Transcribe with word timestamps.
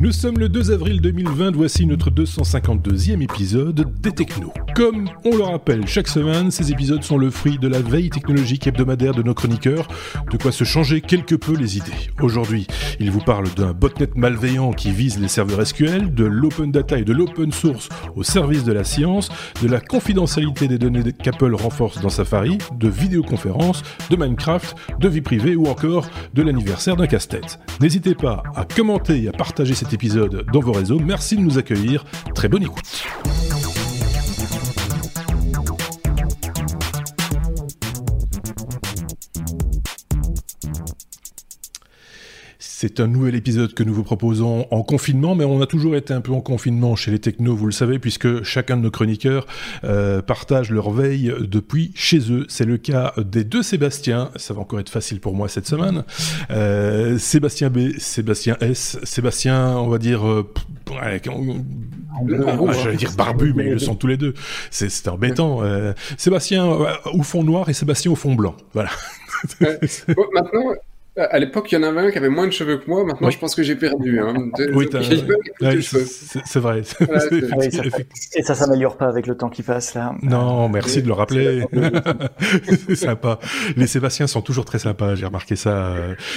Nous 0.00 0.12
sommes 0.12 0.38
le 0.38 0.48
2 0.48 0.70
avril 0.70 1.00
2020, 1.00 1.56
voici 1.56 1.84
notre 1.84 2.08
252e 2.10 3.20
épisode 3.20 4.00
des 4.00 4.12
Technos. 4.12 4.52
Comme 4.76 5.08
on 5.24 5.36
le 5.36 5.42
rappelle 5.42 5.88
chaque 5.88 6.06
semaine, 6.06 6.52
ces 6.52 6.70
épisodes 6.70 7.02
sont 7.02 7.18
le 7.18 7.30
fruit 7.30 7.58
de 7.58 7.66
la 7.66 7.80
veille 7.80 8.08
technologique 8.08 8.68
hebdomadaire 8.68 9.12
de 9.12 9.24
nos 9.24 9.34
chroniqueurs, 9.34 9.88
de 10.30 10.36
quoi 10.36 10.52
se 10.52 10.62
changer 10.62 11.00
quelque 11.00 11.34
peu 11.34 11.56
les 11.56 11.78
idées. 11.78 11.90
Aujourd'hui, 12.20 12.68
ils 13.00 13.10
vous 13.10 13.18
parlent 13.18 13.52
d'un 13.56 13.72
botnet 13.72 14.08
malveillant 14.14 14.72
qui 14.72 14.92
vise 14.92 15.18
les 15.18 15.26
serveurs 15.26 15.66
SQL, 15.66 16.14
de 16.14 16.24
l'open 16.24 16.70
data 16.70 16.96
et 16.96 17.04
de 17.04 17.12
l'open 17.12 17.50
source 17.50 17.88
au 18.14 18.22
service 18.22 18.62
de 18.62 18.72
la 18.72 18.84
science, 18.84 19.30
de 19.62 19.66
la 19.66 19.80
confidentialité 19.80 20.68
des 20.68 20.78
données 20.78 21.12
qu'Apple 21.12 21.56
renforce 21.56 22.00
dans 22.00 22.08
Safari, 22.08 22.58
de 22.78 22.88
vidéoconférences, 22.88 23.82
de 24.10 24.16
Minecraft, 24.16 24.76
de 25.00 25.08
vie 25.08 25.22
privée 25.22 25.56
ou 25.56 25.66
encore 25.66 26.08
de 26.34 26.42
l'anniversaire 26.42 26.94
d'un 26.94 27.08
casse-tête. 27.08 27.58
N'hésitez 27.80 28.14
pas 28.14 28.44
à 28.54 28.64
commenter 28.64 29.24
et 29.24 29.28
à 29.28 29.32
partager 29.32 29.74
cette 29.74 29.87
épisode 29.92 30.44
dans 30.52 30.60
vos 30.60 30.72
réseaux. 30.72 30.98
Merci 30.98 31.36
de 31.36 31.42
nous 31.42 31.58
accueillir. 31.58 32.04
Très 32.34 32.48
bonne 32.48 32.62
écoute. 32.62 33.04
C'est 42.80 43.00
un 43.00 43.08
nouvel 43.08 43.34
épisode 43.34 43.74
que 43.74 43.82
nous 43.82 43.92
vous 43.92 44.04
proposons 44.04 44.68
en 44.70 44.84
confinement, 44.84 45.34
mais 45.34 45.44
on 45.44 45.60
a 45.60 45.66
toujours 45.66 45.96
été 45.96 46.14
un 46.14 46.20
peu 46.20 46.30
en 46.30 46.40
confinement 46.40 46.94
chez 46.94 47.10
les 47.10 47.18
technos, 47.18 47.56
vous 47.56 47.66
le 47.66 47.72
savez, 47.72 47.98
puisque 47.98 48.44
chacun 48.44 48.76
de 48.76 48.82
nos 48.82 48.90
chroniqueurs 48.92 49.48
euh, 49.82 50.22
partage 50.22 50.70
leur 50.70 50.92
veille 50.92 51.34
depuis 51.40 51.90
chez 51.96 52.30
eux. 52.30 52.46
C'est 52.48 52.64
le 52.64 52.78
cas 52.78 53.14
des 53.16 53.42
deux 53.42 53.64
Sébastien, 53.64 54.30
ça 54.36 54.54
va 54.54 54.60
encore 54.60 54.78
être 54.78 54.90
facile 54.90 55.18
pour 55.18 55.34
moi 55.34 55.48
cette 55.48 55.66
semaine. 55.66 56.04
Euh, 56.52 57.18
Sébastien 57.18 57.68
B, 57.68 57.98
Sébastien 57.98 58.56
S, 58.60 59.00
Sébastien, 59.02 59.76
on 59.78 59.88
va 59.88 59.98
dire... 59.98 60.24
Euh, 60.24 60.48
ouais, 60.88 61.20
ah, 61.26 62.72
J'allais 62.80 62.96
dire 62.96 63.10
barbu, 63.16 63.54
mais 63.56 63.64
ils 63.64 63.72
le 63.72 63.78
sont 63.80 63.96
tous 63.96 64.06
les 64.06 64.16
deux. 64.16 64.34
C'est 64.70 65.08
embêtant. 65.08 65.62
Sébastien 66.16 66.64
au 67.12 67.24
fond 67.24 67.42
noir 67.42 67.68
et 67.70 67.72
Sébastien 67.72 68.12
au 68.12 68.16
fond 68.16 68.36
blanc. 68.36 68.54
Voilà. 68.72 68.90
maintenant, 70.32 70.74
à 71.18 71.38
l'époque, 71.38 71.70
il 71.72 71.76
y 71.76 71.78
en 71.78 71.82
avait 71.82 72.00
un 72.00 72.10
qui 72.10 72.18
avait 72.18 72.28
moins 72.28 72.46
de 72.46 72.52
cheveux 72.52 72.78
que 72.78 72.88
moi. 72.88 73.04
Maintenant, 73.04 73.30
je 73.30 73.38
pense 73.38 73.54
que 73.54 73.62
j'ai 73.62 73.76
perdu. 73.76 74.20
Hein. 74.20 74.34
Oui, 74.78 74.86
c'est 76.44 76.60
vrai. 76.60 76.82
et 78.34 78.42
ça 78.42 78.54
s'améliore 78.54 78.96
pas 78.96 79.06
avec 79.06 79.26
le 79.26 79.36
temps 79.36 79.48
qui 79.48 79.62
passe 79.62 79.94
là. 79.94 80.14
Non, 80.22 80.68
merci 80.68 81.02
de 81.02 81.08
le 81.08 81.14
rappeler. 81.14 81.64
c'est 82.86 82.94
sympa. 82.96 83.38
Les 83.76 83.86
Sébastiens 83.86 84.26
sont 84.26 84.42
toujours 84.42 84.64
très 84.64 84.78
sympas. 84.78 85.14
J'ai 85.14 85.26
remarqué 85.26 85.56
ça. 85.56 85.94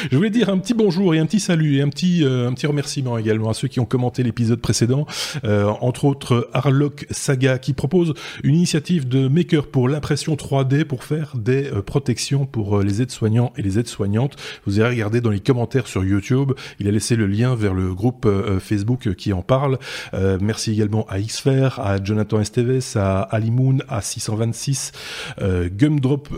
Je 0.09 0.15
voulais 0.15 0.29
dire 0.29 0.49
un 0.49 0.57
petit 0.57 0.73
bonjour 0.73 1.13
et 1.13 1.19
un 1.19 1.25
petit 1.25 1.39
salut 1.39 1.77
et 1.77 1.81
un 1.81 1.89
petit 1.89 2.23
euh, 2.23 2.47
un 2.47 2.53
petit 2.53 2.67
remerciement 2.67 3.17
également 3.17 3.49
à 3.49 3.53
ceux 3.53 3.67
qui 3.67 3.79
ont 3.79 3.85
commenté 3.85 4.23
l'épisode 4.23 4.61
précédent. 4.61 5.05
Euh, 5.43 5.65
entre 5.81 6.05
autres, 6.05 6.49
Harlock 6.53 7.05
Saga 7.11 7.57
qui 7.57 7.73
propose 7.73 8.13
une 8.43 8.55
initiative 8.55 9.07
de 9.07 9.27
maker 9.27 9.67
pour 9.67 9.89
l'impression 9.89 10.35
3D 10.35 10.85
pour 10.85 11.03
faire 11.03 11.33
des 11.35 11.71
euh, 11.71 11.81
protections 11.81 12.45
pour 12.45 12.79
les 12.79 13.01
aides-soignants 13.01 13.53
et 13.57 13.61
les 13.61 13.79
aides-soignantes. 13.79 14.35
Vous 14.65 14.70
irez 14.77 14.89
regarder 14.89 15.21
dans 15.21 15.29
les 15.29 15.39
commentaires 15.39 15.87
sur 15.87 16.03
YouTube. 16.03 16.53
Il 16.79 16.87
a 16.87 16.91
laissé 16.91 17.15
le 17.15 17.27
lien 17.27 17.55
vers 17.55 17.73
le 17.73 17.93
groupe 17.93 18.25
euh, 18.25 18.59
Facebook 18.59 19.13
qui 19.15 19.33
en 19.33 19.41
parle. 19.41 19.77
Euh, 20.13 20.37
merci 20.41 20.71
également 20.71 21.05
à 21.09 21.19
Xfer, 21.19 21.79
à 21.79 22.03
Jonathan 22.03 22.39
Esteves, 22.39 22.95
à 22.95 23.21
Alimoun, 23.21 23.83
à 23.89 24.01
626, 24.01 24.91
euh, 25.41 25.69
Gumdrop 25.69 26.29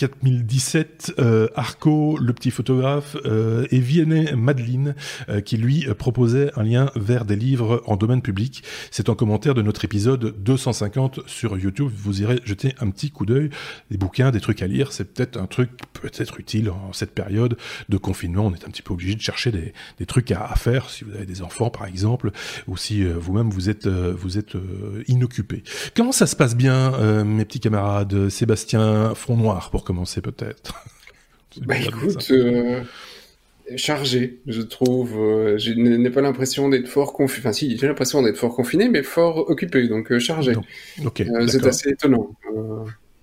4017, 0.00 1.14
euh, 1.18 1.48
Arco, 1.54 2.16
le 2.18 2.32
petit 2.32 2.50
photographe, 2.50 3.18
euh, 3.26 3.66
et 3.70 3.80
Vianney 3.80 4.32
Madeline, 4.34 4.94
euh, 5.28 5.42
qui 5.42 5.58
lui 5.58 5.86
proposait 5.98 6.50
un 6.56 6.62
lien 6.62 6.90
vers 6.96 7.26
des 7.26 7.36
livres 7.36 7.82
en 7.84 7.96
domaine 7.96 8.22
public. 8.22 8.62
C'est 8.90 9.10
en 9.10 9.14
commentaire 9.14 9.54
de 9.54 9.60
notre 9.60 9.84
épisode 9.84 10.42
250 10.42 11.20
sur 11.26 11.58
YouTube. 11.58 11.92
Vous 11.94 12.22
irez 12.22 12.40
jeter 12.44 12.74
un 12.80 12.88
petit 12.88 13.10
coup 13.10 13.26
d'œil. 13.26 13.50
Des 13.90 13.98
bouquins, 13.98 14.30
des 14.30 14.40
trucs 14.40 14.62
à 14.62 14.66
lire, 14.66 14.92
c'est 14.92 15.04
peut-être 15.04 15.36
un 15.36 15.46
truc 15.46 15.70
peut-être 15.92 16.40
utile 16.40 16.70
en 16.70 16.94
cette 16.94 17.14
période 17.14 17.58
de 17.90 17.96
confinement. 17.98 18.46
On 18.46 18.54
est 18.54 18.64
un 18.64 18.70
petit 18.70 18.80
peu 18.80 18.94
obligé 18.94 19.14
de 19.14 19.20
chercher 19.20 19.52
des, 19.52 19.74
des 19.98 20.06
trucs 20.06 20.30
à, 20.30 20.46
à, 20.46 20.56
faire 20.56 20.88
si 20.88 21.04
vous 21.04 21.12
avez 21.14 21.26
des 21.26 21.42
enfants, 21.42 21.68
par 21.68 21.84
exemple, 21.84 22.30
ou 22.66 22.78
si 22.78 23.04
vous-même 23.04 23.50
vous 23.50 23.68
êtes, 23.68 23.86
vous 23.86 24.38
êtes 24.38 24.56
inoccupé. 25.08 25.62
Comment 25.94 26.12
ça 26.12 26.26
se 26.26 26.36
passe 26.36 26.56
bien, 26.56 27.24
mes 27.24 27.44
petits 27.44 27.60
camarades 27.60 28.30
Sébastien 28.30 29.14
Front 29.14 29.36
Noir, 29.36 29.70
pour 29.70 29.84
commencer 29.90 30.20
peut-être 30.20 30.84
Bah 31.62 31.74
écoute, 31.76 32.30
euh, 32.30 32.84
chargé, 33.74 34.38
je 34.46 34.62
trouve. 34.62 35.18
Euh, 35.18 35.58
je 35.58 35.72
n'ai 35.72 36.10
pas 36.10 36.20
l'impression 36.20 36.68
d'être 36.68 36.86
fort 36.86 37.12
confiné. 37.12 37.40
Enfin 37.40 37.52
si, 37.52 37.76
j'ai 37.76 37.88
l'impression 37.88 38.22
d'être 38.22 38.36
fort 38.36 38.54
confiné, 38.54 38.88
mais 38.88 39.02
fort 39.02 39.50
occupé, 39.50 39.88
donc 39.88 40.12
euh, 40.12 40.20
chargé. 40.20 40.52
c'est 41.48 41.66
assez 41.66 41.90
étonnant. 41.90 42.30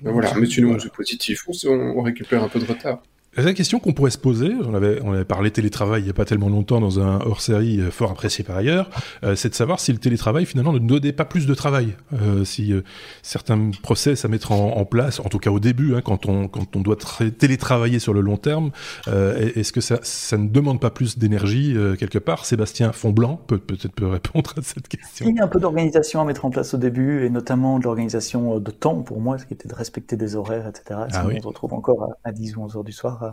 voilà, 0.02 0.34
mais 0.36 0.46
sinon 0.46 0.78
c'est 0.78 0.92
positif, 0.92 1.46
on 1.66 2.02
récupère 2.02 2.44
un 2.44 2.50
peu 2.50 2.60
de 2.60 2.66
retard. 2.66 3.02
La 3.38 3.54
question 3.54 3.80
qu'on 3.80 3.94
pourrait 3.94 4.10
se 4.10 4.18
poser, 4.18 4.52
on 4.66 4.74
avait, 4.74 5.00
on 5.04 5.14
avait 5.14 5.24
parlé 5.24 5.52
télétravail 5.52 6.02
il 6.02 6.06
n'y 6.06 6.10
a 6.10 6.14
pas 6.14 6.26
tellement 6.26 6.50
longtemps 6.50 6.82
dans 6.82 7.00
un 7.00 7.20
hors-série 7.20 7.80
euh, 7.80 7.92
fort 7.92 8.10
apprécié 8.10 8.44
par 8.44 8.58
ailleurs, 8.58 8.90
euh, 9.24 9.36
c'est 9.36 9.50
de 9.50 9.54
savoir 9.54 9.80
si 9.80 9.92
le 9.92 10.00
télétravail 10.00 10.48
finalement 10.48 10.74
ne 10.74 10.80
donnait 10.80 11.12
pas 11.12 11.24
plus 11.24 11.46
de 11.46 11.54
travail, 11.54 11.96
euh, 12.14 12.44
si 12.44 12.74
certains 13.22 13.70
process 13.84 14.26
à 14.26 14.28
mettre 14.28 14.52
en, 14.52 14.86
place, 14.86 15.20
en 15.20 15.26
tout 15.26 15.38
cas 15.38 15.52
au 15.52 15.60
début, 15.60 15.94
hein, 15.94 16.02
quand, 16.04 16.26
on, 16.26 16.48
quand 16.48 16.76
on 16.76 16.82
doit 16.82 16.98
télétravailler 17.38 18.00
sur 18.00 18.14
le 18.14 18.22
long 18.22 18.38
terme, 18.38 18.72
est-ce 19.06 19.72
que 19.72 19.82
ça, 19.82 20.00
ça 20.02 20.38
ne 20.38 20.48
demande 20.48 20.80
pas 20.80 20.90
plus 20.90 21.20
d'énergie 21.20 21.76
quelque 22.00 22.18
part? 22.18 22.46
Sébastien 22.46 22.92
Fontblanc 22.92 23.40
peut 23.48 23.60
peut-être 23.60 23.94
peut 23.94 24.08
répondre 24.08 24.54
à 24.58 24.62
cette 24.62 24.88
question. 24.88 25.28
Il 25.28 25.36
y 25.36 25.40
a 25.40 25.44
un 25.44 25.48
peu 25.48 25.60
d'organisation 25.60 26.22
à 26.22 26.26
mettre 26.26 26.46
en 26.46 26.50
place 26.50 26.74
au 26.74 26.78
début, 26.78 27.26
et 27.26 27.30
notamment 27.30 27.78
de 27.78 27.84
l'organisation 27.84 28.60
de 28.60 28.72
temps 28.72 29.02
pour 29.02 29.20
moi, 29.22 29.38
ce 29.38 29.46
qui 29.46 29.54
était 29.54 29.68
de 29.68 29.76
respecter 29.76 30.16
des 30.16 30.36
horaires, 30.36 30.68
etc. 30.68 31.02
Ah 31.12 31.26
on 31.28 31.42
se 31.42 31.48
retrouve 31.48 31.74
encore 31.74 32.04
à, 32.04 32.30
à 32.30 32.32
10 32.32 32.58
ou 32.58 32.64
11 32.64 32.78
heures 32.78 32.84
du 32.84 32.92
soir 32.92 33.27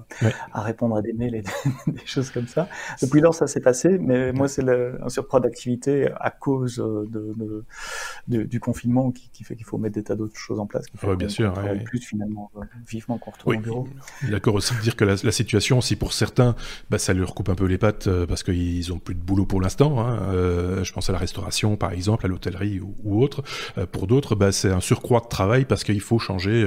à, 0.53 0.63
répondre 0.63 0.97
à 0.97 1.03
des 1.03 1.13
mails 1.13 1.35
et 1.35 1.43
des, 1.87 2.07
choses 2.07 2.31
comme 2.31 2.47
ça. 2.47 2.69
Depuis 3.03 3.21
lors, 3.21 3.35
ça 3.35 3.47
s'est 3.47 3.61
passé, 3.61 3.99
mais 3.99 4.33
moi, 4.33 4.49
c'est 4.49 4.65
un 4.69 5.09
surcroît 5.09 5.41
d'activité 5.41 6.09
à 6.21 6.31
cause 6.31 6.77
de, 6.77 7.65
du 8.27 8.61
confinement 8.61 9.11
qui, 9.11 9.45
fait 9.45 9.57
qu'il 9.57 9.67
faut 9.67 9.79
mettre 9.79 9.95
des 9.95 10.03
tas 10.03 10.15
d'autres 10.15 10.39
choses 10.39 10.59
en 10.59 10.67
place. 10.67 10.87
Oui, 11.03 11.17
bien 11.17 11.29
sûr. 11.29 11.53
plus 11.85 12.01
finalement, 12.01 12.51
euh, 12.57 12.61
vivement 12.89 13.19
qu'on 13.19 13.31
retourne 13.31 13.57
au 13.57 13.61
bureau. 13.61 13.89
D'accord 14.29 14.55
aussi 14.55 14.75
de 14.75 14.81
dire 14.81 14.97
que 14.97 15.05
la, 15.05 15.33
situation, 15.33 15.81
si 15.81 15.97
pour 15.97 16.13
certains, 16.13 16.55
bah, 16.91 16.99
ça 16.99 17.13
leur 17.13 17.35
coupe 17.35 17.49
un 17.49 17.55
peu 17.55 17.67
les 17.67 17.79
pattes 17.79 18.07
euh, 18.07 18.27
parce 18.27 18.43
qu'ils 18.43 18.93
ont 18.93 18.99
plus 18.99 19.15
de 19.15 19.21
boulot 19.21 19.47
pour 19.47 19.61
l'instant. 19.61 20.01
Hein, 20.01 20.19
euh, 20.33 20.85
je 20.85 20.93
pense 20.93 21.11
à 21.11 21.13
la 21.13 21.19
restauration, 21.19 21.77
par 21.77 21.93
exemple, 21.93 22.25
à 22.27 22.29
l'hôtellerie 22.29 22.81
ou, 22.81 23.23
autre. 23.23 23.43
pour 23.93 24.07
d'autres, 24.07 24.35
bah, 24.35 24.53
c'est 24.53 24.71
un 24.71 24.81
surcroît 24.81 25.21
de 25.21 25.29
travail 25.29 25.65
parce 25.65 25.85
qu'il 25.85 26.01
faut 26.01 26.19
changer 26.19 26.67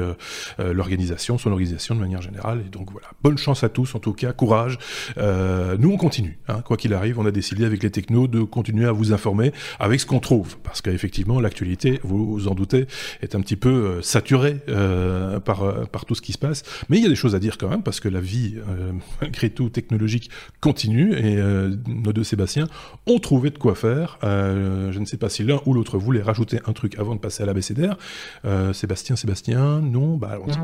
l'organisation, 0.60 1.38
son 1.38 1.52
organisation 1.52 1.96
de 1.96 2.00
manière 2.00 2.22
générale. 2.22 2.64
Et 2.66 2.70
donc 2.70 2.92
voilà, 2.92 3.07
bonne 3.22 3.38
chance 3.38 3.64
à 3.64 3.70
tous, 3.70 3.96
en 3.96 4.00
tout 4.00 4.14
cas, 4.14 4.34
courage. 4.34 4.78
Euh, 5.18 5.76
nous, 5.80 5.92
on 5.92 5.98
continue. 5.98 6.38
Hein. 6.48 6.62
Quoi 6.62 6.78
qu'il 6.78 6.94
arrive, 6.94 7.20
on 7.20 7.26
a 7.26 7.32
décidé 7.32 7.66
avec 7.66 7.84
les 7.84 7.92
technos 7.92 8.28
de 8.28 8.42
continuer 8.42 8.86
à 8.86 8.92
vous 8.92 9.14
informer 9.14 9.52
avec 9.80 10.00
ce 10.00 10.06
qu'on 10.06 10.20
trouve. 10.20 10.58
Parce 10.64 10.82
qu'effectivement, 10.82 11.40
l'actualité, 11.40 12.00
vous 12.04 12.34
vous 12.34 12.48
en 12.48 12.56
doutez, 12.56 12.88
est 13.22 13.36
un 13.36 13.42
petit 13.42 13.56
peu 13.56 13.70
euh, 13.70 14.02
saturée 14.02 14.58
euh, 14.70 15.40
par, 15.40 15.88
par 15.90 16.06
tout 16.06 16.16
ce 16.16 16.22
qui 16.22 16.34
se 16.34 16.38
passe. 16.38 16.64
Mais 16.90 16.98
il 16.98 17.04
y 17.04 17.06
a 17.06 17.10
des 17.10 17.16
choses 17.16 17.36
à 17.36 17.40
dire 17.40 17.58
quand 17.58 17.70
même, 17.70 17.84
parce 17.84 18.00
que 18.00 18.10
la 18.10 18.22
vie, 18.22 18.56
malgré 19.22 19.50
tout, 19.50 19.70
technologique 19.70 20.30
continue. 20.62 21.14
Et 21.14 21.38
nos 21.88 22.14
deux 22.14 22.24
Sébastien 22.24 22.68
ont 23.06 23.20
trouvé 23.20 23.50
de 23.50 23.58
quoi 23.58 23.76
faire. 23.76 24.18
je 24.22 25.00
ne 25.00 25.06
sais 25.06 25.18
pas 25.18 25.30
si 25.30 25.44
l'un 25.44 25.60
ou 25.66 25.74
l'autre 25.74 25.98
voulait 25.98 26.22
rajouter 26.22 26.60
un 26.66 26.74
truc 26.74 26.98
avant 27.00 27.16
de 27.16 27.20
passer 27.20 27.44
à 27.44 27.46
l'abécédaire. 27.46 27.98
Sébastien, 28.74 29.16
Sébastien, 29.16 29.82
non? 29.82 30.18
Bah 30.18 30.32
allons-y. 30.34 30.58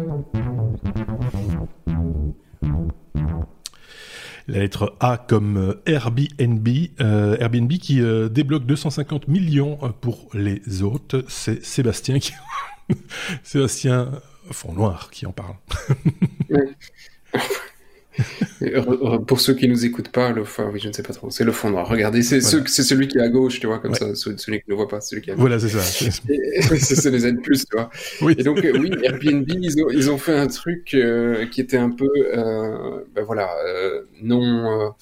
La 4.48 4.60
lettre 4.60 4.96
A 5.00 5.18
comme 5.18 5.58
euh, 5.58 5.82
Airbnb, 5.86 6.68
euh, 7.00 7.38
Airbnb 7.40 7.72
qui 7.74 8.02
euh, 8.02 8.28
débloque 8.28 8.66
250 8.66 9.30
millions 9.30 9.78
pour 10.02 10.28
les 10.34 10.82
autres. 10.82 11.24
C'est 11.30 11.64
Sébastien 11.64 12.20
qui... 12.20 12.34
Sébastien 13.44 14.22
Fond 14.52 14.74
Noir 14.74 15.10
qui 15.12 15.26
en 15.26 15.32
parle. 15.32 15.56
Pour 19.28 19.42
ceux 19.42 19.54
qui 19.54 19.68
nous 19.68 19.86
écoutent 19.86 20.10
pas, 20.10 20.32
le 20.32 20.44
oui, 20.72 20.80
je 20.82 20.88
ne 20.88 20.94
sais 20.94 21.04
pas 21.04 21.14
trop, 21.14 21.30
c'est 21.30 21.44
le 21.44 21.52
fond 21.52 21.70
noir. 21.70 21.88
Regardez, 21.88 22.22
c'est 22.24 22.42
celui 22.42 23.08
qui 23.08 23.18
est 23.18 23.22
à 23.22 23.30
gauche, 23.30 23.60
tu 23.60 23.68
vois, 23.68 23.80
comme 23.80 23.96
ça, 23.96 24.14
celui 24.16 24.60
qui 24.62 24.70
ne 24.70 24.76
voit 24.76 24.88
pas, 24.88 25.02
celui 25.02 25.22
qui 25.22 25.30
est 25.30 25.34
à 25.34 25.36
Voilà, 25.36 25.60
c'est 25.60 25.70
ça. 25.70 25.82
c'est 25.82 27.10
les 27.12 27.34
plus, 27.34 27.66
tu 27.66 27.76
vois. 27.76 27.90
Oui. 28.22 28.36
Et 28.38 28.44
donc, 28.44 28.64
euh, 28.64 28.78
oui, 28.78 28.92
Airbnb, 29.04 29.50
ils 29.50 29.84
ont, 29.84 29.90
ils 29.90 30.12
ont 30.12 30.18
fait 30.18 30.36
un 30.36 30.48
truc 30.48 30.94
euh, 30.94 31.46
qui 31.48 31.62
était 31.62 31.78
un 31.78 31.90
peu, 31.90 32.10
euh, 32.16 33.02
ben 33.16 33.24
voilà, 33.24 33.50
non 34.22 34.94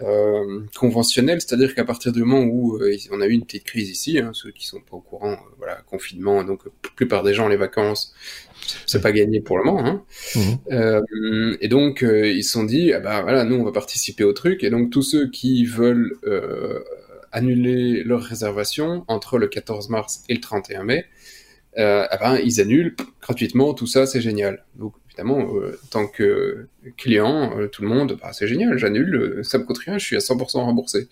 euh, 0.00 0.60
conventionnel, 0.74 1.40
c'est-à-dire 1.40 1.74
qu'à 1.74 1.84
partir 1.84 2.12
du 2.12 2.24
moment 2.24 2.44
où 2.44 2.76
euh, 2.78 2.96
on 3.10 3.20
a 3.20 3.26
eu 3.26 3.32
une 3.32 3.44
petite 3.44 3.64
crise 3.64 3.90
ici, 3.90 4.18
hein, 4.18 4.30
ceux 4.32 4.50
qui 4.50 4.66
sont 4.66 4.80
pas 4.80 4.96
au 4.96 5.00
courant, 5.00 5.32
euh, 5.32 5.54
voilà, 5.58 5.76
confinement, 5.82 6.42
donc 6.44 6.64
la 6.64 6.70
plupart 6.96 7.22
des 7.22 7.34
gens 7.34 7.46
les 7.46 7.56
vacances, 7.56 8.14
c'est 8.86 9.00
pas 9.00 9.12
gagné 9.12 9.40
pour 9.40 9.58
le 9.58 9.64
moment. 9.64 9.84
Hein. 9.84 10.02
Mmh. 10.34 11.56
et 11.60 11.68
donc 11.68 12.02
ils 12.02 12.44
se 12.44 12.52
sont 12.52 12.64
dit, 12.64 12.92
ah 12.92 13.00
bah 13.00 13.22
voilà, 13.22 13.44
nous 13.44 13.56
on 13.56 13.64
va 13.64 13.72
participer 13.72 14.24
au 14.24 14.32
truc, 14.32 14.64
et 14.64 14.70
donc 14.70 14.90
tous 14.90 15.02
ceux 15.02 15.30
qui 15.30 15.64
veulent 15.64 16.18
annuler 17.32 18.04
leur 18.04 18.22
réservation 18.22 19.04
entre 19.08 19.38
le 19.38 19.48
14 19.48 19.88
mars 19.88 20.22
et 20.28 20.34
le 20.34 20.40
31 20.40 20.84
mai, 20.84 21.06
eh 21.76 22.16
ben, 22.20 22.38
ils 22.44 22.60
annulent 22.60 22.94
gratuitement, 23.20 23.74
tout 23.74 23.86
ça, 23.86 24.06
c'est 24.06 24.20
génial. 24.20 24.64
Donc 24.76 24.94
évidemment, 25.12 25.54
euh, 25.56 25.78
tant 25.90 26.06
que 26.06 26.68
client, 26.96 27.58
euh, 27.58 27.68
tout 27.68 27.82
le 27.82 27.88
monde, 27.88 28.16
bah, 28.20 28.30
c'est 28.32 28.46
génial, 28.46 28.78
j'annule, 28.78 29.14
euh, 29.14 29.42
ça 29.42 29.58
me 29.58 29.64
coûte 29.64 29.78
rien, 29.78 29.98
je 29.98 30.04
suis 30.04 30.16
à 30.16 30.20
100% 30.20 30.64
remboursé. 30.64 31.08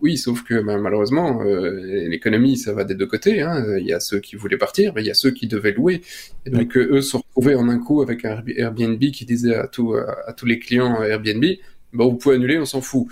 Oui, 0.00 0.16
sauf 0.16 0.42
que 0.42 0.60
bah, 0.60 0.78
malheureusement, 0.78 1.42
l'économie, 1.42 2.56
ça 2.56 2.72
va 2.72 2.84
des 2.84 2.94
deux 2.94 3.06
côtés. 3.06 3.42
Hein. 3.42 3.76
Il 3.78 3.86
y 3.86 3.92
a 3.92 4.00
ceux 4.00 4.20
qui 4.20 4.36
voulaient 4.36 4.58
partir, 4.58 4.92
mais 4.94 5.02
il 5.02 5.06
y 5.06 5.10
a 5.10 5.14
ceux 5.14 5.30
qui 5.30 5.46
devaient 5.46 5.72
louer. 5.72 6.00
Et 6.46 6.50
donc, 6.50 6.76
eux 6.76 7.02
se 7.02 7.16
retrouvaient 7.16 7.54
en 7.54 7.68
un 7.68 7.78
coup 7.78 8.02
avec 8.02 8.24
un 8.24 8.42
Airbnb 8.56 8.98
qui 8.98 9.24
disait 9.24 9.54
à, 9.54 9.68
tout, 9.68 9.94
à, 9.94 10.32
tous 10.32 10.46
les 10.46 10.58
clients 10.58 11.02
Airbnb, 11.02 11.44
bah, 11.92 12.04
vous 12.04 12.16
pouvez 12.16 12.36
annuler, 12.36 12.58
on 12.58 12.64
s'en 12.64 12.80
fout. 12.80 13.06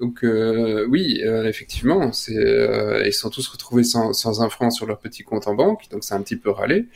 Donc 0.00 0.24
oui, 0.88 1.22
effectivement, 1.44 2.12
c'est 2.12 2.34
ils 3.04 3.12
sont 3.12 3.30
tous 3.30 3.48
retrouvés 3.48 3.84
sans, 3.84 4.42
un 4.42 4.48
franc 4.48 4.70
sur 4.70 4.86
leur 4.86 4.98
petit 4.98 5.22
compte 5.22 5.48
en 5.48 5.54
banque, 5.54 5.82
donc 5.90 6.04
c'est 6.04 6.14
un 6.14 6.22
petit 6.22 6.36
peu 6.36 6.50
râlé. 6.50 6.86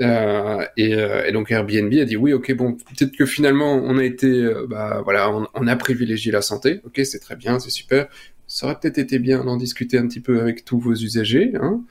Euh, 0.00 0.64
et, 0.78 0.94
euh, 0.94 1.26
et, 1.26 1.32
donc 1.32 1.50
Airbnb 1.50 1.92
a 1.92 2.04
dit 2.04 2.16
oui, 2.16 2.32
ok, 2.32 2.54
bon, 2.54 2.72
peut-être 2.72 3.14
que 3.16 3.26
finalement 3.26 3.74
on 3.74 3.98
a 3.98 4.04
été, 4.04 4.28
euh, 4.28 4.66
bah 4.66 5.02
voilà, 5.04 5.30
on, 5.30 5.46
on, 5.54 5.66
a 5.66 5.76
privilégié 5.76 6.32
la 6.32 6.42
santé. 6.42 6.80
Ok, 6.84 7.00
c'est 7.04 7.18
très 7.18 7.36
bien, 7.36 7.58
c'est 7.58 7.70
super. 7.70 8.08
Ça 8.46 8.66
aurait 8.66 8.78
peut-être 8.80 8.98
été 8.98 9.18
bien 9.18 9.44
d'en 9.44 9.56
discuter 9.56 9.98
un 9.98 10.06
petit 10.08 10.20
peu 10.20 10.40
avec 10.40 10.64
tous 10.64 10.78
vos 10.78 10.94
usagers. 10.94 11.52
Hein. 11.60 11.82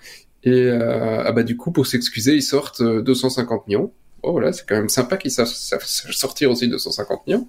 Et 0.43 0.69
ah 0.69 1.31
bah 1.33 1.43
du 1.43 1.57
coup, 1.57 1.71
pour 1.71 1.85
s'excuser, 1.85 2.33
ils 2.33 2.41
sortent 2.41 2.81
250 2.81 3.67
millions 3.67 3.91
oh 4.24 4.31
voilà, 4.31 4.51
c'est 4.54 4.68
quand 4.68 4.75
même 4.75 4.89
sympa 4.89 5.18
qu'ils 5.18 5.31
savent, 5.31 5.48
sortir 5.48 6.51
aussi 6.51 6.68
250 6.68 7.27
millions. 7.27 7.48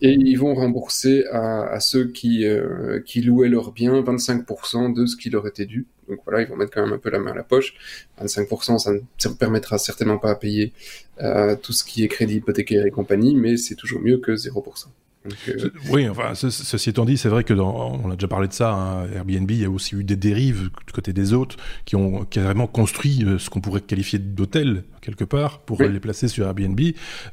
Et 0.00 0.12
ils 0.12 0.36
vont 0.36 0.54
rembourser 0.54 1.24
à, 1.30 1.64
à 1.64 1.80
ceux 1.80 2.08
qui, 2.08 2.46
euh, 2.46 3.00
qui 3.04 3.22
louaient 3.22 3.48
leurs 3.48 3.72
biens 3.72 4.00
25% 4.02 4.94
de 4.94 5.06
ce 5.06 5.16
qui 5.16 5.30
leur 5.30 5.46
était 5.46 5.66
dû. 5.66 5.86
Donc 6.08 6.18
voilà, 6.24 6.42
ils 6.42 6.48
vont 6.48 6.56
mettre 6.56 6.72
quand 6.72 6.84
même 6.84 6.92
un 6.92 6.98
peu 6.98 7.10
la 7.10 7.18
main 7.18 7.32
à 7.32 7.34
la 7.34 7.42
poche. 7.42 7.74
25%, 8.22 8.78
ça 8.78 8.92
ne 8.92 9.34
permettra 9.34 9.78
certainement 9.78 10.18
pas 10.18 10.30
à 10.30 10.34
payer 10.34 10.72
euh, 11.20 11.56
tout 11.56 11.72
ce 11.72 11.84
qui 11.84 12.04
est 12.04 12.08
crédit 12.08 12.36
hypothécaire 12.36 12.84
et 12.86 12.90
compagnie, 12.90 13.34
mais 13.34 13.56
c'est 13.56 13.74
toujours 13.74 14.00
mieux 14.00 14.18
que 14.18 14.32
0%. 14.32 14.86
Euh, 15.26 15.70
oui, 15.90 16.08
enfin, 16.08 16.34
ceci 16.34 16.90
étant 16.90 17.04
dit, 17.04 17.16
c'est 17.16 17.28
vrai 17.28 17.44
que 17.44 17.54
dans, 17.54 18.00
on 18.04 18.10
a 18.10 18.14
déjà 18.14 18.28
parlé 18.28 18.48
de 18.48 18.52
ça. 18.52 18.72
Hein, 18.72 19.06
Airbnb, 19.14 19.50
il 19.50 19.58
y 19.58 19.64
a 19.64 19.70
aussi 19.70 19.94
eu 19.94 20.04
des 20.04 20.16
dérives 20.16 20.70
du 20.86 20.92
côté 20.92 21.12
des 21.12 21.32
autres 21.32 21.56
qui 21.84 21.96
ont 21.96 22.24
carrément 22.24 22.66
construit 22.66 23.24
ce 23.38 23.48
qu'on 23.50 23.60
pourrait 23.60 23.80
qualifier 23.80 24.18
d'hôtel 24.18 24.84
quelque 25.04 25.24
part 25.24 25.60
pour 25.60 25.82
les 25.82 26.00
placer 26.00 26.28
sur 26.28 26.46
Airbnb, 26.46 26.80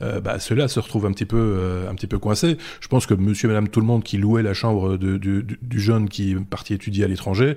euh, 0.01 0.19
bah, 0.19 0.39
ceux-là 0.39 0.67
se 0.67 0.79
retrouvent 0.79 1.05
un 1.05 1.11
petit 1.11 1.25
peu 1.25 1.37
euh, 1.37 1.89
un 1.89 1.95
petit 1.95 2.07
peu 2.07 2.19
coincés. 2.19 2.57
Je 2.81 2.87
pense 2.87 3.05
que 3.05 3.13
Monsieur, 3.13 3.47
et 3.47 3.53
Madame, 3.53 3.69
tout 3.69 3.79
le 3.79 3.85
monde 3.85 4.03
qui 4.03 4.17
louait 4.17 4.43
la 4.43 4.53
chambre 4.53 4.97
de, 4.97 5.17
du 5.17 5.79
jeune 5.79 6.09
qui 6.09 6.31
est 6.31 6.39
parti 6.39 6.73
étudier 6.73 7.05
à 7.05 7.07
l'étranger 7.07 7.55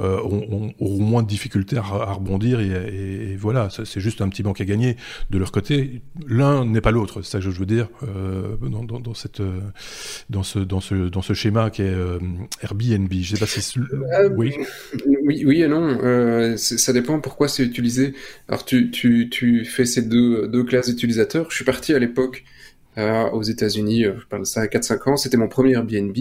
euh, 0.00 0.20
ont, 0.22 0.72
moins 0.80 1.22
de 1.22 1.28
difficultés 1.28 1.76
à, 1.76 1.82
rebondir 1.82 2.60
et, 2.60 3.32
et, 3.32 3.36
voilà, 3.36 3.68
c'est 3.70 4.00
juste 4.00 4.20
un 4.20 4.28
petit 4.28 4.42
banque 4.42 4.60
à 4.60 4.64
gagner 4.64 4.96
de 5.30 5.38
leur 5.38 5.52
côté. 5.52 6.02
L'un 6.26 6.64
n'est 6.64 6.80
pas 6.80 6.90
l'autre, 6.90 7.22
c'est 7.22 7.32
ça 7.32 7.38
que 7.38 7.50
je 7.50 7.50
veux 7.50 7.66
dire 7.66 7.88
euh, 8.02 8.56
dans, 8.62 8.84
dans, 8.84 9.00
dans, 9.00 9.14
cette 9.14 9.42
dans 10.30 10.42
ce 10.42 10.58
dans 10.58 10.80
ce 10.80 11.08
dans 11.08 11.22
ce 11.22 11.34
schéma 11.34 11.70
qui 11.70 11.82
est 11.82 11.86
euh, 11.86 12.18
Airbnb. 12.62 13.12
Je 13.12 13.36
sais 13.36 13.40
pas 13.40 13.46
si 13.46 13.78
oui. 14.36 14.54
oui 15.24 15.44
oui 15.46 15.62
et 15.62 15.68
non. 15.68 16.56
ça 16.56 16.92
dépend 16.92 17.20
pourquoi 17.20 17.48
c'est 17.48 17.64
utilisé. 17.64 18.14
Alors 18.48 18.64
tu 18.64 18.90
tu 18.90 19.28
tu 19.30 19.64
fait 19.64 19.86
ces 19.86 20.02
deux, 20.02 20.48
deux 20.48 20.64
classes 20.64 20.88
d'utilisateurs. 20.88 21.50
Je 21.50 21.56
suis 21.56 21.64
parti 21.64 21.94
à 21.94 21.98
l'époque 21.98 22.44
euh, 22.98 23.28
aux 23.30 23.42
États-Unis, 23.42 24.06
euh, 24.06 24.14
je 24.18 24.26
parle 24.26 24.42
de 24.42 24.46
ça 24.46 24.62
à 24.62 24.66
4-5 24.66 25.10
ans, 25.10 25.16
c'était 25.16 25.36
mon 25.36 25.48
premier 25.48 25.72
Airbnb. 25.72 26.16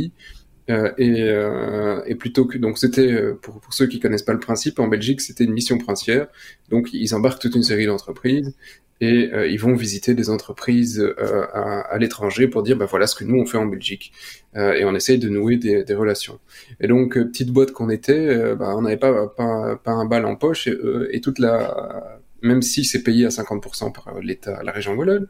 Euh, 0.71 0.91
et, 0.97 1.21
euh, 1.21 2.01
et, 2.07 2.15
plutôt 2.15 2.45
que 2.45 2.57
donc 2.57 2.79
c'était 2.79 3.12
euh, 3.12 3.38
pour, 3.39 3.59
pour 3.59 3.71
ceux 3.73 3.85
qui 3.85 4.00
connaissent 4.00 4.23
pas 4.23 4.33
le 4.33 4.39
principe 4.39 4.79
en 4.79 4.88
Belgique 4.88 5.21
c'était 5.21 5.44
une 5.44 5.53
mission 5.53 5.77
princière. 5.77 6.27
Donc 6.69 6.89
ils 6.91 7.13
embarquent 7.13 7.39
toute 7.39 7.56
une 7.56 7.63
série 7.63 7.85
d'entreprises 7.85 8.56
et 9.00 9.29
euh, 9.31 9.47
ils 9.47 9.59
vont 9.59 9.75
visiter 9.75 10.15
des 10.15 10.31
entreprises 10.31 11.00
euh, 11.00 11.45
à, 11.53 11.81
à 11.81 11.97
l'étranger 12.00 12.47
pour 12.47 12.63
dire 12.63 12.77
bah 12.77 12.85
voilà 12.85 13.06
ce 13.06 13.15
que 13.15 13.23
nous 13.23 13.39
on 13.39 13.45
fait 13.45 13.59
en 13.59 13.67
Belgique. 13.67 14.12
Et 14.56 14.85
on 14.85 14.95
essaye 14.95 15.19
de 15.19 15.29
nouer 15.29 15.57
des, 15.57 15.83
des 15.83 15.94
relations. 15.94 16.39
Et 16.79 16.88
donc 16.88 17.13
petite 17.13 17.51
boîte 17.51 17.71
qu'on 17.71 17.89
était 17.89 18.56
bah, 18.56 18.73
on 18.75 18.81
n'avait 18.83 18.97
pas, 18.97 19.27
pas, 19.27 19.75
pas 19.75 19.91
un 19.91 20.06
bal 20.06 20.25
en 20.25 20.35
poche 20.35 20.67
et, 20.67 20.75
et 21.12 21.21
toute 21.21 21.39
la 21.39 22.21
même 22.45 22.62
si 22.62 22.86
c'est 22.86 23.03
payé 23.03 23.25
à 23.25 23.30
50% 23.30 23.92
par 23.92 24.19
l'État, 24.21 24.62
la 24.63 24.71
région 24.71 24.94
Wallonne. 24.95 25.27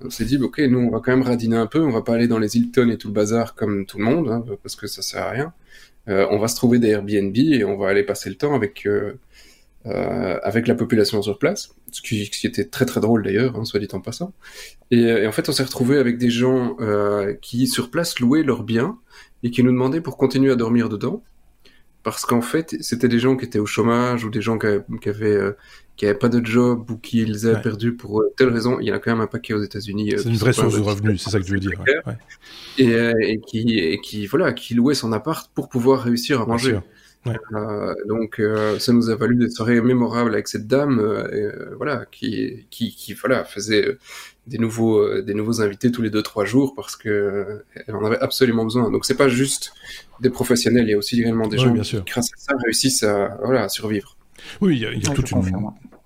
On 0.00 0.10
s'est 0.10 0.24
dit, 0.24 0.38
ok, 0.38 0.58
nous, 0.60 0.80
on 0.80 0.90
va 0.90 1.00
quand 1.00 1.12
même 1.12 1.22
radiner 1.22 1.56
un 1.56 1.66
peu, 1.66 1.80
on 1.80 1.90
va 1.90 2.02
pas 2.02 2.14
aller 2.14 2.28
dans 2.28 2.38
les 2.38 2.56
Hilton 2.56 2.90
et 2.90 2.98
tout 2.98 3.08
le 3.08 3.14
bazar 3.14 3.54
comme 3.54 3.86
tout 3.86 3.98
le 3.98 4.04
monde, 4.04 4.28
hein, 4.28 4.44
parce 4.62 4.76
que 4.76 4.86
ça 4.86 5.02
sert 5.02 5.22
à 5.22 5.30
rien. 5.30 5.52
Euh, 6.08 6.26
on 6.30 6.38
va 6.38 6.48
se 6.48 6.56
trouver 6.56 6.78
des 6.78 6.88
Airbnb 6.88 7.36
et 7.36 7.64
on 7.64 7.76
va 7.76 7.88
aller 7.88 8.02
passer 8.02 8.28
le 8.28 8.36
temps 8.36 8.54
avec 8.54 8.86
euh, 8.86 9.14
euh, 9.86 10.38
avec 10.42 10.66
la 10.66 10.74
population 10.74 11.20
sur 11.20 11.38
place, 11.38 11.74
ce 11.92 12.00
qui, 12.00 12.30
était 12.44 12.64
très 12.64 12.86
très 12.86 13.02
drôle 13.02 13.22
d'ailleurs, 13.22 13.54
hein, 13.54 13.66
soit 13.66 13.80
dit 13.80 13.88
en 13.92 14.00
passant. 14.00 14.32
Et, 14.90 15.00
et 15.00 15.26
en 15.26 15.32
fait, 15.32 15.46
on 15.50 15.52
s'est 15.52 15.62
retrouvé 15.62 15.98
avec 15.98 16.16
des 16.16 16.30
gens 16.30 16.76
euh, 16.80 17.34
qui 17.42 17.66
sur 17.66 17.90
place 17.90 18.18
louaient 18.18 18.44
leurs 18.44 18.62
biens 18.62 18.98
et 19.42 19.50
qui 19.50 19.62
nous 19.62 19.72
demandaient 19.72 20.00
pour 20.00 20.16
continuer 20.16 20.50
à 20.50 20.56
dormir 20.56 20.88
dedans 20.88 21.22
parce 22.04 22.26
qu'en 22.26 22.42
fait, 22.42 22.76
c'était 22.80 23.08
des 23.08 23.18
gens 23.18 23.34
qui 23.34 23.46
étaient 23.46 23.58
au 23.58 23.66
chômage 23.66 24.24
ou 24.24 24.30
des 24.30 24.42
gens 24.42 24.58
qui, 24.58 24.66
avaient, 25.08 25.26
euh, 25.34 25.56
qui 25.96 26.04
avaient 26.04 26.18
pas 26.18 26.28
de 26.28 26.44
job 26.44 26.90
ou 26.90 26.98
qui 26.98 27.24
les 27.24 27.46
avaient 27.46 27.62
perdus 27.62 27.94
pour 27.94 28.20
euh, 28.20 28.32
telle 28.36 28.50
raison. 28.50 28.78
Il 28.78 28.86
y 28.86 28.92
en 28.92 28.94
a 28.94 28.98
quand 28.98 29.10
même 29.10 29.22
un 29.22 29.26
paquet 29.26 29.54
aux 29.54 29.62
États-Unis. 29.62 30.14
Euh, 30.14 30.18
c'est 30.18 30.28
une 30.28 30.36
vraie 30.36 30.52
source 30.52 30.76
de 30.76 30.82
revenus, 30.82 31.22
c'est 31.22 31.30
ça 31.30 31.40
que 31.40 31.44
tu 31.44 31.52
veux 31.52 31.60
dire. 31.60 31.82
Ouais. 32.06 32.14
Et, 32.78 32.92
et, 33.32 33.40
qui, 33.40 33.78
et 33.78 34.00
qui, 34.00 34.26
voilà, 34.26 34.52
qui 34.52 34.74
louait 34.74 34.94
son 34.94 35.12
appart 35.12 35.50
pour 35.54 35.70
pouvoir 35.70 36.02
réussir 36.02 36.42
à 36.42 36.46
manger. 36.46 36.78
Euh, 37.26 37.94
donc 38.06 38.40
ça 38.78 38.92
nous 38.92 39.10
a 39.10 39.16
valu 39.16 39.36
des 39.36 39.50
soirées 39.50 39.80
mémorables 39.80 40.34
avec 40.34 40.48
cette 40.48 40.66
dame, 40.66 41.00
voilà, 41.76 42.06
qui, 42.10 42.66
qui, 42.70 42.94
qui, 42.94 43.14
voilà, 43.14 43.44
faisait 43.44 43.98
des 44.46 44.58
nouveaux, 44.58 45.20
des 45.22 45.32
nouveaux 45.32 45.62
invités 45.62 45.90
tous 45.90 46.02
les 46.02 46.10
deux 46.10 46.22
trois 46.22 46.44
jours 46.44 46.74
parce 46.74 46.96
que 46.96 47.62
elle 47.86 47.96
en 47.96 48.04
avait 48.04 48.20
absolument 48.20 48.64
besoin. 48.64 48.90
Donc 48.90 49.06
c'est 49.06 49.16
pas 49.16 49.28
juste 49.28 49.72
des 50.20 50.30
professionnels, 50.30 50.84
il 50.84 50.90
y 50.90 50.94
a 50.94 50.98
aussi 50.98 51.22
réellement 51.22 51.48
des 51.48 51.58
gens 51.58 51.72
qui, 51.72 51.96
grâce 52.06 52.30
à 52.32 52.36
ça, 52.36 52.52
réussissent 52.62 53.02
à, 53.02 53.38
voilà, 53.42 53.64
à 53.64 53.68
survivre. 53.68 54.16
Oui, 54.60 54.76
il 54.76 54.82
y 54.82 54.86
a, 54.86 54.92
il 54.92 55.02
y 55.02 55.10
a 55.10 55.14
toute 55.14 55.30
une, 55.30 55.42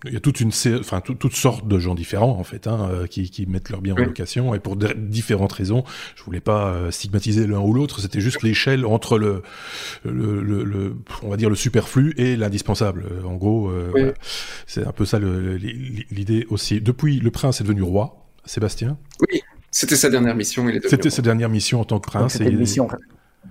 il 0.04 0.12
y 0.12 0.16
a 0.16 0.20
toute 0.20 0.40
une, 0.40 0.52
enfin 0.78 1.00
toutes 1.00 1.34
sortes 1.34 1.66
de 1.66 1.78
gens 1.78 1.94
différents 1.94 2.38
en 2.38 2.44
fait, 2.44 2.68
hein, 2.68 2.88
euh, 2.90 3.06
qui, 3.06 3.30
qui 3.30 3.46
mettent 3.46 3.70
leur 3.70 3.80
bien 3.80 3.94
en 3.94 3.98
location 3.98 4.54
et 4.54 4.60
pour 4.60 4.76
différentes 4.76 5.52
raisons. 5.52 5.82
Je 6.14 6.22
voulais 6.22 6.40
pas 6.40 6.68
euh, 6.68 6.90
stigmatiser 6.92 7.46
l'un 7.46 7.58
ou 7.58 7.72
l'autre, 7.72 8.00
c'était 8.00 8.20
juste 8.20 8.42
l'échelle 8.42 8.86
entre 8.86 9.18
le, 9.18 9.42
le, 10.04 10.42
le, 10.42 10.96
on 11.22 11.30
va 11.30 11.36
dire 11.36 11.50
le 11.50 11.56
superflu 11.56 12.14
et 12.16 12.36
l'indispensable. 12.36 13.06
Euh, 13.10 13.24
en 13.24 13.34
gros, 13.34 13.72
c'est 14.66 14.86
un 14.86 14.92
peu 14.92 15.04
ça 15.04 15.18
l'idée 15.18 16.46
aussi. 16.50 16.80
Depuis, 16.80 17.18
le 17.18 17.30
prince 17.30 17.60
est 17.60 17.64
devenu 17.64 17.82
roi, 17.82 18.26
Sébastien. 18.44 18.98
Oui, 19.20 19.42
c'était 19.70 19.96
sa 19.96 20.10
dernière 20.10 20.36
mission. 20.36 20.66
C'était 20.88 21.10
sa 21.10 21.22
dernière 21.22 21.48
mission 21.48 21.80
en 21.80 21.84
tant 21.84 21.98
que 21.98 22.08
prince. 22.08 22.34
C'était 22.34 22.50
une 22.50 22.58
mission 22.58 22.88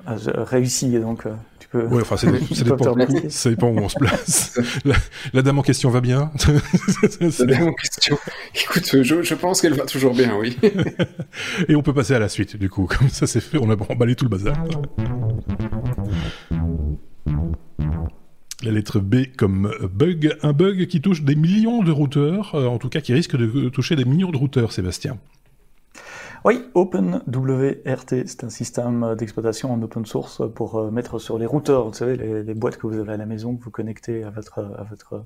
réussie, 0.06 0.92
donc. 1.00 1.26
Ouais, 1.74 2.02
enfin, 2.02 2.16
ça, 2.18 2.32
dépend, 2.64 2.96
ça 3.30 3.50
dépend 3.50 3.68
où 3.68 3.78
on 3.78 3.90
se 3.90 3.98
place. 3.98 4.60
la, 5.34 5.42
dame 5.42 5.60
en 5.60 5.62
question 5.62 5.90
va 5.90 6.00
bien 6.00 6.32
La 7.22 7.46
dame 7.46 7.68
en 7.68 7.74
question, 7.74 8.18
écoute, 8.56 9.04
je, 9.04 9.22
je 9.22 9.34
pense 9.36 9.62
qu'elle 9.62 9.74
va 9.74 9.86
toujours 9.86 10.14
bien, 10.14 10.36
oui. 10.38 10.58
Et 11.68 11.76
on 11.76 11.82
peut 11.82 11.94
passer 11.94 12.14
à 12.14 12.20
la 12.20 12.30
suite, 12.30 12.56
du 12.56 12.70
coup. 12.70 12.86
Comme 12.86 13.10
ça, 13.10 13.28
c'est 13.28 13.42
fait, 13.42 13.58
on 13.58 13.70
a 13.70 13.76
emballé 13.90 14.16
tout 14.16 14.26
le 14.26 14.30
bazar. 14.30 14.56
La 18.64 18.72
lettre 18.72 19.00
B 19.00 19.26
comme 19.38 19.72
bug, 19.94 20.36
un 20.42 20.54
bug 20.54 20.88
qui 20.88 21.02
touche 21.02 21.22
des 21.22 21.36
millions 21.36 21.84
de 21.84 21.92
routeurs, 21.92 22.56
euh, 22.56 22.66
en 22.66 22.80
tout 22.80 22.90
cas 22.90 23.02
qui 23.02 23.14
risque 23.14 23.38
de 23.38 23.70
toucher 23.70 23.96
des 23.96 24.06
millions 24.06 24.32
de 24.32 24.38
routeurs, 24.38 24.72
Sébastien. 24.72 25.18
Oui, 26.48 26.64
OpenWRT, 26.76 28.26
c'est 28.26 28.46
un 28.46 28.50
système 28.50 29.16
d'exploitation 29.18 29.74
en 29.74 29.82
open 29.82 30.06
source 30.06 30.42
pour 30.56 30.80
euh, 30.80 30.92
mettre 30.92 31.20
sur 31.20 31.38
les 31.38 31.46
routeurs, 31.46 31.90
vous 31.90 31.94
savez, 31.94 32.16
les, 32.16 32.54
boîtes 32.54 32.78
que 32.78 32.88
vous 32.88 32.98
avez 32.98 33.12
à 33.12 33.18
la 33.18 33.26
maison, 33.26 33.58
que 33.58 33.62
vous 33.66 33.70
connectez 33.70 34.24
à 34.24 34.30
votre 34.30 34.60
à 34.60 34.86
votre 34.86 35.16
euh, 35.16 35.20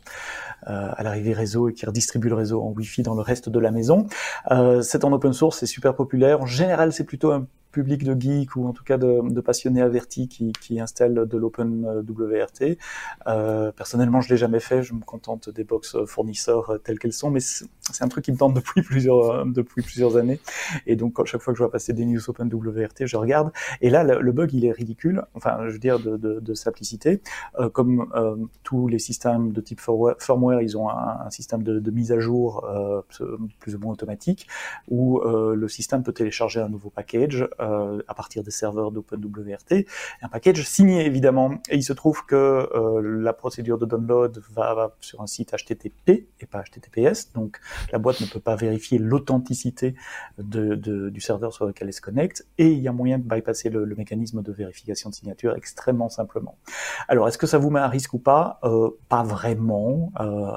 à 0.65 1.03
l'arrivée 1.03 1.33
réseau 1.33 1.69
et 1.69 1.75
qui 1.75 1.85
redistribue 1.85 2.27
le 2.27 2.33
réseau 2.33 2.63
en 2.63 2.71
Wi-Fi 2.71 3.03
dans 3.03 3.13
le 3.13 3.21
reste 3.21 3.49
de 3.49 3.59
la 3.59 3.69
maison. 3.69 4.07
Euh, 4.49 4.81
c'est 4.81 5.05
en 5.05 5.13
open 5.13 5.31
source, 5.31 5.59
c'est 5.59 5.67
super 5.67 5.93
populaire. 5.93 6.41
En 6.41 6.47
général, 6.47 6.91
c'est 6.91 7.03
plutôt 7.03 7.31
un 7.31 7.45
public 7.71 8.03
de 8.03 8.19
geeks 8.19 8.55
ou 8.55 8.67
en 8.67 8.73
tout 8.73 8.83
cas 8.83 8.97
de, 8.97 9.41
passionnés 9.41 9.81
avertis 9.81 10.27
qui, 10.27 10.51
qui 10.53 10.79
installent 10.79 11.27
de 11.27 11.37
l'OpenWRT. 11.37 12.77
Euh, 13.27 13.71
personnellement, 13.71 14.21
je 14.21 14.29
l'ai 14.29 14.37
jamais 14.37 14.59
fait. 14.59 14.83
Je 14.83 14.93
me 14.93 15.01
contente 15.01 15.49
des 15.49 15.63
box 15.63 15.97
fournisseurs 16.05 16.79
telles 16.83 16.99
qu'elles 16.99 17.13
sont, 17.13 17.31
mais 17.31 17.39
c'est 17.39 18.03
un 18.03 18.07
truc 18.07 18.25
qui 18.25 18.31
me 18.31 18.37
tente 18.37 18.53
depuis 18.53 18.81
plusieurs 18.83 19.45
depuis 19.45 19.81
plusieurs 19.81 20.17
années. 20.17 20.39
Et 20.85 20.95
donc, 20.95 21.23
chaque 21.25 21.41
fois 21.41 21.53
que 21.53 21.57
je 21.57 21.63
vois 21.63 21.71
passer 21.71 21.93
des 21.93 22.05
news 22.05 22.29
OpenWRT, 22.29 23.05
je 23.05 23.17
regarde. 23.17 23.51
Et 23.81 23.89
là, 23.89 24.03
le, 24.03 24.31
bug, 24.31 24.53
il 24.53 24.65
est 24.65 24.71
ridicule. 24.71 25.23
Enfin, 25.33 25.57
je 25.67 25.71
veux 25.71 25.79
dire 25.79 25.99
de, 25.99 26.17
de, 26.17 26.39
de 26.39 26.53
simplicité. 26.53 27.21
Euh, 27.59 27.69
comme 27.69 28.11
euh, 28.15 28.35
tous 28.63 28.87
les 28.87 28.99
systèmes 28.99 29.51
de 29.51 29.61
type 29.61 29.81
firmware, 30.19 30.61
ils 30.61 30.77
ont 30.77 30.89
un, 30.89 31.21
un 31.25 31.29
système 31.29 31.63
de, 31.63 31.79
de, 31.79 31.91
mise 31.91 32.11
à 32.11 32.19
jour 32.19 32.65
euh, 32.65 33.01
plus 33.59 33.75
ou 33.75 33.79
moins 33.79 33.93
automatique 33.93 34.47
où 34.87 35.19
euh, 35.19 35.55
le 35.55 35.67
système 35.67 36.03
peut 36.03 36.13
télécharger 36.13 36.59
un 36.59 36.69
nouveau 36.69 36.89
package 36.89 37.47
euh, 37.59 37.60
à 37.61 38.13
partir 38.13 38.43
des 38.43 38.51
serveurs 38.51 38.91
d'OpenWRT, 38.91 39.85
un 40.21 40.29
package 40.29 40.63
signé 40.63 41.05
évidemment. 41.05 41.55
Et 41.69 41.75
il 41.75 41.83
se 41.83 41.93
trouve 41.93 42.25
que 42.25 42.35
euh, 42.35 43.01
la 43.01 43.33
procédure 43.33 43.77
de 43.77 43.85
download 43.85 44.41
va, 44.51 44.95
sur 44.99 45.21
un 45.21 45.27
site 45.27 45.53
HTTP 45.53 46.27
et 46.39 46.45
pas 46.49 46.63
HTTPS, 46.63 47.31
donc 47.33 47.59
la 47.91 47.99
boîte 47.99 48.21
ne 48.21 48.25
peut 48.25 48.39
pas 48.39 48.55
vérifier 48.55 48.97
l'authenticité 48.97 49.95
du 50.37 51.21
serveur 51.21 51.53
sur 51.53 51.65
lequel 51.65 51.87
elle 51.87 51.93
se 51.93 52.01
connecte, 52.01 52.45
et 52.57 52.71
il 52.71 52.79
y 52.79 52.87
a 52.87 52.91
moyen 52.91 53.19
de 53.19 53.23
bypasser 53.23 53.69
le, 53.69 53.85
mécanisme 53.95 54.41
de 54.41 54.51
vérification 54.51 55.09
de 55.09 55.15
signature 55.15 55.55
extrêmement 55.55 56.09
simplement. 56.09 56.57
Alors, 57.07 57.27
est-ce 57.27 57.37
que 57.37 57.47
ça 57.47 57.57
vous 57.57 57.69
met 57.69 57.79
à 57.79 57.87
risque 57.87 58.13
ou 58.13 58.19
pas? 58.19 58.59
Euh, 58.63 58.89
Pas 59.09 59.23
vraiment. 59.23 60.11
Euh, 60.19 60.53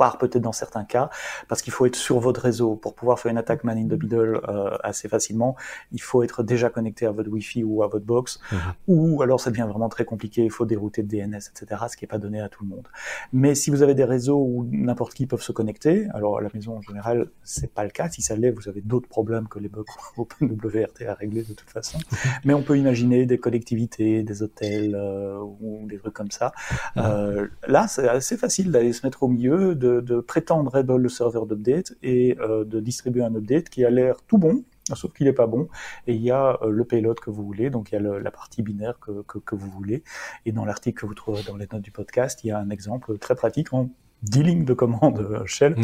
part 0.00 0.16
peut-être 0.16 0.40
dans 0.40 0.58
certains 0.64 0.84
cas, 0.84 1.10
parce 1.46 1.60
qu'il 1.60 1.74
faut 1.74 1.84
être 1.84 1.94
sur 1.94 2.20
votre 2.20 2.40
réseau 2.40 2.74
pour 2.74 2.94
pouvoir 2.94 3.20
faire 3.20 3.30
une 3.30 3.36
attaque 3.36 3.64
man 3.64 3.76
in 3.76 3.86
the 3.86 4.02
middle 4.02 4.40
euh, 4.48 4.70
assez 4.82 5.08
facilement. 5.10 5.56
Il 5.92 6.00
faut 6.00 6.22
être 6.22 6.42
déjà 6.42 6.70
connecté 6.70 7.04
à 7.04 7.10
votre 7.10 7.30
Wi-Fi 7.30 7.64
ou 7.64 7.82
à 7.82 7.86
votre 7.86 8.06
box, 8.06 8.40
mhm. 8.50 8.58
ou 8.88 9.20
alors 9.20 9.40
ça 9.42 9.50
devient 9.50 9.68
vraiment 9.68 9.90
très 9.90 10.06
compliqué. 10.06 10.42
Il 10.42 10.50
faut 10.50 10.64
dérouter 10.64 11.02
de 11.02 11.08
DNS, 11.08 11.42
etc., 11.50 11.82
ce 11.90 11.98
qui 11.98 12.04
n'est 12.04 12.08
pas 12.08 12.16
donné 12.16 12.40
à 12.40 12.48
tout 12.48 12.64
le 12.64 12.70
monde. 12.70 12.88
Mais 13.34 13.54
si 13.54 13.68
vous 13.68 13.82
avez 13.82 13.94
des 13.94 14.04
réseaux 14.04 14.38
où 14.38 14.66
n'importe 14.70 15.12
qui 15.12 15.26
peut 15.26 15.36
se 15.36 15.52
connecter, 15.52 16.08
alors 16.14 16.38
à 16.38 16.40
la 16.40 16.48
maison 16.54 16.78
en 16.78 16.80
général, 16.80 17.26
c'est 17.42 17.70
pas 17.74 17.84
le 17.84 17.90
cas. 17.90 18.08
Si 18.08 18.22
ça 18.22 18.36
l'est, 18.36 18.52
vous 18.52 18.68
avez 18.70 18.80
d'autres 18.80 19.08
problèmes 19.08 19.48
que 19.48 19.58
les 19.58 19.68
bugs 19.68 19.84
OpenWRT 20.16 21.02
à 21.06 21.12
régler 21.12 21.42
de 21.42 21.52
toute 21.52 21.68
façon. 21.68 21.98
Mais 22.46 22.54
on 22.54 22.62
peut 22.62 22.78
imaginer 22.78 23.26
des 23.26 23.36
collectivités, 23.36 24.22
des 24.22 24.42
hôtels 24.42 24.94
euh, 24.94 25.38
ou 25.60 25.86
des 25.86 25.98
trucs 25.98 26.14
comme 26.14 26.30
ça. 26.30 26.52
Mhm. 26.96 27.02
Euh, 27.04 27.46
là, 27.66 27.86
c'est 27.86 28.08
assez 28.08 28.38
facile 28.38 28.70
d'aller 28.70 28.94
se 28.94 29.06
mettre 29.06 29.22
au 29.24 29.28
milieu 29.28 29.74
de 29.74 29.89
de, 29.98 30.20
prétendre 30.20 30.76
être 30.76 30.96
le 30.96 31.08
serveur 31.08 31.46
d'update 31.46 31.94
et 32.02 32.36
euh, 32.40 32.64
de 32.64 32.80
distribuer 32.80 33.22
un 33.22 33.34
update 33.34 33.68
qui 33.68 33.84
a 33.84 33.90
l'air 33.90 34.16
tout 34.26 34.38
bon, 34.38 34.64
sauf 34.94 35.12
qu'il 35.12 35.26
n'est 35.26 35.32
pas 35.32 35.46
bon. 35.46 35.68
Et 36.06 36.14
il 36.14 36.22
y 36.22 36.30
a 36.30 36.58
euh, 36.62 36.70
le 36.70 36.84
payload 36.84 37.18
que 37.18 37.30
vous 37.30 37.44
voulez, 37.44 37.70
donc 37.70 37.90
il 37.90 37.94
y 37.94 37.98
a 37.98 38.00
la 38.00 38.30
partie 38.30 38.62
binaire 38.62 38.98
que, 39.00 39.22
que, 39.22 39.54
vous 39.54 39.70
voulez. 39.70 40.02
Et 40.46 40.52
dans 40.52 40.64
l'article 40.64 41.00
que 41.00 41.06
vous 41.06 41.14
trouverez 41.14 41.42
dans 41.42 41.56
les 41.56 41.66
notes 41.72 41.82
du 41.82 41.90
podcast, 41.90 42.44
il 42.44 42.48
y 42.48 42.50
a 42.50 42.58
un 42.58 42.70
exemple 42.70 43.18
très 43.18 43.34
pratique 43.34 43.72
en 43.72 43.90
10 44.22 44.42
lignes 44.42 44.64
de 44.64 44.74
commande 44.74 45.18
euh, 45.20 45.44
shell. 45.46 45.76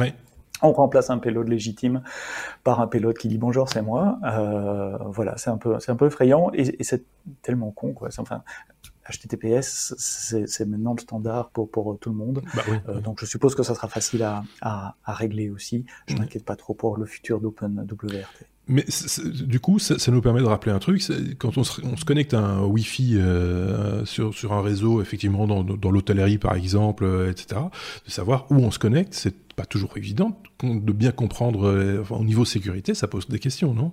On 0.62 0.72
remplace 0.72 1.10
un 1.10 1.18
payload 1.18 1.48
légitime 1.48 2.02
par 2.64 2.80
un 2.80 2.86
payload 2.86 3.18
qui 3.18 3.28
dit 3.28 3.36
bonjour, 3.36 3.68
c'est 3.68 3.82
moi. 3.82 4.18
voilà, 5.10 5.36
c'est 5.36 5.50
un 5.50 5.58
peu, 5.58 5.78
c'est 5.80 5.92
un 5.92 5.96
peu 5.96 6.06
effrayant 6.06 6.50
et, 6.54 6.82
c'est 6.82 7.04
tellement 7.42 7.72
con, 7.72 7.92
quoi. 7.92 8.08
Enfin, 8.16 8.42
HTTPS, 9.10 9.94
c'est 9.98 10.66
maintenant 10.66 10.94
le 10.94 11.00
standard 11.00 11.50
pour, 11.50 11.70
pour 11.70 11.92
euh, 11.92 11.96
tout 11.96 12.10
le 12.10 12.16
monde. 12.16 12.42
Bah 12.54 12.62
euh, 12.88 13.00
donc 13.00 13.20
je 13.20 13.26
suppose 13.26 13.54
que 13.54 13.62
ça 13.62 13.74
sera 13.74 13.88
facile 13.88 14.22
à, 14.22 14.44
à, 14.60 14.96
à 15.04 15.14
régler 15.14 15.50
aussi. 15.50 15.84
Je 16.06 16.14
ne 16.14 16.20
m'inquiète 16.20 16.44
pas 16.44 16.56
trop 16.56 16.74
pour 16.74 16.96
le 16.96 17.06
futur 17.06 17.40
d'OpenWRT. 17.40 18.46
Mais 18.68 18.84
du 19.32 19.60
coup, 19.60 19.78
ça, 19.78 19.98
ça, 19.98 20.10
nous 20.10 20.20
permet 20.20 20.40
de 20.40 20.46
rappeler 20.46 20.72
un 20.72 20.80
truc. 20.80 21.00
Quand 21.38 21.56
on 21.56 21.62
se, 21.62 21.80
on 21.84 21.96
se, 21.96 22.04
connecte 22.04 22.34
à 22.34 22.40
un 22.40 22.64
Wi-Fi 22.64 23.16
euh, 23.16 24.04
sur, 24.04 24.34
sur 24.34 24.52
un 24.52 24.62
réseau, 24.62 25.00
effectivement, 25.00 25.46
dans, 25.46 25.62
dans 25.62 25.90
l'hôtellerie 25.90 26.38
par 26.38 26.54
exemple, 26.54 27.04
euh, 27.04 27.30
etc., 27.30 27.60
de 28.04 28.10
savoir 28.10 28.46
où 28.50 28.56
on 28.56 28.72
se 28.72 28.80
connecte, 28.80 29.14
c'est 29.14 29.36
pas 29.54 29.66
toujours 29.66 29.96
évident. 29.96 30.40
De 30.62 30.92
bien 30.92 31.12
comprendre 31.12 32.00
enfin, 32.00 32.16
au 32.16 32.24
niveau 32.24 32.44
sécurité, 32.44 32.94
ça 32.94 33.06
pose 33.06 33.28
des 33.28 33.38
questions, 33.38 33.72
non? 33.72 33.92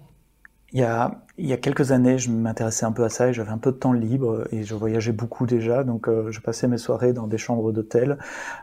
Il 0.74 0.80
y, 0.80 0.84
a, 0.84 1.22
il 1.38 1.46
y 1.46 1.53
a 1.53 1.58
quelques 1.58 1.92
années, 1.92 2.18
je 2.18 2.32
m'intéressais 2.32 2.84
un 2.84 2.92
peu 2.92 3.03
à 3.03 3.10
ça 3.10 3.27
et 3.27 3.34
j'avais 3.34 3.51
un 3.51 3.60
peu 3.60 3.72
de 3.72 3.77
temps 3.77 3.94
libre 3.94 4.48
et 4.51 4.63
je 4.63 4.74
voyageais 4.74 5.12
beaucoup 5.12 5.46
déjà. 5.46 5.84
Donc, 5.84 6.08
euh, 6.08 6.32
je 6.32 6.39
passais 6.42 6.68
mes 6.68 6.80
soirées 6.80 7.13
dans 7.13 7.27
des 7.27 7.38
chambres 7.38 7.72
d'hôtel 7.72 8.18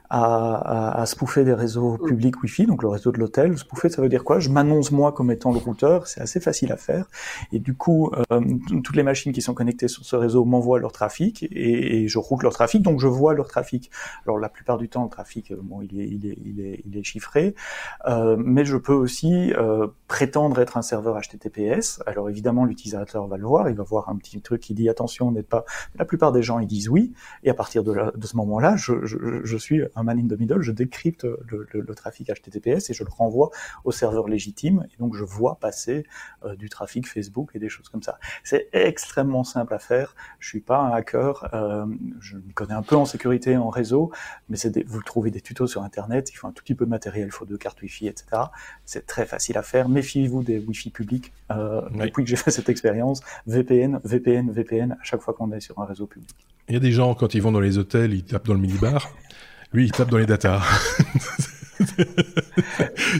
à, 0.08 0.54
à, 0.54 1.00
à 1.00 1.06
spoofer 1.06 1.44
des 1.44 1.54
réseaux 1.54 1.98
mm. 1.98 2.08
publics 2.08 2.42
Wi-Fi, 2.42 2.66
donc 2.66 2.82
le 2.82 2.88
réseau 2.88 3.12
de 3.12 3.18
l'hôtel. 3.18 3.56
Spoofer, 3.56 3.90
ça 3.90 4.02
veut 4.02 4.08
dire 4.08 4.24
quoi? 4.24 4.40
Je 4.40 4.48
m'annonce 4.48 4.90
moi 4.90 5.12
comme 5.12 5.30
étant 5.30 5.52
le 5.52 5.58
routeur. 5.58 6.08
C'est 6.08 6.20
assez 6.20 6.40
facile 6.40 6.72
à 6.72 6.76
faire. 6.76 7.06
Et 7.52 7.60
du 7.60 7.74
coup, 7.74 8.10
euh, 8.32 8.40
toutes 8.82 8.96
les 8.96 9.04
machines 9.04 9.32
qui 9.32 9.40
sont 9.40 9.54
connectées 9.54 9.86
sur 9.86 10.04
ce 10.04 10.16
réseau 10.16 10.44
m'envoient 10.44 10.80
leur 10.80 10.90
trafic 10.90 11.44
et, 11.44 12.02
et, 12.02 12.08
je 12.08 12.18
route 12.18 12.42
leur 12.42 12.52
trafic, 12.52 12.82
donc 12.82 12.98
je 12.98 13.06
vois 13.06 13.34
leur 13.34 13.46
trafic. 13.46 13.88
Alors, 14.26 14.40
la 14.40 14.48
plupart 14.48 14.78
du 14.78 14.88
temps, 14.88 15.04
le 15.04 15.10
trafic, 15.10 15.52
euh, 15.52 15.60
bon, 15.62 15.80
il 15.80 16.00
est, 16.00 16.08
il 16.08 16.26
est, 16.26 16.38
il 16.44 16.60
est, 16.60 16.82
il 16.84 16.98
est 16.98 17.04
chiffré, 17.04 17.54
euh, 18.08 18.36
mais 18.36 18.64
je 18.64 18.76
peux 18.76 18.94
aussi 18.94 19.52
prétendre 20.08 20.58
être 20.60 20.76
un 20.76 20.82
serveur 20.82 21.20
HTTPS 21.20 21.99
alors 22.06 22.28
évidemment, 22.28 22.64
l'utilisateur 22.64 23.26
va 23.26 23.36
le 23.36 23.46
voir, 23.46 23.68
il 23.68 23.76
va 23.76 23.82
voir 23.82 24.08
un 24.08 24.16
petit 24.16 24.40
truc 24.40 24.60
qui 24.60 24.74
dit 24.74 24.88
attention, 24.88 25.30
n'êtes 25.30 25.48
pas. 25.48 25.64
La 25.96 26.04
plupart 26.04 26.32
des 26.32 26.42
gens 26.42 26.58
ils 26.58 26.66
disent 26.66 26.88
oui, 26.88 27.12
et 27.42 27.50
à 27.50 27.54
partir 27.54 27.84
de, 27.84 28.12
ce 28.22 28.36
moment-là, 28.36 28.76
je, 28.76 29.56
suis 29.56 29.82
un 29.94 30.02
man 30.02 30.18
in 30.18 30.28
the 30.28 30.38
middle, 30.38 30.60
je 30.60 30.72
décrypte 30.72 31.26
le, 31.48 31.94
trafic 31.94 32.30
HTTPS 32.30 32.90
et 32.90 32.94
je 32.94 33.04
le 33.04 33.10
renvoie 33.10 33.50
au 33.84 33.92
serveur 33.92 34.28
légitime, 34.28 34.86
et 34.92 34.96
donc 34.98 35.14
je 35.14 35.24
vois 35.24 35.56
passer 35.56 36.06
euh, 36.44 36.54
du 36.56 36.68
trafic 36.68 37.06
Facebook 37.06 37.50
et 37.54 37.58
des 37.58 37.68
choses 37.68 37.88
comme 37.88 38.02
ça. 38.02 38.18
C'est 38.44 38.68
extrêmement 38.72 39.44
simple 39.44 39.74
à 39.74 39.78
faire. 39.78 40.14
Je 40.38 40.48
suis 40.48 40.60
pas 40.60 40.78
un 40.78 40.92
hacker, 40.92 41.48
euh, 41.52 41.86
je 42.20 42.36
me 42.36 42.52
connais 42.54 42.74
un 42.74 42.82
peu 42.82 42.96
en 42.96 43.04
sécurité, 43.04 43.56
en 43.56 43.68
réseau, 43.68 44.12
mais 44.48 44.56
c'est 44.56 44.70
vous 44.86 45.02
trouvez 45.02 45.30
des 45.30 45.40
tutos 45.40 45.66
sur 45.66 45.82
Internet, 45.82 46.30
il 46.32 46.36
faut 46.36 46.46
un 46.46 46.52
tout 46.52 46.62
petit 46.62 46.74
peu 46.74 46.84
de 46.84 46.90
matériel, 46.90 47.26
il 47.26 47.32
faut 47.32 47.44
deux 47.44 47.58
cartes 47.58 47.82
Wi-Fi, 47.82 48.08
etc. 48.08 48.42
C'est 48.84 49.06
très 49.06 49.26
facile 49.26 49.58
à 49.58 49.62
faire. 49.62 49.88
Méfiez-vous 49.88 50.42
des 50.42 50.58
Wi-Fi 50.58 50.90
publics. 50.90 51.32
Euh, 51.50 51.82
depuis 51.94 52.24
que 52.24 52.30
j'ai 52.30 52.36
fait 52.36 52.50
cette 52.50 52.68
expérience, 52.68 53.20
VPN, 53.46 54.00
VPN, 54.04 54.50
VPN, 54.50 54.92
à 54.92 55.04
chaque 55.04 55.20
fois 55.20 55.34
qu'on 55.34 55.52
est 55.52 55.60
sur 55.60 55.78
un 55.78 55.84
réseau 55.84 56.06
public. 56.06 56.34
Il 56.68 56.74
y 56.74 56.76
a 56.76 56.80
des 56.80 56.92
gens, 56.92 57.14
quand 57.14 57.34
ils 57.34 57.42
vont 57.42 57.52
dans 57.52 57.60
les 57.60 57.78
hôtels, 57.78 58.12
ils 58.14 58.24
tapent 58.24 58.46
dans 58.46 58.54
le 58.54 58.60
minibar. 58.60 59.12
Lui, 59.72 59.84
il 59.84 59.92
tape 59.92 60.10
dans 60.10 60.18
les 60.18 60.26
datas. 60.26 60.62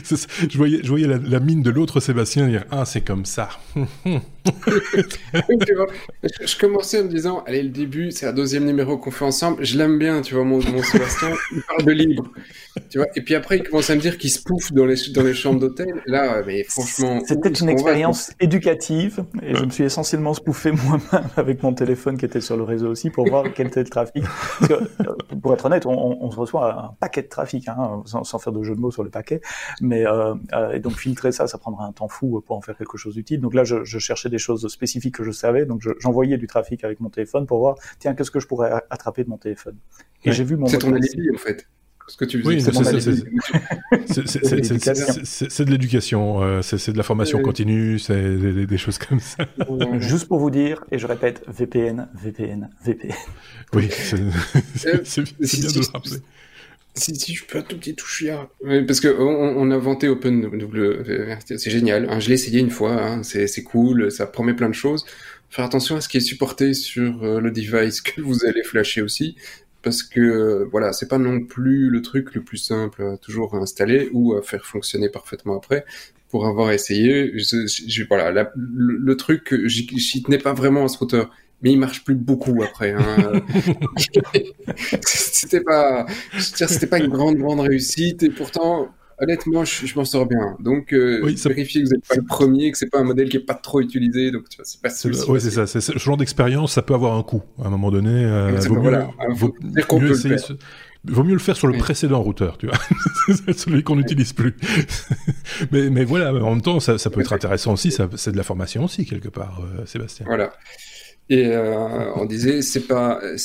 je 0.03 0.57
voyais, 0.57 0.79
je 0.83 0.89
voyais 0.89 1.07
la, 1.07 1.39
mine 1.39 1.61
de 1.61 1.69
l'autre 1.69 1.99
Sébastien 1.99 2.47
dire 2.47 2.65
Ah, 2.71 2.85
c'est 2.85 3.01
comme 3.01 3.25
ça. 3.25 3.49
je, 5.49 6.59
commençais 6.59 6.99
en 6.99 7.03
me 7.03 7.09
disant 7.09 7.43
Allez, 7.45 7.63
le 7.63 7.69
début, 7.69 8.11
c'est 8.11 8.25
un 8.25 8.33
deuxième 8.33 8.65
numéro 8.65 8.97
qu'on 8.97 9.11
fait 9.11 9.25
ensemble. 9.25 9.63
Je 9.63 9.77
l'aime 9.77 9.99
bien, 9.99 10.21
tu 10.21 10.35
vois, 10.35 10.43
mon, 10.43 10.57
mon 10.57 10.83
Sébastien. 10.83 11.29
il 11.51 11.61
parle 11.63 11.85
de 11.85 11.91
libre. 11.91 12.31
Tu 12.89 12.97
vois 12.97 13.07
et 13.15 13.21
puis 13.21 13.35
après, 13.35 13.57
il 13.57 13.63
commence 13.63 13.89
à 13.89 13.95
me 13.95 14.01
dire 14.01 14.17
qu'il 14.17 14.31
se 14.31 14.41
pouffe 14.41 14.71
dans 14.71 14.85
les, 14.85 14.95
dans 15.13 15.23
les 15.23 15.33
chambres 15.33 15.59
d'hôtel. 15.59 16.01
Là, 16.07 16.41
mais 16.45 16.63
franchement. 16.63 17.21
C'était 17.25 17.49
une 17.49 17.69
expérience 17.69 18.31
éducative. 18.39 19.25
Et 19.43 19.55
je 19.55 19.63
me 19.63 19.69
suis 19.69 19.83
essentiellement 19.83 20.33
spoufé 20.33 20.71
moi-même 20.87 21.29
avec 21.35 21.61
mon 21.63 21.73
téléphone 21.73 22.17
qui 22.17 22.25
était 22.25 22.41
sur 22.41 22.57
le 22.57 22.63
réseau 22.63 22.89
aussi 22.89 23.09
pour 23.09 23.27
voir 23.27 23.45
quel 23.53 23.67
était 23.67 23.83
le 23.83 23.89
trafic. 23.89 24.23
Parce 24.23 24.67
que, 24.67 24.73
euh, 24.73 25.15
pour 25.41 25.53
être 25.53 25.65
honnête, 25.65 25.85
on, 25.85 26.17
on, 26.21 26.31
se 26.31 26.39
reçoit 26.39 26.73
un 26.73 26.95
paquet 26.99 27.23
de 27.23 27.27
trafic, 27.27 27.67
hein, 27.67 28.01
sans, 28.05 28.23
sans 28.23 28.39
faire 28.39 28.53
de 28.53 28.63
jeu 28.63 28.75
de 28.75 28.79
mots 28.79 28.91
sur 28.91 29.03
le 29.03 29.09
paquet. 29.09 29.41
Mais 29.81 30.05
euh, 30.05 30.33
euh, 30.53 30.71
et 30.71 30.79
donc 30.79 30.93
filtrer 30.93 31.31
ça, 31.31 31.47
ça 31.47 31.57
prendra 31.57 31.85
un 31.85 31.91
temps 31.91 32.07
fou 32.07 32.41
pour 32.45 32.55
en 32.55 32.61
faire 32.61 32.77
quelque 32.77 32.97
chose 32.97 33.15
d'utile. 33.15 33.41
Donc 33.41 33.53
là, 33.53 33.63
je, 33.63 33.83
je, 33.83 33.99
cherchais 33.99 34.29
des 34.31 34.39
choses 34.39 34.67
spécifiques 34.67 35.15
que 35.15 35.23
je 35.23 35.31
savais, 35.31 35.65
donc 35.65 35.81
j'envoyais 35.99 36.37
du 36.37 36.47
trafic 36.47 36.83
avec 36.83 36.99
mon 36.99 37.09
téléphone 37.09 37.45
pour 37.45 37.59
voir, 37.59 37.75
tiens, 37.99 38.15
qu'est-ce 38.15 38.31
que 38.31 38.39
je 38.39 38.47
pourrais 38.47 38.71
attraper 38.89 39.23
de 39.23 39.29
mon 39.29 39.37
téléphone. 39.37 39.77
Et 40.25 40.31
j'ai 40.31 40.43
vu 40.43 40.57
mon. 40.57 40.65
C'est 40.65 40.79
ton 40.79 40.93
alibi 40.93 41.29
en 41.33 41.37
fait. 41.37 41.67
Ce 42.07 42.17
que 42.17 42.25
tu 42.25 42.41
oui, 42.45 42.59
c'est 42.59 42.71
de 45.63 45.71
l'éducation, 45.71 46.41
euh, 46.43 46.61
c'est 46.61 46.91
de 46.91 46.97
la 46.97 47.03
formation 47.03 47.41
continue, 47.41 47.99
c'est 47.99 48.35
des, 48.37 48.65
des, 48.65 48.77
choses 48.77 48.97
comme 48.97 49.21
ça. 49.21 49.45
Juste 49.99 50.27
pour 50.27 50.39
vous 50.39 50.49
dire, 50.49 50.83
et 50.91 50.97
je 50.97 51.07
répète, 51.07 51.41
VPN, 51.47 52.09
VPN, 52.15 52.69
VPN. 52.83 53.13
Oui, 53.73 53.87
c'est 53.91 54.17
bien 54.17 54.25
de 54.25 55.79
le 55.79 55.91
rappeler. 55.93 56.17
Si, 56.93 57.15
si 57.15 57.33
je 57.33 57.45
peux 57.45 57.59
un 57.59 57.61
tout 57.61 57.77
petit 57.77 57.95
toucher, 57.95 58.35
parce 58.85 58.99
que 58.99 59.07
on, 59.07 59.71
a 59.71 59.77
vanté 59.77 60.09
OpenWRT, 60.09 61.57
c'est 61.57 61.71
génial. 61.71 62.09
Hein, 62.09 62.19
je 62.19 62.27
l'ai 62.27 62.33
essayé 62.33 62.59
une 62.59 62.69
fois, 62.69 63.01
hein, 63.01 63.23
c'est 63.23 63.63
cool, 63.63 64.11
ça 64.11 64.25
promet 64.27 64.53
plein 64.53 64.67
de 64.67 64.75
choses. 64.75 65.05
Faire 65.49 65.63
attention 65.63 65.95
à 65.95 66.01
ce 66.01 66.09
qui 66.09 66.17
est 66.17 66.21
supporté 66.21 66.73
sur 66.73 67.23
euh, 67.23 67.39
le 67.39 67.51
device 67.51 68.01
que 68.01 68.19
vous 68.21 68.45
allez 68.45 68.63
flasher 68.63 69.01
aussi, 69.01 69.37
parce 69.83 70.03
que 70.03 70.19
euh, 70.19 70.65
voilà, 70.69 70.91
c'est 70.91 71.07
pas 71.07 71.17
non 71.17 71.41
plus 71.45 71.89
le 71.89 72.01
truc 72.01 72.35
le 72.35 72.43
plus 72.43 72.57
simple 72.57 73.03
à 73.03 73.17
toujours 73.17 73.55
installer 73.55 74.09
ou 74.11 74.33
à 74.33 74.41
faire 74.41 74.65
fonctionner 74.65 75.09
parfaitement 75.09 75.57
après. 75.57 75.85
Pour 76.29 76.45
avoir 76.45 76.71
essayé, 76.71 77.37
je, 77.37 77.67
je, 77.67 78.03
voilà, 78.03 78.51
le, 78.55 79.17
truc, 79.17 79.53
j'y 79.65 80.23
tenais 80.23 80.37
pas 80.37 80.53
vraiment 80.53 80.85
à 80.85 80.87
ce 80.87 80.97
routeur 80.97 81.29
mais 81.61 81.71
il 81.71 81.79
marche 81.79 82.03
plus 82.03 82.15
beaucoup 82.15 82.61
après. 82.63 82.91
Hein. 82.91 83.41
c'était 85.05 85.61
pas, 85.61 86.05
c'était 86.39 86.87
pas 86.87 86.99
une 86.99 87.09
grande 87.09 87.37
grande 87.37 87.59
réussite 87.59 88.23
et 88.23 88.29
pourtant 88.29 88.89
honnêtement, 89.21 89.63
je, 89.63 89.95
m'en 89.95 90.03
sors 90.03 90.25
bien. 90.25 90.57
Donc, 90.59 90.93
euh, 90.93 91.21
vérifiez 91.45 91.81
que 91.81 91.87
vous 91.87 91.93
n'êtes 91.93 92.07
pas 92.07 92.15
le 92.15 92.23
premier, 92.23 92.71
que 92.71 92.77
c'est 92.77 92.89
pas 92.89 92.99
un 92.99 93.03
modèle 93.03 93.29
qui 93.29 93.37
est 93.37 93.45
pas 93.45 93.53
trop 93.53 93.79
utilisé. 93.79 94.31
Donc, 94.31 94.45
c'est 94.63 94.81
pas 94.81 94.89
Oui, 95.29 95.39
c'est 95.39 95.51
ça. 95.51 95.67
ce 95.67 95.97
genre 95.99 96.17
d'expérience, 96.17 96.73
ça 96.73 96.81
peut 96.81 96.95
avoir 96.95 97.15
un 97.15 97.23
coût 97.23 97.43
à 97.63 97.67
un 97.67 97.69
moment 97.69 97.91
donné. 97.91 98.09
Euh, 98.09 98.57
vaut, 98.59 98.75
mieux, 98.75 98.81
voilà. 98.81 99.09
vaut, 99.29 99.53
mieux 99.61 99.83
vaut 101.05 101.23
mieux 101.23 101.33
le 101.33 101.39
faire 101.39 101.55
sur 101.55 101.67
le 101.67 101.77
précédent 101.77 102.21
routeur, 102.21 102.57
tu 102.57 102.67
vois, 102.67 102.77
celui 103.53 103.83
qu'on 103.83 103.95
n'utilise 103.95 104.33
plus. 104.33 104.55
mais, 105.71 105.89
mais 105.89 106.03
voilà, 106.03 106.33
en 106.33 106.51
même 106.51 106.61
temps, 106.61 106.79
ça, 106.79 106.97
ça 106.97 107.09
peut 107.09 107.21
être 107.21 107.33
intéressant 107.33 107.73
aussi. 107.73 107.91
C'est 107.91 108.31
de 108.31 108.37
la 108.37 108.43
formation 108.43 108.85
aussi 108.85 109.05
quelque 109.05 109.29
part, 109.29 109.61
euh, 109.61 109.85
Sébastien. 109.85 110.25
Voilà. 110.27 110.51
Et 111.29 111.47
euh, 111.47 112.11
on 112.15 112.25
disait, 112.25 112.61
c'est 112.61 112.87
pas, 112.87 113.21
euh, 113.23 113.37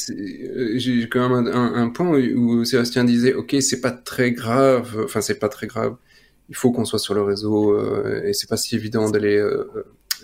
j'ai 0.77 1.09
quand 1.09 1.29
même 1.29 1.47
un, 1.47 1.89
point 1.91 2.19
où 2.19 2.65
Sébastien 2.65 3.05
disait, 3.05 3.33
ok, 3.35 3.57
c'est 3.61 3.81
pas 3.81 3.93
très 3.93 4.33
grave, 4.33 5.03
enfin 5.05 5.21
c'est 5.21 5.39
pas 5.39 5.49
très 5.49 5.69
grave, 5.69 5.97
il 6.49 6.57
faut 6.57 6.73
qu'on 6.73 6.85
soit 6.85 6.99
sur 6.99 7.15
le 7.15 7.23
réseau 7.23 7.73
euh, 7.73 8.25
et 8.25 8.33
c'est 8.33 8.49
pas 8.49 8.57
si 8.57 8.75
évident 8.75 9.11
d'aller 9.11 9.41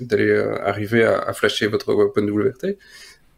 d'aller 0.00 0.34
arriver 0.62 1.04
à, 1.04 1.18
à, 1.18 1.32
flasher 1.34 1.66
votre 1.68 1.92
OpenWRT. 1.94 2.78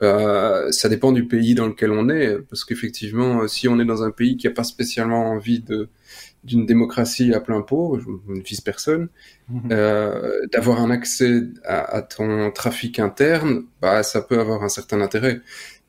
Euh, 0.04 0.70
ça 0.70 0.88
dépend 0.88 1.12
du 1.12 1.26
pays 1.26 1.54
dans 1.54 1.66
lequel 1.66 1.90
on 1.90 2.08
est, 2.08 2.38
parce 2.48 2.64
qu'effectivement, 2.64 3.46
si 3.48 3.68
on 3.68 3.78
est 3.80 3.84
dans 3.84 4.02
un 4.02 4.10
pays 4.10 4.36
qui 4.36 4.46
a 4.46 4.50
pas 4.50 4.64
spécialement 4.64 5.30
envie 5.30 5.60
de 5.60 5.88
d'une 6.44 6.66
démocratie 6.66 7.32
à 7.32 7.40
plein 7.40 7.62
pot, 7.62 7.98
je 7.98 8.32
ne 8.32 8.40
vise 8.42 8.60
personne, 8.60 9.08
mhm. 9.48 9.70
euh, 9.72 10.46
d'avoir 10.52 10.80
un 10.80 10.90
accès 10.90 11.42
à, 11.64 12.02
ton 12.02 12.50
trafic 12.50 12.98
interne, 12.98 13.64
bah, 13.80 14.02
ça 14.02 14.20
peut 14.20 14.38
avoir 14.38 14.62
un 14.62 14.68
certain 14.68 15.00
intérêt. 15.00 15.40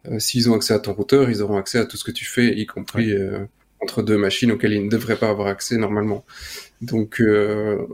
Euh, 0.08 0.20
S'ils 0.20 0.50
ont 0.50 0.56
accès 0.56 0.74
à 0.74 0.80
ton 0.80 0.94
routeur, 0.94 1.30
ils 1.30 1.42
auront 1.42 1.58
accès 1.58 1.80
à 1.80 1.86
tout 1.86 1.98
ce 1.98 2.04
que 2.04 2.12
tu 2.12 2.26
fais, 2.26 2.58
y 2.58 2.66
compris 2.66 3.12
euh, 3.12 3.46
entre 3.82 4.02
deux 4.02 4.18
machines 4.18 4.52
auxquelles 4.52 4.74
ils 4.74 4.86
ne 4.86 4.90
devraient 4.90 5.18
pas 5.18 5.30
avoir 5.30 5.48
accès 5.48 5.78
normalement. 5.78 6.26
Donc, 6.82 7.20
euh, 7.20 7.86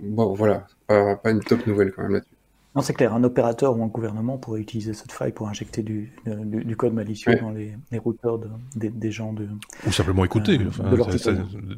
bon, 0.00 0.32
voilà, 0.34 0.66
pas, 0.86 1.16
pas, 1.16 1.30
une 1.30 1.42
top 1.42 1.66
nouvelle 1.66 1.92
quand 1.92 2.02
même 2.02 2.12
là-dessus. 2.12 2.35
Non, 2.76 2.82
c'est 2.82 2.92
clair, 2.92 3.14
un 3.14 3.24
opérateur 3.24 3.74
ou 3.78 3.82
un 3.82 3.86
gouvernement 3.86 4.36
pourrait 4.36 4.60
utiliser 4.60 4.92
cette 4.92 5.10
faille 5.10 5.32
pour 5.32 5.48
injecter 5.48 5.82
du, 5.82 6.12
du, 6.26 6.76
code 6.76 6.92
malicieux 6.92 7.34
dans 7.40 7.50
les, 7.50 7.72
les 7.90 7.98
routeurs 7.98 8.38
de, 8.38 8.48
des, 8.74 9.10
gens 9.10 9.32
de. 9.32 9.48
Ou 9.86 9.92
simplement 9.92 10.26
écouter. 10.26 10.58
Euh, 10.60 10.68
enfin, 10.68 10.84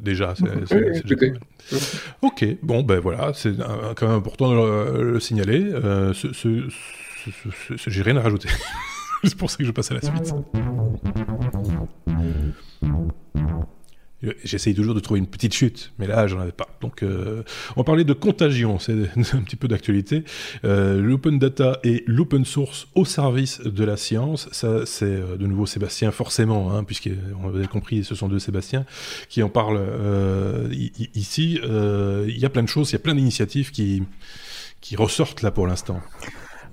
déjà, 0.03 0.33
c'est 0.35 0.45
Ok, 2.21 2.45
bon, 2.61 2.83
ben 2.83 2.99
voilà, 2.99 3.31
c'est 3.33 3.53
quand 3.95 4.07
même 4.07 4.17
important 4.17 4.51
de 4.51 5.01
le, 5.01 5.19
signaler. 5.21 5.63
Euh, 5.73 6.13
ce, 6.13 6.33
ce, 6.33 6.67
J'ai 7.87 8.01
rien 8.01 8.17
à 8.17 8.21
rajouter. 8.21 8.49
c'est 9.23 9.37
pour 9.37 9.49
ça 9.49 9.55
que 9.55 9.63
je 9.63 9.71
passe 9.71 9.91
à 9.91 9.93
la 9.93 10.01
suite. 10.01 10.33
J'essaye 14.43 14.75
toujours 14.75 14.95
de 14.95 14.99
trouver 14.99 15.19
une 15.19 15.27
petite 15.27 15.53
chute, 15.53 15.93
mais 15.97 16.05
là, 16.05 16.27
j'en 16.27 16.39
avais 16.39 16.51
pas. 16.51 16.67
Donc, 16.81 17.03
euh, 17.03 17.43
on 17.77 17.85
parlait 17.85 18.03
de 18.03 18.13
contagion, 18.13 18.77
c'est 18.77 18.93
un 19.33 19.41
petit 19.41 19.55
peu 19.55 19.69
d'actualité. 19.69 20.23
Euh, 20.65 21.01
l'open 21.01 21.39
data 21.39 21.79
et 21.83 22.03
l'open 22.05 22.43
source 22.43 22.87
au 22.95 23.05
service 23.05 23.61
de 23.61 23.83
la 23.85 23.95
science, 23.95 24.49
ça, 24.51 24.85
c'est 24.85 25.05
euh, 25.05 25.37
de 25.37 25.47
nouveau 25.47 25.65
Sébastien, 25.65 26.11
forcément, 26.11 26.73
hein, 26.73 26.83
puisqu'on 26.83 27.47
avait 27.47 27.67
compris, 27.67 28.03
ce 28.03 28.13
sont 28.13 28.27
deux 28.27 28.39
Sébastien 28.39 28.85
qui 29.29 29.41
en 29.41 29.49
parlent 29.49 29.79
euh, 29.79 30.67
ici. 31.15 31.59
Euh, 31.63 32.25
il 32.27 32.37
y 32.37 32.45
a 32.45 32.49
plein 32.49 32.63
de 32.63 32.67
choses, 32.67 32.89
il 32.89 32.93
y 32.93 32.95
a 32.97 32.99
plein 32.99 33.15
d'initiatives 33.15 33.71
qui, 33.71 34.03
qui 34.81 34.95
ressortent 34.95 35.41
là 35.41 35.51
pour 35.51 35.67
l'instant. 35.67 36.01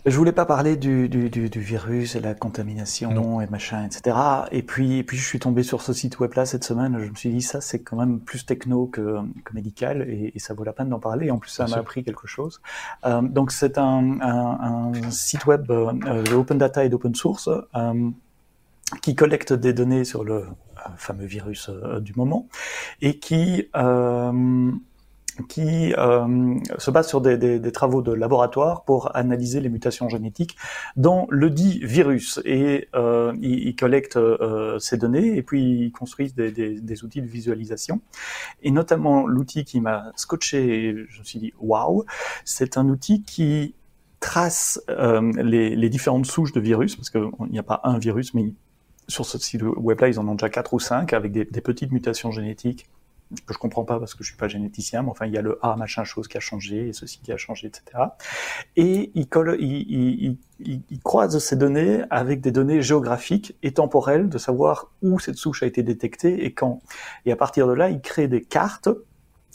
Je 0.07 0.17
voulais 0.17 0.31
pas 0.31 0.47
parler 0.47 0.77
du, 0.77 1.09
du, 1.09 1.31
du, 1.31 1.51
du 1.51 1.61
virus 1.61 2.15
et 2.15 2.21
la 2.21 2.35
contamination 2.35 3.41
et 3.41 3.47
machin, 3.49 3.85
etc. 3.85 4.17
Et 4.53 4.63
puis, 4.63 4.99
et 4.99 5.03
puis 5.03 5.17
je 5.17 5.25
suis 5.27 5.41
tombé 5.41 5.65
sur 5.65 5.83
ce 5.83 5.93
site 5.93 6.21
web 6.21 6.33
là 6.35 6.47
cette 6.47 6.63
semaine. 6.63 6.97
Je 7.05 7.11
me 7.11 7.15
suis 7.17 7.31
dit 7.31 7.43
ça 7.43 7.61
c'est 7.61 7.81
quand 7.83 7.97
même 7.97 8.21
plus 8.21 8.47
techno 8.47 8.87
que, 8.87 9.19
que 9.45 9.53
médical 9.53 10.03
et, 10.09 10.31
et, 10.33 10.39
ça 10.39 10.55
vaut 10.55 10.63
la 10.63 10.73
peine 10.73 10.91
d'en 10.91 11.01
parler. 11.01 11.33
En 11.33 11.39
plus 11.39 11.51
ça 11.51 11.67
m'a 11.67 11.79
appris 11.79 12.05
quelque 12.05 12.29
chose. 12.29 12.61
Euh, 13.05 13.21
donc 13.21 13.51
c'est 13.51 13.79
un, 13.79 14.21
un, 14.21 14.93
un, 14.95 15.11
site 15.11 15.45
web 15.47 15.69
euh, 15.73 15.93
de 16.23 16.35
open 16.35 16.57
data 16.57 16.85
et 16.85 16.89
d'open 16.89 17.17
source 17.17 17.49
euh, 17.75 18.11
qui 19.03 19.17
collecte 19.17 19.53
des 19.53 19.73
données 19.73 20.05
sur 20.05 20.23
le 20.23 20.35
euh, 20.37 20.45
fameux 20.97 21.27
virus 21.27 21.69
euh, 21.69 21.99
du 21.99 22.13
moment 22.15 22.47
et 23.01 23.19
qui 23.19 23.69
qui 25.49 25.95
euh, 25.97 26.55
se 26.79 26.91
base 26.91 27.09
sur 27.09 27.21
des, 27.21 27.73
travaux 27.73 28.03
de 28.03 28.13
laboratoire 28.13 28.85
pour 28.85 29.15
analyser 29.17 29.61
les 29.61 29.69
mutations 29.69 30.09
génétiques 30.09 30.57
dans 30.97 31.27
le 31.31 31.51
dit 31.51 31.79
virus. 31.83 32.41
Et 32.45 32.89
euh, 32.95 33.35
ils, 33.41 33.75
collectent 33.77 34.17
euh, 34.17 34.79
ces 34.79 34.97
données 34.97 35.37
et 35.37 35.43
puis 35.43 35.87
ils 35.87 35.93
construisent 35.93 36.35
des, 36.35 37.05
outils 37.05 37.23
de 37.23 37.27
visualisation. 37.27 38.01
Et 38.63 38.71
notamment 38.71 39.27
l'outil 39.27 39.65
qui 39.65 39.81
m'a 39.81 40.13
scotché, 40.17 41.07
je 41.09 41.19
me 41.19 41.25
suis 41.25 41.39
dit 41.39 41.53
waouh, 41.61 42.05
c'est 42.45 42.79
un 42.79 42.89
outil 42.89 43.23
qui 43.23 43.75
trace 44.21 44.81
euh, 44.89 45.33
les, 45.43 45.89
différentes 45.89 46.27
souches 46.27 46.53
de 46.53 46.61
virus, 46.61 46.97
parce 46.97 47.11
qu'il 47.11 47.31
n'y 47.51 47.59
a 47.59 47.63
pas 47.63 47.81
un 47.85 47.99
virus, 47.99 48.35
mais 48.35 48.53
sur 49.09 49.25
ce 49.25 49.39
site 49.39 49.63
web-là, 49.63 50.09
ils 50.09 50.19
en 50.19 50.27
ont 50.27 50.35
déjà 50.35 50.49
quatre 50.49 50.75
ou 50.75 50.81
cinq 50.81 51.13
avec 51.13 51.31
des 51.31 51.45
petites 51.45 51.93
mutations 51.93 52.33
génétiques 52.33 52.89
que 53.47 53.55
je 53.55 53.59
comprends 53.59 53.85
pas 53.85 53.99
parce 53.99 54.15
que 54.15 54.23
je 54.23 54.29
suis 54.29 54.37
pas 54.37 54.49
généticien, 54.49 55.03
mais 55.03 55.11
enfin 55.11 55.27
il 55.27 55.33
y 55.33 55.39
a 55.39 55.43
le 55.43 55.59
A 55.63 55.77
machin 55.77 56.05
chose 56.05 56.29
qui 56.29 56.37
a 56.37 56.41
changé 56.41 56.89
et 56.89 56.93
ceci 56.93 57.21
qui 57.21 57.33
a 57.33 57.37
changé, 57.37 57.67
etc. 57.67 58.05
Et 58.77 59.11
il, 59.15 59.29
colle, 59.29 59.57
il, 59.59 60.39
il, 60.61 60.83
il, 60.89 61.01
croise 61.01 61.39
ces 61.39 61.57
données 61.57 62.03
avec 62.11 62.41
des 62.41 62.53
données 62.53 62.83
géographiques 62.83 63.57
et 63.63 63.73
temporelles 63.73 64.29
de 64.29 64.39
savoir 64.39 64.93
où 65.03 65.19
cette 65.19 65.37
souche 65.37 65.63
a 65.63 65.67
été 65.67 65.83
détectée 65.83 66.45
et 66.45 66.53
quand. 66.53 66.81
Et 67.25 67.33
à 67.33 67.37
partir 67.37 67.67
de 67.67 67.73
là, 67.73 67.91
il 67.91 68.01
crée 68.01 68.29
des 68.29 68.43
cartes 68.43 68.89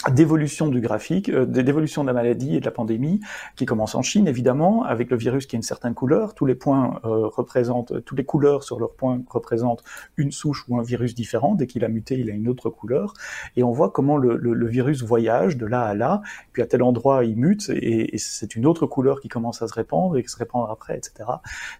d'évolution 0.10 0.68
du 0.68 0.82
graphique, 0.82 1.30
euh, 1.30 1.46
d'évolution 1.46 2.02
de 2.02 2.08
la 2.08 2.14
maladie 2.14 2.56
et 2.56 2.60
de 2.60 2.66
la 2.66 2.72
pandémie, 2.72 3.20
qui 3.56 3.66
commence 3.66 3.96
en 3.96 4.02
Chine 4.02 4.28
évidemment, 4.28 4.84
avec 4.84 5.12
le 5.12 5.18
virus 5.18 5.46
qui 5.46 5.56
a 5.56 5.58
une 5.58 5.64
certaine 5.64 5.94
couleur. 5.94 6.34
Tous 6.34 6.46
les 6.46 6.56
points 6.56 7.00
euh, 7.06 7.28
représentent, 7.28 8.04
toutes 8.04 8.18
les 8.18 8.26
couleurs 8.26 8.64
sur 8.64 8.80
leurs 8.80 8.96
points 8.96 9.22
représentent 9.30 9.84
une 10.18 10.32
souche 10.32 10.66
ou 10.68 10.80
un 10.80 10.84
virus 10.84 11.14
différent. 11.14 11.56
Dès 11.56 11.68
qu'il 11.68 11.86
a 11.86 11.88
muté, 11.88 12.18
il 12.18 12.30
a 12.30 12.34
une 12.34 12.48
autre 12.48 12.70
couleur. 12.70 13.14
Et 13.56 13.64
on 13.64 13.72
voit 13.72 13.92
comment 13.92 14.18
le, 14.18 14.38
le, 14.38 14.54
le 14.54 14.68
virus 14.68 15.04
voyage 15.04 15.58
de 15.58 15.66
là 15.66 15.84
à 15.84 15.94
là, 15.94 16.22
puis 16.52 16.64
à 16.64 16.66
tel 16.66 16.82
endroit 16.82 17.24
il 17.24 17.38
mute 17.38 17.70
et, 17.70 18.16
et 18.16 18.18
c'est 18.18 18.56
une 18.56 18.66
autre 18.66 18.88
couleur 18.88 19.20
qui 19.20 19.28
commence 19.28 19.62
à 19.62 19.68
se 19.68 19.74
répandre 19.74 20.18
et 20.18 20.24
qui 20.24 20.30
se 20.30 20.38
répand 20.38 20.68
après, 20.70 20.98
etc. 20.98 21.30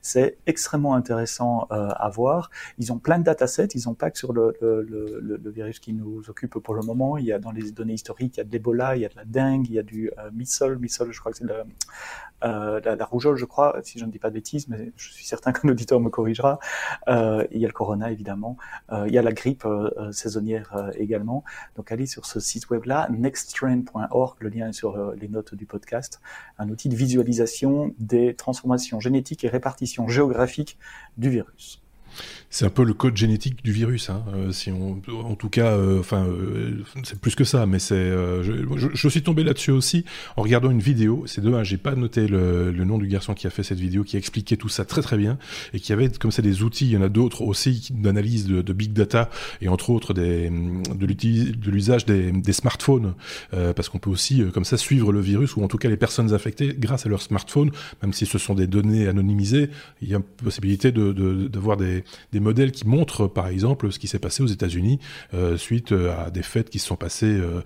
C'est 0.02 0.38
extrêmement 0.46 0.94
intéressant 0.94 1.68
euh, 1.72 1.90
à 1.96 2.10
voir. 2.10 2.52
Ils 2.78 2.92
ont 2.92 3.00
plein 3.00 3.18
de 3.18 3.24
datasets, 3.24 3.70
ils 3.74 3.90
ont 3.90 3.94
pas 3.94 4.12
que 4.12 4.18
sur 4.18 4.34
le, 4.34 4.54
le, 4.62 5.52
virus 5.52 5.80
qui 5.80 5.92
nous 5.94 6.30
occupe 6.30 6.60
pour 6.60 6.74
le 6.74 6.82
moment. 6.82 7.18
Il 7.18 7.26
y 7.26 7.34
a 7.34 7.40
dans 7.40 7.52
les 7.52 7.72
données 7.72 7.94
historiques 7.94 8.11
il 8.20 8.38
y 8.38 8.40
a 8.40 8.44
de 8.44 8.52
l'Ebola, 8.52 8.96
il 8.96 9.02
y 9.02 9.06
a 9.06 9.10
de 9.10 9.16
la 9.16 9.26
dengue, 9.26 9.68
il 9.68 9.74
y 9.74 9.80
a 9.80 9.84
du 9.84 10.12
euh, 10.18 10.32
missol, 10.32 10.78
missol, 10.80 11.12
je 11.12 11.20
crois 11.20 11.32
que 11.32 11.38
c'est 11.38 11.46
euh, 12.44 12.80
la, 12.84 13.06
rougeole, 13.06 13.38
je 13.38 13.46
crois, 13.46 13.78
si 13.84 14.00
je 14.00 14.06
ne 14.06 14.12
dis 14.12 14.20
pas 14.20 14.30
de 14.30 14.36
bêtises, 14.36 14.68
mais 14.68 14.92
je 14.96 15.12
suis 15.12 15.26
certain 15.26 15.52
qu'un 15.52 15.70
auditeur 15.70 16.00
me 16.00 16.10
corrigera. 16.10 16.60
Euh, 17.08 17.46
il 17.52 17.60
y 17.60 17.66
a 17.66 17.68
le 17.68 17.74
corona, 17.74 18.12
évidemment. 18.12 18.58
Euh, 18.92 19.06
il 19.08 19.14
y 19.14 19.18
a 19.18 19.22
la 19.22 19.32
grippe 19.32 19.68
saisonnière 20.12 20.92
également. 20.98 21.44
Donc 21.76 21.92
allez 21.92 22.06
sur 22.06 22.26
ce 22.26 22.40
site 22.40 22.70
web-là, 22.70 23.08
nexttrend.org, 23.12 24.38
le 24.40 24.50
lien 24.50 24.70
est 24.70 24.74
sur 24.74 25.14
les 25.14 25.28
notes 25.28 25.56
du 25.56 25.66
podcast, 25.66 26.22
un 26.58 26.70
outil 26.70 26.90
de 26.90 26.96
visualisation 26.96 27.94
des 28.00 28.36
transformations 28.36 29.00
génétiques 29.00 29.44
et 29.44 29.50
répartition 29.50 30.08
géographique 30.08 30.78
du 31.18 31.30
virus. 31.30 31.82
C'est 32.54 32.66
un 32.66 32.70
peu 32.70 32.84
le 32.84 32.94
code 32.94 33.16
génétique 33.16 33.64
du 33.64 33.72
virus, 33.72 34.10
hein, 34.10 34.26
euh, 34.36 34.52
si 34.52 34.72
on, 34.72 35.02
en 35.24 35.36
tout 35.36 35.48
cas, 35.48 35.72
euh, 35.72 36.02
enfin, 36.02 36.26
euh, 36.26 36.84
c'est 37.04 37.18
plus 37.18 37.34
que 37.34 37.46
ça, 37.46 37.66
mais 37.66 37.80
c'est, 37.80 38.12
je, 38.44 39.08
suis 39.08 39.22
tombé 39.22 39.46
là-dessus 39.46 39.72
aussi 39.72 40.04
en 40.36 40.42
regardant 40.42 40.70
une 40.70 40.82
vidéo. 40.82 41.24
C'est 41.28 41.40
dommage, 41.40 41.70
j'ai 41.70 41.78
pas 41.78 41.96
noté 41.96 42.28
le, 42.28 42.72
nom 42.84 42.98
du 42.98 43.08
garçon 43.08 43.34
qui 43.36 43.48
a 43.48 43.50
fait 43.50 43.64
cette 43.64 43.80
vidéo, 43.80 44.04
qui 44.04 44.18
expliquait 44.18 44.58
tout 44.58 44.68
ça 44.68 44.84
très 44.84 45.02
très 45.02 45.16
bien 45.18 45.38
et 45.74 45.80
qui 45.80 45.94
avait 45.94 46.10
comme 46.10 46.32
ça 46.32 46.42
des 46.42 46.62
outils. 46.62 46.88
Il 46.88 46.92
y 46.92 46.98
en 46.98 47.02
a 47.02 47.08
d'autres 47.08 47.42
aussi 47.42 47.88
d'analyse 47.92 48.48
de, 48.48 48.62
de, 48.62 48.74
big 48.74 48.92
data 48.92 49.30
et 49.62 49.70
entre 49.70 49.90
autres 49.90 50.14
des, 50.14 50.50
de 50.50 51.72
l'usage 51.72 52.06
des, 52.06 52.34
des, 52.34 52.54
smartphones, 52.54 53.14
parce 53.52 53.88
qu'on 53.88 54.00
peut 54.00 54.10
aussi 54.10 54.44
comme 54.54 54.66
ça 54.66 54.76
suivre 54.76 55.14
le 55.14 55.22
virus 55.22 55.56
ou 55.56 55.64
en 55.64 55.70
tout 55.70 55.78
cas 55.78 55.88
les 55.88 55.96
personnes 55.96 56.34
infectées 56.34 56.76
grâce 56.78 57.06
à 57.06 57.10
leur 57.10 57.22
smartphone, 57.22 57.72
même 58.02 58.12
si 58.12 58.26
ce 58.26 58.38
sont 58.38 58.56
des 58.56 58.68
données 58.68 59.08
anonymisées. 59.08 59.70
Il 60.02 60.10
y 60.10 60.16
a 60.16 60.20
possibilité 60.20 60.92
de, 60.92 61.14
de, 61.14 61.48
de 61.48 61.60
voir 61.60 61.78
des, 62.02 62.40
des 62.40 62.40
modèles 62.40 62.72
qui 62.72 62.88
montrent, 62.88 63.28
par 63.28 63.48
exemple, 63.48 63.92
ce 63.92 64.00
qui 64.00 64.08
s'est 64.08 64.20
passé 64.20 64.44
aux 64.44 64.48
États-Unis 64.48 65.00
euh, 65.34 65.58
suite 65.58 65.92
euh, 65.92 66.14
à 66.26 66.30
des 66.30 66.44
fêtes 66.44 66.70
qui 66.70 66.80
se 66.80 66.88
sont 66.88 66.96
passées 66.96 67.40
euh, 67.40 67.62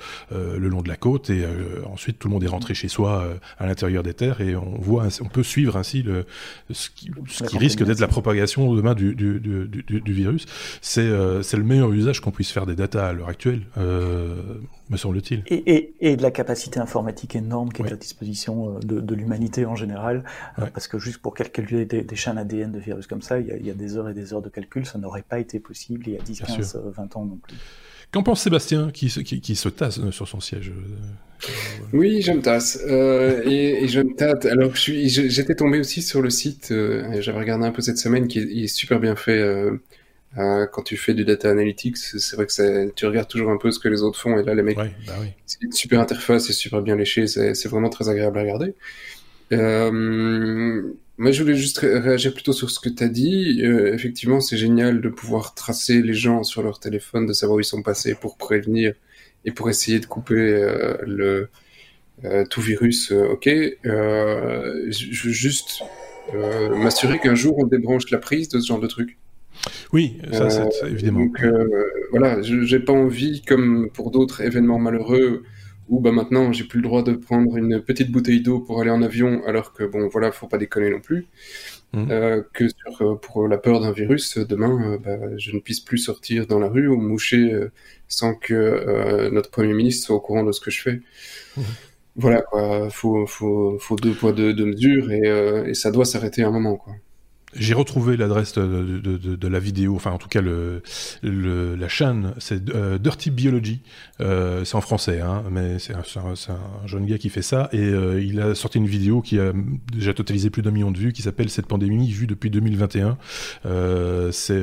le 0.57 0.67
long 0.67 0.81
de 0.81 0.89
la 0.89 0.95
côte 0.95 1.29
et 1.29 1.45
ensuite 1.85 2.19
tout 2.19 2.27
le 2.27 2.33
monde 2.33 2.43
est 2.43 2.47
rentré 2.47 2.73
chez 2.73 2.87
soi 2.87 3.27
à 3.57 3.65
l'intérieur 3.65 4.03
des 4.03 4.13
terres 4.13 4.41
et 4.41 4.55
on 4.55 4.77
voit, 4.79 5.07
on 5.21 5.27
peut 5.27 5.43
suivre 5.43 5.77
ainsi 5.77 6.03
le, 6.03 6.25
ce 6.71 6.89
qui, 6.89 7.11
ce 7.27 7.43
qui 7.43 7.57
risque 7.57 7.83
d'être 7.83 7.99
la 7.99 8.07
propagation 8.07 8.73
demain 8.73 8.93
du, 8.93 9.15
du, 9.15 9.39
du, 9.39 9.67
du, 9.67 10.01
du 10.01 10.13
virus. 10.13 10.45
C'est 10.81 11.09
c'est 11.41 11.57
le 11.57 11.63
meilleur 11.63 11.91
usage 11.91 12.19
qu'on 12.19 12.31
puisse 12.31 12.51
faire 12.51 12.65
des 12.65 12.75
datas 12.75 13.07
à 13.07 13.13
l'heure 13.13 13.29
actuelle 13.29 13.61
me 14.89 14.97
semble-t-il. 14.97 15.43
Et, 15.47 15.75
et, 15.75 15.95
et, 15.99 16.15
de 16.15 16.21
la 16.21 16.31
capacité 16.31 16.79
informatique 16.79 17.35
énorme 17.35 17.71
qui 17.71 17.81
est 17.81 17.91
à 17.91 17.95
disposition 17.95 18.79
de, 18.79 18.99
de 18.99 19.15
l'humanité 19.15 19.65
en 19.65 19.75
général, 19.75 20.23
parce 20.73 20.87
que 20.87 20.99
juste 20.99 21.19
pour 21.19 21.33
calculer 21.33 21.85
des, 21.85 22.03
des 22.03 22.15
chaînes 22.15 22.37
ADN 22.37 22.71
de 22.71 22.79
virus 22.79 23.07
comme 23.07 23.21
ça, 23.21 23.39
il 23.39 23.47
y, 23.47 23.51
a, 23.51 23.57
il 23.57 23.65
y, 23.65 23.71
a, 23.71 23.73
des 23.73 23.97
heures 23.97 24.09
et 24.09 24.13
des 24.13 24.33
heures 24.33 24.41
de 24.41 24.49
calcul, 24.49 24.85
ça 24.85 24.97
n'aurait 24.97 25.23
pas 25.27 25.39
été 25.39 25.59
possible 25.59 26.03
il 26.07 26.13
y 26.13 26.17
a 26.17 26.21
10, 26.21 26.41
15, 26.41 26.81
20 26.95 27.15
ans 27.17 27.25
non 27.25 27.37
plus 27.37 27.55
Qu'en 28.11 28.23
pense 28.23 28.41
Sébastien 28.41 28.91
qui, 28.91 29.07
qui, 29.09 29.55
se 29.55 29.67
tasse 29.67 29.99
sur 30.11 30.27
son 30.27 30.39
siège 30.39 30.71
Oui, 31.91 32.21
je 32.21 32.31
me 32.31 32.41
tasse. 32.41 32.77
et, 32.85 33.87
je 33.87 33.99
me 33.99 34.15
tâte. 34.15 34.45
Alors, 34.45 34.75
j'étais 34.75 35.55
tombé 35.55 35.79
aussi 35.79 36.01
sur 36.01 36.21
le 36.21 36.29
site, 36.29 36.67
j'avais 36.69 37.39
regardé 37.39 37.65
un 37.65 37.71
peu 37.71 37.81
cette 37.81 37.97
semaine, 37.97 38.27
qui 38.27 38.39
est, 38.39 38.67
super 38.67 38.99
bien 38.99 39.15
fait. 39.15 39.41
Quand 40.35 40.81
tu 40.83 40.97
fais 40.97 41.13
du 41.13 41.25
data 41.25 41.49
analytics, 41.49 41.97
c'est 41.97 42.35
vrai 42.35 42.45
que 42.45 42.91
tu 42.91 43.05
regardes 43.05 43.27
toujours 43.27 43.51
un 43.51 43.57
peu 43.57 43.71
ce 43.71 43.79
que 43.79 43.87
les 43.87 44.01
autres 44.01 44.19
font, 44.19 44.37
et 44.37 44.43
là, 44.43 44.53
les 44.53 44.63
mecs, 44.63 44.77
bah 44.77 44.89
c'est 45.45 45.61
une 45.61 45.71
super 45.71 45.99
interface, 45.99 46.47
c'est 46.47 46.53
super 46.53 46.81
bien 46.81 46.95
léché, 46.95 47.27
c'est 47.27 47.67
vraiment 47.67 47.89
très 47.89 48.09
agréable 48.09 48.37
à 48.39 48.41
regarder. 48.41 48.73
Euh, 49.51 50.81
moi, 51.17 51.31
je 51.31 51.41
voulais 51.41 51.55
juste 51.55 51.79
réagir 51.79 52.33
plutôt 52.33 52.51
sur 52.51 52.69
ce 52.69 52.79
que 52.79 52.89
tu 52.89 53.03
as 53.03 53.07
dit. 53.07 53.61
Euh, 53.63 53.93
effectivement, 53.93 54.41
c'est 54.41 54.57
génial 54.57 54.99
de 54.99 55.09
pouvoir 55.09 55.53
tracer 55.53 56.01
les 56.01 56.13
gens 56.13 56.43
sur 56.43 56.61
leur 56.61 56.79
téléphone, 56.79 57.25
de 57.25 57.33
savoir 57.33 57.57
où 57.57 57.59
ils 57.61 57.65
sont 57.65 57.83
passés 57.83 58.15
pour 58.15 58.37
prévenir 58.37 58.93
et 59.45 59.51
pour 59.51 59.69
essayer 59.69 59.99
de 59.99 60.05
couper 60.05 60.35
euh, 60.35 60.97
le 61.05 61.49
euh, 62.25 62.45
tout 62.45 62.61
virus. 62.61 63.11
Euh, 63.11 63.29
ok, 63.29 63.47
je 63.47 65.23
veux 65.23 65.33
juste 65.33 65.83
m'assurer 66.33 67.19
qu'un 67.19 67.35
jour 67.35 67.57
on 67.59 67.67
débranche 67.67 68.09
la 68.09 68.17
prise 68.17 68.49
de 68.49 68.59
ce 68.59 68.67
genre 68.67 68.79
de 68.79 68.87
truc. 68.87 69.17
Oui, 69.93 70.17
ça, 70.31 70.49
c'est 70.49 70.89
évidemment. 70.89 71.21
Donc 71.21 71.43
voilà, 72.11 72.41
j'ai 72.41 72.79
pas 72.79 72.93
envie, 72.93 73.41
comme 73.41 73.89
pour 73.93 74.11
d'autres 74.11 74.41
événements 74.41 74.79
malheureux, 74.79 75.43
ou 75.89 75.99
bah 75.99 76.11
maintenant 76.11 76.51
j'ai 76.51 76.63
plus 76.63 76.79
le 76.79 76.83
droit 76.83 77.03
de 77.03 77.13
prendre 77.13 77.57
une 77.57 77.81
petite 77.81 78.11
bouteille 78.11 78.41
d'eau 78.41 78.59
pour 78.59 78.81
aller 78.81 78.89
en 78.89 79.01
avion 79.01 79.43
alors 79.45 79.73
que 79.73 79.83
bon 79.83 80.07
voilà 80.07 80.31
faut 80.31 80.47
pas 80.47 80.57
déconner 80.57 80.89
non 80.89 80.99
plus 80.99 81.27
mmh. 81.93 82.11
euh, 82.11 82.41
que 82.53 82.67
sur, 82.67 83.01
euh, 83.01 83.15
pour 83.15 83.47
la 83.47 83.57
peur 83.57 83.81
d'un 83.81 83.91
virus 83.91 84.37
demain 84.37 84.93
euh, 84.93 84.97
bah, 84.97 85.37
je 85.37 85.51
ne 85.51 85.59
puisse 85.59 85.79
plus 85.79 85.99
sortir 85.99 86.47
dans 86.47 86.59
la 86.59 86.69
rue 86.69 86.87
ou 86.87 86.97
moucher 86.97 87.53
euh, 87.53 87.71
sans 88.07 88.33
que 88.33 89.29
notre 89.29 89.51
premier 89.51 89.73
ministre 89.73 90.07
soit 90.07 90.15
au 90.15 90.21
courant 90.21 90.43
de 90.43 90.51
ce 90.51 90.61
que 90.61 90.71
je 90.71 90.81
fais 90.81 91.01
mmh. 91.57 91.61
voilà 92.15 92.41
quoi 92.41 92.89
faut, 92.89 93.27
faut, 93.27 93.77
faut 93.79 93.95
deux 93.95 94.13
poids 94.13 94.31
deux, 94.31 94.53
deux 94.53 94.65
mesures 94.65 95.11
et, 95.11 95.69
et 95.69 95.73
ça 95.75 95.91
doit 95.91 96.05
s'arrêter 96.05 96.43
à 96.43 96.47
un 96.47 96.51
moment 96.51 96.77
quoi 96.77 96.93
j'ai 97.55 97.73
retrouvé 97.73 98.17
l'adresse 98.17 98.53
de, 98.53 99.47
la 99.47 99.59
vidéo, 99.59 99.95
enfin 99.95 100.11
en 100.11 100.17
tout 100.17 100.27
cas 100.27 100.41
la 100.41 101.87
chaîne, 101.87 102.33
c'est 102.37 102.69
euh, 102.69 102.97
Dirty 102.97 103.31
Biology, 103.31 103.81
euh, 104.21 104.63
c'est 104.63 104.75
en 104.75 104.81
français, 104.81 105.21
hein, 105.21 105.43
mais 105.51 105.79
c'est 105.79 105.93
un, 105.93 105.99
un, 105.99 106.87
jeune 106.87 107.05
gars 107.05 107.17
qui 107.17 107.29
fait 107.29 107.41
ça, 107.41 107.69
et 107.73 107.79
euh, 107.79 108.21
il 108.21 108.39
a 108.39 108.55
sorti 108.55 108.77
une 108.77 108.87
vidéo 108.87 109.21
qui 109.21 109.39
a 109.39 109.51
déjà 109.91 110.13
totalisé 110.13 110.49
plus 110.49 110.61
d'un 110.61 110.71
million 110.71 110.91
de 110.91 110.97
vues, 110.97 111.13
qui 111.13 111.21
s'appelle 111.21 111.49
Cette 111.49 111.67
pandémie 111.67 112.09
vue 112.09 112.27
depuis 112.27 112.49
2021. 112.49 113.17
Euh, 113.65 114.31
c'est 114.31 114.61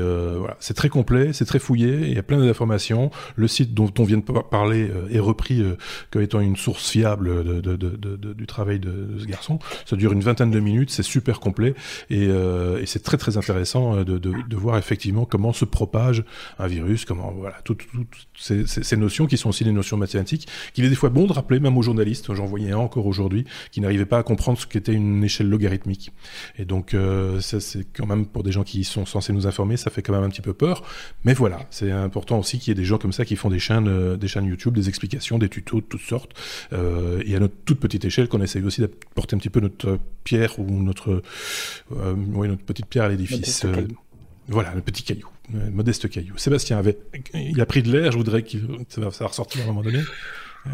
c'est 0.59 0.75
très 0.75 0.89
complet, 0.89 1.33
c'est 1.33 1.45
très 1.45 1.59
fouillé, 1.59 2.09
il 2.09 2.15
y 2.15 2.19
a 2.19 2.23
plein 2.23 2.39
d'informations. 2.39 3.11
Le 3.37 3.49
site 3.49 3.75
dont 3.75 3.93
on 3.99 4.05
vient 4.05 4.19
de 4.19 4.23
parler 4.23 4.91
est 5.11 5.19
repris 5.19 5.63
comme 6.11 6.23
étant 6.23 6.41
une 6.41 6.57
source 6.57 6.91
fiable 6.91 7.63
du 7.63 8.47
travail 8.47 8.81
de, 8.81 9.19
ce 9.19 9.27
garçon. 9.27 9.59
Ça 9.85 9.97
dure 9.97 10.13
une 10.13 10.21
vingtaine 10.23 10.51
de 10.51 10.61
minutes, 10.61 10.91
c'est 10.91 11.03
super 11.03 11.41
complet, 11.41 11.75
et 12.11 12.29
et 12.83 12.87
c'est 12.87 13.03
très 13.03 13.17
très 13.17 13.37
intéressant 13.37 13.97
euh, 13.97 14.05
de, 14.05 14.57
voir 14.57 14.77
effectivement 14.77 15.25
comment 15.25 15.53
se 15.53 15.65
propage 15.65 16.25
un 16.59 16.67
virus, 16.67 17.05
comment 17.05 17.33
voilà 17.33 17.57
toutes 17.65 17.87
tout, 17.93 18.05
ces, 18.37 18.97
notions 18.97 19.27
qui 19.27 19.37
sont 19.37 19.49
aussi 19.49 19.65
des 19.65 19.73
notions 19.73 19.97
mathématiques 19.97 20.49
qu'il 20.75 20.85
est 20.85 20.89
des 20.89 20.95
fois 20.95 21.09
bon 21.09 21.27
de 21.27 21.33
rappeler 21.33 21.61
même 21.61 21.79
aux 21.79 21.83
journalistes. 21.83 22.35
J'en 22.35 22.45
voyais 22.45 22.73
un 22.73 22.79
encore 22.79 23.07
aujourd'hui 23.07 23.45
qui 23.71 23.81
n'arrivait 23.81 24.05
pas 24.05 24.19
à 24.19 24.23
comprendre 24.23 24.59
ce 24.59 24.67
qu'était 24.67 24.93
une 24.93 25.23
échelle 25.23 25.49
logarithmique. 25.49 26.13
Et 26.59 26.65
donc 26.65 26.95
euh, 26.95 27.41
ça 27.41 27.61
c'est 27.61 27.87
quand 27.93 28.07
même 28.07 28.27
pour 28.27 28.43
des 28.43 28.53
gens 28.53 28.65
qui 28.65 28.85
sont 28.85 29.07
censés 29.07 29.33
nous 29.33 29.47
informer, 29.47 29.77
ça 29.77 29.91
fait 29.91 30.03
quand 30.03 30.13
même 30.13 30.25
un 30.25 30.31
petit 30.31 30.43
peu 30.43 30.53
peur. 30.53 30.83
Mais 31.25 31.35
voilà, 31.35 31.61
c'est 31.71 31.93
important 31.93 32.39
aussi 32.41 32.59
qu'il 32.59 32.69
y 32.69 32.73
ait 32.73 32.81
des 32.81 32.85
gens 32.85 32.99
comme 32.99 33.13
ça 33.13 33.25
qui 33.25 33.37
font 33.37 33.51
des 33.51 33.61
chaînes, 33.61 33.89
euh, 33.89 34.17
des 34.17 34.29
chaînes 34.29 34.47
YouTube, 34.47 34.75
des 34.75 34.89
explications, 34.89 35.39
des 35.39 35.49
tutos 35.49 35.81
de 35.81 35.87
toutes 35.87 36.01
sortes. 36.01 36.33
Euh, 36.73 37.23
et 37.25 37.37
à 37.37 37.41
notre 37.41 37.55
toute 37.65 37.79
petite 37.79 38.05
échelle, 38.05 38.29
qu'on 38.29 38.43
essaye 38.43 38.63
aussi 38.63 38.81
d'apporter 38.81 39.37
un 39.37 39.39
petit 39.39 39.51
peu 39.51 39.61
notre 39.61 39.99
pierre 40.25 40.59
ou 40.59 40.83
notre, 40.83 41.23
oui, 41.91 42.49
notre 42.49 42.63
petite 42.73 42.87
pierre 42.87 43.05
à 43.05 43.09
l'édifice. 43.09 43.65
Euh, 43.65 43.87
voilà, 44.49 44.75
le 44.75 44.81
petit 44.81 45.03
caillou, 45.03 45.29
le 45.53 45.71
modeste 45.71 46.09
caillou. 46.09 46.37
Sébastien 46.37 46.79
avait, 46.79 46.99
il 47.35 47.61
a 47.61 47.67
pris 47.67 47.83
de 47.83 47.93
l'air. 47.93 48.13
Je 48.13 48.17
voudrais 48.17 48.43
qu'il 48.43 48.67
ça 48.89 49.01
va, 49.01 49.27
ressortir 49.27 49.61
à 49.61 49.65
un 49.65 49.67
moment 49.69 49.83
donné. 49.83 50.01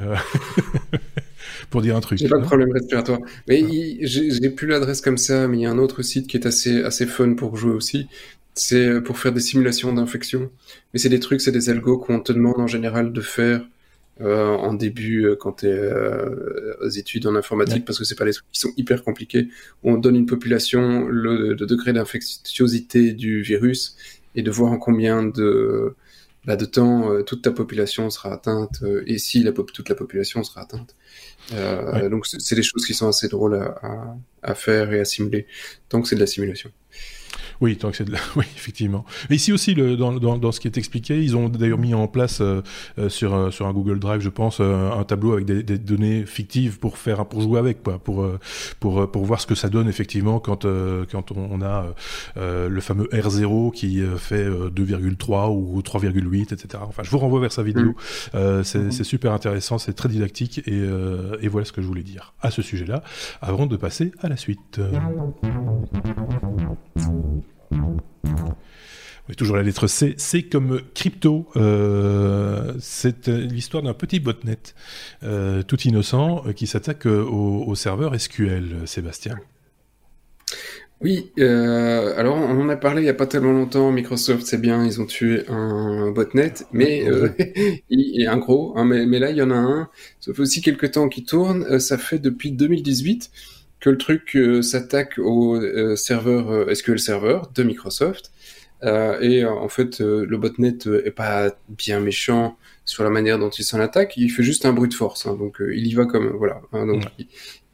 Euh, 0.00 0.16
pour 1.70 1.82
dire 1.82 1.96
un 1.96 2.00
truc. 2.00 2.18
J'ai 2.18 2.28
pas 2.28 2.38
de 2.38 2.44
problème 2.44 2.72
respiratoire. 2.72 3.20
Mais 3.48 3.64
j'ai 4.02 4.50
plus 4.50 4.66
l'adresse 4.66 5.00
comme 5.00 5.18
ça, 5.18 5.48
mais 5.48 5.58
il 5.58 5.60
y 5.62 5.66
a 5.66 5.70
un 5.70 5.78
autre 5.78 6.02
site 6.02 6.26
qui 6.26 6.36
est 6.36 6.46
assez, 6.46 6.82
assez 6.82 7.06
fun 7.06 7.34
pour 7.34 7.56
jouer 7.56 7.72
aussi. 7.72 8.08
C'est 8.54 9.00
pour 9.00 9.18
faire 9.18 9.32
des 9.32 9.40
simulations 9.40 9.92
d'infection. 9.92 10.50
Mais 10.92 10.98
c'est 10.98 11.08
des 11.08 11.20
trucs, 11.20 11.40
c'est 11.40 11.52
des 11.52 11.70
algos 11.70 11.98
qu'on 11.98 12.20
te 12.20 12.32
demande 12.32 12.58
en 12.58 12.66
général 12.66 13.12
de 13.12 13.20
faire 13.20 13.62
euh, 14.20 14.48
en 14.48 14.74
début 14.74 15.26
euh, 15.26 15.36
quand 15.36 15.60
tu 15.60 15.66
es 15.66 15.72
euh, 15.72 16.74
aux 16.80 16.88
études 16.88 17.26
en 17.28 17.36
informatique 17.36 17.84
parce 17.84 18.00
que 18.00 18.04
c'est 18.04 18.16
pas 18.16 18.24
des 18.24 18.32
trucs 18.32 18.50
qui 18.50 18.58
sont 18.58 18.72
hyper 18.76 19.04
compliqués. 19.04 19.48
On 19.84 19.96
donne 19.96 20.16
une 20.16 20.26
population 20.26 21.06
le, 21.06 21.54
degré 21.54 21.92
d'infectiosité 21.92 23.12
du 23.12 23.42
virus 23.42 23.96
et 24.34 24.42
de 24.42 24.50
voir 24.50 24.72
en 24.72 24.78
combien 24.78 25.22
de 25.22 25.94
bah, 26.44 26.56
de 26.56 26.64
temps 26.64 27.22
toute 27.24 27.42
ta 27.42 27.52
population 27.52 28.10
sera 28.10 28.32
atteinte 28.32 28.82
et 29.06 29.18
si 29.18 29.42
la, 29.42 29.52
toute 29.52 29.88
la 29.88 29.94
population 29.94 30.42
sera 30.42 30.62
atteinte. 30.62 30.96
Donc 32.10 32.26
c'est 32.26 32.54
des 32.56 32.62
choses 32.62 32.86
qui 32.86 32.94
sont 32.94 33.08
assez 33.08 33.28
drôles 33.28 33.54
à, 33.54 33.78
à, 33.82 34.16
à 34.42 34.54
faire 34.54 34.92
et 34.92 34.98
à 34.98 35.04
simuler. 35.04 35.46
Donc 35.90 36.08
c'est 36.08 36.16
de 36.16 36.20
la 36.20 36.26
simulation. 36.26 36.72
Oui, 37.60 37.76
tant 37.76 37.90
que 37.90 37.96
c'est 37.96 38.04
de 38.04 38.12
la... 38.12 38.18
oui, 38.36 38.44
effectivement. 38.56 39.04
Mais 39.30 39.36
ici 39.36 39.52
aussi, 39.52 39.74
le, 39.74 39.96
dans, 39.96 40.12
dans, 40.12 40.38
dans, 40.38 40.52
ce 40.52 40.60
qui 40.60 40.68
est 40.68 40.78
expliqué, 40.78 41.22
ils 41.22 41.36
ont 41.36 41.48
d'ailleurs 41.48 41.78
mis 41.78 41.94
en 41.94 42.06
place 42.06 42.40
euh, 42.40 42.62
euh 42.98 43.08
sur 43.08 43.34
euh, 43.34 43.50
sur 43.50 43.66
un 43.66 43.72
Google 43.72 43.98
Drive, 43.98 44.20
je 44.20 44.28
pense, 44.28 44.58
euh, 44.60 44.92
un 44.92 45.04
tableau 45.04 45.32
avec 45.32 45.44
des, 45.44 45.62
des, 45.62 45.78
données 45.78 46.24
fictives 46.26 46.78
pour 46.78 46.98
faire 46.98 47.26
pour 47.26 47.40
jouer 47.40 47.58
avec, 47.58 47.82
quoi, 47.82 47.98
pour 47.98 48.28
pour 48.78 49.10
pour 49.10 49.24
voir 49.24 49.40
ce 49.40 49.46
que 49.46 49.54
ça 49.54 49.68
donne 49.68 49.88
effectivement 49.88 50.38
quand 50.40 50.66
quand 51.10 51.32
on 51.32 51.62
a 51.62 51.86
le 52.36 52.80
fameux 52.80 53.08
R0 53.12 53.72
qui 53.72 54.02
fait 54.18 54.48
2,3 54.48 55.50
ou 55.50 55.80
3,8, 55.80 56.54
etc. 56.54 56.82
Enfin, 56.86 57.02
je 57.02 57.10
vous 57.10 57.18
renvoie 57.18 57.40
vers 57.40 57.52
sa 57.52 57.62
vidéo. 57.62 57.94
Mm. 58.34 58.62
c'est 58.62 58.78
mm-hmm. 58.78 59.02
super 59.02 59.32
intéressant, 59.32 59.78
c'est 59.78 59.94
très 59.94 60.08
didactique 60.08 60.62
et, 60.66 60.82
et 61.40 61.48
voilà 61.48 61.64
ce 61.64 61.72
que 61.72 61.82
je 61.82 61.86
voulais 61.86 62.02
dire 62.02 62.34
à 62.40 62.50
ce 62.50 62.62
sujet-là, 62.62 63.02
avant 63.40 63.66
de 63.66 63.76
passer 63.76 64.12
à 64.20 64.28
la 64.28 64.36
suite. 64.36 64.80
Toujours 69.38 69.56
la 69.56 69.62
lettre 69.62 69.86
C. 69.86 70.14
C'est 70.18 70.42
comme 70.42 70.82
crypto. 70.94 71.46
Euh, 71.56 72.74
c'est 72.80 73.28
euh, 73.28 73.38
l'histoire 73.38 73.82
d'un 73.82 73.94
petit 73.94 74.20
botnet 74.20 74.58
euh, 75.22 75.62
tout 75.62 75.80
innocent 75.82 76.44
qui 76.54 76.66
s'attaque 76.66 77.06
au, 77.06 77.74
serveur 77.74 78.18
SQL, 78.20 78.82
Sébastien. 78.84 79.38
Oui, 81.00 81.30
alors 81.38 82.36
on 82.36 82.60
en 82.60 82.68
a 82.68 82.74
parlé 82.74 83.02
il 83.02 83.04
n'y 83.04 83.10
a 83.10 83.14
pas 83.14 83.28
tellement 83.28 83.52
longtemps. 83.52 83.92
Microsoft, 83.92 84.44
c'est 84.44 84.60
bien, 84.60 84.84
ils 84.84 85.00
ont 85.00 85.06
tué 85.06 85.44
un 85.48 86.10
botnet, 86.10 86.54
mais 86.72 87.06
il 87.88 88.20
est 88.20 88.26
un 88.26 88.38
gros. 88.38 88.72
Hein, 88.76 88.84
mais, 88.84 89.06
mais, 89.06 89.20
là, 89.20 89.30
il 89.30 89.36
y 89.36 89.42
en 89.42 89.52
a 89.52 89.56
un. 89.56 89.88
Ça 90.18 90.34
fait 90.34 90.40
aussi 90.40 90.60
quelques 90.60 90.90
temps 90.90 91.08
qu'il 91.08 91.24
tourne. 91.24 91.78
ça 91.78 91.98
fait 91.98 92.18
depuis 92.18 92.50
2018 92.50 93.30
que 93.80 93.90
le 93.90 93.98
truc 93.98 94.34
euh, 94.36 94.62
s'attaque 94.62 95.18
au 95.18 95.56
euh, 95.56 95.96
serveur 95.96 96.50
euh, 96.50 96.74
SQL 96.74 96.98
Server 96.98 97.40
de 97.54 97.62
Microsoft. 97.62 98.32
Et 98.82 99.44
en 99.44 99.68
fait, 99.68 100.00
le 100.00 100.36
botnet 100.36 100.76
est 101.04 101.10
pas 101.10 101.50
bien 101.68 102.00
méchant 102.00 102.56
sur 102.84 103.04
la 103.04 103.10
manière 103.10 103.38
dont 103.38 103.50
il 103.50 103.64
s'en 103.64 103.80
attaque. 103.80 104.16
Il 104.16 104.30
fait 104.30 104.42
juste 104.42 104.64
un 104.66 104.72
brute 104.72 104.94
force. 104.94 105.26
Hein, 105.26 105.34
donc 105.34 105.56
il 105.60 105.86
y 105.86 105.94
va 105.94 106.06
comme 106.06 106.28
voilà. 106.36 106.60
Hein, 106.72 106.86
donc 106.86 107.04
il 107.18 107.26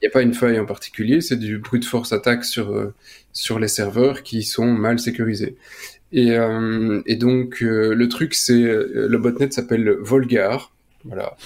n'y 0.02 0.08
a 0.08 0.10
pas 0.10 0.22
une 0.22 0.34
faille 0.34 0.58
en 0.58 0.66
particulier. 0.66 1.20
C'est 1.20 1.36
du 1.36 1.58
brute 1.58 1.84
force 1.84 2.12
attaque 2.12 2.44
sur 2.44 2.92
sur 3.32 3.58
les 3.58 3.68
serveurs 3.68 4.22
qui 4.22 4.42
sont 4.42 4.66
mal 4.66 4.98
sécurisés. 4.98 5.56
Et, 6.12 6.36
et 7.06 7.16
donc 7.16 7.60
le 7.60 8.08
truc, 8.08 8.34
c'est 8.34 8.62
le 8.62 9.18
botnet 9.18 9.50
s'appelle 9.50 9.96
Volgar. 10.00 10.72
Voilà. 11.04 11.36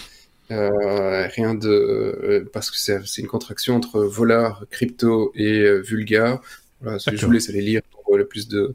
Euh, 0.51 1.29
rien 1.29 1.55
de 1.55 1.69
euh, 1.69 2.51
parce 2.53 2.71
que 2.71 2.79
c'est 2.79 3.21
une 3.21 3.27
contraction 3.27 3.77
entre 3.77 4.01
volard, 4.01 4.65
crypto 4.71 5.31
et 5.35 5.61
euh, 5.61 5.81
vulgar. 5.81 6.41
Voilà, 6.81 6.99
je 6.99 7.27
vous 7.27 7.33
laisse 7.33 7.49
aller 7.49 7.61
lire 7.61 7.83
pour 7.91 8.17
le 8.17 8.27
plus 8.27 8.49
de, 8.49 8.75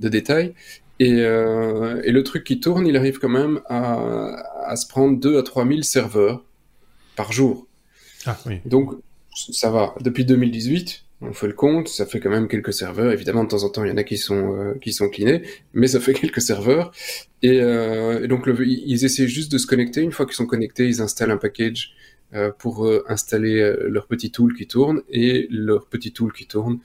de 0.00 0.08
détails. 0.08 0.54
Et, 1.00 1.18
et, 1.18 2.12
le 2.12 2.22
truc 2.22 2.44
qui 2.44 2.60
tourne, 2.60 2.86
il 2.86 2.96
arrive 2.96 3.18
quand 3.18 3.28
même 3.28 3.60
à, 3.66 4.36
à 4.64 4.76
se 4.76 4.86
prendre 4.86 5.18
2 5.18 5.38
à 5.38 5.42
3 5.42 5.66
000 5.66 5.82
serveurs 5.82 6.44
par 7.16 7.32
jour. 7.32 7.66
Ah, 8.26 8.38
oui. 8.46 8.60
Donc 8.64 8.92
ça 9.34 9.70
va. 9.70 9.94
Depuis 10.00 10.24
2018, 10.24 11.04
on 11.20 11.32
fait 11.32 11.46
le 11.46 11.52
compte, 11.52 11.88
ça 11.88 12.06
fait 12.06 12.20
quand 12.20 12.30
même 12.30 12.48
quelques 12.48 12.72
serveurs. 12.72 13.12
Évidemment, 13.12 13.44
de 13.44 13.48
temps 13.48 13.64
en 13.64 13.70
temps, 13.70 13.84
il 13.84 13.90
y 13.90 13.92
en 13.92 13.96
a 13.96 14.04
qui 14.04 14.16
sont 14.16 14.54
euh, 14.54 14.74
qui 14.80 14.92
sont 14.92 15.08
cleanés, 15.08 15.42
mais 15.72 15.86
ça 15.86 16.00
fait 16.00 16.12
quelques 16.20 16.42
serveurs. 16.42 16.92
Et, 17.42 17.60
euh, 17.60 18.26
donc, 18.26 18.46
le, 18.46 18.66
ils 18.66 19.04
essaient 19.04 19.28
juste 19.28 19.52
de 19.52 19.58
se 19.58 19.66
connecter. 19.66 20.00
Une 20.02 20.12
fois 20.12 20.26
qu'ils 20.26 20.36
sont 20.36 20.46
connectés, 20.46 20.86
ils 20.86 21.00
installent 21.00 21.30
un 21.30 21.36
package 21.36 21.94
euh, 22.34 22.50
pour 22.50 22.84
euh, 22.86 23.04
installer 23.08 23.60
euh, 23.60 23.86
leur 23.88 24.08
petit 24.08 24.32
tool 24.32 24.54
qui 24.54 24.66
tourne. 24.66 25.02
Et 25.08 25.46
leur 25.50 25.86
petit 25.86 26.12
tool 26.12 26.32
qui 26.32 26.46
tourne, 26.46 26.78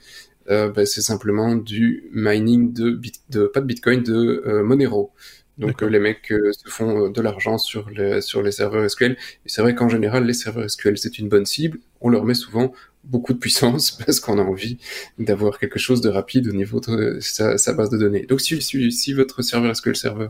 bah, 0.48 0.86
c'est 0.86 1.02
simplement 1.02 1.54
du 1.54 2.04
mining 2.12 2.72
de, 2.72 2.90
bit, 2.90 3.20
de 3.30 3.46
pas 3.46 3.60
de 3.60 3.66
Bitcoin, 3.66 4.02
de 4.02 4.62
Monero. 4.62 5.12
Donc 5.58 5.82
les 5.82 5.98
mecs 5.98 6.28
se 6.28 6.68
font 6.68 7.10
de 7.10 7.20
l'argent 7.20 7.58
sur 7.58 7.90
les, 7.90 8.22
sur 8.22 8.42
les 8.42 8.50
serveurs 8.50 8.90
SQL. 8.90 9.12
Et 9.12 9.48
c'est 9.48 9.60
vrai 9.60 9.74
qu'en 9.74 9.88
général, 9.88 10.24
les 10.24 10.32
serveurs 10.32 10.68
SQL, 10.68 10.96
c'est 10.96 11.18
une 11.18 11.28
bonne 11.28 11.44
cible. 11.44 11.78
On 12.00 12.08
leur 12.08 12.24
met 12.24 12.34
souvent 12.34 12.72
beaucoup 13.04 13.32
de 13.32 13.38
puissance 13.38 13.90
parce 14.06 14.20
qu'on 14.20 14.38
a 14.38 14.42
envie 14.42 14.78
d'avoir 15.18 15.58
quelque 15.58 15.78
chose 15.78 16.00
de 16.00 16.08
rapide 16.08 16.48
au 16.48 16.52
niveau 16.52 16.80
de 16.80 17.18
sa, 17.20 17.54
base 17.72 17.90
de 17.90 17.98
données. 17.98 18.26
Donc 18.26 18.40
si, 18.40 18.60
si, 18.60 19.12
votre 19.12 19.42
serveur 19.42 19.74
SQL 19.74 19.96
Server 19.96 20.28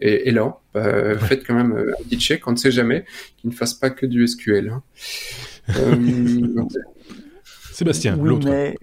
est, 0.00 0.28
est 0.28 0.32
lent, 0.32 0.60
bah, 0.74 1.16
faites 1.18 1.46
quand 1.46 1.54
même 1.54 1.72
un 1.72 2.02
petit 2.04 2.18
check, 2.18 2.46
on 2.46 2.52
ne 2.52 2.56
sait 2.56 2.70
jamais, 2.70 3.04
qu'il 3.38 3.50
ne 3.50 3.54
fasse 3.54 3.74
pas 3.74 3.90
que 3.90 4.06
du 4.06 4.26
SQL. 4.26 4.70
Hein. 4.70 4.82
euh, 5.76 6.64
Sébastien, 7.76 8.16
oui, 8.18 8.38
Mais, 8.42 8.74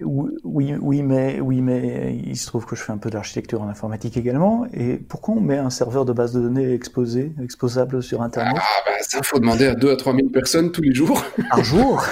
oui, 0.44 0.74
oui, 0.80 1.02
mais, 1.02 1.40
oui, 1.40 1.60
mais 1.60 2.16
il 2.24 2.36
se 2.36 2.46
trouve 2.46 2.64
que 2.64 2.76
je 2.76 2.80
fais 2.80 2.92
un 2.92 2.96
peu 2.96 3.10
d'architecture 3.10 3.60
en 3.60 3.68
informatique 3.68 4.16
également. 4.16 4.68
Et 4.72 4.98
pourquoi 4.98 5.34
on 5.34 5.40
met 5.40 5.58
un 5.58 5.70
serveur 5.70 6.04
de 6.04 6.12
base 6.12 6.32
de 6.32 6.40
données 6.40 6.72
exposé, 6.72 7.32
exposable 7.42 8.04
sur 8.04 8.22
Internet? 8.22 8.54
Ah, 8.56 8.62
bah 8.86 8.92
ça, 9.00 9.20
faut 9.24 9.40
demander 9.40 9.66
à 9.66 9.74
2 9.74 9.90
à 9.90 9.96
3 9.96 10.14
000 10.14 10.28
personnes 10.28 10.70
tous 10.70 10.82
les 10.82 10.94
jours. 10.94 11.24
Par 11.50 11.64
jour? 11.64 12.06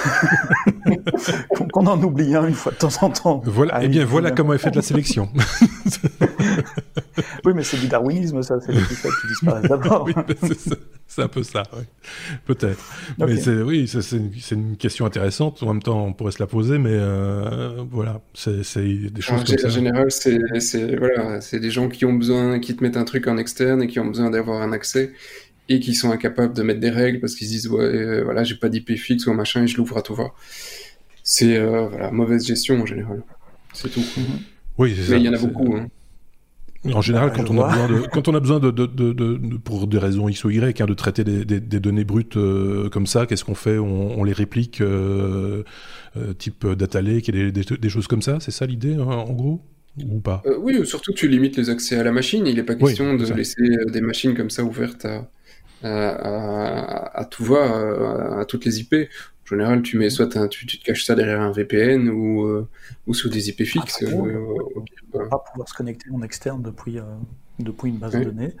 Qu'on 1.71 1.87
en 1.87 2.03
oublie 2.03 2.35
un 2.35 2.47
une 2.47 2.53
fois 2.53 2.73
de 2.73 2.77
temps 2.77 3.01
en 3.01 3.09
temps. 3.09 3.41
Voilà, 3.45 3.81
eh 3.81 3.87
bien, 3.87 4.03
voilà 4.03 4.31
comment 4.31 4.53
est 4.53 4.57
faite 4.57 4.75
la 4.75 4.81
sélection. 4.81 5.29
oui, 7.45 7.53
mais 7.55 7.63
c'est 7.63 7.77
du 7.77 7.87
darwinisme, 7.87 8.43
ça. 8.43 8.59
C'est 8.59 8.73
les 8.73 8.81
qui 8.81 9.27
disparaissent 9.29 9.69
d'abord. 9.69 10.05
oui, 10.05 10.13
c'est 11.07 11.21
un 11.21 11.27
peu 11.27 11.43
ça, 11.43 11.63
oui. 11.77 11.83
peut-être. 12.45 12.83
Mais 13.19 13.47
oui, 13.61 13.87
c'est 13.87 14.55
une 14.55 14.75
question 14.75 15.05
intéressante. 15.05 15.63
En 15.63 15.67
même 15.67 15.81
temps, 15.81 16.05
on 16.05 16.13
pourrait 16.13 16.31
se 16.31 16.39
la 16.39 16.47
poser 16.47 16.72
mais 16.77 16.93
euh, 16.93 17.83
voilà, 17.91 18.21
c'est 18.33 18.61
des 18.81 19.21
choses 19.21 19.41
en, 19.41 19.43
comme 19.43 19.57
ça. 19.57 19.67
En 19.67 19.69
général, 19.69 20.11
c'est 20.11 20.37
voilà, 20.95 21.39
des 21.39 21.71
gens 21.71 21.89
qui 21.89 22.05
ont 22.05 22.13
besoin, 22.13 22.59
qui 22.59 22.75
te 22.75 22.83
mettent 22.83 22.97
un 22.97 23.03
truc 23.03 23.27
en 23.27 23.37
externe 23.37 23.81
et 23.83 23.87
qui 23.87 23.99
ont 23.99 24.05
besoin 24.05 24.29
d'avoir 24.29 24.61
un 24.61 24.71
accès 24.71 25.11
et 25.69 25.79
qui 25.79 25.93
sont 25.95 26.11
incapables 26.11 26.53
de 26.53 26.63
mettre 26.63 26.79
des 26.79 26.89
règles 26.89 27.19
parce 27.19 27.35
qu'ils 27.35 27.47
disent 27.47 27.67
ouais, 27.67 27.83
euh, 27.83 28.23
voilà, 28.23 28.43
j'ai 28.43 28.55
pas 28.55 28.69
d'IP 28.69 28.95
fixe 28.97 29.25
ou 29.27 29.31
un 29.31 29.35
machin 29.35 29.63
et 29.63 29.67
je 29.67 29.77
l'ouvre 29.77 29.97
à 29.97 30.01
tout 30.01 30.15
va. 30.15 30.31
C'est 31.23 31.57
euh, 31.57 31.87
voilà, 31.87 32.11
mauvaise 32.11 32.45
gestion 32.45 32.81
en 32.81 32.85
général. 32.85 33.23
C'est 33.73 33.89
tout. 33.89 34.03
Oui, 34.77 34.95
mais 35.09 35.17
il 35.17 35.25
y 35.25 35.29
en 35.29 35.33
a 35.33 35.37
beaucoup. 35.37 35.75
Hein. 35.75 35.87
En 36.91 37.01
général, 37.01 37.31
quand, 37.35 37.49
on 37.49 37.61
a 37.61 37.69
besoin 37.69 37.87
de, 37.87 38.07
quand 38.07 38.27
on 38.27 38.35
a 38.35 38.39
besoin 38.39 38.59
de, 38.59 38.71
de, 38.71 38.85
de, 38.85 39.57
pour 39.57 39.87
des 39.87 39.97
raisons 39.97 40.27
X 40.27 40.43
ou 40.43 40.49
Y, 40.49 40.81
hein, 40.81 40.85
de 40.85 40.93
traiter 40.93 41.23
des, 41.23 41.45
des, 41.45 41.59
des 41.59 41.79
données 41.79 42.03
brutes 42.03 42.37
euh, 42.37 42.89
comme 42.89 43.07
ça, 43.07 43.25
qu'est-ce 43.25 43.45
qu'on 43.45 43.55
fait? 43.55 43.77
On, 43.77 44.19
on, 44.19 44.23
les 44.23 44.33
réplique 44.33 44.81
euh, 44.81 45.63
euh, 46.17 46.33
type 46.33 46.67
data 46.67 47.01
lake 47.01 47.29
et 47.29 47.51
des, 47.51 47.51
des, 47.51 47.89
choses 47.89 48.07
comme 48.07 48.21
ça? 48.21 48.39
C'est 48.39 48.51
ça 48.51 48.65
l'idée, 48.65 48.95
hein, 48.95 49.05
en 49.05 49.33
gros? 49.33 49.61
Ou 50.09 50.19
pas? 50.19 50.41
Oui, 50.59 50.85
surtout 50.85 51.13
tu 51.13 51.27
limites 51.27 51.55
les 51.55 51.69
accès 51.69 51.97
à 51.97 52.03
la 52.03 52.11
machine. 52.11 52.47
Il 52.47 52.55
n'est 52.55 52.63
pas 52.63 52.75
question 52.75 53.13
de 53.13 53.31
laisser 53.31 53.61
des 53.91 54.01
machines 54.01 54.35
comme 54.35 54.49
ça 54.49 54.63
ouvertes 54.63 55.05
à, 55.05 55.29
à, 55.83 56.09
à, 56.09 57.19
à 57.19 57.25
tout 57.25 57.43
va, 57.43 58.39
à, 58.39 58.45
toutes 58.45 58.65
les 58.65 58.79
IP. 58.79 58.95
En 59.43 59.49
général, 59.49 59.81
tu 59.81 59.97
mets 59.97 60.09
soit 60.09 60.27
tu, 60.49 60.65
tu, 60.65 60.79
te 60.79 60.85
caches 60.85 61.03
ça 61.05 61.15
derrière 61.15 61.41
un 61.41 61.51
VPN 61.51 62.09
ou, 62.09 62.45
euh, 62.45 62.67
ou 63.07 63.13
sous 63.13 63.29
des 63.29 63.49
IP 63.49 63.63
fixes. 63.63 64.03
Ah, 64.07 64.11
euh, 64.11 64.55
on 65.13 65.19
va 65.25 65.39
pouvoir 65.39 65.67
se 65.67 65.73
connecter 65.73 66.09
en 66.11 66.21
externe 66.21 66.61
depuis, 66.61 66.97
euh, 66.97 67.03
depuis 67.59 67.89
une 67.89 67.97
base 67.97 68.13
de 68.13 68.23
données. 68.23 68.55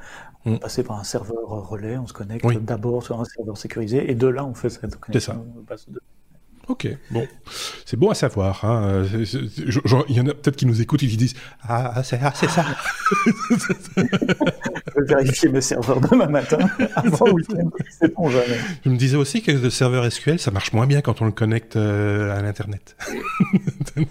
On 0.45 0.51
mm. 0.51 0.59
passer 0.59 0.83
par 0.83 0.99
un 0.99 1.03
serveur 1.03 1.47
relais, 1.47 1.97
on 1.97 2.05
se 2.05 2.13
connecte 2.13 2.45
d'abord 2.63 3.01
sur 3.03 3.19
un 3.19 3.25
serveur 3.25 3.57
sécurisé 3.57 4.11
et 4.11 4.15
de 4.15 4.27
là 4.27 4.45
on 4.45 4.53
fait 4.53 4.69
cette 4.69 4.97
connexion 4.97 5.45
base 5.65 5.85
de 5.85 5.93
données. 5.93 6.05
Ok, 6.69 6.87
bon, 7.11 7.27
c'est 7.85 7.97
bon 7.97 8.09
à 8.09 8.13
savoir. 8.13 8.63
Hein. 8.63 9.03
Il 10.07 10.15
y 10.15 10.21
en 10.21 10.27
a 10.27 10.33
peut-être 10.33 10.55
qui 10.55 10.65
nous 10.65 10.81
écoutent 10.81 11.03
et 11.03 11.07
qui 11.07 11.17
disent 11.17 11.35
Ah, 11.61 11.91
ah 11.97 12.03
c'est 12.03 12.19
ah, 12.21 12.31
ça. 12.33 12.65
Je 13.97 15.01
vais 15.01 15.15
vérifier 15.15 15.49
mes 15.49 15.59
serveurs 15.59 15.99
demain 15.99 16.27
matin 16.27 16.59
avant 16.95 17.29
week-end, 17.31 17.69
c'est 17.99 18.13
bon 18.13 18.29
jamais. 18.29 18.57
Je 18.85 18.89
me 18.89 18.95
disais 18.95 19.17
aussi 19.17 19.41
que 19.41 19.51
le 19.51 19.69
serveur 19.69 20.09
SQL, 20.09 20.39
ça 20.39 20.51
marche 20.51 20.71
moins 20.71 20.87
bien 20.87 21.01
quand 21.01 21.21
on 21.21 21.25
le 21.25 21.31
connecte 21.31 21.75
euh, 21.75 22.37
à 22.37 22.41
l'Internet. 22.41 22.95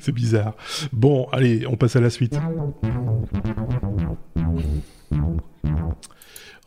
c'est 0.00 0.12
bizarre. 0.12 0.54
Bon, 0.92 1.28
allez, 1.32 1.66
on 1.66 1.76
passe 1.76 1.96
à 1.96 2.00
la 2.00 2.10
suite. 2.10 2.38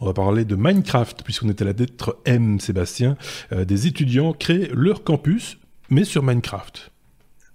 On 0.01 0.05
va 0.05 0.13
parler 0.13 0.45
de 0.45 0.55
Minecraft, 0.55 1.23
puisqu'on 1.23 1.49
était 1.49 1.63
à 1.63 1.67
la 1.67 1.73
lettre 1.73 2.19
M, 2.23 2.61
Sébastien. 2.61 3.17
Euh, 3.51 3.65
des 3.65 3.85
étudiants 3.85 4.31
créent 4.31 4.69
leur 4.73 5.03
campus, 5.03 5.59
mais 5.89 6.05
sur 6.05 6.23
Minecraft. 6.23 6.91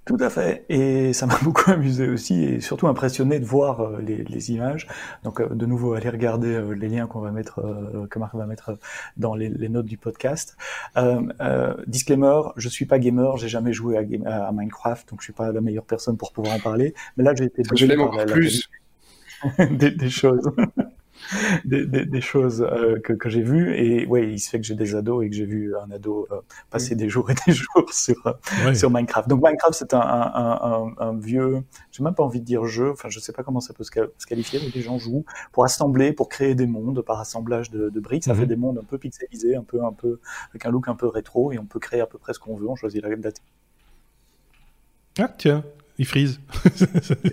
Tout 0.04 0.18
à 0.20 0.28
fait, 0.28 0.66
et 0.68 1.14
ça 1.14 1.24
m'a 1.24 1.38
beaucoup 1.42 1.70
amusé 1.70 2.06
aussi, 2.06 2.44
et 2.44 2.60
surtout 2.60 2.86
impressionné 2.86 3.40
de 3.40 3.46
voir 3.46 3.80
euh, 3.80 4.02
les, 4.02 4.52
images. 4.52 4.86
Donc, 5.22 5.40
euh, 5.40 5.48
de 5.48 5.64
nouveau, 5.64 5.94
allez 5.94 6.10
regarder 6.10 6.60
les 6.76 6.88
liens 6.90 7.06
qu'on 7.06 7.20
va 7.20 7.30
mettre, 7.30 7.62
que 8.10 8.18
Marc 8.18 8.34
va 8.34 8.44
mettre 8.44 8.78
dans 9.16 9.34
les, 9.34 9.48
notes 9.70 9.86
du 9.86 9.96
podcast. 9.96 10.58
disclaimer, 11.86 12.42
je 12.56 12.68
suis 12.68 12.84
pas 12.84 12.98
gamer, 12.98 13.38
j'ai 13.38 13.48
jamais 13.48 13.72
joué 13.72 13.96
à, 13.96 14.52
Minecraft, 14.52 15.08
donc 15.08 15.20
je 15.20 15.24
suis 15.24 15.32
pas 15.32 15.50
la 15.50 15.62
meilleure 15.62 15.86
personne 15.86 16.18
pour 16.18 16.34
pouvoir 16.34 16.56
en 16.56 16.60
parler. 16.60 16.92
Mais 17.16 17.24
là, 17.24 17.34
j'ai 17.34 17.44
été. 17.44 17.62
Je 17.74 17.86
l'aime 17.86 18.02
encore 18.02 18.26
plus. 18.26 18.68
des, 19.70 20.10
choses. 20.10 20.50
des, 21.64 21.86
des, 21.86 22.04
des, 22.04 22.20
choses 22.20 22.62
euh, 22.62 22.98
que, 23.00 23.12
que 23.12 23.28
j'ai 23.28 23.42
vues. 23.42 23.74
Et 23.76 24.06
ouais, 24.06 24.28
il 24.32 24.38
se 24.38 24.50
fait 24.50 24.60
que 24.60 24.66
j'ai 24.66 24.74
des 24.74 24.94
ados 24.94 25.24
et 25.24 25.30
que 25.30 25.36
j'ai 25.36 25.44
vu 25.44 25.74
un 25.76 25.90
ado 25.90 26.26
euh, 26.30 26.40
passer 26.70 26.94
des 26.94 27.08
jours 27.08 27.30
et 27.30 27.34
des 27.46 27.52
jours 27.52 27.92
sur, 27.92 28.26
euh, 28.26 28.74
sur 28.74 28.90
Minecraft. 28.90 29.28
Donc 29.28 29.42
Minecraft, 29.42 29.74
c'est 29.74 29.94
un, 29.94 30.00
un, 30.00 30.58
un, 30.62 30.94
un, 30.98 31.18
vieux, 31.18 31.62
j'ai 31.90 32.02
même 32.02 32.14
pas 32.14 32.24
envie 32.24 32.40
de 32.40 32.44
dire 32.44 32.64
jeu, 32.66 32.90
enfin 32.90 33.08
je 33.08 33.18
sais 33.20 33.32
pas 33.32 33.42
comment 33.42 33.60
ça 33.60 33.74
peut 33.74 33.84
se, 33.84 33.90
qualifier, 34.26 34.60
mais 34.62 34.70
les 34.74 34.82
gens 34.82 34.98
jouent 34.98 35.24
pour 35.52 35.64
assembler, 35.64 36.12
pour 36.12 36.28
créer 36.28 36.54
des 36.54 36.66
mondes 36.66 37.02
par 37.02 37.20
assemblage 37.20 37.70
de, 37.70 37.88
de 37.88 38.00
briques. 38.00 38.24
Ça 38.24 38.34
fait 38.34 38.42
mhm. 38.42 38.48
des 38.48 38.56
mondes 38.56 38.78
un 38.78 38.84
peu 38.84 38.98
pixelisés, 38.98 39.56
un 39.56 39.64
peu, 39.64 39.84
un 39.84 39.92
peu, 39.92 40.20
avec 40.50 40.66
un 40.66 40.70
look 40.70 40.88
un 40.88 40.94
peu 40.94 41.06
rétro, 41.06 41.52
et 41.52 41.58
on 41.58 41.66
peut 41.66 41.80
créer 41.80 42.00
à 42.00 42.06
peu 42.06 42.18
près 42.18 42.32
ce 42.32 42.38
qu'on 42.38 42.56
veut. 42.56 42.68
On 42.68 42.76
choisit 42.76 43.02
la 43.02 43.14
date. 43.16 43.36
Ah 45.18 45.28
tiens, 45.28 45.62
il 45.98 46.06
frise. 46.06 46.40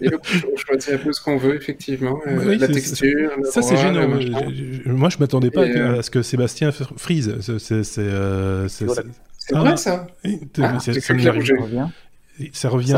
on 0.02 0.58
choisit 0.58 0.94
un 0.94 0.98
peu 0.98 1.12
ce 1.12 1.22
qu'on 1.22 1.38
veut, 1.38 1.56
effectivement. 1.56 2.20
Euh, 2.28 2.56
la 2.56 2.68
texture. 2.68 3.32
Ça, 3.46 3.62
c'est 3.62 3.78
gênant. 3.78 4.08
Moi, 4.86 5.10
je 5.10 5.18
m'attendais 5.18 5.50
pas 5.50 5.62
euh, 5.62 6.00
à 6.00 6.04
ce 6.04 6.12
que 6.12 6.22
Sébastien 6.22 6.72
frise. 6.72 7.36
C'est 7.58 8.00
euh, 8.00 8.68
vrai, 9.52 9.78
ça. 9.78 10.08
Ah, 10.62 10.80
ça 10.80 10.94
ça 10.94 11.14
revient. 12.68 12.98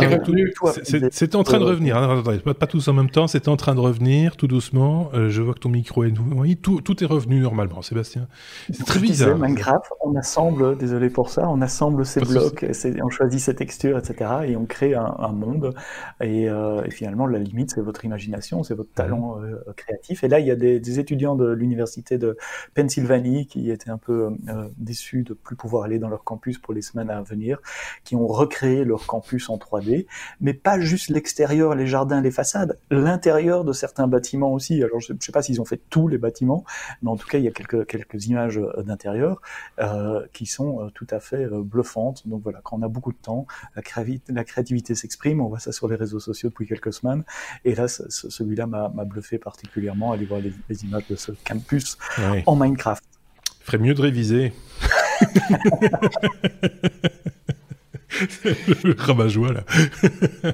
C'est 1.12 1.36
en 1.36 1.43
train 1.43 1.60
de 1.60 1.63
revenir. 1.63 1.97
Hein, 1.97 2.23
pas, 2.60 2.67
tous 2.67 2.88
en 2.88 2.93
même 2.93 3.10
temps. 3.10 3.27
C'est 3.27 3.47
en 3.47 3.58
train 3.58 3.75
de 3.75 3.79
revenir 3.79 4.38
tout 4.38 4.47
doucement. 4.47 5.10
Euh, 5.13 5.29
je 5.29 5.41
vois 5.41 5.53
que 5.53 5.60
ton 5.60 5.69
micro 5.69 6.03
est. 6.03 6.13
Oui, 6.36 6.58
tout, 6.58 6.82
tout 6.82 7.03
est 7.03 7.08
revenu 7.08 7.39
normalement, 7.39 7.82
Sébastien. 7.82 8.27
C'est 8.71 8.86
très 8.86 8.99
bizarre. 8.99 9.38
Minecraft, 9.38 9.91
on 10.01 10.15
assemble. 10.15 10.77
Désolé 10.77 11.10
pour 11.10 11.29
ça. 11.29 11.49
On 11.49 11.62
assemble 11.62 12.06
ces 12.06 12.21
blocs. 12.21 12.65
On 13.03 13.10
choisit 13.10 13.39
ces 13.39 13.56
textures, 13.56 13.97
etc. 13.97 14.32
Et 14.47 14.56
on 14.56 14.65
crée 14.65 14.95
un, 14.95 15.34
monde. 15.34 15.73
Euh, 16.21 16.84
et, 16.84 16.91
finalement, 16.91 17.25
la 17.25 17.39
limite, 17.39 17.71
c'est 17.71 17.82
votre 17.82 18.06
imagination, 18.06 18.63
c'est 18.63 18.75
votre 18.75 18.93
talent 18.93 19.41
euh, 19.41 19.58
créatif. 19.75 20.23
Et 20.23 20.27
là, 20.27 20.39
il 20.39 20.47
y 20.47 20.51
a 20.51 20.56
des, 20.56 20.99
étudiants 20.99 21.36
de 21.36 21.51
l'université 21.51 22.19
de 22.19 22.38
Pennsylvanie 22.75 23.47
qui 23.47 23.71
étaient 23.71 23.89
un 23.89 23.97
peu 23.97 24.29
déçus 24.77 25.23
de 25.23 25.34
plus 25.34 25.56
pouvoir 25.56 25.86
aller 25.86 25.97
dans 25.97 26.10
leur 26.10 26.23
campus 26.23 26.60
pour 26.60 26.73
les 26.73 26.84
semaines 26.84 27.10
à 27.10 27.21
venir, 27.23 27.60
qui 28.03 28.15
ont 28.15 28.27
recréé 28.27 28.84
leur 28.84 29.08
campus 29.08 29.32
en 29.49 29.57
3D, 29.57 30.05
mais 30.41 30.53
pas 30.53 30.79
juste 30.79 31.09
l'extérieur, 31.09 31.75
les 31.75 31.87
jardins, 31.87 32.21
les 32.21 32.31
façades, 32.31 32.77
l'intérieur 32.89 33.63
de 33.63 33.73
certains 33.73 34.07
bâtiments 34.07 34.53
aussi. 34.53 34.83
Alors 34.83 34.99
je 34.99 35.13
ne 35.13 35.19
sais 35.19 35.31
pas 35.31 35.41
s'ils 35.41 35.61
ont 35.61 35.65
fait 35.65 35.81
tous 35.89 36.07
les 36.07 36.17
bâtiments, 36.17 36.63
mais 37.01 37.09
en 37.09 37.17
tout 37.17 37.27
cas 37.27 37.37
il 37.37 37.43
y 37.43 37.47
a 37.47 37.51
quelques, 37.51 37.85
quelques 37.87 38.27
images 38.27 38.57
euh, 38.57 38.83
d'intérieur 38.83 39.41
euh, 39.79 40.25
qui 40.33 40.45
sont 40.45 40.81
euh, 40.81 40.89
tout 40.93 41.07
à 41.09 41.19
fait 41.19 41.47
bluffantes. 41.47 42.27
Donc 42.27 42.43
voilà, 42.43 42.59
quand 42.63 42.77
on 42.77 42.81
a 42.83 42.87
beaucoup 42.87 43.11
de 43.11 43.17
temps, 43.17 43.47
la, 43.75 43.81
la 44.29 44.43
créativité 44.43 44.95
s'exprime, 44.95 45.41
on 45.41 45.47
voit 45.47 45.59
ça 45.59 45.71
sur 45.71 45.87
les 45.87 45.95
réseaux 45.95 46.19
sociaux 46.19 46.49
depuis 46.49 46.67
quelques 46.67 46.93
semaines, 46.93 47.23
et 47.65 47.75
là 47.75 47.87
celui-là 47.87 48.67
m'a 48.67 49.05
bluffé 49.05 49.37
particulièrement, 49.37 50.11
aller 50.11 50.25
voir 50.25 50.41
les, 50.41 50.53
images 50.83 51.07
de 51.07 51.15
ce 51.15 51.31
campus 51.45 51.97
en 52.45 52.55
Minecraft. 52.55 53.03
Ferait 53.61 53.77
mieux 53.77 53.93
de 53.93 54.01
réviser. 54.01 54.53
le 58.84 58.95
rabat-joie, 58.97 59.54
là. 59.54 59.63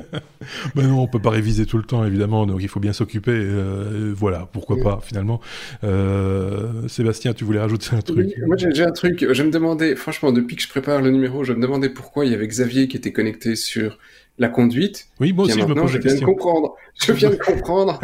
ben 0.76 0.88
non, 0.88 1.02
on 1.02 1.08
peut 1.08 1.22
pas 1.22 1.30
réviser 1.30 1.66
tout 1.66 1.78
le 1.78 1.84
temps, 1.84 2.06
évidemment, 2.06 2.46
donc 2.46 2.62
il 2.62 2.68
faut 2.68 2.80
bien 2.80 2.94
s'occuper. 2.94 3.32
Euh, 3.34 4.14
voilà, 4.16 4.48
pourquoi 4.52 4.78
pas, 4.78 5.00
finalement. 5.04 5.42
Euh, 5.84 6.88
Sébastien, 6.88 7.34
tu 7.34 7.44
voulais 7.44 7.60
rajouter 7.60 7.96
un 7.96 8.02
truc? 8.02 8.30
Moi, 8.46 8.56
j'ai 8.58 8.84
un 8.84 8.92
truc. 8.92 9.26
Je 9.32 9.44
me 9.44 9.52
demandais, 9.52 9.96
franchement, 9.96 10.32
depuis 10.32 10.56
que 10.56 10.62
je 10.62 10.70
prépare 10.70 11.02
le 11.02 11.12
numéro, 11.12 11.44
je 11.44 11.54
me 11.54 11.62
demandais 11.62 11.90
pourquoi 11.90 12.26
il 12.26 12.32
y 12.32 12.36
avait 12.36 12.48
Xavier 12.48 12.88
qui 12.88 12.98
était 12.98 13.12
connecté 13.12 13.56
sur 13.56 13.98
la 14.38 14.48
conduite. 14.48 15.08
Oui, 15.20 15.34
moi 15.34 15.46
aussi, 15.46 15.60
je 15.60 15.66
me 15.66 15.76
pose 15.76 15.92
je 15.92 15.98
viens 15.98 16.16
de 16.16 16.26
comprendre. 16.26 16.76
Je 16.96 17.12
viens 17.12 17.30
de 17.30 17.36
comprendre. 17.46 18.00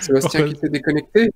Sébastien 0.00 0.48
qui 0.48 0.56
s'est 0.56 0.68
déconnecté. 0.68 1.30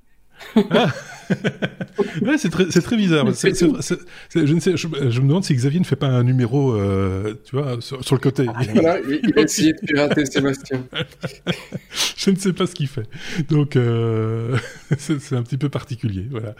Ah. 0.70 0.92
ouais, 2.22 2.38
c'est 2.38 2.50
très, 2.50 2.66
très, 2.66 2.96
bizarre. 2.96 3.26
je, 3.26 3.30
ne 3.48 4.60
sais, 4.60 4.76
je, 4.76 4.86
me 4.88 5.28
demande 5.28 5.44
si 5.44 5.54
Xavier 5.54 5.80
ne 5.80 5.84
fait 5.84 5.96
pas 5.96 6.08
un 6.08 6.22
numéro, 6.22 6.72
euh, 6.72 7.34
tu 7.44 7.56
vois, 7.56 7.80
sur, 7.80 7.98
le 8.10 8.18
côté. 8.18 8.46
Ah, 8.54 8.62
voilà, 8.72 8.98
il, 9.00 9.38
a 9.38 9.42
essayé 9.42 9.72
de 9.72 9.78
pirater 9.78 10.26
Sébastien. 10.26 10.84
je 12.16 12.30
ne 12.30 12.36
sais 12.36 12.52
pas 12.52 12.66
ce 12.66 12.74
qu'il 12.74 12.88
fait. 12.88 13.06
Donc, 13.48 13.76
euh, 13.76 14.56
c'est 14.98 15.32
un 15.32 15.42
petit 15.42 15.58
peu 15.58 15.68
particulier. 15.68 16.26
Voilà. 16.30 16.54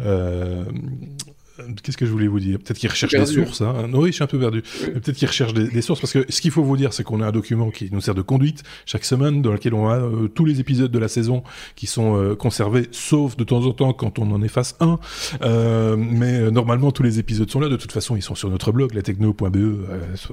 Euh, 0.00 0.64
Qu'est-ce 1.84 1.96
que 1.96 2.04
je 2.04 2.10
voulais 2.10 2.26
vous 2.26 2.40
dire? 2.40 2.58
Peut-être 2.58 2.78
qu'il 2.78 2.90
recherche 2.90 3.12
des 3.12 3.26
sources. 3.26 3.60
Hein. 3.60 3.88
oui, 3.92 4.08
je 4.08 4.14
suis 4.14 4.24
un 4.24 4.26
peu 4.26 4.40
perdu. 4.40 4.62
Peut-être 4.62 5.12
qu'il 5.12 5.28
recherche 5.28 5.54
des, 5.54 5.82
sources 5.82 6.00
parce 6.00 6.12
que 6.12 6.24
ce 6.28 6.40
qu'il 6.40 6.50
faut 6.50 6.64
vous 6.64 6.76
dire, 6.76 6.92
c'est 6.92 7.04
qu'on 7.04 7.20
a 7.20 7.28
un 7.28 7.32
document 7.32 7.70
qui 7.70 7.90
nous 7.92 8.00
sert 8.00 8.16
de 8.16 8.22
conduite 8.22 8.64
chaque 8.86 9.04
semaine, 9.04 9.40
dans 9.40 9.52
lequel 9.52 9.72
on 9.74 9.88
a 9.88 9.98
euh, 9.98 10.26
tous 10.26 10.44
les 10.44 10.58
épisodes 10.58 10.90
de 10.90 10.98
la 10.98 11.06
saison 11.06 11.44
qui 11.76 11.86
sont 11.86 12.16
euh, 12.16 12.34
conservés, 12.34 12.88
sauf 12.90 13.36
de 13.36 13.44
temps 13.44 13.64
en 13.66 13.72
temps 13.72 13.92
quand 13.92 14.18
on 14.18 14.32
en 14.32 14.42
efface 14.42 14.74
un. 14.80 14.98
Euh, 15.42 15.96
mais 15.96 16.50
normalement, 16.50 16.90
tous 16.90 17.04
les 17.04 17.20
épisodes 17.20 17.48
sont 17.48 17.60
là. 17.60 17.68
De 17.68 17.76
toute 17.76 17.92
façon, 17.92 18.16
ils 18.16 18.22
sont 18.22 18.34
sur 18.34 18.50
notre 18.50 18.72
blog, 18.72 18.92
latechno.be. 18.92 19.86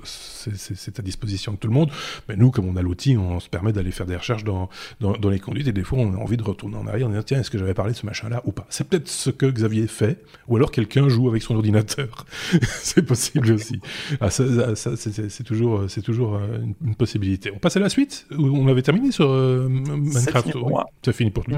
c'est 0.04 0.98
à 0.98 1.04
disposition 1.04 1.52
de 1.52 1.58
tout 1.58 1.68
le 1.68 1.74
monde. 1.74 1.92
Mais 2.30 2.36
nous, 2.36 2.50
comme 2.50 2.68
on 2.68 2.76
a 2.78 2.82
l'outil, 2.82 3.16
on 3.16 3.40
se 3.40 3.48
permet 3.48 3.74
d'aller 3.74 3.92
faire 3.92 4.08
des 4.08 4.16
recherches 4.16 4.44
dans, 4.44 4.70
dans, 5.00 5.12
dans, 5.14 5.30
les 5.30 5.40
conduites 5.40 5.68
et 5.68 5.72
des 5.72 5.84
fois, 5.84 6.00
on 6.00 6.16
a 6.16 6.18
envie 6.18 6.38
de 6.38 6.44
retourner 6.44 6.78
en 6.78 6.88
arrière 6.88 7.06
en 7.06 7.12
disant 7.12 7.24
tiens, 7.24 7.40
est-ce 7.42 7.52
que 7.52 7.60
j'avais 7.60 7.76
parlé 7.76 7.92
de 7.92 7.98
ce 7.98 8.08
machin-là 8.08 8.42
ou 8.46 8.52
pas? 8.52 8.66
C'est 8.70 8.88
peut-être 8.88 9.08
ce 9.08 9.30
que 9.30 9.46
Xavier 9.46 9.86
fait, 9.86 10.24
ou 10.48 10.56
alors 10.56 10.72
quelqu'un 10.72 11.11
joue 11.12 11.30
avec 11.30 11.42
son 11.44 11.56
ordinateur. 11.56 12.26
c'est 12.62 13.04
possible 13.04 13.52
aussi. 13.52 13.80
Ah, 14.20 14.30
ça, 14.30 14.46
c'est 14.76 15.44
toujours, 15.44 15.86
c'est 15.88 16.02
toujours 16.02 16.36
euh, 16.36 16.58
une, 16.84 16.96
possibilité. 16.96 17.52
On 17.54 17.60
passe 17.60 17.78
à 17.78 17.80
la 17.80 17.90
suite 17.90 18.28
On 18.38 18.68
avait 18.68 18.82
terminé 18.82 19.12
sur 19.12 19.30
euh, 19.30 19.68
Minecraft? 19.70 20.56
Ça 21.04 21.14
finit 21.14 21.32
pour 21.32 21.44
lui. 21.48 21.56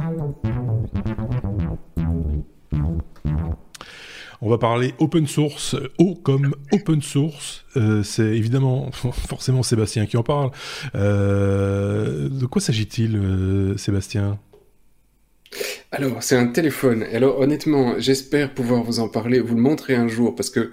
On 4.42 4.50
va 4.50 4.58
parler 4.58 4.94
open 5.00 5.26
source, 5.26 5.78
O 5.98 6.16
comme 6.16 6.54
open 6.74 7.02
source. 7.02 7.66
Euh, 7.78 8.04
c'est 8.04 8.36
évidemment 8.36 8.92
forcément 8.92 9.64
Sébastien 9.64 10.06
qui 10.06 10.18
en 10.18 10.24
parle. 10.24 10.52
de 10.94 12.46
quoi 12.46 12.62
s'agit-il, 12.62 13.74
Sébastien? 13.78 14.40
Alors, 15.94 16.24
c'est 16.24 16.36
un 16.36 16.48
téléphone. 16.48 17.04
Alors, 17.14 17.40
honnêtement, 17.40 18.00
j'espère 18.00 18.56
pouvoir 18.56 18.82
vous 18.82 19.00
en 19.00 19.10
parler, 19.10 19.40
vous 19.40 19.56
le 19.56 19.62
montrer 19.62 19.94
un 19.94 20.08
jour, 20.08 20.34
parce 20.34 20.50
que 20.50 20.72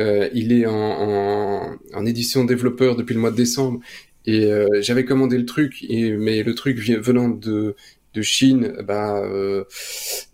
euh, 0.00 0.30
il 0.32 0.50
est 0.50 0.64
en, 0.64 1.76
édition 2.06 2.44
développeur 2.44 2.96
depuis 2.96 3.12
le 3.12 3.20
mois 3.20 3.30
de 3.30 3.36
décembre. 3.36 3.80
Et 4.24 4.46
euh, 4.46 4.66
j'avais 4.80 5.04
commandé 5.04 5.36
le 5.36 5.44
truc, 5.44 5.84
et, 5.86 6.12
mais 6.12 6.42
le 6.42 6.54
truc 6.54 6.78
venant 6.78 7.28
de, 7.28 7.76
de 8.14 8.22
Chine, 8.22 8.72
bah, 8.82 9.22
euh, 9.22 9.64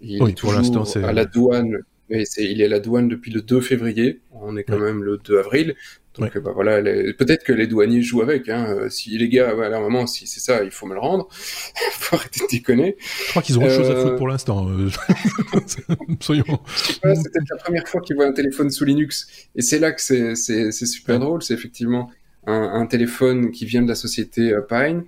il 0.01 0.22
est 0.22 0.35
toujours 0.35 0.87
à 1.03 1.12
la 1.12 1.24
douane. 1.24 1.79
il 2.09 2.61
est 2.61 2.64
à 2.64 2.68
la 2.68 2.79
douane 2.79 3.09
depuis 3.09 3.33
le 3.33 3.42
2 3.42 3.61
février. 3.61 4.20
On 4.31 4.57
est 4.57 4.62
quand 4.62 4.79
même 4.79 5.03
le 5.03 5.18
2 5.18 5.37
avril. 5.37 5.74
Donc 6.16 6.36
bah, 6.38 6.50
voilà, 6.54 6.82
peut-être 6.82 7.44
que 7.44 7.52
les 7.52 7.66
douaniers 7.66 8.02
jouent 8.02 8.22
avec. 8.22 8.48
Hein. 8.48 8.66
Euh, 8.68 8.88
si 8.88 9.16
les 9.16 9.28
gars, 9.28 9.50
à 9.50 9.76
un 9.76 9.80
moment, 9.80 10.06
si 10.06 10.26
c'est 10.26 10.40
ça, 10.40 10.64
il 10.64 10.70
faut 10.70 10.86
me 10.86 10.94
le 10.94 11.00
rendre. 11.00 11.28
faut 11.92 12.16
arrêter 12.16 12.40
de 12.40 12.50
déconner. 12.50 12.96
Je 13.26 13.30
crois 13.30 13.42
qu'ils 13.42 13.58
ont 13.58 13.62
autre 13.62 13.74
chose 13.74 13.90
à 13.90 13.94
foutre 13.94 14.14
euh, 14.14 14.16
pour 14.16 14.28
l'instant. 14.28 14.68
Euh, 14.68 14.88
soyons. 16.20 16.44
c'est 16.66 17.00
peut-être 17.00 17.50
la 17.50 17.56
première 17.56 17.86
fois 17.86 18.00
qu'ils 18.00 18.16
voient 18.16 18.26
un 18.26 18.32
téléphone 18.32 18.70
sous 18.70 18.84
Linux, 18.84 19.28
et 19.54 19.62
c'est 19.62 19.78
là 19.78 19.92
que 19.92 20.00
c'est 20.00 20.72
super 20.72 21.18
drôle. 21.18 21.42
C'est 21.42 21.54
effectivement 21.54 22.10
un, 22.46 22.80
un, 22.80 22.86
téléphone 22.86 23.50
qui 23.50 23.66
vient 23.66 23.82
de 23.82 23.88
la 23.88 23.94
société 23.94 24.56
Pine. 24.68 25.04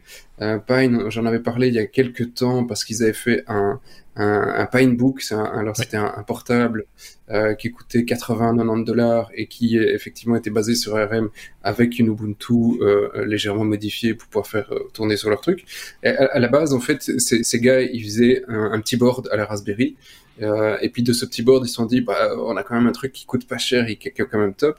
Pine, 0.67 1.11
j'en 1.11 1.27
avais 1.27 1.41
parlé 1.41 1.69
il 1.69 1.75
y 1.75 1.79
a 1.79 1.87
quelques 1.87 2.35
temps 2.35 2.65
parce 2.65 2.85
qu'ils 2.85 3.03
avaient 3.03 3.13
fait 3.13 3.45
un, 3.49 3.81
un, 4.17 4.55
un 4.59 4.67
Pinebook. 4.67 5.23
Un, 5.31 5.45
alors 5.45 5.77
c'était 5.77 5.97
un, 5.97 6.23
portable 6.27 6.85
euh, 7.31 7.55
qui 7.55 7.71
coûtait 7.71 8.01
80-90 8.01 8.85
dollars 8.85 9.31
et 9.35 9.47
qui 9.47 9.77
effectivement 9.77 10.37
était 10.37 10.51
basé 10.51 10.75
sur 10.75 10.95
RM 10.95 11.31
avec 11.63 11.99
une 11.99 12.09
Ubuntu 12.09 12.81
euh, 12.81 13.25
légèrement 13.25 13.65
modifiée 13.65 14.15
pour 14.15 14.29
pouvoir 14.29 14.47
faire 14.47 14.73
euh, 14.73 14.89
tourner 14.93 15.17
sur 15.17 15.31
leur 15.31 15.41
truc. 15.41 15.65
Et 16.03 16.09
à, 16.09 16.39
la 16.39 16.49
base, 16.49 16.73
en 16.73 16.81
fait, 16.81 17.03
ces 17.03 17.61
gars, 17.61 17.83
ils 17.83 18.03
faisaient 18.03 18.43
un, 18.49 18.81
petit 18.81 18.97
board 18.97 19.29
à 19.31 19.37
la 19.37 19.45
Raspberry. 19.45 19.97
Euh, 20.43 20.79
et 20.81 20.89
puis 20.89 21.03
de 21.03 21.13
ce 21.13 21.27
petit 21.27 21.43
board, 21.43 21.65
ils 21.65 21.69
se 21.69 21.75
sont 21.75 21.87
dit, 21.87 22.01
bah, 22.01 22.31
on 22.39 22.57
a 22.57 22.63
quand 22.63 22.75
même 22.75 22.87
un 22.87 22.93
truc 22.93 23.13
qui 23.13 23.27
coûte 23.27 23.47
pas 23.47 23.59
cher 23.59 23.89
et 23.89 23.97
qui 23.97 24.09
est 24.09 24.13
quand 24.13 24.39
même 24.39 24.55
top. 24.55 24.79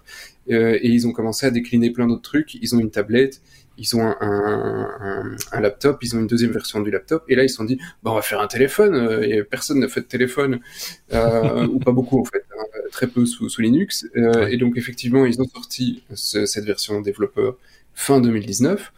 Euh, 0.50 0.78
et 0.82 0.88
ils 0.88 1.08
ont 1.08 1.12
commencé 1.12 1.46
à 1.46 1.52
décliner 1.52 1.92
plein 1.92 2.08
d'autres 2.08 2.22
trucs. 2.22 2.56
Ils 2.56 2.76
ont 2.76 2.80
une 2.80 2.92
tablette, 2.92 3.42
ils 3.82 3.96
ont 3.96 4.04
un, 4.04 4.16
un, 4.22 5.36
un, 5.52 5.60
laptop, 5.60 5.98
ils 6.04 6.16
ont 6.16 6.20
une 6.20 6.28
deuxième 6.28 6.52
version 6.52 6.82
du 6.82 6.92
laptop, 6.92 7.24
et 7.28 7.36
là 7.36 7.44
ils 7.44 7.50
se 7.50 7.56
sont 7.56 7.64
dit, 7.64 7.78
bah, 8.04 8.12
on 8.12 8.16
va 8.16 8.22
faire 8.22 8.40
un 8.40 8.48
téléphone, 8.48 8.94
euh, 8.94 9.22
et 9.22 9.44
personne 9.44 9.80
n'a 9.80 9.88
fait 9.88 10.02
de 10.02 10.06
téléphone, 10.06 10.60
euh, 11.14 11.66
ou 11.74 11.80
pas 11.80 11.92
beaucoup 11.92 12.20
en 12.20 12.26
fait, 12.26 12.44
hein, 12.58 12.64
très 12.92 13.08
peu 13.08 13.26
sous, 13.26 13.50
sous 13.50 13.62
Linux, 13.62 14.06
euh, 14.16 14.48
et 14.48 14.58
donc 14.58 14.78
effectivement 14.78 15.26
ils 15.26 15.42
ont 15.42 15.48
sorti 15.48 16.04
cette 16.14 16.66
version 16.66 17.02
développeur 17.02 17.58
fin 17.96 18.22
2019, 18.22 18.94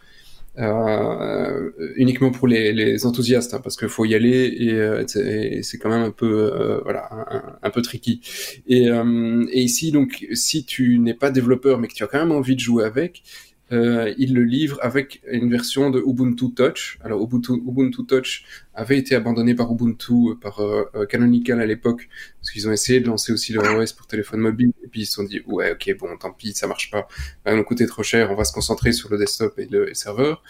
euh, 0.56 1.70
uniquement 1.96 2.30
pour 2.30 2.46
les, 2.46 2.72
les 2.72 3.06
enthousiastes, 3.06 3.54
hein, 3.54 3.60
parce 3.60 3.76
qu'il 3.76 3.88
faut 3.88 4.04
y 4.04 4.14
aller 4.14 4.44
et, 4.46 5.62
c'est 5.62 5.78
quand 5.78 5.88
même 5.88 6.02
un 6.02 6.12
peu 6.12 6.80
voilà 6.84 7.08
un, 7.10 7.58
un, 7.62 7.70
peu 7.70 7.80
tricky. 7.82 8.20
Et, 8.68 8.84
et 8.84 9.60
ici 9.60 9.90
donc 9.92 10.26
si 10.32 10.64
tu 10.64 10.98
n'es 11.00 11.14
pas 11.14 11.30
développeur 11.30 11.78
mais 11.80 11.88
que 11.88 11.94
tu 11.94 12.04
as 12.04 12.06
quand 12.06 12.20
même 12.20 12.32
envie 12.32 12.54
de 12.54 12.60
jouer 12.60 12.84
avec, 12.84 13.24
euh, 13.72 14.12
il 14.18 14.34
le 14.34 14.44
livre 14.44 14.78
avec 14.82 15.22
une 15.30 15.50
version 15.50 15.90
de 15.90 15.98
Ubuntu 16.00 16.52
Touch. 16.52 16.98
Alors 17.02 17.22
Ubuntu, 17.22 17.52
Ubuntu 17.52 18.04
Touch 18.04 18.44
avait 18.74 18.98
été 18.98 19.14
abandonné 19.14 19.54
par 19.54 19.72
Ubuntu, 19.72 20.12
euh, 20.12 20.34
par 20.34 20.60
euh, 20.60 20.84
euh, 20.94 21.06
Canonical 21.06 21.60
à 21.60 21.66
l'époque, 21.66 22.08
parce 22.40 22.50
qu'ils 22.50 22.68
ont 22.68 22.72
essayé 22.72 23.00
de 23.00 23.06
lancer 23.06 23.32
aussi 23.32 23.52
leur 23.52 23.64
OS 23.76 23.92
pour 23.92 24.06
téléphone 24.06 24.40
mobile, 24.40 24.72
et 24.82 24.88
puis 24.88 25.02
ils 25.02 25.06
se 25.06 25.14
sont 25.14 25.24
dit 25.24 25.40
ouais 25.46 25.72
ok 25.72 25.96
bon 25.98 26.16
tant 26.18 26.32
pis 26.32 26.52
ça 26.52 26.66
marche 26.66 26.90
pas, 26.90 27.08
ça 27.44 27.54
nous 27.54 27.64
coûter 27.64 27.86
trop 27.86 28.02
cher, 28.02 28.30
on 28.30 28.34
va 28.34 28.44
se 28.44 28.52
concentrer 28.52 28.92
sur 28.92 29.10
le 29.10 29.18
desktop 29.18 29.58
et 29.58 29.66
le 29.66 29.94
serveur. 29.94 30.42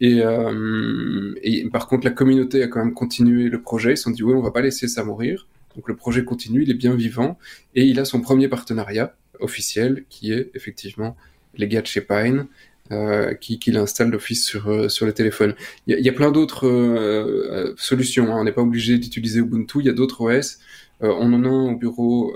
Et, 0.00 0.22
euh, 0.22 1.34
et 1.42 1.68
par 1.68 1.88
contre 1.88 2.06
la 2.06 2.12
communauté 2.12 2.62
a 2.62 2.68
quand 2.68 2.82
même 2.82 2.94
continué 2.94 3.48
le 3.48 3.60
projet, 3.60 3.92
ils 3.92 3.96
se 3.96 4.04
sont 4.04 4.10
dit 4.10 4.22
ouais 4.22 4.34
on 4.34 4.42
va 4.42 4.52
pas 4.52 4.62
laisser 4.62 4.86
ça 4.86 5.02
mourir. 5.04 5.48
Donc 5.76 5.88
le 5.88 5.96
projet 5.96 6.24
continue, 6.24 6.62
il 6.62 6.70
est 6.70 6.74
bien 6.74 6.94
vivant, 6.94 7.38
et 7.74 7.84
il 7.84 8.00
a 8.00 8.04
son 8.04 8.20
premier 8.20 8.48
partenariat 8.48 9.14
officiel 9.40 10.04
qui 10.08 10.32
est 10.32 10.50
effectivement 10.54 11.16
les 11.54 11.68
gars 11.68 11.82
de 11.82 11.86
chez 11.86 12.00
Pine, 12.00 12.46
euh, 12.92 13.34
qui, 13.34 13.60
qui 13.60 13.70
l'installe 13.70 14.10
d'office 14.10 14.44
sur, 14.44 14.68
euh, 14.68 14.88
sur 14.88 15.06
le 15.06 15.12
téléphone. 15.12 15.54
Il 15.86 15.96
y, 16.00 16.08
a, 16.08 16.12
plein 16.12 16.32
d'autres 16.32 16.66
euh, 16.66 17.72
solutions. 17.76 18.34
Hein. 18.34 18.40
On 18.40 18.42
n'est 18.42 18.50
pas 18.50 18.62
obligé 18.62 18.98
d'utiliser 18.98 19.38
Ubuntu. 19.38 19.78
Il 19.78 19.86
y 19.86 19.88
a 19.88 19.92
d'autres 19.92 20.22
OS. 20.22 20.58
on 21.00 21.32
en 21.32 21.44
a 21.44 21.48
un 21.48 21.72
au 21.72 21.76
bureau 21.76 22.34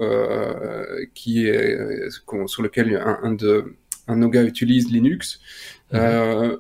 qui 1.13 1.49
est 1.49 1.77
sur 2.47 2.63
lequel 2.63 2.95
un, 2.97 3.19
un 3.25 3.33
de 3.33 3.75
un 4.07 4.17
nos 4.17 4.29
gars 4.29 4.45
utilise 4.45 4.93
Linux. 4.93 5.41
Mhm. 5.93 6.59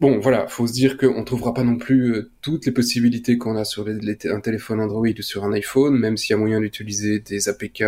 Bon, 0.00 0.20
voilà, 0.20 0.46
faut 0.46 0.68
se 0.68 0.72
dire 0.72 0.96
qu'on 0.96 1.24
trouvera 1.24 1.52
pas 1.52 1.64
non 1.64 1.76
plus 1.76 2.28
toutes 2.40 2.66
les 2.66 2.72
possibilités 2.72 3.36
qu'on 3.36 3.56
a 3.56 3.64
sur 3.64 3.84
les, 3.84 4.16
un 4.26 4.38
téléphone 4.38 4.80
Android 4.80 5.08
ou 5.08 5.22
sur 5.22 5.44
un 5.44 5.52
iPhone, 5.52 5.98
même 5.98 6.16
s'il 6.16 6.34
y 6.34 6.36
a 6.36 6.36
moyen 6.36 6.60
d'utiliser 6.60 7.18
des 7.18 7.48
APK 7.48 7.82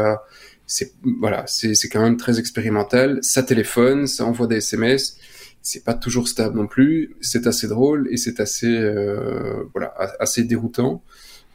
c'est 0.71 0.93
voilà, 1.19 1.45
c'est 1.49 1.89
quand 1.89 2.01
même 2.01 2.17
très 2.17 2.39
expérimental. 2.39 3.19
Ça 3.23 3.43
téléphone, 3.43 4.07
ça 4.07 4.25
envoie 4.25 4.47
des 4.47 4.59
SMS. 4.59 5.17
C'est 5.63 5.85
pas 5.85 5.95
toujours 5.95 6.29
stable 6.29 6.57
non 6.57 6.69
plus. 6.69 7.17
C'est 7.21 7.49
assez 7.49 7.67
drôle 7.67 8.07
et 8.13 8.17
c'est 8.17 8.39
assez 8.39 8.69
euh, 8.69 9.65
voilà 9.73 9.93
assez 10.21 10.45
déroutant. 10.45 11.03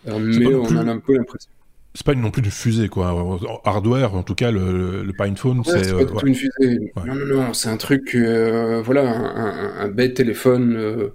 Euh, 0.10 0.20
mais 0.20 0.54
on 0.54 0.76
a 0.76 0.82
un 0.82 1.00
peu 1.00 1.16
l'impression 1.16 1.50
c'est 1.96 2.06
pas 2.06 2.14
non 2.14 2.30
plus 2.30 2.44
une 2.44 2.52
fusée 2.52 2.90
quoi. 2.90 3.40
Hardware, 3.64 4.16
en 4.16 4.24
tout 4.24 4.36
cas 4.36 4.52
le, 4.52 5.04
le 5.04 5.14
PinePhone, 5.14 5.64
c'est 5.64 5.94
pas 5.94 6.04
du 6.04 6.14
tout 6.14 6.28
une 6.28 6.36
fusée. 6.36 6.92
Non 7.06 7.16
non 7.16 7.26
non, 7.26 7.54
c'est 7.54 7.70
un 7.70 7.78
truc, 7.78 8.16
euh, 8.16 8.82
voilà, 8.82 9.10
un, 9.10 9.86
un, 9.86 9.88
bête 9.88 10.16
téléphone 10.16 10.76
euh, 10.76 11.14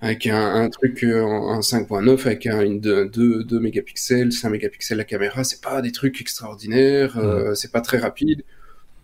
avec 0.00 0.26
un, 0.26 0.54
un 0.54 0.70
truc 0.70 1.04
euh, 1.04 1.22
en, 1.22 1.60
5.9 1.60 2.22
avec 2.24 2.46
un, 2.46 2.62
une 2.62 2.80
2, 2.80 3.44
2 3.44 3.60
mégapixels, 3.60 4.32
5 4.32 4.48
mégapixels 4.48 4.96
la 4.96 5.04
caméra. 5.04 5.44
C'est 5.44 5.60
pas 5.60 5.82
des 5.82 5.92
trucs 5.92 6.22
extraordinaires, 6.22 7.20
c'est 7.54 7.70
pas 7.70 7.82
très 7.82 7.98
rapide. 7.98 8.44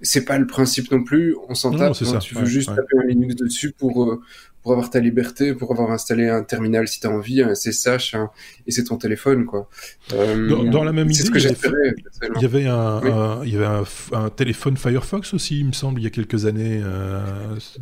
C'est 0.01 0.25
pas 0.25 0.39
le 0.39 0.47
principe 0.47 0.91
non 0.91 1.03
plus. 1.03 1.37
On 1.49 1.55
s'en 1.55 1.71
tape. 1.71 1.95
Hein. 2.01 2.19
tu 2.19 2.35
veux 2.35 2.45
juste 2.47 2.75
taper 2.75 2.99
un 3.03 3.07
Linux 3.07 3.37
dessus 3.37 3.73
pour 3.73 4.19
pour 4.65 4.73
avoir 4.73 4.89
ta 4.89 4.99
liberté, 4.99 5.53
pour 5.53 5.71
avoir 5.73 5.91
installé 5.91 6.27
un 6.27 6.43
terminal 6.43 6.89
si 6.89 6.99
tu 6.99 7.07
as 7.07 7.11
envie, 7.11 7.43
un 7.43 7.55
SSH, 7.55 8.17
et 8.67 8.71
c'est 8.71 8.85
ton 8.85 8.97
téléphone, 8.97 9.45
quoi. 9.45 9.69
Euh, 10.15 10.71
dans, 10.71 10.83
la 10.83 10.93
même 10.93 11.11
idée, 11.11 11.23
ce 11.23 11.31
que 11.31 11.39
il 11.39 12.43
y 12.43 12.45
avait, 12.47 12.67
un, 12.67 13.43
il 13.45 13.53
y 13.53 13.57
avait 13.57 13.85
un, 14.13 14.31
téléphone 14.31 14.79
Firefox 14.79 15.35
aussi, 15.35 15.61
il 15.61 15.67
me 15.67 15.73
semble, 15.73 16.01
il 16.01 16.05
y 16.05 16.07
a 16.07 16.11
quelques 16.11 16.47
années, 16.47 16.81
euh, 16.83 17.21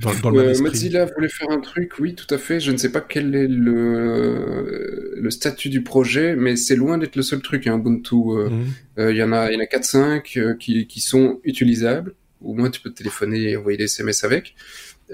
dans, 0.00 0.12
dans, 0.14 0.30
le 0.30 0.40
même 0.40 0.50
esprit. 0.50 0.70
Mozilla 0.70 1.04
voulait 1.04 1.28
faire 1.28 1.50
un 1.50 1.60
truc, 1.60 1.92
oui, 2.00 2.16
tout 2.16 2.34
à 2.34 2.38
fait. 2.38 2.58
Je 2.58 2.72
ne 2.72 2.76
sais 2.76 2.90
pas 2.90 3.00
quel 3.00 3.32
est 3.36 3.46
le, 3.46 5.14
le 5.16 5.30
statut 5.30 5.68
du 5.68 5.84
projet, 5.84 6.34
mais 6.34 6.56
c'est 6.56 6.74
loin 6.74 6.98
d'être 6.98 7.14
le 7.14 7.22
seul 7.22 7.42
truc, 7.42 7.68
hein, 7.68 7.78
Ubuntu. 7.78 8.16
Euh, 8.16 8.50
mhm. 8.50 9.10
il 9.10 9.16
y 9.16 9.22
en 9.22 9.30
a, 9.30 9.52
il 9.52 9.54
y 9.54 9.56
en 9.56 9.60
a 9.60 9.66
4-5 9.66 10.56
qui, 10.58 10.88
qui 10.88 11.00
sont 11.00 11.38
utilisables. 11.44 12.16
Au 12.40 12.54
moins, 12.54 12.70
tu 12.70 12.80
peux 12.80 12.90
téléphoner 12.90 13.50
et 13.50 13.56
envoyer 13.56 13.78
des 13.78 13.84
SMS 13.84 14.24
avec. 14.24 14.56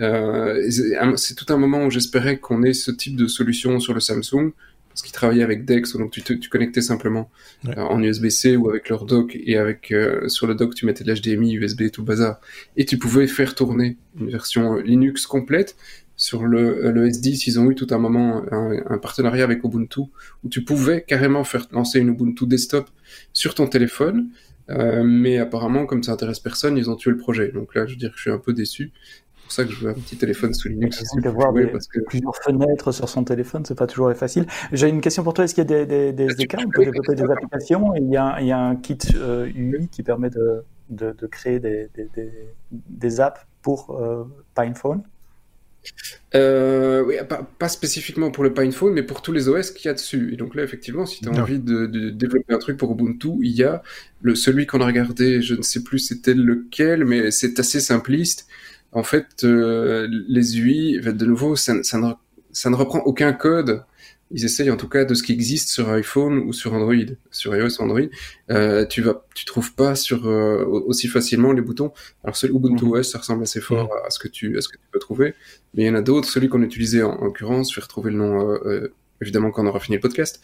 Euh, 0.00 0.70
c'est 1.16 1.34
tout 1.34 1.52
un 1.52 1.56
moment 1.56 1.84
où 1.84 1.90
j'espérais 1.90 2.38
qu'on 2.38 2.62
ait 2.62 2.72
ce 2.72 2.90
type 2.90 3.16
de 3.16 3.26
solution 3.26 3.80
sur 3.80 3.94
le 3.94 4.00
Samsung. 4.00 4.52
parce 4.88 5.02
qu'ils 5.02 5.12
travaillaient 5.12 5.44
avec 5.44 5.64
Dex, 5.64 5.96
donc 5.96 6.10
tu, 6.10 6.22
tu 6.22 6.48
connectais 6.48 6.82
simplement 6.82 7.30
en 7.76 8.02
USB-C 8.02 8.56
ou 8.56 8.68
avec 8.68 8.88
leur 8.88 9.04
dock, 9.04 9.36
et 9.40 9.56
avec 9.56 9.94
sur 10.26 10.46
le 10.46 10.54
dock 10.54 10.74
tu 10.74 10.86
mettais 10.86 11.04
de 11.04 11.12
l'HDMI, 11.12 11.54
USB, 11.54 11.90
tout 11.90 12.00
le 12.00 12.06
bazar, 12.06 12.40
et 12.76 12.84
tu 12.84 12.98
pouvais 12.98 13.28
faire 13.28 13.54
tourner 13.54 13.96
une 14.18 14.30
version 14.30 14.76
Linux 14.76 15.26
complète 15.26 15.76
sur 16.18 16.44
le, 16.44 16.90
le 16.90 17.08
S10, 17.08 17.44
ils 17.46 17.60
ont 17.60 17.70
eu 17.70 17.76
tout 17.76 17.86
un 17.90 17.98
moment 17.98 18.42
un, 18.50 18.98
partenariat 18.98 19.44
avec 19.44 19.62
Ubuntu 19.62 20.00
où 20.42 20.48
tu 20.50 20.64
pouvais 20.64 21.02
carrément 21.02 21.44
faire 21.44 21.68
lancer 21.70 22.00
une 22.00 22.08
Ubuntu 22.08 22.44
desktop 22.46 22.90
sur 23.32 23.54
ton 23.54 23.68
téléphone. 23.68 24.28
Euh, 24.68 25.02
mais 25.04 25.38
apparemment, 25.38 25.86
comme 25.86 26.02
ça 26.02 26.12
intéresse 26.12 26.40
personne, 26.40 26.76
ils 26.76 26.90
ont 26.90 26.96
tué 26.96 27.12
le 27.12 27.16
projet. 27.16 27.52
Donc 27.52 27.74
là, 27.74 27.86
je 27.86 27.92
veux 27.92 27.98
dire 27.98 28.10
que 28.10 28.16
je 28.16 28.22
suis 28.22 28.30
un 28.32 28.38
peu 28.38 28.52
déçu. 28.52 28.90
C'est 29.48 29.62
pour 29.62 29.64
ça 29.64 29.64
que 29.64 29.72
je 29.72 29.84
veux 29.84 29.90
un 29.90 29.94
petit 29.94 30.16
téléphone 30.16 30.52
sous 30.52 30.68
Linux. 30.68 31.02
D'avoir 31.22 31.54
plusieurs 32.06 32.36
fenêtres 32.36 32.92
sur 32.92 33.08
son 33.08 33.24
téléphone, 33.24 33.64
c'est 33.64 33.74
pas 33.74 33.86
toujours 33.86 34.12
facile. 34.14 34.46
J'ai 34.72 34.88
une 34.88 35.00
question 35.00 35.24
pour 35.24 35.32
toi. 35.32 35.44
Est-ce 35.44 35.54
qu'il 35.54 35.64
y 35.70 35.72
a 35.72 35.84
des, 35.84 35.86
des, 35.86 36.12
des 36.12 36.24
SDK 36.24 36.56
On 36.66 36.70
peut 36.70 36.84
développer 36.84 37.14
des 37.14 37.24
applications. 37.24 37.94
il, 37.94 38.10
y 38.10 38.16
a, 38.16 38.40
il 38.40 38.46
y 38.46 38.52
a 38.52 38.58
un 38.58 38.76
kit 38.76 38.98
euh, 39.14 39.46
UI 39.54 39.88
qui 39.88 40.02
permet 40.02 40.28
de, 40.28 40.64
de, 40.90 41.12
de 41.12 41.26
créer 41.26 41.60
des, 41.60 41.88
des, 42.70 43.20
apps 43.20 43.40
pour 43.62 43.98
euh, 43.98 44.24
PinePhone 44.54 45.02
euh, 46.34 47.02
oui, 47.06 47.14
pas, 47.58 47.68
spécifiquement 47.68 48.30
pour 48.30 48.44
le 48.44 48.52
PinePhone, 48.52 48.92
mais 48.92 49.02
pour 49.02 49.22
tous 49.22 49.32
les 49.32 49.48
OS 49.48 49.70
qu'il 49.70 49.86
y 49.86 49.88
a 49.88 49.94
dessus. 49.94 50.34
Et 50.34 50.36
donc 50.36 50.54
là, 50.54 50.62
effectivement, 50.62 51.06
si 51.06 51.20
tu 51.22 51.28
as 51.28 51.32
envie 51.32 51.58
de, 51.58 51.86
développer 52.10 52.52
un 52.52 52.58
truc 52.58 52.76
pour 52.76 52.92
Ubuntu, 52.92 53.38
il 53.42 53.52
y 53.52 53.64
a 53.64 53.82
le, 54.20 54.34
celui 54.34 54.66
qu'on 54.66 54.80
a 54.80 54.86
regardé, 54.86 55.40
je 55.40 55.54
ne 55.54 55.62
sais 55.62 55.82
plus 55.82 55.98
c'était 56.00 56.34
lequel, 56.34 57.04
mais 57.04 57.30
c'est 57.30 57.58
assez 57.58 57.80
simpliste. 57.80 58.46
En 58.92 59.02
fait, 59.02 59.44
euh, 59.44 60.08
les 60.28 60.58
UI, 60.58 61.00
de 61.00 61.26
nouveau, 61.26 61.56
ça, 61.56 61.82
ça, 61.82 61.98
ne, 61.98 62.12
ça 62.52 62.70
ne 62.70 62.76
reprend 62.76 63.00
aucun 63.00 63.32
code 63.32 63.84
ils 64.30 64.44
essayent 64.44 64.70
en 64.70 64.76
tout 64.76 64.88
cas 64.88 65.04
de 65.04 65.14
ce 65.14 65.22
qui 65.22 65.32
existe 65.32 65.70
sur 65.70 65.88
iPhone 65.90 66.38
ou 66.38 66.52
sur 66.52 66.74
Android, 66.74 66.94
sur 67.30 67.56
iOS 67.56 67.80
ou 67.80 67.82
Android. 67.82 68.00
Euh, 68.50 68.84
tu 68.86 69.00
vas, 69.00 69.24
tu 69.34 69.44
trouves 69.44 69.74
pas 69.74 69.94
sur 69.94 70.28
euh, 70.28 70.64
aussi 70.64 71.08
facilement 71.08 71.52
les 71.52 71.62
boutons. 71.62 71.92
Alors 72.24 72.36
celui 72.36 72.54
Ubuntu 72.54 72.84
OS, 72.84 73.10
ça 73.10 73.18
ressemble 73.18 73.42
assez 73.42 73.60
fort 73.60 73.90
à 74.06 74.10
ce 74.10 74.18
que 74.18 74.28
tu, 74.28 74.56
à 74.58 74.60
ce 74.60 74.68
que 74.68 74.76
tu 74.76 74.82
peux 74.92 74.98
trouver. 74.98 75.34
Mais 75.74 75.84
il 75.84 75.86
y 75.86 75.90
en 75.90 75.94
a 75.94 76.02
d'autres. 76.02 76.28
Celui 76.28 76.48
qu'on 76.48 76.62
utilisait 76.62 77.02
en, 77.02 77.24
l'occurrence, 77.24 77.72
je 77.72 77.80
vais 77.80 77.82
retrouver 77.82 78.10
le 78.10 78.18
nom. 78.18 78.50
Euh, 78.50 78.58
euh 78.66 78.94
évidemment 79.20 79.50
quand 79.50 79.64
on 79.64 79.66
aura 79.66 79.80
fini 79.80 79.96
le 79.96 80.00
podcast, 80.00 80.40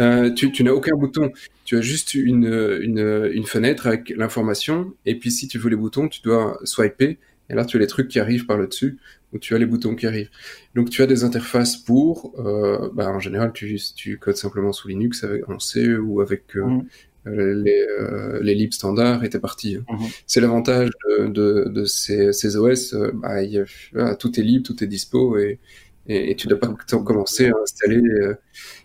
euh, 0.00 0.32
tu, 0.32 0.50
tu 0.50 0.64
n'as 0.64 0.70
aucun 0.70 0.96
bouton, 0.96 1.30
tu 1.66 1.76
as 1.76 1.82
juste 1.82 2.14
une, 2.14 2.46
une, 2.80 3.30
une 3.30 3.44
fenêtre 3.44 3.86
avec 3.86 4.14
l'information, 4.16 4.94
et 5.04 5.18
puis 5.18 5.30
si 5.30 5.46
tu 5.46 5.58
veux 5.58 5.68
les 5.68 5.76
boutons, 5.76 6.08
tu 6.08 6.22
dois 6.22 6.58
swiper, 6.64 7.18
et 7.50 7.54
là 7.54 7.64
tu 7.64 7.76
as 7.76 7.80
les 7.80 7.86
trucs 7.86 8.08
qui 8.08 8.18
arrivent 8.20 8.46
par 8.46 8.56
le 8.56 8.66
dessus, 8.66 8.98
où 9.32 9.38
tu 9.38 9.54
as 9.54 9.58
les 9.58 9.66
boutons 9.66 9.94
qui 9.94 10.06
arrivent. 10.06 10.30
Donc 10.74 10.90
tu 10.90 11.02
as 11.02 11.06
des 11.06 11.24
interfaces 11.24 11.76
pour, 11.76 12.34
euh, 12.38 12.88
bah, 12.94 13.10
en 13.10 13.20
général 13.20 13.52
tu, 13.52 13.78
tu 13.94 14.18
codes 14.18 14.36
simplement 14.36 14.72
sous 14.72 14.88
Linux 14.88 15.24
avec, 15.24 15.48
en 15.48 15.58
C 15.58 15.96
ou 15.96 16.20
avec 16.20 16.56
euh, 16.56 16.64
mm. 16.64 16.86
euh, 17.26 17.62
les, 17.62 17.86
euh, 18.00 18.40
les 18.42 18.54
libs 18.54 18.72
standards 18.72 19.24
et 19.24 19.30
t'es 19.30 19.40
parti. 19.40 19.76
Hein. 19.76 19.84
Mm-hmm. 19.88 20.22
C'est 20.26 20.40
l'avantage 20.40 20.90
de, 21.08 21.26
de, 21.26 21.68
de, 21.68 21.84
ces, 21.84 22.32
ces 22.32 22.56
OS, 22.56 22.94
bah, 23.14 23.42
y 23.42 23.58
a, 23.58 24.14
tout 24.14 24.38
est 24.38 24.42
libre, 24.42 24.64
tout 24.64 24.82
est 24.82 24.86
dispo 24.86 25.36
et, 25.36 25.58
et, 26.06 26.30
et 26.30 26.36
tu 26.36 26.46
dois 26.46 26.60
pas 26.60 26.74
commencer 27.04 27.48
à 27.48 27.54
installer 27.62 28.02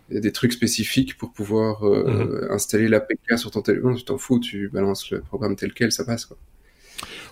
des 0.10 0.32
trucs 0.32 0.54
spécifiques 0.54 1.18
pour 1.18 1.32
pouvoir 1.32 1.84
mm-hmm. 1.84 2.52
installer 2.52 2.88
l'APK 2.88 3.38
sur 3.38 3.52
ton 3.52 3.62
téléphone. 3.62 3.96
Tu 3.96 4.04
t'en 4.04 4.18
fous, 4.18 4.40
tu 4.40 4.70
balances 4.70 5.12
le 5.12 5.22
programme 5.22 5.56
tel 5.56 5.74
quel, 5.74 5.92
ça 5.92 6.04
passe 6.04 6.26
quoi. 6.26 6.38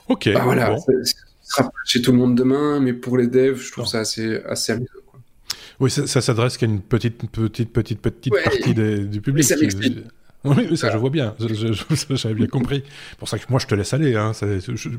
Ok. 0.09 0.29
Bah, 0.33 0.41
voilà 0.43 0.75
sera 1.47 1.71
chez 1.85 2.01
tout 2.01 2.11
le 2.11 2.17
monde 2.17 2.35
demain, 2.35 2.79
mais 2.79 2.93
pour 2.93 3.17
les 3.17 3.27
devs, 3.27 3.57
je 3.57 3.71
trouve 3.71 3.87
ça 3.87 3.99
assez, 3.99 4.41
assez 4.45 4.73
amusant. 4.73 4.91
Oui, 5.79 5.91
ça, 5.91 6.21
s'adresse 6.21 6.57
qu'à 6.57 6.65
une 6.65 6.81
petite, 6.81 7.29
petite, 7.29 7.71
petite, 7.71 8.01
petite 8.01 8.33
partie 8.43 8.73
du 8.73 9.21
public. 9.21 9.43
ça 9.43 9.55
oui, 10.43 10.77
ça 10.77 10.91
je 10.91 10.97
vois 10.97 11.09
bien, 11.09 11.35
j'avais 12.11 12.35
bien 12.35 12.47
compris. 12.47 12.83
C'est 13.09 13.17
pour 13.17 13.27
ça 13.27 13.37
que 13.37 13.43
moi 13.49 13.59
je 13.59 13.67
te 13.67 13.75
laisse 13.75 13.93
aller. 13.93 14.15
Hein. 14.15 14.31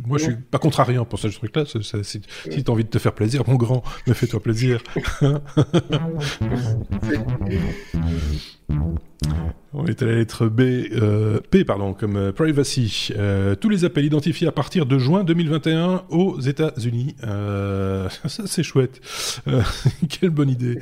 moi 0.07 0.19
je 0.19 0.25
suis 0.25 0.37
pas 0.37 0.59
contrariant 0.59 1.05
pour 1.05 1.19
ce 1.19 1.29
truc-là. 1.29 1.65
Si, 1.65 2.21
tu 2.21 2.63
as 2.67 2.71
envie 2.71 2.85
de 2.85 2.91
te 2.91 2.99
faire 2.99 3.15
plaisir, 3.15 3.45
mon 3.47 3.55
grand, 3.55 3.83
me 4.07 4.15
fais-toi 4.15 4.41
plaisir. 4.41 4.83
On 9.75 9.85
est 9.85 10.03
à 10.03 10.07
la 10.07 10.15
lettre 10.15 10.47
B, 10.47 10.61
euh, 10.61 11.41
P, 11.51 11.63
pardon, 11.63 11.93
comme 11.93 12.17
euh, 12.17 12.33
privacy. 12.33 13.11
Euh, 13.15 13.55
tous 13.55 13.69
les 13.69 13.85
appels 13.85 14.07
identifiés 14.07 14.49
à 14.49 14.53
partir 14.53 14.87
de 14.87 14.99
juin 14.99 15.25
2021 15.25 16.05
aux 16.09 16.41
États-Unis. 16.41 17.15
ça, 17.23 18.47
c'est 18.47 18.63
chouette. 18.63 19.01
quelle 20.09 20.31
bonne 20.31 20.49
idée. 20.49 20.79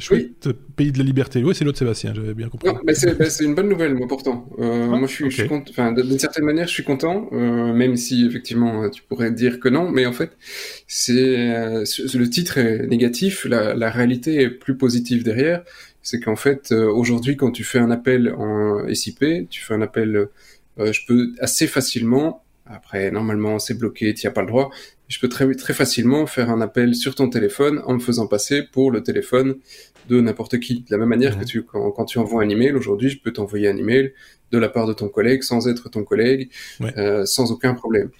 chouette 0.00 0.48
pays 0.74 0.90
de 0.90 0.98
la 0.98 1.04
liberté. 1.04 1.44
Oui, 1.44 1.54
c'est 1.54 1.64
l'autre 1.64 1.78
Sébastien, 1.78 2.12
j'avais 2.12 2.34
bien 2.34 2.48
compris. 2.48 2.68
Bah, 2.84 2.92
c'est 2.94 3.44
une 3.44 3.54
bonne 3.54 3.68
nouvelle, 3.68 3.94
moi, 3.94 4.08
pourtant. 4.08 4.48
Ah, 4.58 4.64
moi, 4.64 5.06
je 5.06 5.28
suis, 5.28 5.46
content. 5.46 5.92
d'une 5.92 6.18
certaine 6.18 6.44
manière, 6.44 6.66
je 6.66 6.72
suis 6.72 6.84
content, 6.84 7.28
même 7.30 7.96
si, 7.96 8.26
effectivement, 8.26 8.88
tu 8.90 9.02
pourrais 9.02 9.30
dire 9.30 9.60
que 9.60 9.68
non. 9.68 9.88
Mais 9.90 10.06
en 10.06 10.12
fait, 10.12 10.36
c'est 10.88 11.36
le 11.36 12.24
titre 12.26 12.58
est 12.58 12.86
négatif, 12.88 13.44
la, 13.44 13.74
la 13.74 13.90
réalité 13.90 14.42
est 14.42 14.50
plus 14.50 14.76
positive 14.76 15.22
derrière 15.22 15.62
c'est 16.02 16.20
qu'en 16.20 16.36
fait, 16.36 16.72
euh, 16.72 16.90
aujourd'hui, 16.90 17.36
quand 17.36 17.50
tu 17.50 17.64
fais 17.64 17.78
un 17.78 17.90
appel 17.90 18.34
en 18.36 18.92
SIP, 18.92 19.24
tu 19.48 19.62
fais 19.62 19.74
un 19.74 19.82
appel, 19.82 20.28
euh, 20.78 20.92
je 20.92 21.00
peux 21.06 21.32
assez 21.40 21.66
facilement, 21.66 22.44
après, 22.66 23.10
normalement, 23.10 23.58
c'est 23.58 23.74
bloqué, 23.74 24.14
tu 24.14 24.26
n'y 24.26 24.28
as 24.28 24.32
pas 24.32 24.42
le 24.42 24.46
droit, 24.46 24.70
je 25.08 25.18
peux 25.20 25.28
très, 25.28 25.52
très 25.54 25.74
facilement 25.74 26.26
faire 26.26 26.50
un 26.50 26.60
appel 26.60 26.94
sur 26.94 27.14
ton 27.14 27.28
téléphone 27.28 27.82
en 27.84 27.94
me 27.94 27.98
faisant 27.98 28.26
passer 28.26 28.62
pour 28.62 28.90
le 28.90 29.02
téléphone 29.02 29.56
de 30.08 30.20
n'importe 30.20 30.58
qui. 30.58 30.80
De 30.80 30.86
la 30.90 30.98
même 30.98 31.08
manière 31.08 31.38
que 31.38 31.44
tu, 31.44 31.62
quand, 31.62 31.90
quand, 31.90 32.04
tu 32.04 32.18
envoies 32.18 32.42
un 32.42 32.48
email, 32.48 32.72
aujourd'hui, 32.72 33.10
je 33.10 33.20
peux 33.20 33.32
t'envoyer 33.32 33.68
un 33.68 33.76
email 33.76 34.12
de 34.52 34.58
la 34.58 34.68
part 34.68 34.86
de 34.86 34.92
ton 34.92 35.08
collègue 35.08 35.42
sans 35.42 35.68
être 35.68 35.88
ton 35.90 36.04
collègue, 36.04 36.50
euh, 36.96 37.24
sans 37.26 37.50
aucun 37.52 37.74
problème. 37.74 38.10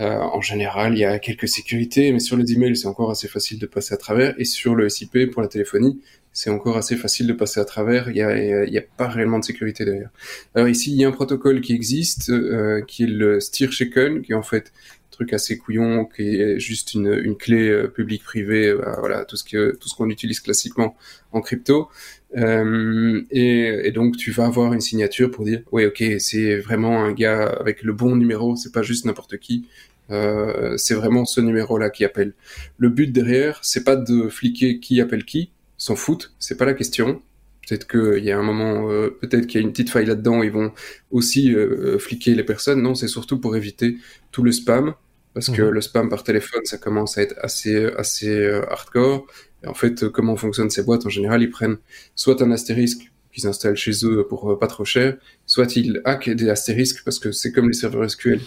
Euh, 0.00 0.18
en 0.18 0.40
général, 0.40 0.94
il 0.94 1.00
y 1.00 1.04
a 1.04 1.18
quelques 1.18 1.46
sécurités, 1.46 2.10
mais 2.12 2.18
sur 2.18 2.36
les 2.36 2.52
emails, 2.52 2.76
c'est 2.76 2.88
encore 2.88 3.10
assez 3.10 3.28
facile 3.28 3.58
de 3.58 3.66
passer 3.66 3.94
à 3.94 3.96
travers. 3.96 4.34
Et 4.38 4.44
sur 4.44 4.74
le 4.74 4.88
SIP, 4.88 5.30
pour 5.30 5.40
la 5.40 5.48
téléphonie, 5.48 6.00
c'est 6.34 6.50
encore 6.50 6.76
assez 6.76 6.96
facile 6.96 7.28
de 7.28 7.32
passer 7.32 7.60
à 7.60 7.64
travers. 7.64 8.10
Il 8.10 8.14
n'y 8.14 8.22
a, 8.22 8.64
y 8.66 8.76
a, 8.76 8.82
pas 8.96 9.08
réellement 9.08 9.38
de 9.38 9.44
sécurité 9.44 9.84
derrière. 9.84 10.10
Alors 10.54 10.68
ici, 10.68 10.90
il 10.90 10.96
y 10.96 11.04
a 11.04 11.08
un 11.08 11.12
protocole 11.12 11.60
qui 11.60 11.72
existe, 11.72 12.28
euh, 12.28 12.82
qui 12.82 13.04
est 13.04 13.06
le 13.06 13.40
Steer 13.40 13.70
Shaken, 13.70 14.20
qui 14.20 14.32
est 14.32 14.34
en 14.34 14.42
fait 14.42 14.72
un 14.74 15.10
truc 15.12 15.32
assez 15.32 15.56
couillon, 15.56 16.04
qui 16.04 16.40
est 16.40 16.58
juste 16.58 16.94
une, 16.94 17.14
une 17.22 17.36
clé 17.36 17.68
euh, 17.68 17.86
publique-privée, 17.86 18.66
euh, 18.66 18.96
voilà, 18.98 19.24
tout 19.24 19.36
ce 19.36 19.44
que 19.44 19.76
tout 19.76 19.88
ce 19.88 19.94
qu'on 19.94 20.10
utilise 20.10 20.40
classiquement 20.40 20.96
en 21.30 21.40
crypto. 21.40 21.88
Euh, 22.36 23.22
et, 23.30 23.86
et, 23.86 23.92
donc 23.92 24.16
tu 24.16 24.32
vas 24.32 24.46
avoir 24.46 24.72
une 24.72 24.80
signature 24.80 25.30
pour 25.30 25.44
dire, 25.44 25.62
oui, 25.70 25.86
ok, 25.86 26.02
c'est 26.18 26.56
vraiment 26.56 27.04
un 27.04 27.12
gars 27.12 27.44
avec 27.44 27.84
le 27.84 27.92
bon 27.92 28.16
numéro, 28.16 28.56
c'est 28.56 28.72
pas 28.72 28.82
juste 28.82 29.04
n'importe 29.04 29.38
qui. 29.38 29.66
Euh, 30.10 30.76
c'est 30.76 30.94
vraiment 30.94 31.24
ce 31.24 31.40
numéro-là 31.40 31.90
qui 31.90 32.04
appelle. 32.04 32.34
Le 32.76 32.88
but 32.88 33.10
derrière, 33.10 33.60
c'est 33.62 33.84
pas 33.84 33.96
de 33.96 34.28
fliquer 34.28 34.78
qui 34.78 35.00
appelle 35.00 35.24
qui, 35.24 35.50
s'en 35.84 35.96
foutent, 35.96 36.34
c'est 36.38 36.56
pas 36.56 36.64
la 36.64 36.72
question. 36.72 37.20
Peut-être 37.66 37.86
qu'il 37.86 38.24
y 38.24 38.30
a 38.30 38.38
un 38.38 38.42
moment, 38.42 38.90
euh, 38.90 39.10
peut-être 39.20 39.46
qu'il 39.46 39.60
y 39.60 39.62
a 39.62 39.66
une 39.66 39.72
petite 39.72 39.90
faille 39.90 40.06
là-dedans, 40.06 40.42
ils 40.42 40.50
vont 40.50 40.72
aussi 41.10 41.54
euh, 41.54 41.98
fliquer 41.98 42.34
les 42.34 42.42
personnes. 42.42 42.80
Non, 42.80 42.94
c'est 42.94 43.08
surtout 43.08 43.38
pour 43.38 43.54
éviter 43.54 43.98
tout 44.32 44.42
le 44.42 44.50
spam, 44.50 44.94
parce 45.34 45.50
que 45.50 45.60
mhm. 45.60 45.68
le 45.68 45.80
spam 45.82 46.08
par 46.08 46.24
téléphone, 46.24 46.62
ça 46.64 46.78
commence 46.78 47.18
à 47.18 47.22
être 47.22 47.34
assez, 47.38 47.84
assez 47.98 48.30
euh, 48.30 48.64
hardcore. 48.70 49.26
Et 49.62 49.66
en 49.66 49.74
fait, 49.74 50.08
comment 50.08 50.36
fonctionnent 50.36 50.70
ces 50.70 50.82
boîtes? 50.82 51.04
En 51.04 51.10
général, 51.10 51.42
ils 51.42 51.50
prennent 51.50 51.76
soit 52.14 52.40
un 52.40 52.50
astérisque 52.50 53.12
qu'ils 53.30 53.46
installent 53.46 53.76
chez 53.76 53.92
eux 54.04 54.26
pour 54.26 54.58
pas 54.58 54.68
trop 54.68 54.86
cher, 54.86 55.18
soit 55.44 55.76
ils 55.76 56.00
hackent 56.06 56.30
des 56.30 56.48
astérisques 56.48 57.04
parce 57.04 57.18
que 57.18 57.30
c'est 57.30 57.52
comme 57.52 57.68
les 57.68 57.74
serveurs 57.74 58.10
SQL. 58.10 58.40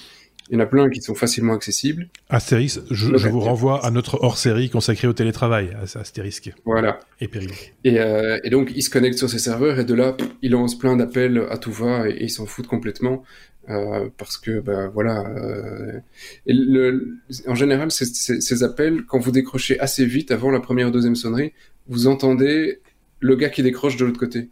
Il 0.49 0.55
y 0.55 0.57
en 0.57 0.63
a 0.63 0.65
plein 0.65 0.89
qui 0.89 1.01
sont 1.01 1.15
facilement 1.15 1.53
accessibles. 1.53 2.07
Astérix, 2.29 2.79
je, 2.89 3.27
vous 3.27 3.39
renvoie 3.39 3.85
à 3.85 3.91
notre 3.91 4.23
hors-série 4.23 4.69
consacrée 4.69 5.07
au 5.07 5.13
télétravail, 5.13 5.75
Astérisque. 5.95 6.53
Voilà. 6.65 6.99
Et 7.19 7.27
Péril. 7.27 7.51
Et, 7.83 7.99
euh, 7.99 8.39
et, 8.43 8.49
donc, 8.49 8.71
ils 8.75 8.81
se 8.81 8.89
connectent 8.89 9.17
sur 9.17 9.29
ces 9.29 9.39
serveurs 9.39 9.79
et 9.79 9.85
de 9.85 9.93
là, 9.93 10.15
ils 10.41 10.51
lancent 10.51 10.77
plein 10.77 10.95
d'appels 10.95 11.45
à 11.49 11.57
tout 11.57 11.71
va 11.71 12.09
et, 12.09 12.17
ils 12.21 12.29
s'en 12.29 12.45
foutent 12.45 12.67
complètement. 12.67 13.23
Euh, 13.69 14.07
parce 14.17 14.37
que, 14.37 14.61
ben 14.61 14.87
voilà. 14.93 15.27
Euh, 15.27 15.99
et 16.45 16.53
le, 16.53 17.17
en 17.47 17.55
général, 17.55 17.91
ces 17.91 18.63
appels, 18.63 19.03
quand 19.05 19.19
vous 19.19 19.31
décrochez 19.31 19.77
assez 19.79 20.05
vite 20.05 20.31
avant 20.31 20.51
la 20.51 20.61
première 20.61 20.87
ou 20.87 20.91
deuxième 20.91 21.15
sonnerie, 21.15 21.51
vous 21.89 22.07
entendez 22.07 22.79
le 23.19 23.35
gars 23.35 23.49
qui 23.49 23.63
décroche 23.63 23.97
de 23.97 24.05
l'autre 24.05 24.19
côté 24.19 24.49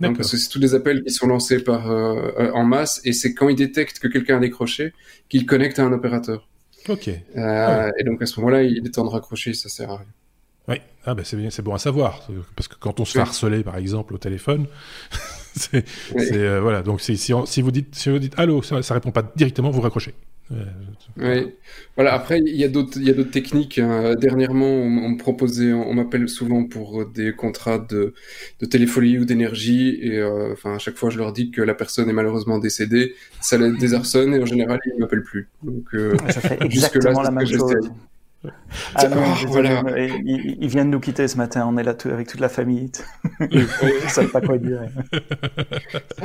parce 0.00 0.30
que 0.30 0.36
c'est 0.36 0.48
tous 0.48 0.58
des 0.58 0.74
appels 0.74 1.02
qui 1.04 1.12
sont 1.12 1.26
lancés 1.26 1.62
par 1.62 1.90
euh, 1.90 2.32
euh, 2.38 2.52
en 2.52 2.64
masse 2.64 3.00
et 3.04 3.12
c'est 3.12 3.34
quand 3.34 3.48
ils 3.48 3.56
détectent 3.56 3.98
que 3.98 4.08
quelqu'un 4.08 4.38
a 4.38 4.40
décroché 4.40 4.92
qu'ils 5.28 5.46
connectent 5.46 5.78
à 5.78 5.84
un 5.84 5.92
opérateur. 5.92 6.48
Ok. 6.88 7.08
Euh, 7.36 7.90
Et 7.98 8.04
donc 8.04 8.22
à 8.22 8.26
ce 8.26 8.40
moment-là, 8.40 8.62
il 8.62 8.86
est 8.86 8.90
temps 8.90 9.04
de 9.04 9.10
raccrocher, 9.10 9.52
ça 9.54 9.68
sert 9.68 9.90
à 9.90 9.98
rien. 9.98 10.06
Oui, 10.68 10.76
ah 11.04 11.14
ben 11.14 11.24
c'est 11.24 11.50
c'est 11.50 11.62
bon 11.62 11.74
à 11.74 11.78
savoir 11.78 12.28
parce 12.54 12.68
que 12.68 12.76
quand 12.78 13.00
on 13.00 13.04
se 13.04 13.12
fait 13.12 13.20
harceler 13.20 13.64
par 13.64 13.76
exemple 13.76 14.14
au 14.14 14.18
téléphone, 14.18 14.66
c'est 15.56 15.84
euh, 16.14 16.60
voilà 16.60 16.82
donc 16.82 17.00
si, 17.00 17.16
si, 17.16 17.32
vous 17.60 17.70
dites 17.70 17.94
si 17.94 18.08
vous 18.10 18.18
dites 18.18 18.34
allô 18.38 18.62
ça, 18.62 18.82
ça 18.82 18.94
répond 18.94 19.10
pas 19.10 19.22
directement 19.34 19.70
vous 19.70 19.80
raccrochez. 19.80 20.14
Oui. 21.16 21.52
Voilà. 21.96 22.14
Après, 22.14 22.40
il 22.40 22.56
y 22.56 22.64
a 22.64 22.68
d'autres, 22.68 22.98
il 22.98 23.06
y 23.06 23.10
a 23.10 23.12
d'autres 23.12 23.30
techniques. 23.30 23.78
Hein. 23.78 24.14
Dernièrement, 24.16 24.66
on, 24.66 25.10
me 25.10 25.16
proposait, 25.16 25.72
on, 25.72 25.94
m'appelle 25.94 26.28
souvent 26.28 26.64
pour 26.64 27.06
des 27.06 27.32
contrats 27.32 27.78
de, 27.78 28.14
de 28.60 28.66
téléphonie 28.66 29.18
ou 29.18 29.24
d'énergie, 29.24 29.98
et 30.02 30.18
euh, 30.18 30.52
enfin, 30.52 30.74
à 30.74 30.78
chaque 30.78 30.96
fois, 30.96 31.10
je 31.10 31.18
leur 31.18 31.32
dis 31.32 31.50
que 31.50 31.62
la 31.62 31.74
personne 31.74 32.08
est 32.08 32.12
malheureusement 32.12 32.58
décédée. 32.58 33.14
Ça 33.40 33.58
les 33.58 33.72
désarçonne, 33.78 34.34
et 34.34 34.42
en 34.42 34.46
général, 34.46 34.80
ils 34.86 34.98
m'appellent 34.98 35.22
plus. 35.22 35.48
Donc, 35.62 35.94
euh, 35.94 36.16
ça 36.28 36.40
fait 36.40 36.62
exactement 36.64 37.22
la 37.22 37.30
même 37.30 37.46
chose. 37.46 37.90
Ah 38.94 39.06
non, 39.06 39.22
oh, 39.22 39.46
voilà. 39.48 39.82
il, 39.98 40.56
il, 40.60 40.68
vient 40.68 40.86
de 40.86 40.90
nous 40.90 41.00
quitter 41.00 41.28
ce 41.28 41.36
matin. 41.36 41.66
On 41.68 41.76
est 41.76 41.82
là 41.82 41.92
tout, 41.92 42.08
avec 42.08 42.26
toute 42.26 42.40
la 42.40 42.48
famille. 42.48 42.90
ne 43.40 43.66
savent 44.08 44.30
pas 44.30 44.40
quoi 44.40 44.56
dire. 44.56 44.80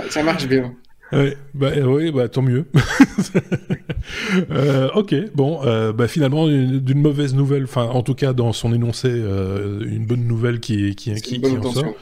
ça 0.10 0.24
marche 0.24 0.48
bien. 0.48 0.74
Ouais, 1.12 1.38
bah, 1.54 1.72
oui, 1.84 2.12
bah, 2.12 2.28
tant 2.30 2.42
mieux. 2.42 2.66
euh, 4.52 4.90
ok, 4.96 5.14
bon, 5.36 5.62
euh, 5.64 5.94
bah, 5.94 6.08
finalement, 6.08 6.48
d'une 6.48 7.02
mauvaise 7.02 7.36
nouvelle, 7.36 7.66
enfin, 7.66 7.84
en 7.84 8.02
tout 8.02 8.16
cas, 8.16 8.34
dans 8.34 8.54
son 8.54 8.74
énoncé, 8.74 9.10
euh, 9.12 9.82
une 9.86 10.06
bonne 10.06 10.26
nouvelle 10.28 10.60
qui, 10.60 10.96
qui, 10.96 11.14
qui, 11.22 11.42
qui 11.42 11.58
en 11.58 11.72
sort. 11.72 11.94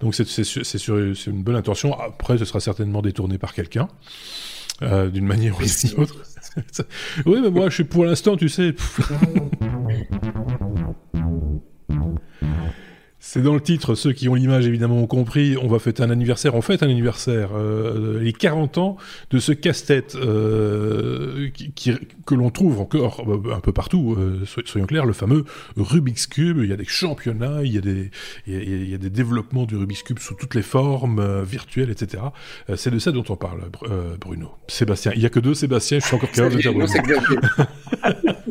Donc, 0.00 0.14
c'est 0.14 1.26
une 1.26 1.42
bonne 1.42 1.56
intention. 1.56 1.98
Après, 1.98 2.36
ce 2.38 2.44
sera 2.44 2.60
certainement 2.60 3.00
détourné 3.00 3.38
par 3.38 3.54
quelqu'un, 3.54 3.88
euh, 4.82 5.08
d'une 5.08 5.26
manière 5.26 5.56
ou 5.58 5.62
d'une 5.62 6.00
autre. 6.00 6.16
oui, 7.26 7.38
mais 7.42 7.50
moi, 7.50 7.68
je 7.68 7.74
suis 7.74 7.84
pour 7.84 8.04
l'instant, 8.04 8.36
tu 8.36 8.48
sais. 8.48 8.74
C'est 13.30 13.42
dans 13.42 13.52
le 13.52 13.60
titre, 13.60 13.94
ceux 13.94 14.14
qui 14.14 14.26
ont 14.30 14.34
l'image 14.34 14.66
évidemment 14.66 14.96
ont 14.96 15.06
compris, 15.06 15.58
on 15.58 15.68
va 15.68 15.78
fêter 15.78 16.02
un 16.02 16.08
anniversaire, 16.08 16.54
on 16.54 16.62
fête 16.62 16.82
un 16.82 16.88
anniversaire, 16.88 17.50
euh, 17.52 18.18
les 18.22 18.32
40 18.32 18.78
ans 18.78 18.96
de 19.30 19.38
ce 19.38 19.52
casse-tête 19.52 20.14
euh, 20.14 21.50
qui, 21.52 21.92
que 22.24 22.34
l'on 22.34 22.48
trouve 22.48 22.80
encore 22.80 23.22
euh, 23.28 23.54
un 23.54 23.60
peu 23.60 23.70
partout, 23.70 24.16
euh, 24.18 24.46
soyons 24.64 24.86
clairs, 24.86 25.04
le 25.04 25.12
fameux 25.12 25.44
Rubik's 25.76 26.26
Cube, 26.26 26.60
il 26.62 26.70
y 26.70 26.72
a 26.72 26.76
des 26.76 26.86
championnats, 26.86 27.60
il 27.64 27.74
y 27.74 27.76
a 27.76 27.82
des, 27.82 28.10
il 28.46 28.88
y 28.88 28.94
a, 28.94 28.98
des 28.98 29.10
développements 29.10 29.66
du 29.66 29.76
Rubik's 29.76 30.04
Cube 30.04 30.20
sous 30.20 30.32
toutes 30.32 30.54
les 30.54 30.62
formes, 30.62 31.18
euh, 31.18 31.42
virtuelles, 31.42 31.90
etc. 31.90 32.22
c'est 32.76 32.90
de 32.90 32.98
ça 32.98 33.12
dont 33.12 33.24
on 33.28 33.36
parle, 33.36 33.60
Bruno. 34.18 34.52
Sébastien, 34.68 35.12
il 35.14 35.20
n'y 35.20 35.26
a 35.26 35.30
que 35.30 35.40
deux 35.40 35.52
Sébastien, 35.52 35.98
je 35.98 36.06
suis 36.06 36.16
encore 36.16 36.30
capable 36.30 36.56
de 36.56 36.62
dire 36.62 36.72
Bruno. 36.72 36.86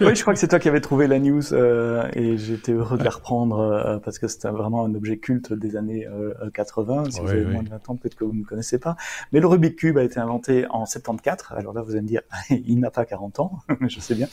oui, 0.00 0.14
je 0.14 0.22
crois 0.22 0.34
que 0.34 0.38
c'est 0.38 0.48
toi 0.48 0.58
qui 0.58 0.68
avais 0.68 0.80
trouvé 0.80 1.06
la 1.06 1.18
news 1.18 1.52
euh, 1.52 2.08
et 2.14 2.36
j'étais 2.36 2.72
heureux 2.72 2.98
de 2.98 3.04
la 3.04 3.10
reprendre 3.10 3.60
euh, 3.60 3.98
parce 3.98 4.18
que 4.18 4.28
c'était 4.28 4.48
vraiment 4.48 4.84
un 4.84 4.94
objet 4.94 5.18
culte 5.18 5.52
des 5.52 5.76
années 5.76 6.06
80. 6.54 7.04
Euh, 7.06 7.10
si 7.10 7.20
vous 7.20 7.30
avez 7.30 7.44
moins 7.44 7.62
de 7.62 7.70
20 7.70 7.90
ans, 7.90 7.96
peut-être 7.96 8.14
que 8.14 8.24
vous 8.24 8.34
ne 8.34 8.44
connaissez 8.44 8.78
pas. 8.78 8.96
Mais 9.32 9.40
le 9.40 9.46
Rubik's 9.46 9.76
Cube 9.76 9.98
a 9.98 10.02
été 10.02 10.20
inventé 10.20 10.66
en 10.70 10.86
74. 10.86 11.56
Alors 11.56 11.72
là, 11.72 11.82
vous 11.82 11.92
allez 11.92 12.02
me 12.02 12.08
dire, 12.08 12.22
il 12.50 12.80
n'a 12.80 12.90
pas 12.90 13.04
40 13.04 13.40
ans, 13.40 13.58
je 13.88 14.00
sais 14.00 14.14
bien. 14.14 14.28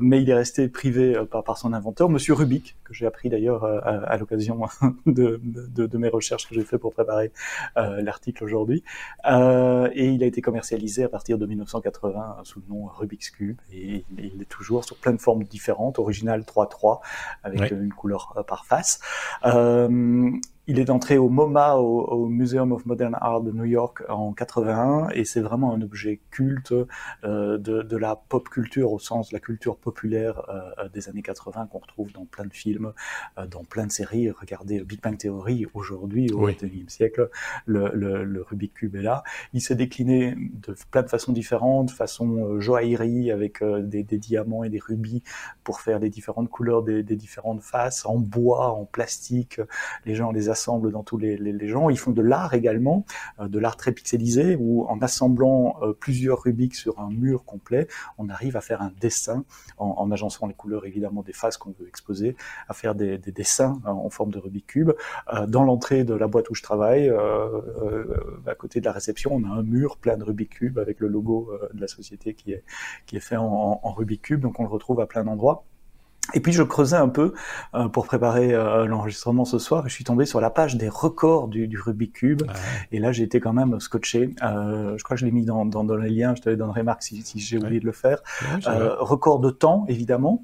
mais 0.00 0.22
il 0.22 0.30
est 0.30 0.34
resté 0.34 0.68
privé 0.68 1.16
par, 1.30 1.44
par 1.44 1.58
son 1.58 1.72
inventeur, 1.72 2.08
Monsieur 2.08 2.34
Rubik, 2.34 2.76
que 2.84 2.94
j'ai 2.94 3.06
appris 3.06 3.28
d'ailleurs 3.28 3.64
à, 3.64 4.16
l'occasion 4.16 4.60
de, 5.06 5.40
de, 5.42 5.86
de, 5.86 5.98
mes 5.98 6.08
recherches 6.08 6.48
que 6.48 6.54
j'ai 6.54 6.64
fait 6.64 6.78
pour 6.78 6.92
préparer 6.92 7.32
l'article 7.76 8.44
aujourd'hui. 8.44 8.82
et 9.24 10.06
il 10.06 10.22
a 10.22 10.26
été 10.26 10.40
commercialisé 10.40 11.04
à 11.04 11.08
partir 11.08 11.38
de 11.38 11.46
1980 11.46 12.38
sous 12.44 12.60
le 12.60 12.74
nom 12.74 12.86
Rubik's 12.86 13.30
Cube 13.30 13.58
et 13.72 14.04
il 14.18 14.42
est 14.42 14.48
toujours 14.48 14.84
sur 14.84 14.96
plein 14.96 15.12
de 15.12 15.20
formes 15.20 15.44
différentes, 15.44 15.98
original 15.98 16.42
3-3 16.42 17.00
avec 17.42 17.70
une 17.70 17.92
couleur 17.92 18.34
euh, 18.36 18.42
par 18.42 18.64
face. 18.64 19.00
Euh, 19.44 20.30
il 20.66 20.78
est 20.80 20.90
entré 20.90 21.18
au 21.18 21.28
MoMA, 21.28 21.76
au, 21.76 22.26
Museum 22.26 22.72
of 22.72 22.86
Modern 22.86 23.16
Art 23.20 23.40
de 23.42 23.52
New 23.52 23.64
York 23.64 24.02
en 24.08 24.32
81, 24.32 25.08
et 25.10 25.24
c'est 25.24 25.40
vraiment 25.40 25.72
un 25.72 25.80
objet 25.80 26.20
culte 26.30 26.72
euh, 27.24 27.58
de, 27.58 27.82
de, 27.82 27.96
la 27.96 28.16
pop 28.16 28.48
culture 28.48 28.92
au 28.92 28.98
sens 28.98 29.30
de 29.30 29.34
la 29.34 29.40
culture 29.40 29.76
populaire 29.76 30.42
euh, 30.48 30.88
des 30.88 31.08
années 31.08 31.22
80 31.22 31.68
qu'on 31.70 31.78
retrouve 31.78 32.12
dans 32.12 32.24
plein 32.24 32.44
de 32.44 32.52
films, 32.52 32.92
euh, 33.38 33.46
dans 33.46 33.64
plein 33.64 33.86
de 33.86 33.92
séries. 33.92 34.30
Regardez 34.30 34.80
Big 34.80 35.00
Bang 35.00 35.16
Theory 35.16 35.66
aujourd'hui 35.74 36.30
au 36.32 36.46
XXIe 36.46 36.84
siècle, 36.88 37.30
le, 37.66 37.90
le, 37.94 38.24
le, 38.24 38.42
Rubik 38.42 38.74
cube 38.74 38.96
est 38.96 39.02
là. 39.02 39.22
Il 39.52 39.60
s'est 39.60 39.74
décliné 39.74 40.34
de 40.36 40.74
plein 40.90 41.02
de 41.02 41.08
façons 41.08 41.32
différentes, 41.32 41.90
façon 41.90 42.36
euh, 42.38 42.60
joaillerie 42.60 43.30
avec 43.30 43.62
euh, 43.62 43.82
des, 43.82 44.02
des, 44.02 44.18
diamants 44.18 44.64
et 44.64 44.68
des 44.68 44.78
rubis 44.78 45.22
pour 45.64 45.80
faire 45.80 45.98
les 45.98 46.10
différentes 46.10 46.48
couleurs 46.48 46.82
des, 46.82 47.02
des 47.02 47.16
différentes 47.16 47.62
faces, 47.62 48.06
en 48.06 48.18
bois, 48.18 48.72
en 48.72 48.84
plastique. 48.84 49.60
Les 50.04 50.14
gens 50.14 50.32
les 50.32 50.48
assemblent 50.56 50.90
dans 50.90 51.02
tous 51.02 51.18
les, 51.18 51.68
gens. 51.68 51.90
Ils 51.90 51.98
font 51.98 52.12
de 52.12 52.22
l'art 52.22 52.54
également, 52.54 53.04
euh, 53.40 53.48
de 53.48 53.58
l'art 53.58 53.76
très 53.76 53.92
pixelisé, 53.92 54.56
où 54.58 54.86
en 54.86 54.98
assemblant 55.02 55.76
euh, 55.82 55.92
plusieurs 55.92 56.42
Rubik 56.42 56.74
sur 56.74 56.98
un 56.98 57.10
mur 57.10 57.44
complet, 57.44 57.86
on 58.16 58.28
arrive 58.30 58.56
à 58.56 58.62
faire 58.62 58.80
un 58.80 58.92
dessin, 59.00 59.44
en, 59.76 59.94
en 59.98 60.10
agençant 60.10 60.46
les 60.46 60.54
couleurs 60.54 60.86
évidemment 60.86 61.22
des 61.22 61.34
faces 61.34 61.58
qu'on 61.58 61.74
veut 61.78 61.88
exposer, 61.88 62.36
à 62.68 62.74
faire 62.74 62.94
des, 62.94 63.18
des 63.18 63.32
dessins 63.32 63.78
hein, 63.84 63.92
en 63.92 64.08
forme 64.08 64.30
de 64.30 64.38
Rubik 64.38 64.66
cube. 64.66 64.92
Euh, 65.34 65.46
dans 65.46 65.64
l'entrée 65.64 66.04
de 66.04 66.14
la 66.14 66.26
boîte 66.26 66.48
où 66.50 66.54
je 66.54 66.62
travaille, 66.62 67.10
à 68.46 68.54
côté 68.54 68.80
de 68.80 68.86
la 68.86 68.92
réception, 68.92 69.30
on 69.34 69.44
a 69.44 69.48
un 69.48 69.62
mur 69.62 69.98
plein 69.98 70.16
de 70.16 70.24
Rubik 70.24 70.50
cube 70.50 70.78
avec 70.78 71.00
le 71.00 71.08
logo 71.08 71.52
de 71.74 71.80
la 71.80 71.88
société 71.88 72.34
qui 72.34 72.52
est, 72.52 72.64
qui 73.06 73.16
est 73.16 73.20
fait 73.20 73.36
en, 73.36 73.80
en 73.82 73.92
Rubik 73.92 74.22
cube, 74.22 74.40
donc 74.40 74.58
on 74.58 74.62
le 74.62 74.68
retrouve 74.68 75.00
à 75.00 75.06
plein 75.06 75.24
d'endroits. 75.24 75.64
Et 76.34 76.40
puis 76.40 76.52
je 76.52 76.62
creusais 76.62 76.96
un 76.96 77.08
peu 77.08 77.34
euh, 77.74 77.88
pour 77.88 78.06
préparer 78.06 78.52
euh, 78.52 78.86
l'enregistrement 78.86 79.44
ce 79.44 79.58
soir 79.58 79.86
et 79.86 79.88
je 79.88 79.94
suis 79.94 80.04
tombé 80.04 80.26
sur 80.26 80.40
la 80.40 80.50
page 80.50 80.76
des 80.76 80.88
records 80.88 81.48
du, 81.48 81.68
du 81.68 81.78
Rubik's 81.78 82.18
Cube. 82.18 82.42
Ah 82.48 82.52
et 82.92 82.98
là 82.98 83.12
j'ai 83.12 83.22
été 83.22 83.40
quand 83.40 83.52
même 83.52 83.78
scotché. 83.80 84.34
Euh, 84.42 84.96
je 84.96 85.04
crois 85.04 85.16
que 85.16 85.20
je 85.20 85.26
l'ai 85.26 85.32
mis 85.32 85.44
dans, 85.44 85.64
dans, 85.64 85.84
dans, 85.84 85.96
les 85.96 86.10
liens, 86.10 86.34
je 86.34 86.42
te 86.42 86.48
les 86.48 86.56
donnerai 86.56 86.82
Marc 86.82 87.02
si, 87.02 87.22
si 87.22 87.38
j'ai 87.38 87.58
oublié 87.58 87.80
de 87.80 87.86
le 87.86 87.92
faire. 87.92 88.22
record 88.64 89.40
de 89.40 89.50
temps 89.50 89.84
évidemment, 89.88 90.42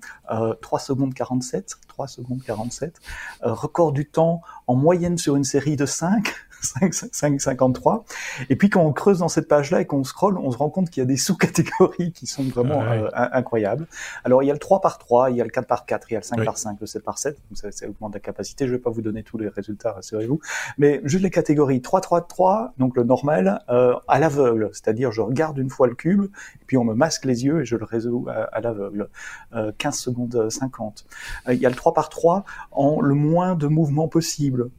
3 0.60 0.78
secondes 0.78 1.14
47. 1.14 1.76
3 1.88 2.06
secondes 2.08 2.42
47. 2.44 3.00
record 3.42 3.92
du 3.92 4.06
temps 4.06 4.42
en 4.66 4.74
moyenne 4.74 5.18
sur 5.18 5.36
une 5.36 5.44
série 5.44 5.76
de 5.76 5.86
5. 5.86 6.32
5,53. 6.62 8.04
Et 8.50 8.56
puis 8.56 8.70
quand 8.70 8.82
on 8.82 8.92
creuse 8.92 9.18
dans 9.18 9.28
cette 9.28 9.48
page-là 9.48 9.80
et 9.80 9.86
qu'on 9.86 10.04
scrolle, 10.04 10.38
on 10.38 10.50
se 10.50 10.56
rend 10.56 10.70
compte 10.70 10.90
qu'il 10.90 11.00
y 11.00 11.04
a 11.04 11.06
des 11.06 11.16
sous-catégories 11.16 12.12
qui 12.12 12.26
sont 12.26 12.44
vraiment 12.44 12.82
euh, 12.82 13.08
incroyables. 13.14 13.86
Alors 14.24 14.42
il 14.42 14.46
y 14.46 14.50
a 14.50 14.54
le 14.54 14.58
3 14.58 14.80
par 14.80 14.98
3, 14.98 15.30
il 15.30 15.36
y 15.36 15.40
a 15.40 15.44
le 15.44 15.50
4 15.50 15.66
par 15.66 15.86
4, 15.86 16.10
il 16.10 16.14
y 16.14 16.16
a 16.16 16.20
le 16.20 16.24
5 16.24 16.44
par 16.44 16.58
5, 16.58 16.78
le 16.80 16.86
7 16.86 17.02
par 17.02 17.18
7. 17.18 17.36
Donc 17.50 17.58
ça, 17.58 17.72
ça 17.72 17.88
augmente 17.88 18.14
la 18.14 18.20
capacité. 18.20 18.66
Je 18.66 18.72
vais 18.72 18.78
pas 18.78 18.90
vous 18.90 19.02
donner 19.02 19.22
tous 19.22 19.38
les 19.38 19.48
résultats, 19.48 19.92
rassurez-vous. 19.92 20.40
Mais 20.78 21.00
juste 21.04 21.22
les 21.22 21.30
catégories 21.30 21.82
3, 21.82 22.00
3, 22.00 22.26
3, 22.26 22.74
donc 22.78 22.96
le 22.96 23.04
normal, 23.04 23.62
euh, 23.68 23.94
à 24.08 24.18
l'aveugle. 24.18 24.70
C'est-à-dire 24.72 25.12
je 25.12 25.20
regarde 25.20 25.58
une 25.58 25.70
fois 25.70 25.86
le 25.86 25.94
cube, 25.94 26.24
et 26.24 26.64
puis 26.66 26.76
on 26.76 26.84
me 26.84 26.94
masque 26.94 27.24
les 27.24 27.44
yeux 27.44 27.62
et 27.62 27.64
je 27.64 27.76
le 27.76 27.84
résous 27.84 28.26
à, 28.28 28.60
l'aveugle. 28.60 29.08
Euh, 29.54 29.72
15 29.78 29.98
secondes 29.98 30.50
50. 30.50 31.06
Euh, 31.48 31.54
il 31.54 31.60
y 31.60 31.66
a 31.66 31.68
le 31.68 31.74
3 31.74 31.94
par 31.94 32.08
3 32.08 32.44
en 32.70 33.00
le 33.00 33.14
moins 33.14 33.54
de 33.54 33.66
mouvements 33.66 34.08
possible. 34.08 34.70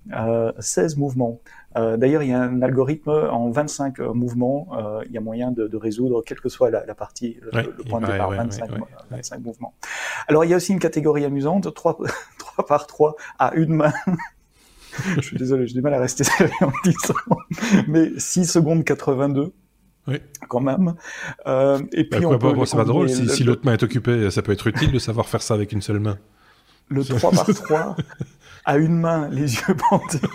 16 0.59 0.97
mouvements. 0.97 1.39
Euh, 1.77 1.97
d'ailleurs, 1.97 2.23
il 2.23 2.29
y 2.29 2.33
a 2.33 2.41
un 2.41 2.61
algorithme 2.61 3.09
en 3.09 3.49
25 3.49 3.99
euh, 3.99 4.13
mouvements. 4.13 4.67
Euh, 4.77 5.03
il 5.05 5.11
y 5.11 5.17
a 5.17 5.21
moyen 5.21 5.51
de, 5.51 5.67
de, 5.67 5.77
résoudre, 5.77 6.23
quelle 6.25 6.39
que 6.39 6.49
soit 6.49 6.69
la, 6.69 6.85
la 6.85 6.95
partie, 6.95 7.37
le, 7.41 7.83
point 7.89 7.99
de 7.99 8.07
départ, 8.07 8.31
25, 8.31 8.69
25 9.11 9.39
mouvements. 9.41 9.73
Alors, 10.27 10.45
il 10.45 10.51
y 10.51 10.53
a 10.53 10.57
aussi 10.57 10.71
une 10.71 10.79
catégorie 10.79 11.25
amusante, 11.25 11.73
3, 11.73 11.97
3 12.37 12.65
par 12.67 12.87
3 12.87 13.15
à 13.39 13.53
une 13.55 13.73
main. 13.73 13.93
Je 15.15 15.21
suis 15.21 15.37
désolé, 15.37 15.65
j'ai 15.65 15.73
du 15.73 15.81
mal 15.81 15.95
à 15.95 15.99
rester 15.99 16.23
sérieux 16.23 16.53
en 16.61 16.71
disant. 16.83 17.15
Mais 17.87 18.11
6 18.17 18.45
secondes 18.45 18.83
82. 18.83 19.51
Oui. 20.05 20.17
Quand 20.49 20.59
même. 20.59 20.95
Euh, 21.47 21.79
et 21.93 22.03
puis 22.07 22.19
bah, 22.19 22.27
on 22.27 22.37
peut. 22.37 22.65
c'est 22.65 22.77
pas 22.77 22.83
drôle. 22.83 23.09
Si, 23.09 23.27
si 23.29 23.43
l'autre 23.43 23.65
main 23.65 23.73
est 23.73 23.83
occupée, 23.83 24.29
ça 24.29 24.41
peut 24.41 24.51
être 24.51 24.67
utile 24.67 24.91
de 24.91 24.99
savoir 24.99 25.27
faire 25.27 25.41
ça 25.41 25.53
avec 25.53 25.71
une 25.71 25.81
seule 25.81 25.99
main. 25.99 26.19
Le 26.89 27.03
3 27.03 27.31
par 27.31 27.45
3 27.45 27.95
à 28.65 28.77
une 28.77 28.99
main, 28.99 29.29
les 29.29 29.55
yeux 29.55 29.75
bandés. 29.89 30.27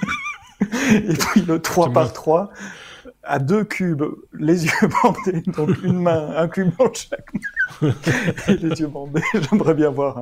Et 0.61 1.14
puis 1.14 1.42
le 1.42 1.61
3 1.61 1.92
par 1.92 2.12
3 2.12 2.50
à 3.29 3.39
deux 3.39 3.64
cubes, 3.64 4.05
les 4.33 4.64
yeux 4.64 4.89
bandés, 5.03 5.43
donc 5.43 5.83
une 5.83 6.01
main, 6.01 6.35
un 6.37 6.49
cube 6.49 6.70
en 6.79 6.93
chaque 6.93 7.33
main. 7.35 7.41
et 8.49 8.57
les 8.57 8.81
yeux 8.81 8.87
bandés. 8.89 9.22
J'aimerais 9.51 9.74
bien 9.74 9.91
voir 9.91 10.18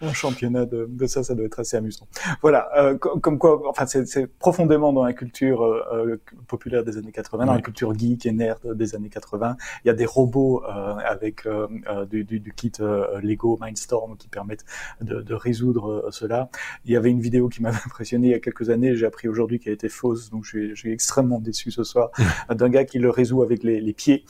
un, 0.00 0.12
championnat 0.12 0.64
de, 0.64 0.86
de, 0.88 1.06
ça, 1.06 1.22
ça 1.22 1.34
doit 1.34 1.44
être 1.44 1.60
assez 1.60 1.76
amusant. 1.76 2.06
Voilà, 2.40 2.68
euh, 2.76 2.96
comme, 2.96 3.38
quoi, 3.38 3.68
enfin, 3.68 3.86
c'est 3.86 4.26
profondément 4.38 4.92
dans 4.92 5.04
la 5.04 5.12
culture 5.12 5.62
euh, 5.62 5.82
euh, 5.92 6.16
populaire 6.46 6.84
des 6.84 6.96
années 6.96 7.12
80, 7.12 7.46
dans 7.46 7.54
la 7.54 7.60
culture 7.60 7.96
geek 7.98 8.26
et 8.26 8.32
nerd 8.32 8.76
des 8.76 8.94
années 8.94 9.08
80. 9.08 9.56
Il 9.84 9.88
y 9.88 9.90
a 9.90 9.94
des 9.94 10.06
robots 10.06 10.62
euh, 10.64 10.94
avec 10.96 11.46
du, 12.10 12.24
du, 12.24 12.40
du, 12.40 12.52
kit 12.52 12.72
Lego 13.22 13.58
Mindstorm 13.60 14.16
qui 14.16 14.28
permettent 14.28 14.64
de, 15.00 15.20
de 15.20 15.34
résoudre 15.34 16.08
cela. 16.10 16.48
Il 16.84 16.92
y 16.92 16.96
avait 16.96 17.10
une 17.10 17.20
vidéo 17.20 17.48
qui 17.48 17.62
m'avait 17.62 17.80
impressionné 17.84 18.28
il 18.28 18.30
y 18.30 18.34
a 18.34 18.40
quelques 18.40 18.70
années, 18.70 18.94
j'ai 18.94 19.06
appris 19.06 19.28
aujourd'hui 19.28 19.58
qu'elle 19.58 19.72
était 19.72 19.88
fausse, 19.88 20.30
donc 20.30 20.44
je 20.44 20.50
suis, 20.50 20.68
je 20.70 20.74
suis, 20.74 20.92
extrêmement 20.92 21.40
déçu 21.40 21.70
ce 21.70 21.82
soir, 21.82 22.10
d'un 22.50 22.68
gars 22.68 22.84
qui 22.84 22.98
le 22.98 23.10
résout 23.10 23.42
avec 23.42 23.62
les, 23.62 23.80
les 23.80 23.92
pieds. 23.92 24.24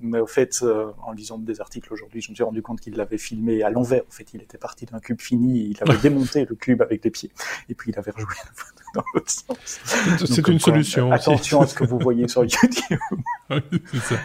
Mais 0.00 0.20
au 0.20 0.26
fait, 0.26 0.64
en 1.02 1.12
lisant 1.12 1.38
des 1.38 1.60
article 1.60 1.92
aujourd'hui, 1.92 2.20
je 2.20 2.30
me 2.30 2.34
suis 2.34 2.44
rendu 2.44 2.62
compte 2.62 2.80
qu'il 2.80 2.94
l'avait 2.96 3.18
filmé 3.18 3.62
à 3.62 3.70
l'envers. 3.70 4.02
En 4.02 4.10
fait, 4.10 4.32
il 4.34 4.42
était 4.42 4.58
parti 4.58 4.86
d'un 4.86 5.00
cube 5.00 5.20
fini, 5.20 5.70
il 5.70 5.78
avait 5.82 5.98
démonté 6.02 6.44
le 6.44 6.54
cube 6.54 6.82
avec 6.82 7.04
les 7.04 7.10
pieds, 7.10 7.30
et 7.68 7.74
puis 7.74 7.90
il 7.92 7.98
avait 7.98 8.10
rejoué 8.10 8.34
dans 8.96 9.04
l'autre 9.14 9.30
sens. 9.30 9.80
C'est 10.24 10.48
une 10.48 10.58
solution. 10.58 11.12
attention 11.12 11.60
à 11.60 11.66
ce 11.66 11.74
que 11.74 11.84
vous 11.84 11.98
voyez 11.98 12.28
sur 12.28 12.42
YouTube. 12.44 12.98
c'est 13.92 13.98
ça. 14.00 14.16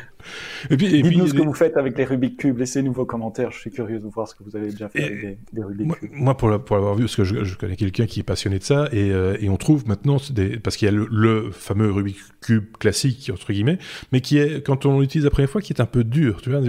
Et 0.69 0.77
puis, 0.77 1.01
Dites-nous 1.01 1.27
ce 1.27 1.33
que 1.33 1.41
vous 1.41 1.53
faites 1.53 1.77
avec 1.77 1.97
les 1.97 2.05
Rubik 2.05 2.37
Cube. 2.37 2.57
Laissez-nous 2.57 2.93
vos 2.93 3.05
commentaires. 3.05 3.51
Je 3.51 3.59
suis 3.59 3.71
curieux 3.71 3.99
de 3.99 4.07
voir 4.07 4.27
ce 4.27 4.35
que 4.35 4.43
vous 4.43 4.55
avez 4.55 4.69
déjà 4.69 4.89
fait 4.89 5.03
avec 5.03 5.39
des, 5.53 5.63
Rubik 5.63 5.99
Cube. 5.99 6.09
Moi, 6.13 6.37
pour, 6.37 6.49
l'avoir 6.49 6.95
vu, 6.95 7.03
parce 7.03 7.15
que 7.15 7.23
je, 7.23 7.55
connais 7.55 7.75
quelqu'un 7.75 8.05
qui 8.05 8.19
est 8.19 8.23
passionné 8.23 8.59
de 8.59 8.63
ça, 8.63 8.89
et, 8.91 9.11
euh, 9.11 9.37
et 9.39 9.49
on 9.49 9.57
trouve 9.57 9.87
maintenant, 9.87 10.17
des, 10.31 10.57
parce 10.57 10.77
qu'il 10.77 10.87
y 10.87 10.89
a 10.89 11.05
le, 11.09 11.51
fameux 11.51 11.91
Rubik 11.91 12.17
Cube 12.41 12.77
classique, 12.77 13.31
entre 13.33 13.51
guillemets, 13.51 13.77
mais 14.11 14.21
qui 14.21 14.37
est, 14.37 14.65
quand 14.65 14.85
on 14.85 14.99
l'utilise 14.99 15.25
la 15.25 15.31
première 15.31 15.49
fois, 15.49 15.61
qui 15.61 15.73
est 15.73 15.81
un 15.81 15.85
peu 15.85 16.03
dur. 16.03 16.41
Tu 16.41 16.49
vois 16.49 16.61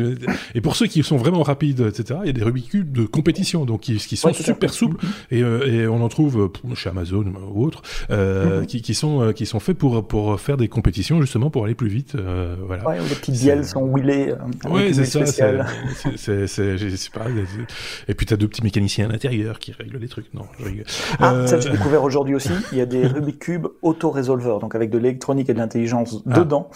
et 0.54 0.60
pour 0.60 0.76
ceux 0.76 0.86
qui 0.86 1.02
sont 1.02 1.16
vraiment 1.16 1.42
rapides, 1.42 1.80
etc., 1.80 2.20
il 2.22 2.26
y 2.26 2.30
a 2.30 2.32
des 2.32 2.44
Rubik 2.44 2.70
Cube 2.70 2.92
de 2.92 3.04
compétition, 3.04 3.64
donc 3.64 3.82
qui, 3.82 3.96
qui 3.96 4.16
sont 4.16 4.32
super 4.32 4.72
souples, 4.72 5.04
et, 5.30 5.42
euh, 5.42 5.66
et, 5.66 5.86
on 5.86 6.02
en 6.02 6.08
trouve 6.08 6.50
chez 6.74 6.90
Amazon 6.90 7.24
ou 7.52 7.64
autre, 7.64 7.82
euh, 8.10 8.62
mm-hmm. 8.62 8.66
qui, 8.66 8.82
qui, 8.82 8.94
sont, 8.94 9.32
qui 9.32 9.46
sont 9.46 9.60
faits 9.60 9.76
pour, 9.76 10.06
pour 10.06 10.40
faire 10.40 10.56
des 10.56 10.68
compétitions, 10.68 11.20
justement, 11.20 11.50
pour 11.50 11.64
aller 11.64 11.74
plus 11.74 11.88
vite. 11.88 12.16
voilà. 12.66 12.86
Ouais, 12.86 12.98
des 12.98 13.14
petites 13.14 13.40
bielles 13.40 13.64
sont 13.64 13.82
wheelées. 13.82 14.34
Oui, 14.70 14.94
c'est 14.94 15.04
ça. 15.04 15.26
C'est 15.26 17.10
pas. 17.12 17.26
Et 18.08 18.14
puis, 18.14 18.26
tu 18.26 18.34
as 18.34 18.36
deux 18.36 18.48
petits 18.48 18.62
mécaniciens 18.62 19.08
à 19.08 19.12
l'intérieur 19.12 19.58
qui 19.58 19.72
règlent 19.72 19.98
les 19.98 20.08
trucs. 20.08 20.32
Non, 20.34 20.44
je 20.58 20.64
rigole. 20.64 20.84
Ah, 21.18 21.46
ça, 21.46 21.60
j'ai 21.60 21.70
découvert 21.72 22.02
aujourd'hui 22.02 22.34
aussi. 22.34 22.50
Il 22.72 22.78
y 22.78 22.80
a 22.80 22.86
des 22.86 23.06
Rubik 23.06 23.38
Cube 23.38 23.66
auto-résolveurs, 23.82 24.60
donc 24.60 24.74
avec 24.74 24.90
de 24.90 24.98
l'électronique 24.98 25.48
et 25.48 25.54
de 25.54 25.58
l'intelligence 25.58 26.22
ah. 26.30 26.38
dedans 26.38 26.70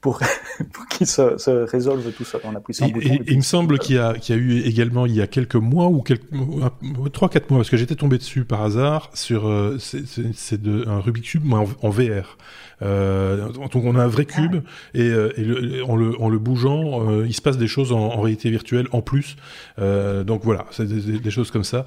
pour, 0.00 0.20
pour 0.72 0.86
qu'ils 0.86 1.06
se, 1.06 1.38
se, 1.38 1.50
résolvent 1.50 2.12
tout 2.12 2.24
ça. 2.24 2.38
On 2.44 2.54
appuie 2.54 2.74
sur 2.74 2.86
un 2.86 2.88
bouton. 2.88 3.18
Il 3.26 3.36
me 3.36 3.42
semble 3.42 3.78
qu'il 3.78 3.96
y, 3.96 3.98
a, 3.98 4.14
y 4.28 4.32
a 4.32 4.36
eu 4.36 4.60
également, 4.60 5.06
il 5.06 5.14
y 5.14 5.22
a 5.22 5.26
quelques 5.26 5.56
mois 5.56 5.86
ou 5.86 6.02
quelques, 6.02 6.30
3-4 6.32 7.42
mois, 7.50 7.58
parce 7.58 7.70
que 7.70 7.76
j'étais 7.76 7.94
tombé 7.94 8.18
dessus 8.18 8.44
par 8.44 8.62
hasard 8.62 9.10
sur 9.14 9.48
euh, 9.48 9.78
c'est 9.78 10.61
un 10.86 11.00
Rubik 11.00 11.24
Cube 11.24 11.42
mais 11.44 11.54
en, 11.54 11.90
VR. 11.90 12.36
Euh, 12.82 13.48
donc 13.52 13.76
on 13.76 13.94
a 13.94 14.02
un 14.02 14.08
vrai 14.08 14.24
cube 14.24 14.56
et, 14.94 15.02
euh, 15.02 15.32
et 15.36 15.44
le, 15.44 15.84
en, 15.84 15.96
le, 15.96 16.20
en, 16.20 16.28
le, 16.28 16.38
bougeant, 16.38 17.08
euh, 17.08 17.26
il 17.26 17.32
se 17.32 17.40
passe 17.42 17.56
des 17.58 17.68
choses 17.68 17.92
en, 17.92 17.98
en 17.98 18.20
réalité 18.20 18.50
virtuelle 18.50 18.88
en 18.92 19.02
plus. 19.02 19.36
Euh, 19.78 20.24
donc 20.24 20.42
voilà, 20.44 20.66
c'est 20.70 20.86
des, 20.86 21.18
des, 21.18 21.30
choses 21.30 21.50
comme 21.50 21.64
ça. 21.64 21.86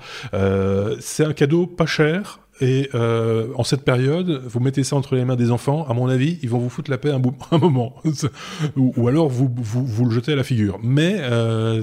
c'est 0.99 1.26
un 1.26 1.34
cadeau 1.34 1.67
pas 1.67 1.86
cher. 1.86 2.39
Et 2.61 2.89
en 2.93 3.65
cette 3.65 3.84
période, 3.84 4.41
vous 4.45 4.61
mettez 4.61 4.86
ça 4.86 4.95
entre 4.95 5.15
les 5.15 5.26
mains 5.26 5.36
des 5.36 5.51
enfants, 5.51 5.86
à 5.89 5.93
mon 5.93 6.07
avis, 6.07 6.39
ils 6.41 6.49
vont 6.49 6.57
vous 6.57 6.69
foutre 6.69 6.89
la 6.89 6.97
paix 6.97 7.11
un, 7.11 7.21
un 7.51 7.57
moment. 7.57 7.95
ou, 8.78 8.93
ou, 8.95 9.07
alors 9.09 9.28
vous, 9.28 9.51
vous, 9.53 9.86
vous, 9.86 10.05
le 10.05 10.11
jetez 10.11 10.32
à 10.32 10.38
la 10.38 10.45
figure. 10.45 10.80
Mais 10.82 11.21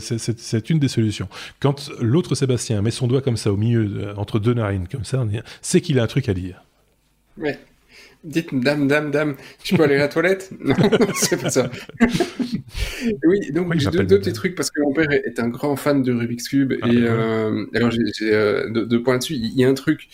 c'est 0.00 0.70
une 0.70 0.78
des 0.78 0.88
solutions. 0.88 1.28
Quand 1.60 1.90
l'autre 2.00 2.34
Sébastien 2.34 2.80
met 2.80 2.90
son 2.90 3.06
doigt 3.06 3.20
comme 3.20 3.36
ça 3.36 3.52
au 3.52 3.58
milieu, 3.58 4.14
entre 4.16 4.38
deux 4.38 4.54
narines, 4.54 4.88
comme 4.90 5.04
ça, 5.04 5.22
c'est 5.60 5.82
qu'il 5.82 5.98
a 5.98 6.04
un 6.04 6.06
truc 6.06 6.30
à 6.30 6.34
dire. 6.34 6.62
Ouais. 7.38 7.58
Dites, 8.24 8.54
dame, 8.54 8.86
dame, 8.86 9.10
dame, 9.10 9.34
je 9.64 9.74
peux 9.74 9.82
aller 9.82 9.96
à 9.96 10.00
la 10.00 10.08
toilette? 10.08 10.50
Non, 10.60 10.74
c'est 11.14 11.40
pas 11.40 11.50
ça. 11.50 11.70
oui, 13.24 13.50
donc 13.52 13.76
j'ai 13.76 13.90
deux, 13.90 14.06
petits 14.06 14.32
trucs 14.32 14.54
parce 14.54 14.70
que 14.70 14.80
mon 14.80 14.92
père 14.92 15.10
est 15.10 15.40
un 15.40 15.48
grand 15.48 15.74
fan 15.74 16.02
de 16.02 16.12
Rubik's 16.12 16.48
Cube 16.48 16.74
ah, 16.82 16.88
et 16.88 16.96
euh, 16.98 17.66
alors 17.74 17.90
j'ai 17.90 18.32
euh, 18.32 18.70
deux, 18.70 19.02
points 19.02 19.18
dessus. 19.18 19.34
Il 19.34 19.58
y 19.58 19.64
a 19.64 19.68
un 19.68 19.74
truc 19.74 20.08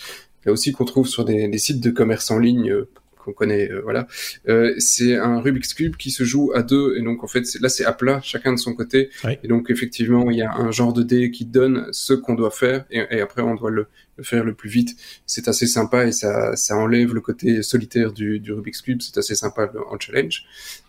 là 0.46 0.52
aussi 0.52 0.72
qu'on 0.72 0.86
trouve 0.86 1.06
sur 1.06 1.24
des, 1.24 1.48
des, 1.48 1.58
sites 1.58 1.80
de 1.80 1.90
commerce 1.90 2.30
en 2.30 2.38
ligne 2.38 2.70
euh, 2.70 2.88
qu'on 3.28 3.34
connaît, 3.34 3.70
euh, 3.70 3.80
voilà. 3.82 4.06
Euh, 4.48 4.74
c'est 4.78 5.16
un 5.16 5.40
Rubik's 5.40 5.74
Cube 5.74 5.96
qui 5.96 6.10
se 6.10 6.24
joue 6.24 6.52
à 6.54 6.62
deux 6.62 6.96
et 6.96 7.02
donc 7.02 7.22
en 7.22 7.26
fait 7.26 7.44
là 7.60 7.68
c'est 7.68 7.84
à 7.84 7.92
plat, 7.92 8.20
chacun 8.22 8.52
de 8.52 8.58
son 8.58 8.74
côté. 8.74 9.10
Et 9.42 9.48
donc 9.48 9.70
effectivement 9.70 10.30
il 10.30 10.38
y 10.38 10.42
a 10.42 10.52
un 10.54 10.70
genre 10.70 10.92
de 10.92 11.02
dé 11.02 11.30
qui 11.30 11.44
donne 11.44 11.86
ce 11.92 12.14
qu'on 12.14 12.34
doit 12.34 12.50
faire 12.50 12.84
et, 12.90 13.04
et 13.10 13.20
après 13.20 13.42
on 13.42 13.54
doit 13.54 13.70
le, 13.70 13.86
faire 14.22 14.44
le 14.44 14.54
plus 14.54 14.70
vite. 14.70 14.96
C'est 15.26 15.48
assez 15.48 15.66
sympa 15.66 16.06
et 16.06 16.12
ça, 16.12 16.56
ça 16.56 16.76
enlève 16.76 17.14
le 17.14 17.20
côté 17.20 17.62
solitaire 17.62 18.12
du, 18.12 18.40
du 18.40 18.52
Rubik's 18.52 18.82
Cube. 18.82 19.00
C'est 19.02 19.18
assez 19.18 19.34
sympa 19.34 19.70
en 19.90 19.98
challenge. 19.98 20.44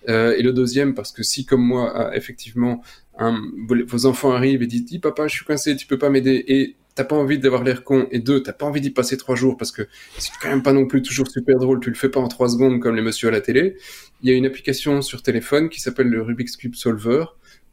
Euh, 0.07 0.35
et 0.37 0.41
le 0.41 0.53
deuxième, 0.53 0.93
parce 0.93 1.11
que 1.11 1.23
si 1.23 1.45
comme 1.45 1.61
moi, 1.61 2.15
effectivement, 2.15 2.81
un, 3.17 3.37
vos 3.67 4.05
enfants 4.05 4.31
arrivent 4.31 4.63
et 4.63 4.67
disent, 4.67 4.85
dis 4.85 4.99
papa, 4.99 5.27
je 5.27 5.35
suis 5.35 5.45
coincé, 5.45 5.75
tu 5.75 5.85
peux 5.85 5.97
pas 5.97 6.09
m'aider, 6.09 6.43
et 6.47 6.75
t'as 6.99 7.05
pas 7.05 7.15
envie 7.15 7.39
d'avoir 7.39 7.63
l'air 7.63 7.85
con, 7.85 8.09
et 8.11 8.19
deux, 8.19 8.43
t'as 8.43 8.51
pas 8.51 8.65
envie 8.65 8.81
d'y 8.81 8.89
passer 8.89 9.15
trois 9.15 9.37
jours 9.37 9.55
parce 9.55 9.71
que 9.71 9.83
c'est 10.17 10.33
quand 10.41 10.49
même 10.49 10.61
pas 10.61 10.73
non 10.73 10.85
plus 10.85 11.01
toujours 11.01 11.29
super 11.29 11.57
drôle, 11.57 11.79
tu 11.79 11.89
le 11.89 11.95
fais 11.95 12.09
pas 12.09 12.19
en 12.19 12.27
trois 12.27 12.49
secondes 12.49 12.81
comme 12.81 12.93
les 12.93 13.01
messieurs 13.01 13.29
à 13.29 13.31
la 13.31 13.39
télé. 13.39 13.77
Il 14.21 14.29
y 14.29 14.33
a 14.33 14.35
une 14.35 14.45
application 14.45 15.01
sur 15.01 15.23
téléphone 15.23 15.69
qui 15.69 15.79
s'appelle 15.79 16.07
le 16.07 16.21
Rubik's 16.21 16.57
Cube 16.57 16.75
Solver, 16.75 17.23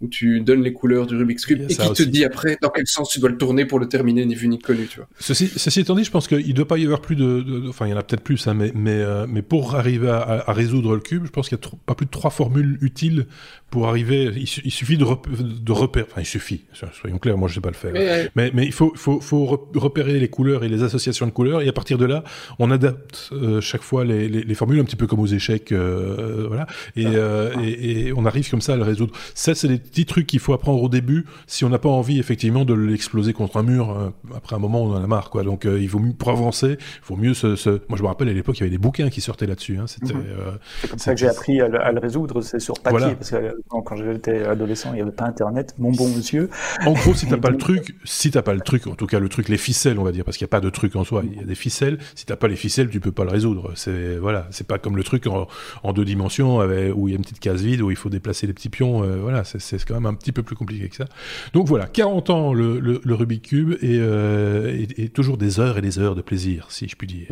où 0.02 0.08
tu 0.08 0.40
donnes 0.40 0.62
les 0.62 0.74
couleurs 0.74 1.06
du 1.06 1.16
Rubik's 1.16 1.46
Cube 1.46 1.62
et 1.62 1.74
qui 1.74 1.92
te 1.92 2.02
dit 2.02 2.24
après 2.24 2.58
dans 2.60 2.68
quel 2.68 2.86
sens 2.86 3.08
tu 3.08 3.18
dois 3.18 3.30
le 3.30 3.38
tourner 3.38 3.64
pour 3.64 3.78
le 3.78 3.88
terminer, 3.88 4.26
ni 4.26 4.34
vu 4.34 4.48
ni 4.48 4.58
connu, 4.58 4.86
tu 4.86 4.98
vois. 4.98 5.08
Ceci, 5.18 5.48
ceci 5.48 5.80
étant 5.80 5.94
dit, 5.94 6.04
je 6.04 6.10
pense 6.10 6.28
qu'il 6.28 6.46
ne 6.46 6.52
doit 6.52 6.68
pas 6.68 6.76
y 6.76 6.84
avoir 6.84 7.00
plus 7.00 7.16
de, 7.16 7.68
enfin, 7.68 7.86
il 7.86 7.90
y 7.90 7.94
en 7.94 7.96
a 7.96 8.02
peut-être 8.02 8.22
plus, 8.22 8.46
hein, 8.46 8.54
mais, 8.54 8.72
mais, 8.74 8.90
euh, 8.92 9.26
mais 9.26 9.40
pour 9.40 9.74
arriver 9.74 10.10
à, 10.10 10.44
à, 10.46 10.52
résoudre 10.52 10.94
le 10.94 11.00
cube, 11.00 11.24
je 11.24 11.30
pense 11.30 11.48
qu'il 11.48 11.56
n'y 11.56 11.66
a 11.66 11.70
pas 11.86 11.94
plus 11.94 12.06
de 12.06 12.10
trois 12.10 12.30
formules 12.30 12.78
utiles 12.82 13.26
pour 13.70 13.88
arriver. 13.88 14.30
Il, 14.36 14.46
suffit 14.46 14.98
de, 14.98 15.04
de 15.04 15.72
repérer, 15.72 16.06
enfin, 16.10 16.20
il 16.20 16.26
suffit, 16.26 16.64
soyons 16.92 17.18
clairs, 17.18 17.38
moi 17.38 17.48
je 17.48 17.54
sais 17.54 17.60
pas 17.60 17.70
le 17.70 17.74
faire, 17.74 17.92
mais, 18.34 18.50
mais 18.52 18.66
il 18.66 18.72
faut, 18.72 18.92
faut, 18.96 19.20
faut 19.20 19.46
repérer 19.74 20.20
les 20.20 20.28
couleurs 20.28 20.62
et 20.62 20.68
les 20.68 20.82
associations 20.82 21.26
de 21.26 21.32
couleurs, 21.32 21.62
et 21.62 21.68
à 21.68 21.72
partir 21.72 21.96
de 21.96 22.04
là, 22.04 22.22
on 22.58 22.70
adapte 22.70 23.30
euh, 23.32 23.62
chaque 23.62 23.82
fois 23.82 24.04
les, 24.04 24.28
les, 24.28 24.42
les, 24.42 24.54
formules 24.54 24.80
un 24.80 24.84
petit 24.84 24.96
peu 24.96 25.06
comme 25.06 25.20
aux 25.20 25.26
échecs, 25.26 25.72
euh, 25.72 26.44
voilà, 26.48 26.66
et, 26.96 27.06
ah. 27.06 27.50
et, 27.62 28.08
et, 28.08 28.12
on 28.12 28.26
arrive 28.26 28.50
comme 28.50 28.60
ça 28.60 28.74
à 28.74 28.76
le 28.76 28.82
résoudre. 28.82 29.14
Ça, 29.34 29.54
c'est 29.54 29.68
des 29.68 29.78
petits 29.86 30.06
trucs 30.06 30.26
qu'il 30.26 30.40
faut 30.40 30.52
apprendre 30.52 30.82
au 30.82 30.88
début 30.88 31.24
si 31.46 31.64
on 31.64 31.68
n'a 31.68 31.78
pas 31.78 31.88
envie 31.88 32.18
effectivement 32.18 32.64
de 32.64 32.74
l'exploser 32.74 33.32
contre 33.32 33.56
un 33.56 33.62
mur. 33.62 33.90
Euh, 33.90 34.10
après 34.34 34.56
un 34.56 34.58
moment, 34.58 34.82
on 34.82 34.94
en 34.94 35.02
a 35.02 35.06
marre, 35.06 35.30
quoi. 35.30 35.42
Donc, 35.42 35.64
euh, 35.64 35.80
il 35.80 35.88
vaut 35.88 35.98
mieux, 35.98 36.12
pour 36.12 36.30
avancer, 36.30 36.76
il 36.78 37.02
faut 37.02 37.16
mieux 37.16 37.34
se, 37.34 37.56
se... 37.56 37.70
Moi, 37.88 37.96
je 37.96 38.02
me 38.02 38.08
rappelle 38.08 38.28
à 38.28 38.32
l'époque, 38.32 38.58
il 38.58 38.60
y 38.60 38.62
avait 38.64 38.70
des 38.70 38.78
bouquins 38.78 39.10
qui 39.10 39.20
sortaient 39.20 39.46
là-dessus. 39.46 39.78
Hein. 39.78 39.86
C'était. 39.86 40.14
Mhm. 40.14 40.24
Euh, 40.28 40.52
c'est 40.80 40.90
comme 40.90 40.98
ça 40.98 41.14
que 41.14 41.20
j'ai 41.20 41.28
appris 41.28 41.60
à 41.60 41.68
le, 41.92 42.00
résoudre. 42.00 42.42
C'est 42.42 42.60
sur 42.60 42.74
papier, 42.74 43.14
parce 43.14 43.30
que 43.30 43.56
quand, 43.68 43.96
j'étais 43.96 44.44
adolescent, 44.44 44.90
il 44.92 44.96
n'y 44.96 45.02
avait 45.02 45.10
pas 45.10 45.24
Internet. 45.26 45.74
Mon 45.78 45.92
bon 45.92 46.08
monsieur. 46.08 46.50
En 46.84 46.92
gros, 46.92 47.14
si 47.14 47.26
t'as 47.26 47.36
pas 47.36 47.50
le 47.50 47.56
truc, 47.56 47.96
si 48.04 48.30
t'as 48.30 48.42
pas 48.42 48.54
le 48.54 48.60
truc, 48.60 48.86
en 48.86 48.94
tout 48.94 49.06
cas 49.06 49.18
le 49.18 49.28
truc, 49.28 49.48
les 49.48 49.58
ficelles, 49.58 49.98
on 49.98 50.04
va 50.04 50.12
dire, 50.12 50.24
parce 50.24 50.36
qu'il 50.36 50.44
n'y 50.44 50.50
a 50.50 50.54
pas 50.56 50.60
de 50.60 50.70
truc 50.70 50.96
en 50.96 51.04
soi. 51.04 51.22
Il 51.24 51.38
y 51.38 51.40
a 51.40 51.44
des 51.44 51.54
ficelles. 51.54 51.98
Si 52.14 52.26
t'as 52.26 52.36
pas 52.36 52.48
les 52.48 52.56
ficelles, 52.56 52.90
tu 52.90 53.00
peux 53.00 53.12
pas 53.12 53.24
le 53.24 53.30
résoudre. 53.30 53.72
C'est 53.74 54.16
voilà, 54.16 54.46
c'est 54.50 54.66
pas 54.66 54.78
comme 54.78 54.96
le 54.96 55.04
truc 55.04 55.26
en, 55.26 55.46
en 55.82 55.92
deux 55.92 56.04
dimensions 56.04 56.60
avec, 56.60 56.94
où 56.94 57.08
il 57.08 57.12
y 57.12 57.14
a 57.14 57.16
une 57.16 57.22
petite 57.22 57.40
case 57.40 57.62
vide 57.62 57.82
où 57.82 57.90
il 57.90 57.96
faut 57.96 58.10
déplacer 58.10 58.46
les 58.46 58.52
petits 58.52 58.68
pions. 58.68 59.00
voilà, 59.20 59.44
c'est 59.44 59.75
quand 59.84 59.94
même 59.94 60.06
un 60.06 60.14
petit 60.14 60.32
peu 60.32 60.42
plus 60.42 60.56
compliqué 60.56 60.88
que 60.88 60.96
ça. 60.96 61.06
Donc 61.52 61.66
voilà, 61.66 61.86
40 61.86 62.30
ans 62.30 62.54
le, 62.54 62.78
le, 62.78 63.14
Rubik's 63.14 63.48
Cube 63.48 63.72
et, 63.82 63.98
euh, 64.00 64.86
et, 64.96 65.08
toujours 65.08 65.36
des 65.36 65.60
heures 65.60 65.78
et 65.78 65.82
des 65.82 65.98
heures 65.98 66.14
de 66.14 66.22
plaisir, 66.22 66.66
si 66.70 66.88
je 66.88 66.96
puis 66.96 67.06
dire. 67.06 67.28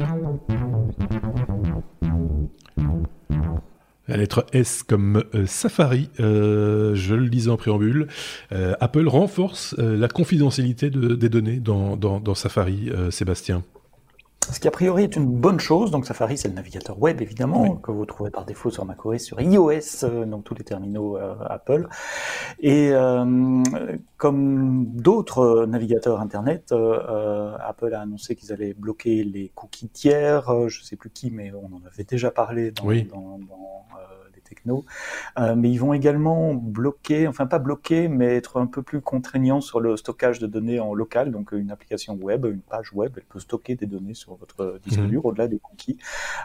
La 4.07 4.19
lettre 4.19 4.45
S 4.53 4.83
comme 4.83 5.25
euh, 5.35 5.47
Safari, 5.47 6.11
euh, 6.21 6.95
je 6.95 7.15
le 7.15 7.29
disais 7.31 7.51
en 7.51 7.57
préambule, 7.57 8.09
Apple 8.51 9.09
renforce 9.09 9.75
la 9.79 10.09
confidentialité 10.09 10.91
de, 10.91 11.15
des 11.15 11.29
données 11.29 11.59
dans, 11.59 12.35
Safari, 12.35 12.91
Sébastien. 13.11 13.65
Ce 14.53 14.61
qui 14.61 14.69
a 14.69 14.71
priori 14.71 15.05
est 15.05 15.17
une 15.17 15.27
bonne 15.27 15.61
chose. 15.61 15.91
Donc 15.91 16.07
Safari, 16.07 16.37
c'est 16.37 16.49
le 16.49 16.55
navigateur 16.55 17.01
web 17.01 17.21
évidemment 17.23 17.77
que 17.77 17.91
vous 17.91 18.05
trouvez 18.05 18.31
par 18.31 18.45
défaut 18.45 18.71
sur 18.71 18.85
macOS, 18.85 19.23
sur 19.23 19.41
iOS, 19.41 20.05
euh, 20.05 20.25
donc 20.27 20.45
tous 20.45 20.55
les 20.55 20.65
terminaux 20.65 21.17
euh, 21.17 21.35
Apple. 21.49 21.89
Et 22.61 22.91
euh, 22.93 23.63
comme 24.17 24.87
d'autres 24.87 25.67
navigateurs 25.67 26.21
Internet, 26.21 26.73
euh, 26.73 27.57
Apple 27.61 27.95
a 27.95 28.01
annoncé 28.01 28.37
qu'ils 28.37 28.53
allaient 28.53 28.75
bloquer 28.75 29.25
les 29.25 29.51
cookies 29.55 29.89
tiers. 29.89 30.69
je 30.69 30.81
ne 30.81 30.85
sais 30.85 30.97
plus 30.97 31.11
qui, 31.11 31.31
mais 31.31 31.53
on 31.53 31.67
en 31.67 31.83
avait 31.87 32.05
déjà 32.05 32.31
parlé 32.31 32.71
dans, 32.71 32.85
oui. 32.85 33.05
dans, 33.05 33.39
dans 33.39 33.87
techno. 34.45 34.85
Euh, 35.39 35.55
mais 35.57 35.71
ils 35.71 35.79
vont 35.79 35.93
également 35.93 36.55
bloquer, 36.55 37.27
enfin 37.27 37.47
pas 37.47 37.59
bloquer, 37.59 38.09
mais 38.09 38.37
être 38.37 38.61
un 38.61 38.67
peu 38.67 38.83
plus 38.83 39.01
contraignants 39.01 39.61
sur 39.61 39.81
le 39.81 39.97
stockage 39.97 40.39
de 40.39 40.47
données 40.47 40.81
en 40.81 40.95
local. 40.95 41.31
Donc 41.31 41.53
une 41.53 41.71
application 41.71 42.15
web, 42.15 42.45
une 42.47 42.61
page 42.61 42.93
web, 42.93 43.13
elle 43.17 43.25
peut 43.25 43.41
stocker 43.41 43.75
des 43.75 43.87
données 43.87 44.15
sur 44.15 44.35
votre 44.37 44.79
disque 44.85 45.01
mmh. 45.01 45.09
dur 45.09 45.25
au-delà 45.25 45.49
des 45.49 45.59
cookies. 45.59 45.99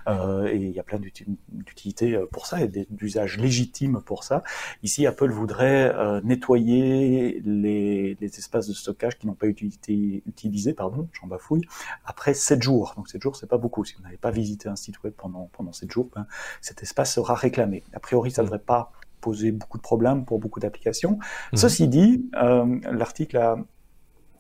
Euh, 0.08 0.48
et 0.48 0.58
il 0.58 0.72
y 0.72 0.80
a 0.80 0.84
plein 0.84 1.00
d'utilités 1.00 2.16
euh, 2.16 2.26
pour 2.32 2.46
ça 2.46 2.62
et 2.62 2.68
d'usages 2.90 3.38
légitimes 3.38 4.02
pour 4.06 4.24
ça. 4.24 4.44
Ici, 4.84 5.06
Apple 5.06 5.32
voudrait 5.32 5.94
euh, 5.96 6.22
nettoyer 6.24 7.42
les, 7.46 8.18
les, 8.20 8.40
espaces 8.40 8.68
de 8.68 8.74
stockage 8.74 9.18
qui 9.18 9.28
n'ont 9.28 9.34
pas 9.34 9.48
été 9.48 9.66
utilisés, 9.66 10.74
pardon, 10.74 11.08
j'en 11.14 11.28
bafouille, 11.28 11.66
après 12.06 12.34
7 12.34 12.62
jours. 12.62 12.94
Donc 12.96 13.10
7 13.10 13.22
jours, 13.22 13.36
c'est 13.36 13.50
pas 13.50 13.58
beaucoup. 13.58 13.84
Si 13.84 13.96
vous 13.96 14.04
n'avez 14.04 14.18
pas 14.18 14.32
visité 14.32 14.70
un 14.70 14.76
site 14.76 15.02
web 15.04 15.14
pendant, 15.16 15.50
pendant 15.54 15.74
7 15.74 15.92
jours, 15.92 16.10
ben, 16.16 16.26
cet 16.62 16.84
espace 16.84 17.14
sera 17.14 17.36
réclamé. 17.36 17.84
A 17.94 18.00
priori, 18.00 18.32
ça 18.32 18.42
ne 18.42 18.48
mm. 18.48 18.50
devrait 18.50 18.64
pas 18.64 18.92
poser 19.22 19.52
beaucoup 19.52 19.78
de 19.78 19.84
problèmes 19.84 20.26
pour 20.26 20.40
beaucoup 20.40 20.60
d'applications. 20.60 21.20
Mmh. 21.52 21.58
Ceci 21.58 21.88
dit, 21.88 22.30
euh, 22.42 22.80
l'article 22.90 23.38
a 23.38 23.58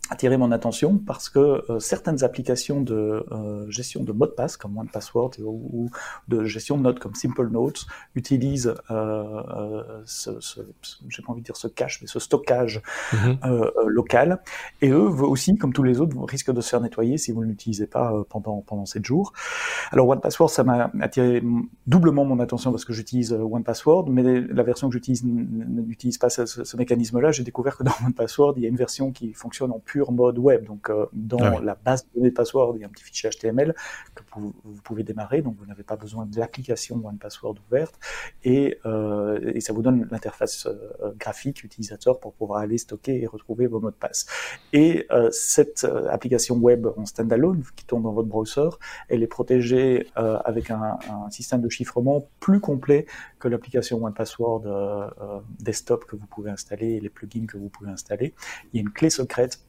attiré 0.10 0.38
mon 0.38 0.52
attention 0.52 0.98
parce 0.98 1.30
que 1.30 1.40
euh, 1.70 1.80
certaines 1.80 2.24
applications 2.24 2.82
de 2.82 3.26
euh, 3.32 3.70
gestion 3.70 4.04
de 4.04 4.12
mots 4.12 4.26
de 4.26 4.32
passe 4.32 4.58
comme 4.58 4.78
OnePassword 4.78 5.32
ou, 5.44 5.90
de 6.28 6.44
gestion 6.46 6.78
de 6.78 6.84
notes 6.84 7.00
comme 7.00 7.14
Simple 7.14 7.50
Notes 7.50 7.86
utilisent 8.16 8.74
euh, 8.92 10.02
ce, 10.06 10.40
ce 10.40 10.62
j'ai 11.08 11.22
pas 11.22 11.32
envie 11.32 11.42
de 11.42 11.46
dire 11.46 11.56
ce 11.56 11.68
cache 11.68 12.02
mais 12.02 12.08
ce 12.08 12.20
stockage 12.20 12.82
mm-hmm. 13.12 13.88
local 13.88 14.42
et 14.82 14.90
eux 14.90 15.10
aussi 15.10 15.56
comme 15.58 15.74
tous 15.74 15.84
les 15.84 16.00
autres 16.00 16.18
risquent 16.26 16.52
de 16.52 16.62
se 16.62 16.70
faire 16.70 16.82
nettoyer 16.82 17.18
si 17.18 17.32
vous 17.32 17.42
ne 17.42 17.50
l'utilisez 17.50 17.88
pas 17.88 18.14
pendant 18.30 18.62
pendant 18.62 18.86
7 18.86 19.06
jours. 19.06 19.34
Alors 19.92 20.08
OnePassword 20.08 20.50
ça 20.50 20.64
m'a 20.64 20.92
attiré 21.02 21.44
doublement 21.88 22.26
mon 22.26 22.40
attention 22.40 22.72
parce 22.72 22.86
que 22.86 22.94
j'utilise 22.94 23.34
OnePassword 23.34 24.10
mais 24.10 24.42
la 24.42 24.64
version 24.64 24.90
que 24.90 24.94
j'utilise 24.94 25.24
n'utilise 25.24 26.18
pas 26.18 26.30
ce, 26.30 26.46
ce 26.46 26.78
mécanisme-là. 26.78 27.32
J'ai 27.32 27.44
découvert 27.44 27.78
que 27.78 27.84
dans 27.84 27.94
OnePassword 28.06 28.54
il 28.58 28.64
y 28.64 28.66
a 28.66 28.70
une 28.70 28.76
version 28.76 29.12
qui 29.12 29.34
fonctionne 29.34 29.72
en 29.72 29.80
pur 29.80 29.99
mode 30.10 30.38
web. 30.38 30.66
Donc, 30.66 30.90
euh, 30.90 31.06
dans 31.14 31.40
ah 31.40 31.60
la 31.62 31.76
base 31.76 32.06
de 32.06 32.10
données 32.16 32.30
de 32.30 32.36
password, 32.36 32.74
il 32.76 32.82
y 32.82 32.84
a 32.84 32.88
un 32.88 32.90
petit 32.90 33.04
fichier 33.04 33.30
HTML 33.30 33.74
que 34.16 34.24
vous, 34.36 34.54
pouvez 34.84 35.04
démarrer. 35.04 35.42
Donc, 35.42 35.56
vous 35.58 35.66
n'avez 35.66 35.84
pas 35.84 35.96
besoin 35.96 36.26
de 36.26 36.40
l'application 36.40 37.02
OnePassword 37.04 37.56
ouverte. 37.68 38.00
Et, 38.44 38.80
euh, 38.86 39.54
et 39.54 39.62
ça 39.62 39.74
vous 39.74 39.82
donne 39.82 40.08
l'interface 40.12 40.66
euh, 40.68 41.14
graphique 41.18 41.64
utilisateur 41.64 42.20
pour 42.20 42.34
pouvoir 42.34 42.62
aller 42.62 42.78
stocker 42.78 43.22
et 43.22 43.28
retrouver 43.28 43.68
vos 43.68 43.80
mots 43.80 43.92
de 43.92 43.96
passe. 43.96 44.26
Et 44.74 45.08
cette 45.32 45.86
application 46.10 46.56
web 46.56 46.88
en 46.98 47.06
standalone 47.06 47.64
qui 47.76 47.86
tourne 47.86 48.04
dans 48.04 48.12
votre 48.12 48.28
browser, 48.28 48.70
elle 49.08 49.24
est 49.24 49.28
protégée 49.28 50.08
avec 50.16 50.72
un, 50.72 50.98
un, 51.10 51.30
système 51.30 51.62
de 51.62 51.70
chiffrement 51.70 52.28
plus 52.40 52.60
complet 52.60 53.06
que 53.40 53.48
l'application 53.48 54.04
OnePassword 54.04 55.44
desktop 55.60 56.06
que 56.06 56.16
vous 56.16 56.28
pouvez 56.28 56.52
installer 56.52 56.92
et 56.92 57.00
les 57.00 57.10
plugins 57.10 57.46
que 57.46 57.58
vous 57.58 57.70
pouvez 57.70 57.92
installer. 57.92 58.34
Il 58.72 58.78
y 58.78 58.80
a 58.80 58.82
une 58.82 58.92
clé 58.92 59.10
secrète 59.10 59.60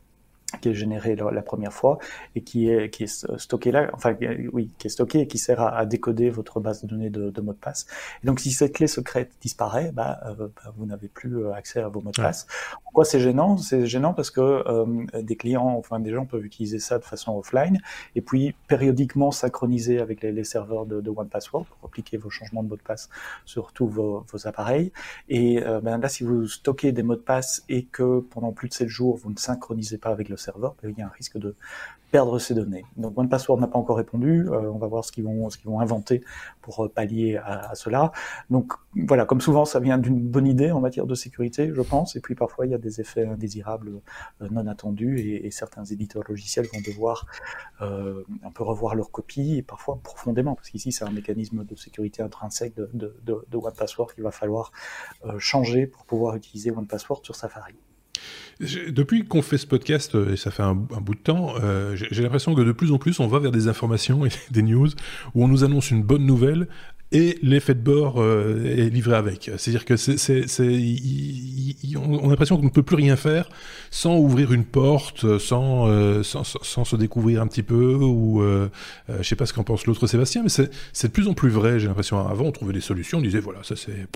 qui 0.61 0.69
est 0.69 0.75
généré 0.75 1.17
la, 1.17 1.43
première 1.43 1.73
fois 1.73 1.99
et 2.35 2.43
qui 2.43 2.69
est, 2.69 2.91
qui 2.91 3.05
est 3.05 3.27
stocké 3.39 3.73
là, 3.73 3.91
enfin 3.93 4.15
oui, 4.53 4.71
qui 4.79 4.87
est 4.87 4.91
stocké 4.91 5.21
et 5.21 5.27
qui 5.27 5.39
sert 5.39 5.61
à, 5.61 5.87
décoder 5.87 6.31
votre 6.31 6.61
base 6.61 6.83
de 6.83 6.89
données 6.89 7.11
de, 7.11 7.31
de 7.31 7.41
mots 7.41 7.53
de 7.53 7.59
passe. 7.59 7.87
Et 8.23 8.27
donc 8.27 8.41
si 8.41 8.51
cette 8.53 8.75
clé 8.75 8.87
secrète 8.87 9.33
disparaît, 9.41 9.93
bah, 9.93 10.21
euh, 10.27 10.49
bah 10.49 10.73
vous 10.77 10.87
n'avez 10.87 11.09
plus 11.09 11.39
euh, 11.39 11.53
accès 11.53 11.81
à 11.81 11.89
vos 11.89 12.01
mots 12.01 12.13
de 12.13 12.21
passe. 12.21 12.47
Pourquoi 12.85 13.05
c'est 13.05 13.21
gênant? 13.21 13.57
C'est 13.57 13.87
gênant 13.87 14.15
parce 14.15 14.31
que 14.31 14.41
euh, 14.41 15.05
des 15.23 15.37
clients, 15.37 15.75
enfin 15.79 16.01
des 16.01 16.13
gens 16.13 16.27
peuvent 16.27 16.45
utiliser 16.45 16.79
ça 16.79 16.99
de 16.99 17.05
façon 17.05 17.37
offline 17.37 17.81
et 18.15 18.21
puis 18.21 18.55
périodiquement 18.69 19.31
synchroniser 19.31 20.01
avec 20.01 20.23
les, 20.23 20.33
les 20.33 20.45
serveurs 20.45 20.87
de, 20.87 21.01
de 21.01 21.11
OnePassword 21.11 21.67
pour 21.67 21.89
appliquer 21.89 22.17
vos 22.17 22.31
changements 22.31 22.63
de 22.63 22.69
mots 22.69 22.77
de 22.77 22.83
passe 22.83 23.09
sur 23.45 23.73
tous 23.73 23.87
vos, 23.87 24.25
vos 24.31 24.47
appareils. 24.47 24.93
Et 25.29 25.61
ben 25.83 25.99
là, 25.99 26.09
si 26.09 26.25
vous 26.25 26.47
stockez 26.47 26.93
des 26.93 27.03
mots 27.03 27.17
de 27.17 27.21
passe 27.21 27.65
et 27.69 27.85
que 27.85 28.21
pendant 28.21 28.53
plus 28.53 28.69
de 28.69 28.75
7 28.75 28.89
jours 28.89 29.17
vous 29.17 29.31
ne 29.31 29.39
synchronisez 29.39 29.99
pas 29.99 30.11
avec 30.11 30.29
le 30.29 30.37
serveur, 30.41 30.75
il 30.83 30.99
y 30.99 31.03
a 31.03 31.07
un 31.07 31.11
risque 31.11 31.39
de 31.39 31.55
perdre 32.11 32.39
ces 32.39 32.55
données. 32.55 32.85
Donc 32.97 33.17
OnePassword 33.17 33.61
n'a 33.61 33.69
pas 33.69 33.79
encore 33.79 33.97
répondu. 33.97 34.49
Euh, 34.49 34.71
on 34.71 34.79
va 34.79 34.87
voir 34.87 35.05
ce 35.05 35.13
qu'ils 35.13 35.25
vont, 35.25 35.49
ce 35.51 35.59
qu'ils 35.59 35.69
vont 35.69 35.81
inventer 35.81 36.23
pour 36.61 36.85
euh, 36.85 36.89
pallier 36.89 37.37
à, 37.37 37.75
cela. 37.75 38.13
Donc 38.51 38.73
voilà, 38.95 39.25
comme 39.25 39.41
souvent, 39.41 39.65
ça 39.65 39.81
vient 39.81 39.99
d'une 39.99 40.21
bonne 40.21 40.47
idée 40.47 40.71
en 40.73 40.81
matière 40.81 41.07
de 41.07 41.15
sécurité, 41.15 41.73
je 41.75 41.83
pense. 41.83 42.17
Et 42.17 42.21
puis 42.21 42.35
parfois, 42.35 42.67
il 42.67 42.73
y 42.73 42.75
a 42.75 42.79
des 42.79 43.01
effets 43.01 43.25
indésirables 43.25 44.01
euh, 44.43 44.49
non 44.51 44.67
attendus 44.67 45.21
et, 45.21 45.51
certains 45.51 45.85
éditeurs 45.85 46.23
logiciels 46.29 46.67
vont 46.73 46.81
devoir 46.81 47.27
un 47.81 48.51
peu 48.55 48.63
revoir 48.63 48.95
leur 48.95 49.11
copie 49.11 49.57
et 49.57 49.63
parfois 49.63 49.99
profondément, 50.01 50.55
parce 50.55 50.71
qu'ici, 50.71 50.93
c'est 50.93 51.05
un 51.05 51.11
mécanisme 51.11 51.65
de 51.65 51.75
sécurité 51.75 52.23
intrinsèque 52.23 52.77
de, 52.77 52.89
de, 52.95 53.17
de, 53.25 53.45
de 53.51 53.57
OnePassword 53.57 54.15
qu'il 54.15 54.23
va 54.23 54.31
falloir 54.31 54.71
changer 55.39 55.89
pour 55.89 56.05
pouvoir 56.05 56.37
utiliser 56.37 56.71
OnePassword 56.71 57.25
sur 57.25 57.35
Safari. 57.35 57.75
Depuis 58.61 59.25
qu'on 59.25 59.41
fait 59.41 59.57
ce 59.57 59.67
podcast, 59.67 60.15
euh, 60.15 60.35
et 60.35 60.37
ça 60.37 60.51
fait 60.51 60.63
un, 60.63 60.75
bout 60.75 61.15
de 61.15 61.21
temps, 61.21 61.55
euh, 61.63 61.97
j'ai 61.97 62.23
l'impression 62.23 62.55
que 62.55 62.61
de 62.61 62.73
plus 62.73 62.93
en 62.93 62.99
plus 62.99 63.19
on 63.19 63.27
va 63.27 63.39
vers 63.39 63.53
des 63.53 63.69
informations 63.69 64.27
et 64.27 64.31
des 64.51 64.63
news 64.63 64.89
où 65.35 65.45
on 65.45 65.49
nous 65.49 65.65
annonce 65.65 65.91
une 65.91 66.03
bonne 66.03 66.27
nouvelle 66.27 66.69
et 67.11 67.39
l'effet 67.43 67.75
de 67.75 67.81
bord 67.81 68.17
euh, 68.19 68.63
est 68.67 68.91
livré 68.91 69.17
avec. 69.17 69.51
C'est-à-dire 69.57 69.87
que 69.87 69.95
on 71.97 72.27
a 72.27 72.29
l'impression 72.29 72.59
qu'on 72.59 72.65
ne 72.65 72.69
peut 72.69 72.83
plus 72.83 72.97
rien 72.97 73.17
faire 73.17 73.49
sans 73.91 74.19
ouvrir 74.19 74.53
une 74.53 74.67
porte, 74.67 75.39
sans, 75.39 76.23
sans, 76.23 76.85
se 76.85 76.97
découvrir 76.97 77.41
un 77.41 77.47
petit 77.47 77.65
peu, 77.65 77.95
ou 77.95 78.43
je 79.09 79.23
sais 79.23 79.37
pas 79.37 79.47
ce 79.47 79.55
qu'en 79.55 79.65
pense 79.65 79.87
l'autre 79.87 80.07
Sébastien, 80.07 80.43
mais 80.45 80.51
c'est, 80.51 80.71
de 81.03 81.13
plus 81.13 81.27
en 81.27 81.35
plus 81.35 81.51
vrai. 81.51 81.81
J'ai 81.81 81.89
l'impression 81.89 82.25
avant 82.25 82.45
on 82.45 82.53
trouvait 82.53 82.75
des 82.75 82.81
solutions, 82.81 83.19
on 83.19 83.23
disait 83.23 83.41
voilà 83.41 83.61
ça 83.65 83.75
c'est 83.75 84.07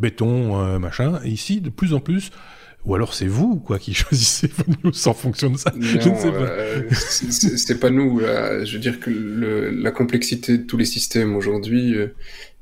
béton, 0.00 0.78
machin. 0.80 1.20
Ici 1.24 1.60
de 1.60 1.70
plus 1.70 1.94
en 1.94 2.00
plus 2.00 2.32
ou 2.84 2.94
alors 2.94 3.14
c'est 3.14 3.26
vous 3.26 3.56
quoi 3.56 3.78
qui 3.78 3.94
choisissez 3.94 4.48
vos 4.48 4.72
news 4.82 5.08
en 5.08 5.14
fonction 5.14 5.50
de 5.50 5.56
ça. 5.56 5.72
je 5.78 5.96
ne 5.96 6.00
sais 6.00 6.32
pas. 6.32 6.38
Euh, 6.38 6.90
c'est 6.92 7.78
pas 7.78 7.90
nous. 7.90 8.20
Je 8.20 8.72
veux 8.72 8.80
dire 8.80 9.00
que 9.00 9.10
le, 9.10 9.70
la 9.70 9.90
complexité 9.90 10.58
de 10.58 10.62
tous 10.64 10.76
les 10.76 10.84
systèmes 10.84 11.36
aujourd'hui, 11.36 11.94
euh, 11.94 12.08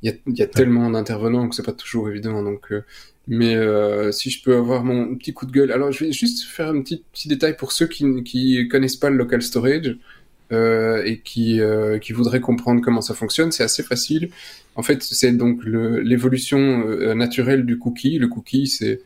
il 0.03 0.11
y, 0.11 0.15
a, 0.15 0.17
y, 0.27 0.43
a, 0.43 0.47
tellement 0.47 0.91
d'intervenants 0.91 1.49
que 1.49 1.55
c'est 1.55 1.65
pas 1.65 1.73
toujours 1.73 2.09
évident. 2.09 2.43
Donc, 2.43 2.73
euh, 2.73 2.85
mais 3.29 3.55
euh, 3.55 4.13
si 4.13 4.31
je 4.31 4.43
peux 4.43 4.57
avoir 4.57 4.85
mon 4.85 5.15
petit 5.17 5.33
coup 5.33 5.47
de 5.47 5.53
gueule, 5.53 5.73
alors 5.73 5.93
je 5.93 6.05
vais 6.05 6.13
juste 6.13 6.45
faire 6.45 6.69
un 6.69 6.83
petit 6.83 7.05
petit 7.13 7.29
détail 7.29 7.57
pour 7.57 7.73
ceux 7.73 7.87
qui 7.87 8.05
qui 8.25 8.69
connaissent 8.69 8.97
pas 8.97 9.11
le 9.11 9.17
local 9.17 9.43
storage. 9.43 9.97
Euh, 10.53 11.05
et 11.05 11.21
qui, 11.21 11.61
euh, 11.61 12.01
qui 12.01 12.13
voudraient 12.13 12.41
comprendre 12.41 12.81
comment 12.83 13.01
ça 13.01 13.15
fonctionne, 13.15 13.53
c'est 13.53 13.63
assez 13.63 13.85
facile. 13.85 14.31
En 14.75 14.83
fait, 14.83 15.01
c'est 15.01 15.31
donc 15.31 15.63
l'évolution 15.65 16.85
naturelle 17.15 17.65
du 17.65 17.79
cookie. 17.79 18.19
Le 18.19 18.27
cookie, 18.27 18.67
c'est 18.67 19.01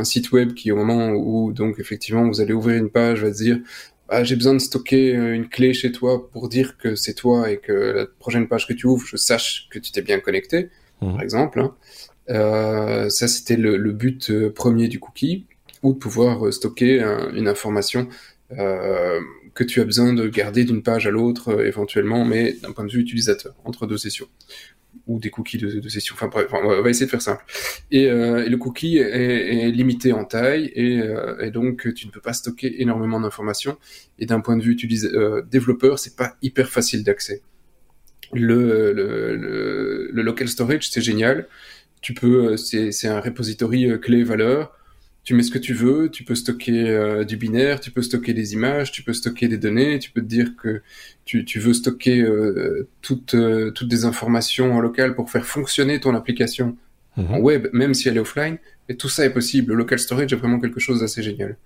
un 0.00 0.04
site 0.04 0.32
web 0.32 0.54
qui 0.54 0.72
au 0.72 0.76
moment 0.76 1.10
où 1.10 1.52
donc 1.52 1.78
effectivement 1.78 2.26
vous 2.26 2.40
allez 2.40 2.52
ouvrir 2.52 2.76
une 2.76 2.90
page 2.90 3.22
va 3.22 3.30
dire 3.30 3.58
ah, 4.08 4.24
j'ai 4.24 4.34
besoin 4.34 4.54
de 4.54 4.58
stocker 4.58 5.14
euh, 5.14 5.34
une 5.34 5.48
clé 5.48 5.72
chez 5.72 5.92
toi 5.92 6.28
pour 6.30 6.48
dire 6.48 6.76
que 6.76 6.96
c'est 6.96 7.14
toi 7.14 7.50
et 7.50 7.58
que 7.58 7.72
la 7.72 8.06
prochaine 8.18 8.48
page 8.48 8.66
que 8.66 8.72
tu 8.72 8.86
ouvres 8.86 9.06
je 9.06 9.16
sache 9.16 9.68
que 9.70 9.78
tu 9.78 9.92
t'es 9.92 10.02
bien 10.02 10.20
connecté 10.20 10.70
mmh. 11.00 11.12
par 11.12 11.22
exemple 11.22 11.60
hein. 11.60 11.74
euh, 12.30 13.08
ça 13.08 13.28
c'était 13.28 13.56
le, 13.56 13.76
le, 13.76 13.92
but 13.92 14.30
euh, 14.30 14.52
premier 14.52 14.88
du 14.88 14.98
cookie 14.98 15.46
ou 15.82 15.92
de 15.92 15.98
pouvoir 15.98 16.52
stocker 16.52 17.00
une 17.34 17.48
information 17.48 18.08
euh, 18.58 19.20
que 19.54 19.64
tu 19.64 19.80
as 19.80 19.84
besoin 19.84 20.12
de 20.12 20.28
garder 20.28 20.64
d'une 20.64 20.82
page 20.82 21.06
à 21.06 21.10
l'autre 21.10 21.64
éventuellement 21.64 22.24
mais 22.24 22.54
d'un 22.62 22.72
point 22.72 22.84
de 22.84 22.90
vue 22.90 23.00
utilisateur 23.00 23.54
entre 23.64 23.86
deux 23.86 23.98
sessions 23.98 24.28
ou 25.06 25.18
des 25.18 25.30
cookies 25.30 25.58
de, 25.58 25.80
de 25.80 25.88
session. 25.88 26.14
Enfin 26.14 26.28
bref, 26.28 26.48
on 26.52 26.82
va 26.82 26.90
essayer 26.90 27.06
de 27.06 27.10
faire 27.10 27.22
simple. 27.22 27.44
Et, 27.90 28.08
euh, 28.08 28.48
le 28.48 28.56
cookie 28.56 28.98
est, 28.98 29.70
limité 29.70 30.12
en 30.12 30.24
taille 30.24 30.70
et, 30.74 31.00
euh, 31.00 31.40
et, 31.40 31.50
donc 31.50 31.92
tu 31.94 32.06
ne 32.06 32.12
peux 32.12 32.20
pas 32.20 32.32
stocker 32.32 32.80
énormément 32.82 33.20
d'informations. 33.20 33.78
Et 34.18 34.26
d'un 34.26 34.40
point 34.40 34.56
de 34.56 34.62
vue 34.62 34.76
euh, 35.14 35.42
développeur, 35.42 35.98
c'est 35.98 36.16
pas 36.16 36.36
hyper 36.42 36.68
facile 36.68 37.04
d'accès. 37.04 37.42
Le, 38.32 38.92
le, 38.92 40.08
le, 40.12 40.22
local 40.22 40.48
storage, 40.48 40.88
c'est 40.88 41.00
génial. 41.00 41.48
Tu 42.00 42.14
peux, 42.14 42.56
c'est 42.56 43.08
un 43.08 43.20
repository 43.20 43.90
euh, 43.90 43.98
clé 43.98 44.22
valeur 44.22 44.72
tu 45.22 45.34
mets 45.34 45.42
ce 45.42 45.50
que 45.50 45.58
tu 45.58 45.74
veux, 45.74 46.10
tu 46.10 46.24
peux 46.24 46.34
stocker 46.34 46.88
euh, 46.88 47.24
du 47.24 47.36
binaire, 47.36 47.80
tu 47.80 47.90
peux 47.90 48.02
stocker 48.02 48.32
des 48.32 48.54
images, 48.54 48.90
tu 48.90 49.02
peux 49.02 49.12
stocker 49.12 49.48
des 49.48 49.58
données, 49.58 49.98
tu 49.98 50.10
peux 50.10 50.22
te 50.22 50.26
dire 50.26 50.56
que 50.56 50.82
tu, 51.24 51.44
tu 51.44 51.58
veux 51.58 51.74
stocker 51.74 52.22
euh, 52.22 52.88
toutes, 53.02 53.34
euh, 53.34 53.70
toutes 53.70 53.88
des 53.88 54.04
informations 54.04 54.72
en 54.74 54.80
local 54.80 55.14
pour 55.14 55.30
faire 55.30 55.44
fonctionner 55.44 56.00
ton 56.00 56.14
application 56.14 56.76
mhm. 57.16 57.34
en 57.34 57.38
web, 57.38 57.68
même 57.72 57.92
si 57.92 58.08
elle 58.08 58.16
est 58.16 58.20
offline. 58.20 58.58
Et 58.88 58.96
tout 58.96 59.08
ça 59.08 59.24
est 59.24 59.30
possible. 59.30 59.72
Le 59.72 59.78
local 59.78 60.00
storage 60.00 60.32
est 60.32 60.36
vraiment 60.36 60.58
quelque 60.58 60.80
chose 60.80 61.00
d'assez 61.00 61.22
génial. 61.22 61.56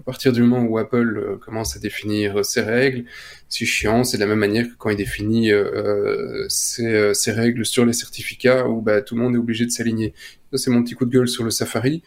À 0.00 0.02
partir 0.02 0.32
du 0.32 0.42
moment 0.42 0.62
où 0.62 0.76
Apple 0.76 1.38
commence 1.40 1.74
à 1.76 1.78
définir 1.78 2.44
ses 2.44 2.60
règles, 2.60 3.04
c'est 3.48 3.64
chiant, 3.64 4.04
c'est 4.04 4.18
de 4.18 4.22
la 4.22 4.28
même 4.28 4.38
manière 4.38 4.66
que 4.66 4.74
quand 4.76 4.90
il 4.90 4.96
définit 4.96 5.50
ses, 6.48 7.14
ses, 7.14 7.32
règles 7.32 7.64
sur 7.64 7.86
les 7.86 7.94
certificats 7.94 8.68
où 8.68 8.82
bah, 8.82 9.00
tout 9.00 9.16
le 9.16 9.22
monde 9.22 9.34
est 9.34 9.38
obligé 9.38 9.64
de 9.64 9.70
s'aligner. 9.70 10.12
Ça, 10.52 10.58
c'est 10.58 10.70
mon 10.70 10.84
petit 10.84 10.94
coup 10.94 11.06
de 11.06 11.10
gueule 11.10 11.26
sur 11.26 11.42
le 11.42 11.50
Safari. 11.50 12.02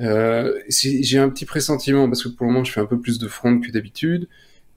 Euh, 0.00 0.58
j'ai 0.68 1.18
un 1.18 1.28
petit 1.28 1.44
pressentiment 1.44 2.08
parce 2.08 2.22
que 2.22 2.28
pour 2.28 2.46
le 2.46 2.52
moment 2.52 2.64
je 2.64 2.72
fais 2.72 2.80
un 2.80 2.86
peu 2.86 2.98
plus 2.98 3.18
de 3.18 3.28
front 3.28 3.60
que 3.60 3.70
d'habitude, 3.70 4.28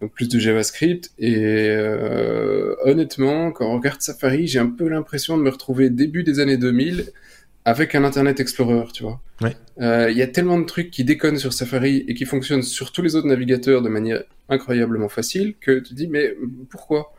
donc 0.01 0.13
plus 0.13 0.27
de 0.27 0.39
JavaScript. 0.39 1.11
Et 1.19 1.35
euh, 1.69 2.75
honnêtement, 2.83 3.51
quand 3.51 3.65
on 3.67 3.75
regarde 3.75 4.01
Safari, 4.01 4.47
j'ai 4.47 4.59
un 4.59 4.69
peu 4.69 4.87
l'impression 4.87 5.37
de 5.37 5.43
me 5.43 5.49
retrouver 5.49 5.89
début 5.89 6.23
des 6.23 6.39
années 6.39 6.57
2000 6.57 7.11
avec 7.67 7.95
un 7.95 8.03
Internet 8.03 8.39
Explorer, 8.39 8.91
tu 8.93 9.03
vois. 9.03 9.19
Euh, 9.81 10.11
il 10.11 10.17
y 10.17 10.21
a 10.21 10.27
tellement 10.27 10.59
de 10.59 10.65
trucs 10.65 10.91
qui 10.91 11.03
déconnent 11.03 11.39
sur 11.39 11.51
Safari 11.51 12.05
et 12.07 12.13
qui 12.13 12.25
fonctionnent 12.25 12.61
sur 12.61 12.91
tous 12.91 13.01
les 13.01 13.15
autres 13.15 13.27
navigateurs 13.27 13.81
de 13.81 13.89
manière 13.89 14.23
incroyablement 14.49 15.09
facile 15.09 15.55
que 15.59 15.79
tu 15.79 15.95
dis 15.95 16.07
mais 16.07 16.35
pourquoi? 16.69 17.11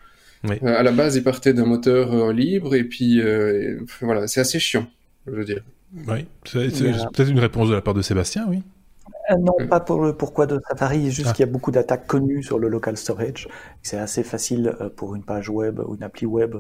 Euh, 0.45 0.79
À 0.79 0.83
la 0.83 0.93
base, 0.93 1.17
il 1.17 1.23
partait 1.23 1.53
d'un 1.53 1.67
moteur 1.67 2.13
euh, 2.13 2.33
libre 2.33 2.75
et 2.75 2.85
puis 2.85 3.21
euh, 3.21 3.81
voilà, 4.01 4.27
c'est 4.27 4.41
assez 4.41 4.59
chiant, 4.59 4.87
je 5.27 5.33
veux 5.33 5.45
dire. 5.45 5.63
Oui, 6.09 6.27
c'est 6.45 6.69
peut-être 6.69 7.31
une 7.31 7.41
réponse 7.41 7.69
de 7.69 7.75
la 7.75 7.81
part 7.81 7.95
de 7.95 8.03
Sébastien, 8.03 8.47
oui. 8.49 8.63
Euh, 9.31 9.37
non, 9.39 9.55
pas 9.69 9.81
pour 9.81 10.05
le 10.05 10.17
pourquoi 10.17 10.47
de 10.47 10.61
Safari, 10.69 11.11
juste 11.11 11.29
ah. 11.31 11.33
qu'il 11.33 11.45
y 11.45 11.49
a 11.49 11.51
beaucoup 11.51 11.73
d'attaques 11.73 12.07
connues 12.07 12.43
sur 12.43 12.59
le 12.59 12.69
local 12.69 12.97
storage. 12.97 13.49
C'est 13.83 13.99
assez 13.99 14.23
facile 14.23 14.77
euh, 14.81 14.89
pour 14.89 15.17
une 15.17 15.25
page 15.25 15.49
web 15.49 15.81
ou 15.81 15.97
une 15.97 16.03
appli 16.05 16.27
web 16.27 16.57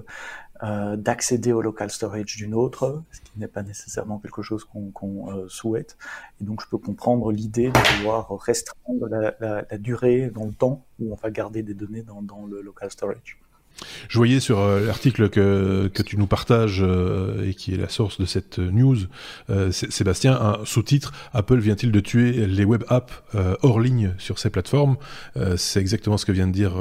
euh, 0.62 0.96
d'accéder 0.96 1.52
au 1.52 1.60
local 1.60 1.90
storage 1.90 2.36
d'une 2.36 2.54
autre, 2.54 3.02
ce 3.12 3.20
qui 3.20 3.38
n'est 3.38 3.46
pas 3.46 3.62
nécessairement 3.62 4.18
quelque 4.18 4.42
chose 4.42 4.64
qu'on 4.64 5.30
euh, 5.30 5.46
souhaite. 5.48 5.96
Et 6.40 6.44
donc 6.44 6.62
je 6.62 6.68
peux 6.68 6.78
comprendre 6.78 7.30
l'idée 7.30 7.68
de 7.68 7.98
vouloir 7.98 8.28
restreindre 8.40 9.06
la, 9.08 9.34
la, 9.38 9.64
la, 9.70 9.78
durée 9.78 10.30
dans 10.30 10.46
le 10.46 10.52
temps 10.52 10.84
où 10.98 11.12
on 11.12 11.16
va 11.16 11.30
garder 11.30 11.62
des 11.62 11.74
données 11.74 12.02
dans, 12.02 12.22
dans 12.22 12.46
le 12.46 12.62
local 12.62 12.90
storage. 12.90 13.38
Je 14.08 14.18
voyais 14.18 14.40
sur 14.40 14.58
euh, 14.58 14.86
l'article 14.86 15.28
que, 15.28 15.90
que 15.92 16.02
tu 16.02 16.16
nous 16.16 16.26
partages 16.26 16.82
euh, 16.82 17.48
et 17.48 17.54
qui 17.54 17.74
est 17.74 17.76
la 17.76 17.88
source 17.88 18.20
de 18.20 18.26
cette 18.26 18.58
news, 18.58 18.96
euh, 19.50 19.70
Sébastien, 19.72 20.32
un 20.32 20.64
sous-titre 20.64 21.12
Apple 21.32 21.58
vient-il 21.58 21.92
de 21.92 22.00
tuer 22.00 22.46
les 22.46 22.64
web 22.64 22.84
apps 22.88 23.12
hors 23.62 23.80
ligne 23.80 24.14
sur 24.18 24.38
ses 24.38 24.50
plateformes 24.50 24.96
C'est 25.56 25.80
exactement 25.80 26.16
ce 26.16 26.26
que 26.26 26.32
vient 26.32 26.46
de 26.46 26.52
dire 26.52 26.74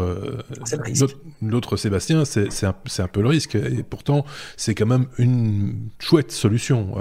l'autre 1.42 1.78
Sébastien. 1.78 2.24
C'est 2.26 2.66
un, 2.66 2.76
un, 3.00 3.08
peu 3.08 3.22
le 3.22 3.28
risque 3.28 3.56
et 3.56 3.84
pourtant 3.84 4.26
c'est 4.58 4.76
quand 4.76 4.86
même 4.86 5.08
une 5.18 5.90
chouette 6.00 6.32
solution 6.32 6.96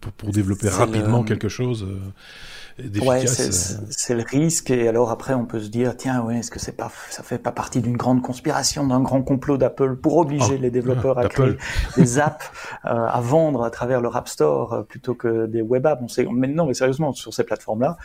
pour, 0.00 0.12
pour, 0.12 0.30
développer 0.30 0.68
rapidement 0.68 1.22
quelque 1.22 1.48
chose. 1.48 1.86
Ouais, 2.78 3.24
euh. 3.24 3.52
c'est 3.90 4.14
le 4.14 4.22
risque. 4.22 4.70
Et 4.70 4.86
alors 4.86 5.10
après, 5.10 5.32
on 5.32 5.46
peut 5.46 5.60
se 5.60 5.68
dire, 5.68 5.96
tiens, 5.96 6.22
ouais, 6.22 6.38
est-ce 6.38 6.50
que 6.50 6.58
c'est 6.58 6.76
pas, 6.76 6.90
ça 7.10 7.22
fait 7.22 7.38
pas 7.38 7.52
partie 7.52 7.80
d'une 7.80 7.96
grande 7.96 8.20
conspiration, 8.20 8.86
d'un 8.86 9.00
grand 9.00 9.22
complot 9.22 9.56
d'Apple 9.56 9.96
pour 9.96 10.18
obliger 10.18 10.56
oh, 10.58 10.60
les 10.60 10.70
développeurs 10.70 11.18
à 11.18 11.28
créer 11.28 11.56
des 11.96 12.18
apps 12.18 12.50
euh, 12.84 12.88
à 12.90 13.20
vendre 13.20 13.64
à 13.64 13.70
travers 13.70 14.02
leur 14.02 14.16
App 14.16 14.28
Store 14.28 14.72
euh, 14.74 14.82
plutôt 14.82 15.14
que 15.14 15.46
des 15.46 15.62
web 15.62 15.86
apps. 15.86 16.02
On 16.02 16.08
sait, 16.08 16.26
mais 16.30 16.48
non, 16.48 16.66
mais 16.66 16.74
sérieusement, 16.74 17.12
sur 17.12 17.32
ces 17.32 17.44
plateformes-là, 17.44 17.96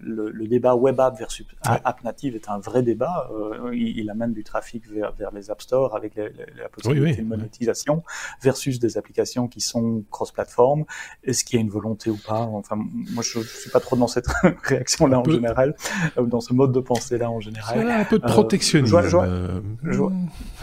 le, 0.00 0.30
le, 0.30 0.46
débat 0.46 0.74
web 0.74 1.00
app 1.00 1.18
versus 1.18 1.46
app 1.62 2.04
native 2.04 2.34
est 2.34 2.48
un 2.48 2.58
vrai 2.58 2.82
débat. 2.82 3.30
Euh, 3.32 3.74
il, 3.74 3.98
il, 3.98 4.10
amène 4.10 4.32
du 4.32 4.44
trafic 4.44 4.88
vers, 4.90 5.12
vers 5.12 5.30
les 5.32 5.50
App 5.50 5.60
Store 5.62 5.94
avec 5.96 6.14
les, 6.14 6.28
les, 6.30 6.46
la 6.58 6.68
possibilité 6.68 7.22
de 7.22 7.26
monétisation 7.26 8.02
versus 8.42 8.78
des 8.78 8.98
applications 8.98 9.48
qui 9.48 9.60
sont 9.60 10.04
cross-platform. 10.10 10.84
Est-ce 11.22 11.44
qu'il 11.44 11.56
y 11.56 11.58
a 11.58 11.62
une 11.62 11.70
volonté 11.70 12.10
ou 12.10 12.18
pas? 12.26 12.40
Enfin, 12.40 12.76
moi, 12.76 13.22
je, 13.22 13.40
je 13.40 13.56
suis 13.56 13.70
pas 13.70 13.80
trop 13.80 13.96
dans 13.96 14.06
cette 14.06 14.26
réaction-là 14.62 15.20
en 15.20 15.24
général, 15.24 15.74
ou 16.16 16.26
dans 16.26 16.40
ce 16.40 16.52
mode 16.52 16.72
de 16.72 16.80
pensée-là 16.80 17.30
en 17.30 17.40
général. 17.40 17.90
un 17.90 18.04
peu 18.04 18.18
de 18.18 18.24
euh, 18.24 18.28
protectionnisme. 18.28 18.96
Euh, 19.14 19.60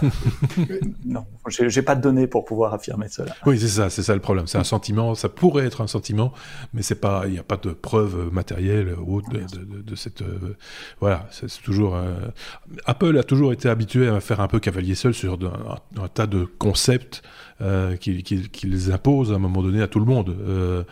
non, 1.05 1.25
j'ai 1.47 1.81
pas 1.81 1.95
de 1.95 2.01
données 2.01 2.27
pour 2.27 2.45
pouvoir 2.45 2.73
affirmer 2.73 3.07
cela. 3.09 3.35
Oui, 3.45 3.59
c'est 3.59 3.67
ça, 3.67 3.89
c'est 3.89 4.03
ça 4.03 4.13
le 4.13 4.21
problème. 4.21 4.47
C'est 4.47 4.57
un 4.57 4.63
sentiment, 4.63 5.15
ça 5.15 5.29
pourrait 5.29 5.65
être 5.65 5.81
un 5.81 5.87
sentiment, 5.87 6.31
mais 6.73 6.81
c'est 6.81 6.95
pas, 6.95 7.23
il 7.25 7.33
n'y 7.33 7.39
a 7.39 7.43
pas 7.43 7.57
de 7.57 7.71
preuve 7.71 8.29
matérielle 8.31 8.80
autre 8.89 9.29
de, 9.31 9.95
cette, 9.95 10.21
euh, 10.21 10.55
voilà, 10.99 11.27
c'est 11.31 11.47
toujours. 11.61 11.97
Apple 12.85 13.17
a 13.17 13.23
toujours 13.23 13.53
été 13.53 13.69
habitué 13.69 14.07
à 14.07 14.19
faire 14.19 14.39
un 14.39 14.47
peu 14.47 14.59
cavalier 14.59 14.95
seul 14.95 15.13
sur 15.13 15.37
un 15.97 16.07
tas 16.07 16.27
de 16.27 16.45
concepts 16.45 17.21
euh, 17.61 17.95
qu'ils 17.95 18.91
imposent 18.91 19.31
à 19.31 19.35
un 19.35 19.39
moment 19.39 19.61
donné 19.61 19.81
à 19.81 19.87
tout 19.87 19.99
le 19.99 20.05
monde, 20.05 20.29
euh, 20.29 20.83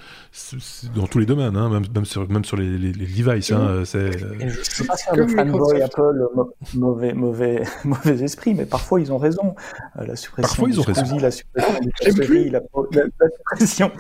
dans 0.95 1.07
tous 1.07 1.19
les 1.19 1.25
domaines, 1.25 1.55
hein, 1.55 1.69
même, 1.69 1.83
même, 1.93 2.05
sur, 2.05 2.29
même 2.29 2.45
sur 2.45 2.57
les, 2.57 2.77
les, 2.77 2.91
les 2.91 3.05
devices. 3.05 3.51
Hein, 3.51 3.83
c'est, 3.85 3.97
euh... 3.97 4.11
Je 4.39 4.59
ne 4.59 4.63
sais 4.63 4.85
pas 4.85 4.95
si 4.95 5.09
un 5.09 5.27
fanboy 5.27 5.81
Apple 5.81 6.27
mauvais, 6.75 7.13
mauvais, 7.13 7.63
mauvais 7.83 8.23
esprit, 8.23 8.53
mais 8.53 8.65
parfois 8.65 9.01
ils 9.01 9.11
ont 9.11 9.17
raison. 9.17 9.55
Euh, 9.97 10.05
la 10.05 10.15
suppression 10.15 10.47
parfois 10.47 10.69
ils 10.69 10.79
ont 10.79 10.83
raison. 10.83 11.19
la 11.19 11.31
suppression 11.31 11.79
du 11.79 12.49
la, 12.49 12.61
la, 12.91 12.91
la, 12.91 13.29
suppression 13.29 13.91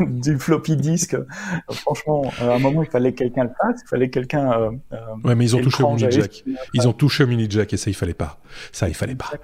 du 0.00 0.38
floppy 0.38 0.76
disk. 0.76 1.14
Euh, 1.14 1.24
franchement, 1.70 2.30
à 2.40 2.54
un 2.54 2.58
moment, 2.58 2.82
il 2.82 2.90
fallait 2.90 3.12
que 3.12 3.18
quelqu'un 3.18 3.44
le 3.44 3.50
fasse, 3.50 3.80
il 3.84 3.88
fallait 3.88 4.10
quelqu'un. 4.10 4.52
Euh, 4.52 4.70
ouais, 5.24 5.34
mais 5.34 5.44
ils 5.44 5.56
ont 5.56 5.60
touché 5.60 5.82
au 5.82 5.94
mini 5.94 6.10
jack. 6.10 6.44
Ils 6.74 6.88
ont 6.88 6.92
touché 6.92 7.24
au 7.24 7.26
mini 7.26 7.46
jack 7.48 7.72
et 7.72 7.76
ça, 7.76 7.90
il 7.90 7.94
fallait 7.94 8.14
pas. 8.14 8.38
Ça, 8.72 8.88
il 8.88 8.94
fallait 8.94 9.14
pas. 9.14 9.30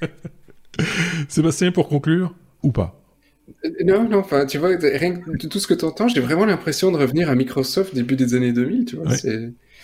Sébastien, 1.28 1.72
pour 1.72 1.88
conclure, 1.88 2.34
ou 2.62 2.72
pas? 2.72 3.02
Euh, 3.64 3.70
non, 3.84 4.08
non, 4.08 4.18
enfin, 4.18 4.46
tu 4.46 4.58
vois, 4.58 4.76
rien 4.76 5.14
que 5.16 5.46
tout 5.46 5.58
ce 5.58 5.66
que 5.66 5.74
tu 5.74 5.84
entends, 5.84 6.08
j'ai 6.08 6.20
vraiment 6.20 6.44
l'impression 6.44 6.92
de 6.92 6.96
revenir 6.96 7.30
à 7.30 7.34
Microsoft 7.34 7.94
début 7.94 8.16
des 8.16 8.34
années 8.34 8.52
2000, 8.52 8.84
tu 8.84 8.96
vois. 8.96 9.14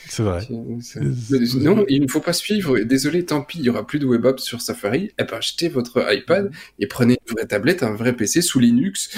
C'est 0.06 0.22
vrai. 0.22 0.46
Non, 0.50 1.84
il 1.88 2.02
ne 2.02 2.08
faut 2.08 2.20
pas 2.20 2.32
suivre. 2.32 2.78
Désolé, 2.80 3.24
tant 3.24 3.42
pis, 3.42 3.58
il 3.58 3.64
y 3.64 3.70
aura 3.70 3.86
plus 3.86 3.98
de 3.98 4.06
web 4.06 4.24
apps 4.26 4.42
sur 4.42 4.60
Safari. 4.60 5.12
Eh 5.18 5.24
ben, 5.24 5.38
achetez 5.38 5.68
votre 5.68 6.04
iPad 6.12 6.50
et 6.78 6.86
prenez 6.86 7.18
une 7.26 7.34
vraie 7.34 7.46
tablette, 7.46 7.82
un 7.82 7.94
vrai 7.94 8.14
PC 8.14 8.42
sous 8.42 8.60
Linux. 8.60 9.16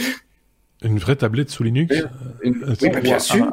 Une 0.83 0.99
vraie 0.99 1.17
tablette 1.17 1.51
sous 1.51 1.63
Linux 1.63 1.95
Oui, 2.45 2.53
bien 3.03 3.19
sûr. 3.19 3.51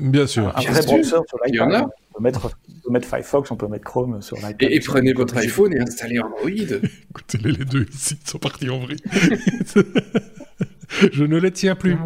Bien 0.00 0.26
sûr. 0.26 0.52
Un, 0.56 0.62
vrai 0.62 0.82
browser 0.82 1.16
sur 1.28 1.38
l'iPad. 1.44 1.48
Il 1.48 1.54
y 1.54 1.60
en 1.60 1.72
a 1.72 1.88
peut 2.16 2.22
mettre, 2.22 2.46
on 2.46 2.86
peut 2.86 2.92
mettre 2.92 3.08
Firefox, 3.08 3.50
on 3.50 3.56
peut 3.56 3.68
mettre 3.68 3.84
Chrome 3.84 4.22
sur 4.22 4.36
l'iPad. 4.36 4.56
Et, 4.60 4.76
et 4.76 4.80
prenez 4.80 5.12
votre 5.12 5.36
iPhone 5.36 5.74
et 5.74 5.80
installez 5.80 6.18
Android. 6.18 6.48
Écoutez-les 7.10 7.52
les 7.52 7.64
deux 7.64 7.86
ici, 7.92 8.18
ils 8.22 8.28
sont 8.28 8.38
partis 8.38 8.70
en 8.70 8.80
vrille. 8.80 9.00
Je 11.12 11.24
ne 11.24 11.38
les 11.38 11.50
tiens 11.50 11.74
plus. 11.74 11.96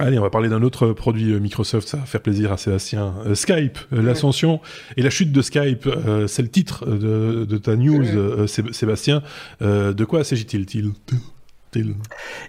Allez, 0.00 0.18
on 0.18 0.22
va 0.22 0.30
parler 0.30 0.48
d'un 0.48 0.62
autre 0.62 0.92
produit 0.92 1.32
euh, 1.32 1.38
Microsoft, 1.38 1.86
ça 1.88 1.98
va 1.98 2.04
faire 2.04 2.22
plaisir 2.22 2.52
à 2.52 2.56
Sébastien. 2.56 3.14
Euh, 3.26 3.34
Skype, 3.34 3.78
euh, 3.92 4.02
l'ascension 4.02 4.60
et 4.96 5.02
la 5.02 5.10
chute 5.10 5.30
de 5.30 5.42
Skype, 5.42 5.88
c'est 6.26 6.42
le 6.42 6.48
titre 6.48 6.86
de, 6.86 7.44
de 7.44 7.58
ta 7.58 7.76
news, 7.76 8.46
Sébastien. 8.46 9.22
de 9.60 10.04
quoi 10.04 10.24
s'agit-il 10.24 10.92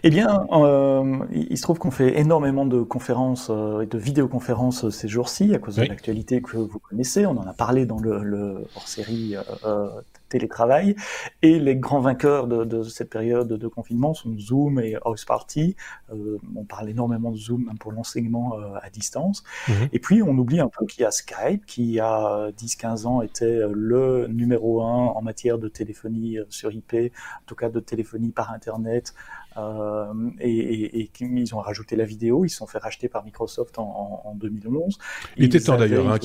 eh 0.03 0.09
bien, 0.09 0.47
euh, 0.51 1.19
il 1.31 1.57
se 1.57 1.61
trouve 1.61 1.77
qu'on 1.77 1.91
fait 1.91 2.19
énormément 2.19 2.65
de 2.65 2.81
conférences 2.81 3.49
euh, 3.49 3.81
et 3.81 3.85
de 3.85 3.97
vidéoconférences 3.97 4.89
ces 4.89 5.07
jours-ci 5.07 5.53
à 5.53 5.59
cause 5.59 5.75
de 5.75 5.83
l'actualité 5.83 6.41
que 6.41 6.57
vous 6.57 6.79
connaissez. 6.79 7.25
On 7.25 7.37
en 7.37 7.47
a 7.47 7.53
parlé 7.53 7.85
dans 7.85 7.99
le, 7.99 8.23
le 8.23 8.65
hors-série 8.75 9.35
euh, 9.65 9.89
télétravail. 10.31 10.95
Et 11.41 11.59
les 11.59 11.75
grands 11.75 12.01
vainqueurs 12.01 12.47
de, 12.47 12.63
de 12.65 12.83
cette 12.83 13.09
période 13.09 13.47
de 13.47 13.67
confinement 13.67 14.13
sont 14.13 14.37
Zoom 14.37 14.79
et 14.79 14.95
House 15.05 15.25
Party. 15.25 15.75
Euh, 16.11 16.37
on 16.55 16.63
parle 16.63 16.89
énormément 16.89 17.31
de 17.31 17.37
Zoom 17.37 17.71
pour 17.79 17.91
l'enseignement 17.91 18.57
euh, 18.57 18.75
à 18.81 18.89
distance. 18.89 19.43
Mhm. 19.67 19.89
Et 19.93 19.99
puis, 19.99 20.23
on 20.23 20.37
oublie 20.37 20.59
un 20.59 20.69
peu 20.69 20.85
qu'il 20.85 21.01
y 21.01 21.05
a 21.05 21.11
Skype, 21.11 21.65
qui 21.65 21.81
il 21.81 21.95
y 21.95 21.99
a 21.99 22.51
10-15 22.51 23.05
ans 23.05 23.21
était 23.21 23.61
le 23.69 24.27
numéro 24.27 24.81
un 24.81 25.07
en 25.07 25.21
matière 25.21 25.57
de 25.57 25.67
téléphonie 25.67 26.37
sur 26.49 26.71
IP, 26.71 26.93
en 26.93 27.45
tout 27.45 27.55
cas 27.55 27.69
de 27.69 27.79
téléphonie 27.79 28.31
par 28.31 28.53
Internet, 28.53 29.13
euh, 29.57 30.13
et, 30.39 30.49
et, 30.49 30.99
et, 31.01 31.11
ils 31.19 31.55
ont 31.55 31.59
rajouté 31.59 31.95
la 31.95 32.05
vidéo, 32.05 32.45
ils 32.45 32.49
se 32.49 32.57
sont 32.57 32.67
fait 32.67 32.77
racheter 32.77 33.09
par 33.09 33.25
Microsoft 33.25 33.79
en, 33.79 34.21
en, 34.25 34.35
2011. 34.35 34.97
Il 35.37 35.45
était 35.45 35.59
temps 35.59 35.77
d'ailleurs, 35.77 36.09
hein, 36.09 36.17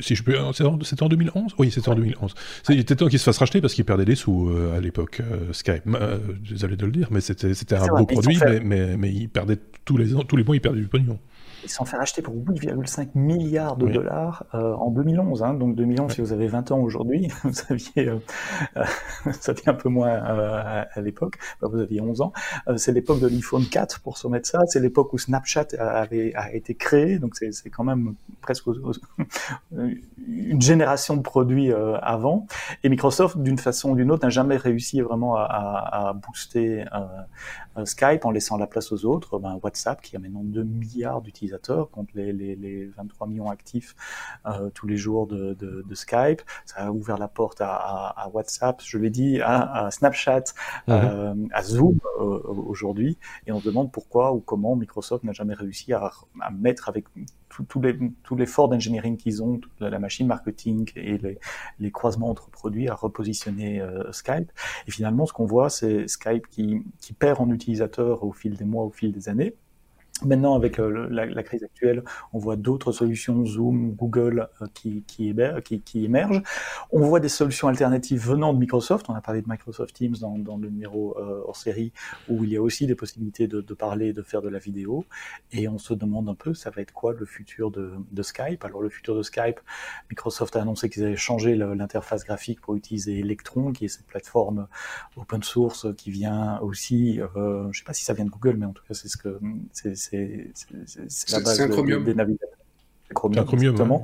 si 0.00 0.14
je 0.14 0.22
peux, 0.22 0.36
c'était 0.82 1.02
en 1.02 1.08
2011 1.08 1.54
Oui, 1.58 1.70
c'était 1.70 1.88
en 1.88 1.94
2011. 1.94 2.34
Il 2.70 2.80
était 2.80 2.96
temps 2.96 3.08
qu'ils 3.08 3.18
se 3.18 3.24
fassent 3.24 3.38
racheter 3.38 3.60
parce 3.60 3.74
qu'ils 3.74 3.84
perdaient 3.84 4.04
des 4.04 4.16
sous 4.16 4.50
euh, 4.50 4.76
à 4.76 4.80
l'époque, 4.80 5.20
euh, 5.20 5.52
Skype. 5.52 5.84
désolé 6.48 6.76
de 6.76 6.86
le 6.86 6.92
dire, 6.92 7.08
mais 7.10 7.20
c'était 7.20 7.74
un 7.74 7.86
beau 7.86 8.06
produit, 8.06 8.38
mais, 8.44 8.60
mais, 8.60 8.96
mais, 8.96 9.12
ils 9.12 9.28
perdaient 9.28 9.58
tous 9.84 9.96
les, 9.96 10.12
tous 10.26 10.36
les 10.36 10.44
mois, 10.44 10.56
ils 10.56 10.60
perdaient 10.60 10.80
du 10.80 10.88
pognon 10.88 11.18
ils 11.66 11.70
s'en 11.70 11.84
fait 11.84 11.96
racheter 11.96 12.22
pour 12.22 12.34
8,5 12.34 13.10
milliards 13.14 13.76
de 13.76 13.88
dollars 13.88 14.44
euh, 14.54 14.72
en 14.74 14.90
2011. 14.90 15.42
Hein. 15.42 15.54
Donc 15.54 15.74
2011, 15.74 16.12
si 16.12 16.20
vous 16.20 16.32
avez 16.32 16.46
20 16.46 16.70
ans 16.70 16.78
aujourd'hui, 16.78 17.28
vous 17.44 17.54
aviez, 17.68 18.08
euh, 18.08 18.18
euh, 18.76 18.84
ça 19.40 19.54
fait 19.54 19.68
un 19.68 19.74
peu 19.74 19.88
moins 19.88 20.10
euh, 20.10 20.84
à, 20.94 21.00
l'époque, 21.00 21.38
vous 21.60 21.80
aviez 21.80 22.00
11 22.00 22.20
ans. 22.20 22.32
Euh, 22.68 22.76
c'est 22.76 22.92
l'époque 22.92 23.18
de 23.18 23.26
l'iPhone 23.26 23.64
4 23.66 24.00
pour 24.00 24.16
se 24.16 24.28
mettre 24.28 24.48
ça. 24.48 24.60
C'est 24.66 24.78
l'époque 24.78 25.12
où 25.12 25.18
Snapchat 25.18 25.66
avait 25.78 26.32
a 26.36 26.54
été 26.54 26.74
créé. 26.74 27.18
Donc 27.18 27.34
c'est 27.34 27.70
quand 27.70 27.84
même 27.84 28.14
presque 28.40 28.66
une 29.76 30.62
génération 30.62 31.16
de 31.16 31.22
produits 31.22 31.72
avant. 31.72 32.46
Et 32.84 32.88
Microsoft, 32.88 33.38
d'une 33.38 33.58
façon 33.58 33.90
ou 33.90 33.96
d'une 33.96 34.12
autre, 34.12 34.24
n'a 34.24 34.30
jamais 34.30 34.56
réussi 34.56 35.00
vraiment 35.00 35.36
à, 35.36 35.42
à, 35.42 36.08
à 36.08 36.12
booster 36.12 36.84
Skype 37.84 38.24
en 38.24 38.30
laissant 38.30 38.56
la 38.56 38.66
place 38.66 38.92
aux 38.92 39.04
autres. 39.04 39.38
Ben, 39.38 39.58
WhatsApp 39.62 40.00
qui 40.00 40.16
a 40.16 40.18
maintenant 40.18 40.42
2 40.42 40.62
milliards 40.62 41.20
d'utilisateurs 41.20 41.90
contre 41.90 42.12
les, 42.14 42.32
les, 42.32 42.56
les, 42.56 42.86
23 42.86 43.26
millions 43.26 43.50
actifs 43.50 43.94
euh, 44.46 44.70
tous 44.70 44.86
les 44.86 44.96
jours 44.96 45.26
de, 45.26 45.54
de, 45.54 45.84
de, 45.86 45.94
Skype. 45.94 46.42
Ça 46.64 46.86
a 46.86 46.90
ouvert 46.90 47.18
la 47.18 47.28
porte 47.28 47.60
à, 47.60 47.74
à, 47.74 48.24
à 48.24 48.28
WhatsApp, 48.28 48.80
je 48.84 48.98
l'ai 48.98 49.10
dit, 49.10 49.40
à, 49.40 49.86
à 49.86 49.90
Snapchat, 49.90 50.44
mhm. 50.86 50.94
euh, 50.94 51.34
à 51.52 51.62
Zoom 51.62 51.98
euh, 52.20 52.22
aujourd'hui. 52.22 53.18
Et 53.46 53.52
on 53.52 53.60
se 53.60 53.66
demande 53.66 53.92
pourquoi 53.92 54.32
ou 54.32 54.40
comment 54.40 54.76
Microsoft 54.76 55.24
n'a 55.24 55.32
jamais 55.32 55.54
réussi 55.54 55.92
à, 55.92 56.10
à 56.40 56.50
mettre 56.50 56.88
avec 56.88 57.06
tout, 57.64 57.80
tout 58.22 58.36
l'effort 58.36 58.68
d'engineering 58.68 59.16
qu'ils 59.16 59.42
ont, 59.42 59.60
la, 59.80 59.98
machine 59.98 60.26
marketing 60.26 60.90
et 60.96 61.18
les, 61.18 61.38
les, 61.78 61.90
croisements 61.90 62.30
entre 62.30 62.50
produits 62.50 62.88
à 62.88 62.94
repositionner 62.94 63.80
euh, 63.80 64.10
Skype. 64.12 64.50
Et 64.86 64.90
finalement, 64.90 65.26
ce 65.26 65.32
qu'on 65.32 65.46
voit, 65.46 65.70
c'est 65.70 66.08
Skype 66.08 66.46
qui, 66.48 66.82
qui 67.00 67.12
perd 67.12 67.40
en 67.40 67.50
utilisateurs 67.50 68.24
au 68.24 68.32
fil 68.32 68.56
des 68.56 68.64
mois, 68.64 68.84
au 68.84 68.90
fil 68.90 69.12
des 69.12 69.28
années 69.28 69.54
Maintenant, 70.24 70.54
avec 70.54 70.80
euh, 70.80 71.08
la, 71.10 71.42
crise 71.42 71.62
actuelle, 71.62 72.02
on 72.32 72.38
voit 72.38 72.56
d'autres 72.56 72.90
solutions, 72.90 73.44
Zoom, 73.44 73.92
Google, 73.92 74.48
euh, 74.62 74.66
qui, 74.72 75.02
qui, 75.06 75.34
qui, 75.84 76.04
émergent. 76.04 76.42
On 76.90 77.00
voit 77.00 77.20
des 77.20 77.28
solutions 77.28 77.68
alternatives 77.68 78.26
venant 78.26 78.54
de 78.54 78.58
Microsoft. 78.58 79.10
On 79.10 79.14
a 79.14 79.20
parlé 79.20 79.42
de 79.42 79.48
Microsoft 79.48 79.94
Teams 79.94 80.16
dans, 80.18 80.38
dans 80.38 80.56
le 80.56 80.70
numéro 80.70 81.18
euh, 81.18 81.42
hors 81.46 81.56
série, 81.56 81.92
où 82.30 82.44
il 82.44 82.50
y 82.50 82.56
a 82.56 82.62
aussi 82.62 82.86
des 82.86 82.94
possibilités 82.94 83.46
de, 83.46 83.60
de, 83.60 83.74
parler, 83.74 84.14
de 84.14 84.22
faire 84.22 84.40
de 84.40 84.48
la 84.48 84.58
vidéo. 84.58 85.04
Et 85.52 85.68
on 85.68 85.76
se 85.76 85.92
demande 85.92 86.30
un 86.30 86.34
peu, 86.34 86.54
ça 86.54 86.70
va 86.70 86.80
être 86.80 86.92
quoi 86.92 87.12
le 87.12 87.26
futur 87.26 87.70
de, 87.70 87.92
de 88.10 88.22
Skype? 88.22 88.64
Alors, 88.64 88.80
le 88.80 88.88
futur 88.88 89.16
de 89.16 89.22
Skype, 89.22 89.60
Microsoft 90.08 90.56
a 90.56 90.62
annoncé 90.62 90.88
qu'ils 90.88 91.04
avaient 91.04 91.16
changé 91.16 91.56
l'interface 91.56 92.24
graphique 92.24 92.62
pour 92.62 92.74
utiliser 92.74 93.18
Electron, 93.18 93.72
qui 93.72 93.84
est 93.84 93.88
cette 93.88 94.06
plateforme 94.06 94.66
open 95.16 95.42
source 95.42 95.86
qui 95.96 96.10
vient 96.10 96.58
aussi, 96.60 97.20
euh, 97.20 97.64
je 97.64 97.68
ne 97.68 97.72
sais 97.72 97.84
pas 97.84 97.92
si 97.92 98.04
ça 98.04 98.14
vient 98.14 98.24
de 98.24 98.30
Google, 98.30 98.56
mais 98.56 98.66
en 98.66 98.72
tout 98.72 98.82
cas, 98.88 98.94
c'est 98.94 99.08
ce 99.08 99.16
que 99.18 99.38
c'est 99.72 100.05
c'est 100.10 101.32
la 101.32 101.40
base 101.40 101.58
des 101.58 102.14
navigateurs. 102.14 102.56
Chromium, 103.14 103.44
Chromium 103.44 103.72
exactement. 103.72 104.02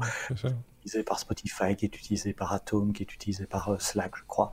utilisé 0.78 1.02
par 1.02 1.18
Spotify, 1.18 1.76
qui 1.76 1.84
est 1.84 1.96
utilisé 1.96 2.32
par 2.32 2.52
Atom, 2.52 2.92
qui 2.92 3.02
est 3.02 3.12
utilisé 3.12 3.46
par 3.46 3.68
euh, 3.68 3.76
Slack, 3.78 4.12
je 4.16 4.22
crois. 4.26 4.52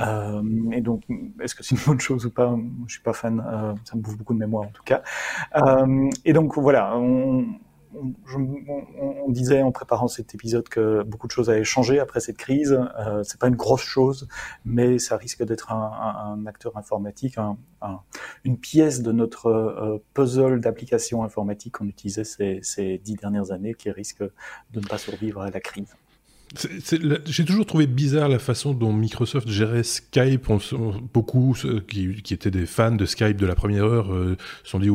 Euh, 0.00 0.42
et 0.72 0.80
donc, 0.80 1.02
est-ce 1.40 1.54
que 1.54 1.62
c'est 1.62 1.74
une 1.74 1.80
bonne 1.86 2.00
chose 2.00 2.26
ou 2.26 2.30
pas? 2.30 2.56
Je 2.86 2.92
suis 2.92 3.02
pas 3.02 3.12
fan. 3.12 3.40
Euh, 3.46 3.74
ça 3.84 3.96
me 3.96 4.02
bouffe 4.02 4.16
beaucoup 4.16 4.34
de 4.34 4.38
mémoire 4.38 4.64
en 4.64 4.70
tout 4.70 4.82
cas. 4.82 5.02
Euh, 5.56 6.10
et 6.24 6.32
donc 6.32 6.58
voilà, 6.58 6.96
on, 6.96 7.46
on, 7.96 9.30
disait 9.30 9.62
en 9.62 9.72
préparant 9.72 10.08
cet 10.08 10.34
épisode 10.34 10.68
que 10.68 11.02
beaucoup 11.02 11.26
de 11.26 11.32
choses 11.32 11.50
avaient 11.50 11.64
changé 11.64 11.98
après 11.98 12.20
cette 12.20 12.36
crise. 12.36 12.78
Euh, 12.98 13.22
c'est 13.22 13.40
pas 13.40 13.48
une 13.48 13.56
grosse 13.56 13.82
chose, 13.82 14.28
mais 14.64 14.98
ça 14.98 15.16
risque 15.16 15.44
d'être 15.44 15.72
un, 15.72 16.44
acteur 16.46 16.76
informatique, 16.76 17.36
une 18.44 18.58
pièce 18.58 19.02
de 19.02 19.12
notre 19.12 19.46
euh, 19.48 20.02
puzzle 20.14 20.60
d'applications 20.60 21.24
informatiques 21.24 21.78
qu'on 21.78 21.86
utilisait 21.86 22.24
ces, 22.24 22.60
ces 22.62 22.98
dix 22.98 23.16
dernières 23.16 23.50
années 23.50 23.74
qui 23.74 23.90
risque 23.90 24.22
de 24.22 24.80
ne 24.80 24.86
pas 24.86 24.98
survivre 24.98 25.42
à 25.42 25.50
la 25.50 25.60
crise. 25.60 25.94
J'ai 27.26 27.44
toujours 27.44 27.66
trouvé 27.66 27.86
bizarre 27.86 28.28
la 28.28 28.38
façon 28.38 28.72
dont 28.72 28.92
Microsoft 28.92 29.48
gérait 29.48 29.82
Skype. 29.82 30.46
beaucoup 31.12 31.56
qui, 31.88 32.34
étaient 32.34 32.50
des 32.50 32.66
fans 32.66 32.92
de 32.92 33.04
Skype 33.04 33.36
de 33.36 33.46
la 33.46 33.54
première 33.54 33.84
heure 33.84 34.12
euh, 34.12 34.36
se 34.62 34.70
sont 34.70 34.78
dit 34.78 34.90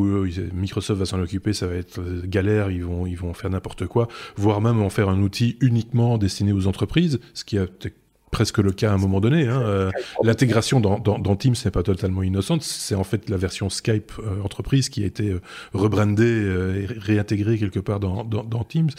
Microsoft 0.53 0.99
va 0.99 1.05
s'en 1.05 1.19
occuper, 1.21 1.53
ça 1.53 1.67
va 1.67 1.75
être 1.75 1.99
euh, 1.99 2.21
galère, 2.25 2.71
ils 2.71 2.83
vont, 2.83 3.05
ils 3.05 3.17
vont 3.17 3.33
faire 3.33 3.49
n'importe 3.49 3.85
quoi, 3.85 4.07
voire 4.35 4.61
même 4.61 4.81
en 4.81 4.89
faire 4.89 5.09
un 5.09 5.21
outil 5.21 5.57
uniquement 5.61 6.17
destiné 6.17 6.53
aux 6.53 6.67
entreprises, 6.67 7.19
ce 7.33 7.43
qui 7.43 7.57
a 7.57 7.67
presque 8.31 8.57
le 8.57 8.71
cas 8.71 8.91
à 8.91 8.93
un 8.93 8.97
moment 8.97 9.19
donné. 9.19 9.47
Hein. 9.47 9.61
Euh, 9.61 9.91
l'intégration 10.23 10.79
dans, 10.79 10.97
dans, 10.97 11.19
dans, 11.19 11.35
Teams 11.35 11.55
n'est 11.63 11.71
pas 11.71 11.83
totalement 11.83 12.23
innocente. 12.23 12.63
C'est 12.63 12.95
en 12.95 13.03
fait 13.03 13.29
la 13.29 13.37
version 13.37 13.69
Skype 13.69 14.13
euh, 14.19 14.41
entreprise 14.41 14.89
qui 14.89 15.03
a 15.03 15.05
été 15.05 15.29
euh, 15.29 15.41
rebrandée 15.73 16.23
et 16.23 16.85
réintégrée 16.85 17.57
quelque 17.57 17.79
part 17.79 17.99
dans, 17.99 18.23
dans, 18.23 18.43
dans 18.43 18.63
Teams 18.63 18.89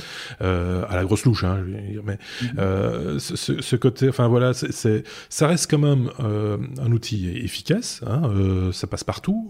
à 0.40 0.94
la 0.94 1.04
grosse 1.04 1.24
louche. 1.24 1.44
Hein, 1.44 1.64
je 1.66 1.72
veux 1.72 1.80
dire. 1.80 2.02
Mais 2.04 2.18
mm-hmm. 2.42 3.18
ce, 3.18 3.60
ce, 3.60 3.76
côté, 3.76 4.08
enfin 4.08 4.28
voilà, 4.28 4.52
c'est, 4.52 5.04
ça 5.28 5.46
reste 5.46 5.70
quand 5.70 5.78
même 5.78 6.10
un 6.18 6.92
outil 6.92 7.30
efficace. 7.30 8.02
Hein, 8.06 8.70
ça 8.72 8.86
passe 8.86 9.04
partout. 9.04 9.48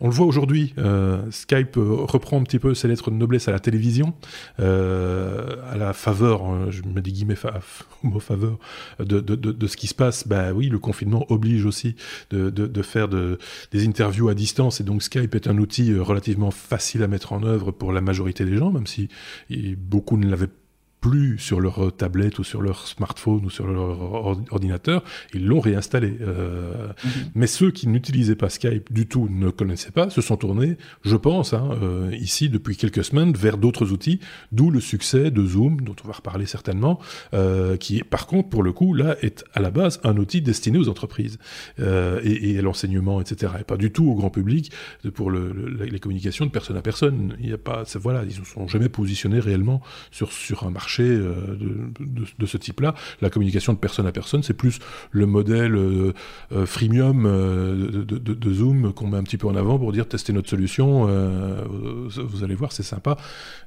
on 0.00 0.08
le 0.08 0.14
voit 0.14 0.26
aujourd'hui. 0.26 0.74
Skype 1.30 1.76
reprend 1.76 2.40
un 2.40 2.42
petit 2.42 2.58
peu 2.58 2.74
ses 2.74 2.88
lettres 2.88 3.10
de 3.10 3.16
noblesse 3.16 3.46
à 3.48 3.52
la 3.52 3.60
télévision, 3.60 4.14
à 4.58 5.76
la 5.76 5.92
faveur, 5.92 6.70
je 6.70 6.82
me 6.82 7.00
dis 7.00 7.12
guillemets 7.12 7.36
mot 8.02 8.20
faveur 8.20 8.58
de, 8.98 9.20
de, 9.20 9.66
ce 9.66 9.76
qui 9.76 9.86
se 9.86 9.94
passe, 9.94 10.26
bah 10.26 10.52
oui, 10.52 10.68
le 10.68 10.78
confinement 10.78 11.26
oblige 11.30 11.64
aussi 11.64 11.96
de, 12.30 12.82
faire 12.82 13.08
des 13.08 13.86
interviews 13.86 14.28
à 14.28 14.34
distance, 14.34 14.80
et 14.80 14.84
donc 14.84 15.02
Skype 15.02 15.34
est 15.34 15.48
un 15.48 15.58
outil 15.58 15.92
euh, 15.92 16.02
relativement 16.02 16.50
facile 16.50 17.02
à 17.02 17.08
mettre 17.08 17.32
en 17.32 17.42
œuvre 17.42 17.70
pour 17.70 17.92
la 17.92 18.00
majorité 18.00 18.44
des 18.44 18.56
gens, 18.56 18.70
même 18.70 18.86
si 18.86 19.08
beaucoup 19.76 20.16
ne 20.16 20.28
l'avaient 20.28 20.48
plus 21.00 21.38
sur 21.38 21.60
leur 21.60 21.94
tablette 21.96 22.38
ou 22.38 22.44
sur 22.44 22.60
leur 22.60 22.86
smartphone 22.86 23.44
ou 23.44 23.50
sur 23.50 23.66
leur 23.66 24.00
ordinateur, 24.52 25.04
ils 25.34 25.46
l'ont 25.46 25.60
réinstallé. 25.60 26.16
Euh, 26.20 26.88
mhm. 27.04 27.10
Mais 27.34 27.46
ceux 27.46 27.70
qui 27.70 27.88
n'utilisaient 27.88 28.36
pas 28.36 28.48
Skype 28.48 28.92
du 28.92 29.06
tout, 29.06 29.28
ne 29.30 29.50
connaissaient 29.50 29.90
pas, 29.90 30.10
se 30.10 30.20
sont 30.20 30.36
tournés, 30.36 30.76
je 31.04 31.16
pense, 31.16 31.54
hein, 31.54 31.70
euh, 31.82 32.10
ici 32.18 32.48
depuis 32.48 32.76
quelques 32.76 33.04
semaines, 33.04 33.32
vers 33.32 33.58
d'autres 33.58 33.92
outils, 33.92 34.20
d'où 34.52 34.70
le 34.70 34.80
succès 34.80 35.30
de 35.30 35.44
Zoom, 35.44 35.80
dont 35.82 35.94
on 36.04 36.08
va 36.08 36.14
reparler 36.14 36.46
certainement, 36.46 36.98
euh, 37.34 37.76
qui 37.76 38.02
par 38.02 38.26
contre, 38.26 38.48
pour 38.48 38.62
le 38.62 38.72
coup, 38.72 38.94
là, 38.94 39.16
est 39.22 39.44
à 39.54 39.60
la 39.60 39.70
base 39.70 40.00
un 40.04 40.16
outil 40.16 40.42
destiné 40.42 40.78
aux 40.78 40.88
entreprises 40.88 41.38
et, 41.78 42.52
et, 42.52 42.58
à 42.58 42.62
l'enseignement, 42.62 43.20
etc. 43.20 43.52
Et 43.60 43.64
pas 43.64 43.76
du 43.76 43.92
tout 43.92 44.08
au 44.08 44.14
grand 44.14 44.30
public 44.30 44.72
pour 45.14 45.30
le, 45.30 45.52
les 45.84 45.98
communications 45.98 46.46
de 46.46 46.50
personne 46.50 46.76
à 46.76 46.82
personne. 46.82 47.36
Il 47.40 47.48
y 47.48 47.52
a 47.52 47.58
pas, 47.58 47.84
voilà, 47.96 48.24
ils 48.24 48.40
ne 48.40 48.44
sont 48.44 48.66
jamais 48.68 48.88
positionnés 48.88 49.40
réellement 49.40 49.80
sur, 50.10 50.32
sur 50.32 50.64
un 50.64 50.70
marché 50.70 50.88
euh, 51.02 51.56
de, 52.00 52.46
ce 52.46 52.56
type-là. 52.56 52.94
La 53.20 53.30
communication 53.30 53.72
de 53.72 53.78
personne 53.78 54.06
à 54.06 54.12
personne, 54.12 54.42
c'est 54.42 54.54
plus 54.54 54.78
le 55.10 55.26
modèle 55.26 55.74
euh, 55.74 56.12
euh, 56.52 56.66
freemium 56.66 57.24
de, 57.24 58.52
Zoom 58.52 58.92
qu'on 58.92 59.08
met 59.08 59.18
un 59.18 59.22
petit 59.22 59.36
peu 59.36 59.46
en 59.46 59.56
avant 59.56 59.78
pour 59.78 59.92
dire 59.92 60.08
testez 60.08 60.32
notre 60.32 60.48
solution, 60.48 61.06
vous 62.08 62.44
allez 62.44 62.54
voir, 62.54 62.72
c'est 62.72 62.82
sympa. 62.82 63.16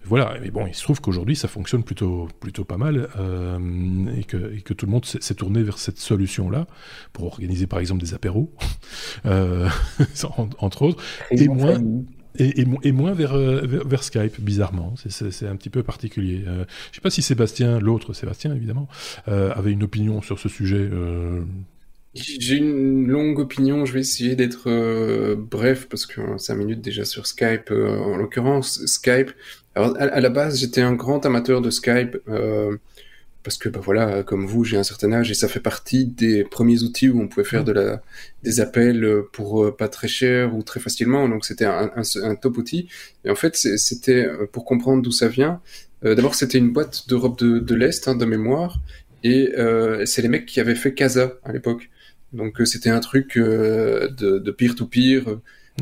Voilà, 0.03 0.36
mais 0.41 0.49
bon, 0.49 0.65
il 0.65 0.73
se 0.73 0.84
trouve 0.84 1.01
qu'aujourd'hui, 1.01 1.36
ça 1.36 1.47
fonctionne 1.47 1.84
plutôt, 1.84 2.27
plutôt 2.39 2.63
pas 2.63 2.77
mal 2.77 3.09
et, 4.17 4.23
que, 4.23 4.55
et 4.55 4.61
que 4.61 4.73
tout 4.73 4.86
le 4.86 4.91
monde 4.91 5.05
s'est 5.05 5.36
tourné 5.36 5.61
vers 5.61 5.77
cette 5.77 5.99
solution-là 5.99 6.67
pour 7.13 7.25
organiser 7.25 7.67
par 7.67 7.79
exemple 7.79 8.01
des 8.01 8.13
apéros, 8.13 8.51
entre 10.59 10.82
autres, 10.82 11.03
et 11.32 11.47
moins 11.47 11.79
et, 12.38 12.91
moins 12.91 13.11
euh, 13.11 13.61
vers, 13.63 13.86
vers, 13.86 14.03
Skype, 14.03 14.39
bizarrement. 14.39 14.93
C'est 15.09 15.47
un 15.47 15.55
petit 15.55 15.69
peu 15.69 15.84
particulier. 15.84 16.43
Euh, 16.47 16.55
je 16.55 16.59
ne 16.59 16.95
sais 16.95 17.01
pas 17.01 17.09
si 17.09 17.21
Sébastien, 17.21 17.79
l'autre 17.79 18.13
Sébastien 18.13 18.55
évidemment, 18.55 18.88
euh, 19.27 19.51
avait 19.53 19.71
une 19.71 19.84
opinion 19.84 20.21
sur 20.21 20.39
ce 20.39 20.49
sujet. 20.49 20.89
J'ai 22.13 22.57
une 22.57 23.07
longue 23.07 23.39
opinion, 23.39 23.86
je 23.86 23.93
vais 23.93 24.01
essayer 24.01 24.36
d'être 24.36 24.69
bref 25.36 25.88
parce 25.89 26.05
que 26.05 26.38
5 26.38 26.55
minutes 26.55 26.82
déjà 26.82 27.05
sur 27.05 27.25
Skype 27.25 27.71
en 27.71 28.17
l'occurrence. 28.17 28.86
Skype, 28.86 29.32
alors 29.75 29.95
à, 29.97 30.19
la 30.19 30.29
base 30.29 30.59
j'étais 30.59 30.82
un 30.82 30.93
grand 30.93 31.25
amateur 31.25 31.61
de 31.61 31.69
Skype 31.69 32.17
parce 33.44 33.58
que 33.58 33.70
bah 33.70 33.80
voilà, 33.84 34.24
comme 34.24 34.46
vous, 34.46 34.64
j'ai 34.64 34.78
un 34.78 34.84
certain 34.84 35.12
âge 35.12 35.32
et 35.32 35.34
ça 35.34 35.48
fait 35.48 35.60
partie 35.60 36.06
des 36.06 36.44
premiers 36.44 36.84
outils 36.84 37.10
où 37.10 37.22
on 37.22 37.28
pouvait 37.28 37.46
faire 37.46 37.64
de 37.64 37.72
la, 37.72 38.02
des 38.44 38.60
appels 38.60 39.24
pour 39.34 39.64
euh, 39.64 39.76
pas 39.76 39.88
très 39.88 40.08
cher 40.08 40.56
ou 40.56 40.64
très 40.64 40.80
facilement. 40.80 41.28
Donc 41.28 41.46
c'était 41.46 41.66
un, 41.66 41.92
un, 41.96 42.36
top 42.36 42.58
outil. 42.58 42.88
Et 43.26 43.30
en 43.30 43.36
fait, 43.36 43.56
c'était 43.56 44.26
euh, 44.26 44.46
pour 44.52 44.66
comprendre 44.66 45.02
d'où 45.02 45.12
ça 45.12 45.28
vient. 45.28 45.62
Euh, 46.06 46.16
d'abord, 46.16 46.36
c'était 46.36 46.58
une 46.58 46.72
boîte 46.72 47.08
d'Europe 47.08 47.39
de, 47.39 47.60
de 47.60 47.76
l'Est 47.76 48.08
hein, 48.08 48.16
de 48.16 48.26
mémoire, 48.26 48.80
et 49.24 49.54
c'est 50.06 50.22
les 50.22 50.28
mecs 50.28 50.46
qui 50.46 50.60
avaient 50.60 50.76
fait 50.76 50.94
Casa 50.94 51.34
à 51.44 51.52
l'époque. 51.52 51.89
Donc 52.34 52.62
c'était 52.66 52.89
un 52.89 53.00
truc 53.00 53.38
de 53.38 54.52
peer-to-peer. 54.52 55.22
-peer, 55.24 55.39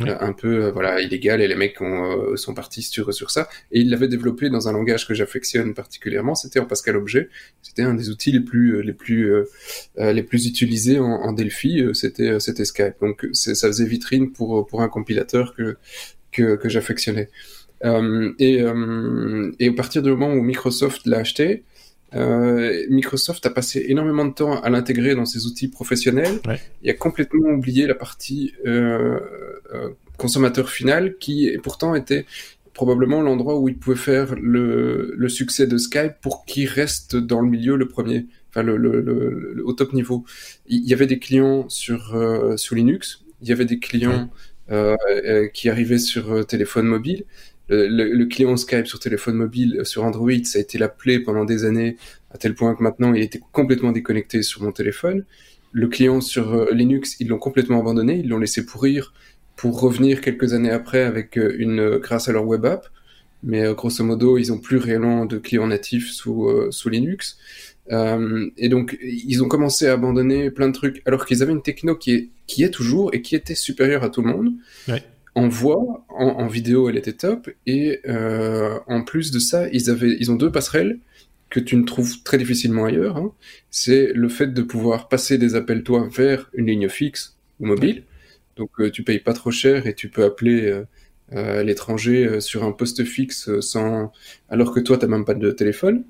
un 0.07 0.33
peu 0.33 0.65
euh, 0.65 0.71
voilà 0.71 1.01
illégal 1.01 1.41
et 1.41 1.47
les 1.47 1.55
mecs 1.55 1.81
ont, 1.81 2.31
euh, 2.31 2.35
sont 2.35 2.53
partis 2.53 2.81
sur 2.81 3.13
sur 3.13 3.31
ça. 3.31 3.49
Et 3.71 3.79
ils 3.81 3.89
l'avaient 3.89 4.07
développé 4.07 4.49
dans 4.49 4.67
un 4.67 4.73
langage 4.73 5.07
que 5.07 5.13
j'affectionne 5.13 5.73
particulièrement 5.73 6.35
c'était 6.35 6.59
en 6.59 6.65
Pascal 6.65 6.95
Objet. 6.95 7.29
C'était 7.61 7.83
un 7.83 7.93
des 7.93 8.09
outils 8.09 8.31
les 8.31 8.39
plus 8.39 8.75
euh, 8.75 8.81
les 8.81 8.93
plus 8.93 9.31
les 9.97 10.23
plus 10.23 10.47
utilisés 10.47 10.99
en, 10.99 11.33
Delphi 11.33 11.83
c'était 11.93 12.39
c'était 12.39 12.65
Skype. 12.65 12.95
Donc 13.01 13.27
ça 13.33 13.67
faisait 13.67 13.85
vitrine 13.85 14.31
pour 14.31 14.65
pour 14.67 14.81
un 14.81 14.89
compilateur 14.89 15.53
que 15.55 15.77
que, 16.31 16.55
que 16.55 16.69
j'affectionnais. 16.69 17.29
Et 17.83 18.63
et 19.59 19.67
à 19.67 19.73
partir 19.73 20.01
du 20.01 20.09
moment 20.09 20.33
où 20.33 20.41
Microsoft 20.41 21.05
l'a 21.05 21.19
acheté 21.19 21.63
euh, 22.15 22.85
Microsoft 22.89 23.45
a 23.45 23.49
passé 23.49 23.85
énormément 23.87 24.25
de 24.25 24.33
temps 24.33 24.59
à 24.61 24.69
l'intégrer 24.69 25.15
dans 25.15 25.25
ses 25.25 25.45
outils 25.45 25.67
professionnels. 25.67 26.39
Il 26.83 26.89
a 26.89 26.93
complètement 26.93 27.49
oublié 27.49 27.87
la 27.87 27.95
partie 27.95 28.53
euh, 28.65 29.19
euh, 29.73 29.89
consommateur 30.17 30.69
final 30.69 31.17
qui 31.17 31.55
pourtant 31.61 31.95
était 31.95 32.25
probablement 32.73 33.21
l'endroit 33.21 33.59
où 33.59 33.67
il 33.67 33.77
pouvait 33.77 33.97
faire 33.97 34.35
le, 34.35 35.13
le 35.15 35.29
succès 35.29 35.67
de 35.67 35.77
Skype 35.77 36.13
pour 36.21 36.45
qu'il 36.45 36.67
reste 36.67 37.15
dans 37.15 37.41
le 37.41 37.49
milieu 37.49 37.75
le 37.75 37.87
premier, 37.87 38.27
enfin 38.49 38.63
le, 38.63 38.77
le, 38.77 39.01
le, 39.01 39.65
au 39.65 39.73
top 39.73 39.93
niveau. 39.93 40.23
Il 40.67 40.87
y 40.87 40.93
avait 40.93 41.07
des 41.07 41.19
clients 41.19 41.67
sur, 41.69 42.15
euh, 42.15 42.55
sur 42.57 42.75
Linux, 42.75 43.23
il 43.41 43.49
y 43.49 43.51
avait 43.51 43.65
des 43.65 43.79
clients 43.79 44.29
euh, 44.71 44.95
qui 45.53 45.69
arrivaient 45.69 45.99
sur 45.99 46.45
téléphone 46.45 46.85
mobile, 46.85 47.25
le, 47.69 48.25
client 48.25 48.57
Skype 48.57 48.87
sur 48.87 48.99
téléphone 48.99 49.35
mobile, 49.35 49.77
euh, 49.79 49.83
sur 49.83 50.03
Android, 50.03 50.31
ça 50.43 50.57
a 50.57 50.61
été 50.61 50.77
la 50.77 50.89
plaie 50.89 51.19
pendant 51.19 51.45
des 51.45 51.65
années, 51.65 51.97
à 52.31 52.37
tel 52.37 52.55
point 52.55 52.75
que 52.75 52.83
maintenant 52.83 53.13
il 53.13 53.21
était 53.21 53.41
complètement 53.51 53.91
déconnecté 53.91 54.41
sur 54.41 54.63
mon 54.63 54.71
téléphone. 54.71 55.23
Le 55.71 55.87
client 55.87 56.21
sur 56.21 56.53
euh, 56.53 56.71
Linux, 56.71 57.15
ils 57.19 57.27
l'ont 57.27 57.37
complètement 57.37 57.79
abandonné, 57.79 58.17
ils 58.17 58.27
l'ont 58.27 58.39
laissé 58.39 58.65
pourrir 58.65 59.13
pour 59.55 59.79
revenir 59.79 60.21
quelques 60.21 60.53
années 60.53 60.71
après 60.71 61.03
avec 61.03 61.37
euh, 61.37 61.55
une 61.59 61.97
grâce 61.97 62.27
à 62.27 62.31
leur 62.31 62.45
web 62.45 62.65
app. 62.65 62.87
Mais 63.41 63.73
grosso 63.73 64.03
modo, 64.03 64.37
ils 64.37 64.51
ont 64.51 64.57
plus 64.57 64.75
réellement 64.75 65.25
de 65.25 65.37
clients 65.37 65.67
natifs 65.67 66.11
sous, 66.11 66.51
sous 66.71 66.89
Linux. 66.89 67.37
et 67.89 68.67
donc, 68.67 68.97
ils 69.01 69.41
ont 69.41 69.47
commencé 69.47 69.87
à 69.87 69.93
abandonner 69.93 70.51
plein 70.51 70.67
de 70.67 70.73
trucs, 70.73 71.01
alors 71.05 71.25
qu'ils 71.25 71.41
avaient 71.41 71.53
une 71.53 71.61
techno 71.61 71.95
qui 71.95 72.11
est, 72.11 72.29
qui 72.47 72.63
est 72.63 72.69
toujours 72.69 73.13
et 73.13 73.21
qui 73.21 73.37
était 73.37 73.55
supérieure 73.55 74.03
à 74.03 74.09
tout 74.09 74.21
le 74.21 74.33
monde. 74.33 74.51
Ouais. 74.89 75.01
En 75.35 75.47
voix, 75.47 76.05
en, 76.09 76.47
vidéo, 76.47 76.89
elle 76.89 76.97
était 76.97 77.13
top. 77.13 77.49
Et 77.65 78.01
en 78.07 79.03
plus 79.03 79.31
de 79.31 79.39
ça, 79.39 79.67
ils, 79.71 79.89
avaient, 79.89 80.15
ils 80.19 80.31
ont 80.31 80.35
deux 80.35 80.51
passerelles 80.51 80.99
que 81.49 81.59
tu 81.59 81.75
ne 81.75 81.83
trouves 81.83 82.21
très 82.23 82.37
difficilement 82.37 82.85
ailleurs. 82.85 83.17
Hein. 83.17 83.31
C'est 83.71 84.11
le 84.13 84.29
fait 84.29 84.53
de 84.53 84.61
pouvoir 84.61 85.07
passer 85.07 85.37
des 85.37 85.55
appels 85.55 85.83
toi 85.83 86.07
vers 86.11 86.49
une 86.53 86.67
ligne 86.67 86.89
fixe 86.89 87.37
ou 87.59 87.65
mobile. 87.65 88.03
Donc 88.55 88.71
tu 88.91 89.03
payes 89.03 89.19
pas 89.19 89.33
trop 89.33 89.51
cher 89.51 89.87
et 89.87 89.93
tu 89.93 90.09
peux 90.09 90.23
appeler 90.23 90.83
à 91.31 91.63
l'étranger 91.63 92.41
sur 92.41 92.63
un 92.63 92.71
poste 92.71 93.03
fixe 93.05 93.49
sans 93.61 94.11
alors 94.49 94.73
que 94.73 94.79
toi 94.79 94.97
tu 94.97 95.05
n'as 95.05 95.11
même 95.11 95.25
pas 95.25 95.33
de 95.35 95.51
téléphone. 95.51 96.03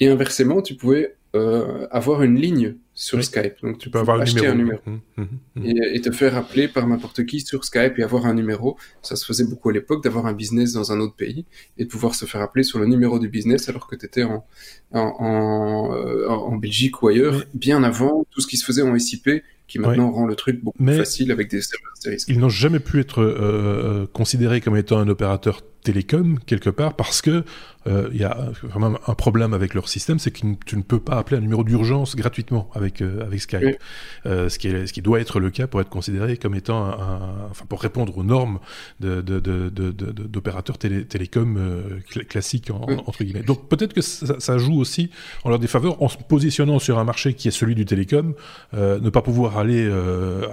Et 0.00 0.08
inversement, 0.08 0.62
tu 0.62 0.74
pouvais 0.74 1.14
euh, 1.34 1.86
avoir 1.90 2.22
une 2.22 2.38
ligne 2.40 2.76
sur 2.94 3.22
Skype. 3.22 3.54
Donc 3.62 3.78
tu 3.78 3.90
peux 3.90 3.98
avoir 3.98 4.20
acheter 4.20 4.46
un 4.46 4.54
numéro, 4.54 4.80
mmh, 4.86 5.00
mmh, 5.16 5.22
mmh. 5.56 5.66
Et, 5.66 6.00
te 6.00 6.10
faire 6.12 6.36
appeler 6.36 6.68
par 6.68 6.86
n'importe 6.86 7.26
qui 7.26 7.40
sur 7.40 7.64
Skype 7.64 7.98
et 7.98 8.02
avoir 8.02 8.26
un 8.26 8.34
numéro. 8.34 8.78
Ça 9.02 9.16
se 9.16 9.24
faisait 9.24 9.44
beaucoup 9.44 9.70
à 9.70 9.72
l'époque 9.72 10.02
d'avoir 10.04 10.26
un 10.26 10.32
business 10.32 10.72
dans 10.72 10.92
un 10.92 11.00
autre 11.00 11.16
pays 11.16 11.44
et 11.76 11.84
de 11.84 11.88
pouvoir 11.88 12.14
se 12.14 12.24
faire 12.24 12.40
appeler 12.40 12.62
sur 12.62 12.78
le 12.78 12.86
numéro 12.86 13.18
du 13.18 13.28
business 13.28 13.68
alors 13.68 13.86
que 13.86 13.96
tu 13.96 14.06
étais 14.06 14.22
en, 14.22 14.46
en, 14.92 15.92
euh, 15.92 16.28
en, 16.28 16.56
Belgique 16.56 17.02
ou 17.02 17.08
ailleurs, 17.08 17.44
bien 17.52 17.82
avant 17.82 18.24
tout 18.30 18.40
ce 18.40 18.46
qui 18.46 18.56
se 18.56 18.64
faisait 18.64 18.82
en 18.82 18.96
SIP 18.98 19.28
qui 19.66 19.78
maintenant 19.78 20.10
rend 20.10 20.26
le 20.26 20.36
truc 20.36 20.62
beaucoup 20.62 20.82
plus 20.82 20.96
facile 20.96 21.32
avec 21.32 21.50
des 21.50 21.62
serveurs 21.62 22.18
Ils 22.28 22.38
n'ont 22.38 22.48
jamais 22.48 22.80
pu 22.80 23.00
être 23.00 23.22
euh, 23.22 24.06
considérés 24.12 24.60
comme 24.60 24.76
étant 24.76 24.98
un 24.98 25.08
opérateur 25.08 25.62
télécom 25.82 26.38
quelque 26.46 26.70
part 26.70 26.94
parce 26.96 27.22
que 27.22 27.44
euh, 27.86 28.08
il 28.12 28.20
y 28.20 28.24
a 28.24 28.50
vraiment 28.62 28.98
un 29.06 29.14
problème 29.14 29.52
avec 29.52 29.74
leur 29.74 29.88
système, 29.88 30.18
c'est 30.18 30.30
que 30.30 30.40
tu 30.64 30.76
ne 30.76 30.82
peux 30.82 30.98
pas 30.98 31.18
appeler 31.18 31.36
un 31.36 31.40
numéro 31.40 31.64
d'urgence 31.64 32.16
gratuitement 32.16 32.70
avec 32.74 33.02
euh, 33.02 33.22
avec 33.22 33.42
Skype, 33.42 33.76
euh, 34.24 34.48
ce 34.48 34.58
qui 34.58 34.68
est 34.68 34.86
ce 34.86 34.92
qui 34.92 35.02
doit 35.02 35.20
être 35.20 35.38
le 35.38 35.50
cas 35.50 35.66
pour 35.66 35.80
être 35.82 35.90
considéré 35.90 36.38
comme 36.38 36.54
étant 36.54 36.84
un, 36.86 37.48
enfin 37.50 37.66
pour 37.68 37.82
répondre 37.82 38.16
aux 38.16 38.24
normes 38.24 38.58
de 39.00 39.20
d'opérateurs 39.20 40.78
télé, 40.78 41.04
télécom 41.04 42.00
classiques 42.28 42.70
entre 42.70 43.22
guillemets. 43.22 43.42
Donc 43.42 43.68
peut-être 43.68 43.92
que 43.92 44.00
ça, 44.00 44.40
ça, 44.40 44.56
joue 44.56 44.78
aussi 44.78 45.10
en 45.44 45.50
leur 45.50 45.58
défaveur 45.58 46.02
en 46.02 46.08
se 46.08 46.16
positionnant 46.16 46.78
sur 46.78 46.98
un 46.98 47.04
marché 47.04 47.34
qui 47.34 47.48
est 47.48 47.50
celui 47.50 47.74
du 47.74 47.84
télécom, 47.84 48.34
ne 48.72 49.10
pas 49.10 49.20
pouvoir 49.20 49.53
aller 49.58 49.90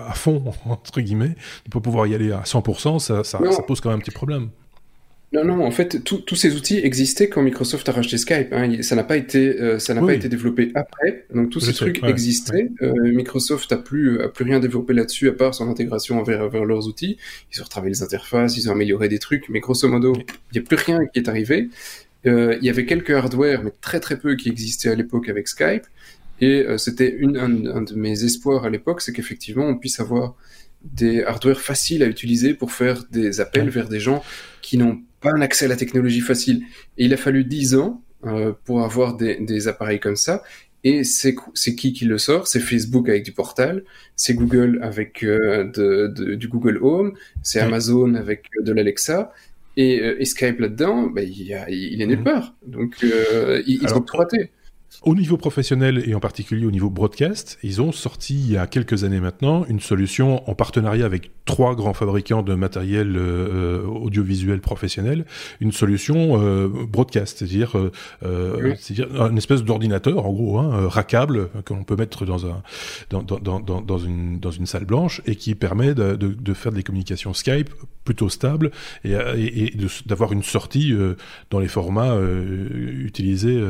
à 0.07 0.13
fond 0.13 0.43
entre 0.65 1.01
guillemets, 1.01 1.35
ne 1.65 1.71
pas 1.71 1.79
pouvoir 1.79 2.07
y 2.07 2.15
aller 2.15 2.31
à 2.31 2.41
100%, 2.41 2.99
ça, 2.99 3.23
ça, 3.23 3.39
ça 3.51 3.61
pose 3.63 3.81
quand 3.81 3.89
même 3.89 3.97
un 3.97 4.01
petit 4.01 4.11
problème. 4.11 4.49
Non, 5.33 5.45
non, 5.45 5.65
en 5.65 5.71
fait, 5.71 6.03
tous 6.03 6.35
ces 6.35 6.55
outils 6.57 6.79
existaient 6.79 7.29
quand 7.29 7.41
Microsoft 7.41 7.87
a 7.87 7.93
racheté 7.93 8.17
Skype. 8.17 8.51
Hein. 8.51 8.81
Ça 8.81 8.97
n'a 8.97 9.05
pas 9.05 9.15
été, 9.15 9.61
euh, 9.61 9.79
ça 9.79 9.93
n'a 9.93 10.01
pas 10.01 10.13
été 10.13 10.27
développé 10.27 10.71
après. 10.75 11.25
Donc 11.33 11.49
tous 11.51 11.61
ces 11.61 11.71
trucs 11.71 12.03
existaient. 12.03 12.69
Euh, 12.81 12.93
Microsoft 13.13 13.71
a 13.71 13.77
plus, 13.77 14.19
a 14.21 14.27
plus 14.27 14.43
rien 14.43 14.59
développé 14.59 14.93
là-dessus 14.93 15.29
à 15.29 15.31
part 15.31 15.55
son 15.55 15.69
intégration 15.69 16.21
vers, 16.23 16.49
vers 16.49 16.65
leurs 16.65 16.85
outils. 16.87 17.17
Ils 17.53 17.61
ont 17.61 17.63
retravaillé 17.63 17.93
les 17.93 18.03
interfaces, 18.03 18.57
ils 18.57 18.67
ont 18.67 18.73
amélioré 18.73 19.07
des 19.07 19.19
trucs, 19.19 19.47
mais 19.47 19.61
grosso 19.61 19.87
modo, 19.87 20.13
il 20.17 20.59
n'y 20.59 20.65
a 20.65 20.67
plus 20.67 20.75
rien 20.75 21.05
qui 21.05 21.19
est 21.19 21.29
arrivé. 21.29 21.69
Euh, 22.27 22.57
il 22.59 22.65
y 22.65 22.69
avait 22.69 22.85
quelques 22.85 23.11
hardware, 23.11 23.63
mais 23.63 23.71
très 23.79 24.01
très 24.01 24.19
peu 24.19 24.35
qui 24.35 24.49
existaient 24.49 24.89
à 24.89 24.95
l'époque 24.95 25.29
avec 25.29 25.47
Skype. 25.47 25.85
Et 26.41 26.65
c'était 26.77 27.19
un, 27.23 27.65
un, 27.67 27.81
de 27.83 27.93
mes 27.93 28.23
espoirs 28.23 28.65
à 28.65 28.69
l'époque, 28.69 29.01
c'est 29.01 29.13
qu'effectivement 29.13 29.65
on 29.65 29.77
puisse 29.77 29.99
avoir 29.99 30.35
des 30.83 31.23
hardware 31.23 31.61
faciles 31.61 32.03
à 32.03 32.07
utiliser 32.07 32.53
pour 32.53 32.71
faire 32.71 33.03
des 33.11 33.39
appels 33.39 33.69
vers 33.69 33.87
des 33.87 33.99
gens 33.99 34.23
qui 34.61 34.77
n'ont 34.77 34.99
pas 35.19 35.31
un 35.31 35.41
accès 35.41 35.65
à 35.65 35.67
la 35.67 35.75
technologie 35.75 36.21
facile. 36.21 36.63
Et 36.97 37.05
il 37.05 37.13
a 37.13 37.17
fallu 37.17 37.43
10 37.43 37.75
ans 37.75 38.01
euh, 38.25 38.53
pour 38.65 38.83
avoir 38.83 39.15
des, 39.15 39.37
des, 39.39 39.67
appareils 39.67 39.99
comme 39.99 40.15
ça. 40.15 40.43
Et 40.83 41.03
c'est 41.03 41.35
qui 41.75 41.93
qui 41.93 42.05
le 42.05 42.17
sort? 42.17 42.47
C'est 42.47 42.59
Facebook 42.59 43.07
avec 43.07 43.23
du 43.23 43.31
portal, 43.31 43.83
c'est 44.15 44.33
Google 44.33 44.79
avec 44.81 45.23
euh, 45.23 45.65
de, 45.65 46.07
de, 46.07 46.33
du 46.33 46.47
Google 46.47 46.79
Home, 46.81 47.13
c'est 47.43 47.59
Amazon 47.59 48.15
avec 48.15 48.45
euh, 48.57 48.63
de 48.63 48.71
l'Alexa, 48.71 49.31
et, 49.77 50.01
euh, 50.01 50.19
et, 50.19 50.25
Skype 50.25 50.59
là-dedans, 50.59 51.07
bah, 51.07 51.21
il, 51.21 51.55
il, 51.69 52.01
est 52.01 52.05
nulle 52.07 52.19
mhm. 52.19 52.23
part. 52.23 52.55
Donc 52.65 52.95
euh, 53.03 53.61
ils, 53.67 53.81
ils 53.83 53.93
ont 53.93 54.01
tout 54.01 54.17
raté. 54.17 54.49
Au 55.03 55.15
niveau 55.15 55.35
professionnel 55.35 56.03
et 56.05 56.13
en 56.13 56.19
particulier 56.19 56.63
au 56.63 56.69
niveau 56.69 56.91
broadcast, 56.91 57.57
ils 57.63 57.81
ont 57.81 57.91
sorti 57.91 58.35
il 58.35 58.51
y 58.51 58.57
a 58.57 58.67
quelques 58.67 59.03
années 59.03 59.19
maintenant 59.19 59.65
une 59.65 59.79
solution 59.79 60.47
en 60.47 60.53
partenariat 60.53 61.07
avec 61.07 61.31
trois 61.45 61.73
grands 61.73 61.95
fabricants 61.95 62.43
de 62.43 62.53
matériel 62.53 63.15
euh, 63.17 63.83
audiovisuel 63.83 64.61
professionnel, 64.61 65.25
une 65.59 65.71
solution 65.71 66.39
euh, 66.39 66.67
broadcast, 66.67 67.39
c'est-à-dire 67.39 67.75
euh, 68.23 68.75
une 69.31 69.39
espèce 69.39 69.63
d'ordinateur 69.63 70.23
en 70.23 70.33
gros, 70.33 70.59
hein, 70.59 70.87
rackable 70.87 71.49
que 71.65 71.73
l'on 71.73 71.83
peut 71.83 71.95
mettre 71.95 72.25
dans 72.25 72.45
un 72.45 72.61
dans, 73.09 73.23
dans, 73.23 73.39
dans, 73.59 73.81
dans, 73.81 73.97
une 73.97 74.39
dans 74.39 74.51
une 74.51 74.67
salle 74.67 74.85
blanche 74.85 75.23
et 75.25 75.35
qui 75.35 75.55
permet 75.55 75.95
de, 75.95 76.15
de, 76.15 76.27
de 76.27 76.53
faire 76.53 76.71
des 76.71 76.83
communications 76.83 77.33
Skype 77.33 77.71
plutôt 78.03 78.29
stables 78.29 78.71
et, 79.03 79.11
et, 79.11 79.65
et 79.65 79.77
d'avoir 80.05 80.31
une 80.33 80.43
sortie 80.43 80.93
dans 81.49 81.59
les 81.59 81.67
formats 81.67 82.17
utilisés 82.19 83.61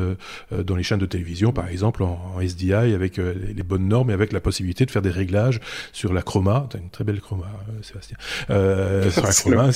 dans 0.50 0.76
les 0.76 0.82
chaînes 0.82 0.98
de 0.98 1.06
télévision 1.06 1.52
par 1.52 1.68
exemple, 1.68 2.02
en, 2.02 2.40
SDI, 2.40 2.72
avec 2.72 3.18
euh, 3.18 3.34
les, 3.54 3.62
bonnes 3.62 3.88
normes 3.88 4.10
et 4.10 4.12
avec 4.12 4.32
la 4.32 4.40
possibilité 4.40 4.86
de 4.86 4.90
faire 4.90 5.02
des 5.02 5.10
réglages 5.10 5.60
sur 5.92 6.12
la 6.12 6.22
chroma. 6.22 6.66
T'as 6.70 6.78
une 6.78 6.90
très 6.90 7.04
belle 7.04 7.20
chroma, 7.20 7.46
euh, 7.68 7.82
Sébastien. 7.82 8.16
Euh, 8.50 9.10
sur 9.10 9.22
la 9.22 9.32
chroma, 9.32 9.70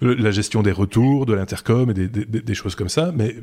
la 0.00 0.30
gestion 0.30 0.62
des 0.62 0.72
retours, 0.72 1.26
de 1.26 1.34
l'intercom 1.34 1.90
et 1.90 1.94
des, 1.94 2.08
des, 2.08 2.24
des, 2.24 2.54
choses 2.54 2.74
comme 2.74 2.88
ça. 2.88 3.12
Mais 3.14 3.36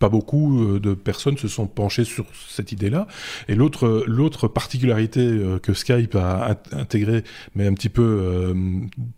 pas 0.00 0.08
beaucoup 0.08 0.64
euh, 0.64 0.80
de 0.80 0.94
personnes 0.94 1.36
se 1.36 1.46
sont 1.46 1.68
penchées 1.68 2.04
sur 2.04 2.24
cette 2.48 2.72
idée-là. 2.72 3.06
Et 3.48 3.54
l'autre 3.54 4.02
l'autre 4.06 4.48
particularité 4.48 5.20
euh, 5.20 5.58
que 5.58 5.74
Skype 5.74 6.16
a 6.16 6.56
intégré, 6.72 7.22
mais 7.54 7.66
un 7.66 7.74
petit 7.74 7.90
peu 7.90 8.02
euh, 8.02 8.54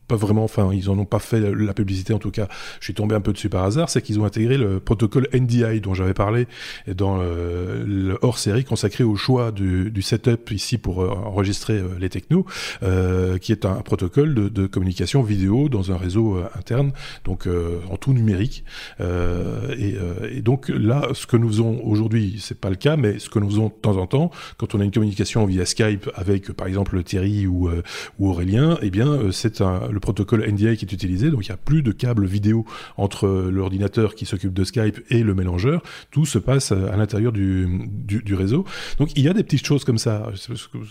pas 0.09 0.17
vraiment, 0.17 0.43
enfin 0.45 0.71
ils 0.75 0.91
en 0.91 0.99
ont 0.99 1.07
pas 1.07 1.21
fait 1.21 1.41
la 1.41 1.73
publicité 1.73 2.13
en 2.13 2.19
tout 2.19 2.33
cas. 2.33 2.49
Je 2.81 2.85
suis 2.85 2.95
tombé 2.95 3.15
un 3.15 3.21
peu 3.21 3.33
dessus 3.33 3.49
par 3.49 3.63
hasard, 3.63 3.89
c'est 3.89 4.03
qu'ils 4.03 4.19
ont 4.19 4.25
intégré 4.25 4.59
le 4.59 4.81
protocole 4.81 5.29
NDI 5.33 5.81
dont 5.81 5.95
j'avais 5.95 6.15
parlé 6.15 6.49
dans 6.93 7.19
le, 7.19 8.19
hors-série 8.21 8.65
consacré 8.65 9.05
au 9.05 9.15
choix 9.15 9.53
du, 9.53 9.91
du, 9.91 10.03
setup 10.03 10.51
ici 10.51 10.79
pour 10.79 10.99
enregistrer 10.99 11.81
les 12.01 12.09
technos, 12.09 12.45
qui 13.41 13.53
est 13.53 13.65
un, 13.65 13.75
protocole 13.83 14.35
de, 14.35 14.49
de, 14.49 14.67
communication 14.67 15.23
vidéo 15.23 15.69
dans 15.69 15.93
un 15.93 15.97
réseau 15.97 16.39
interne, 16.57 16.93
donc 17.25 17.49
en 17.89 17.97
tout 17.97 18.13
numérique. 18.13 18.65
et, 19.01 19.97
et 20.31 20.43
donc 20.43 20.72
là, 20.79 21.09
ce 21.15 21.27
que 21.27 21.37
nous 21.37 21.49
faisons 21.49 21.81
aujourd'hui, 21.85 22.37
c'est 22.41 22.59
pas 22.59 22.71
le 22.71 22.77
cas, 22.77 22.97
mais 22.97 23.19
ce 23.19 23.29
que 23.29 23.39
nous 23.39 23.49
faisons 23.49 23.67
de 23.67 23.73
temps 23.73 23.97
en 23.97 24.07
temps, 24.07 24.31
quand 24.57 24.75
on 24.75 24.81
a 24.81 24.85
une 24.85 24.91
communication 24.91 25.45
via 25.47 25.65
Skype 25.67 26.11
avec, 26.15 26.53
par 26.53 26.67
exemple, 26.67 27.03
Thierry 27.03 27.47
ou, 27.47 27.69
euh, 27.69 27.83
Aurélien, 28.21 28.79
eh 28.83 28.91
bien, 28.91 29.09
euh, 29.09 29.33
c'est 29.33 29.61
le 29.61 30.01
protocole 30.01 30.47
NDI 30.51 30.77
qui 30.77 30.85
est 30.85 30.93
utilisé. 30.93 31.31
Donc, 31.31 31.47
il 31.47 31.51
n'y 31.51 31.55
a 31.55 31.59
plus 31.59 31.83
de 31.83 31.93
câble 31.93 32.27
vidéo 32.27 32.65
entre 32.97 33.29
l'ordinateur 33.29 34.15
qui 34.15 34.27
s'occupe 34.27 34.53
de 34.53 34.65
Skype 34.65 35.01
et 35.11 35.23
le 35.23 35.35
mélangeur. 35.35 35.83
Tout 36.11 36.25
se 36.25 36.39
passe 36.39 36.73
à 36.73 36.97
l'intérieur 36.97 37.33
du, 37.33 38.35
réseau. 38.35 38.65
Donc, 38.99 39.11
il 39.17 39.23
y 39.23 39.29
a 39.29 39.33
des 39.33 39.43
petites 39.43 39.67
choses 39.67 39.85
comme 39.85 39.99
ça. 39.99 40.31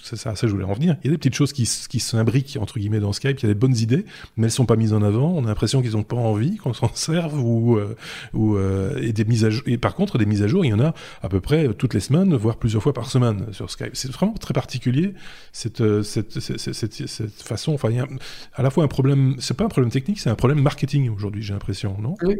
C'est 0.04 0.16
ça, 0.16 0.34
je 0.36 0.48
voulais 0.48 0.64
en 0.64 0.74
venir. 0.74 0.98
Il 1.04 1.08
y 1.08 1.10
a 1.10 1.12
des 1.12 1.18
petites 1.18 1.36
choses 1.36 1.54
qui, 1.54 1.70
qui 1.90 2.00
s'imbriquent, 2.00 2.58
entre 2.60 2.78
guillemets, 2.80 3.00
dans 3.00 3.14
Skype. 3.14 3.40
Il 3.40 3.44
y 3.44 3.46
a 3.46 3.54
des 3.54 3.60
bonnes 3.60 3.76
idées, 3.76 4.06
mais 4.38 4.46
elles 4.46 4.52
sont 4.52 4.66
pas 4.66 4.76
mises 4.76 4.94
en 4.94 5.02
avant. 5.02 5.34
On 5.36 5.46
a 5.46 5.48
l'impression 5.48 5.82
qu'ils 5.82 5.94
n'ont 5.94 6.04
pas 6.04 6.18
envie 6.18 6.58
qu'on 6.58 6.74
s'en 6.74 6.94
serve 6.94 7.40
ou, 7.44 7.78
euh, 7.78 7.96
ou 8.34 8.58
et 9.02 9.14
des 9.14 9.26
mises 9.26 9.46
à 9.46 9.50
jour 9.50 9.64
et 9.72 9.78
par 9.78 9.96
contre, 9.96 10.18
des 10.18 10.26
mises 10.26 10.44
à 10.44 10.48
jour, 10.48 10.66
il 10.66 10.70
y 10.70 10.74
en 10.74 10.80
a 10.80 10.94
à 11.22 11.30
peu 11.30 11.40
près 11.40 11.74
toutes 11.74 11.94
les 11.94 12.00
semaines, 12.00 12.36
voire 12.36 12.58
plusieurs 12.58 12.84
fois 12.84 12.94
par 12.94 13.10
semaine 13.10 13.46
sur 13.52 13.70
Skype. 13.70 13.92
C'est 13.94 14.12
vraiment 14.12 14.34
très 14.34 14.54
particulier 14.54 15.14
cette, 15.52 15.82
euh, 15.82 16.04
façon. 16.04 17.74
Enfin, 17.74 17.90
il 17.90 17.98
y 17.98 18.00
a 18.00 18.08
à 18.54 18.64
la 18.64 18.70
fois 18.70 18.84
un 18.84 18.88
problème, 18.88 19.36
c'est 19.40 19.56
pas 19.56 19.66
un 19.66 19.70
problème 19.70 19.92
technique, 19.92 20.20
c'est 20.20 20.30
un 20.30 20.36
problème 20.36 20.62
marketing 20.62 21.10
aujourd'hui, 21.10 21.42
j'ai 21.42 21.54
l'impression, 21.54 21.98
non? 22.00 22.16
Oui. 22.24 22.36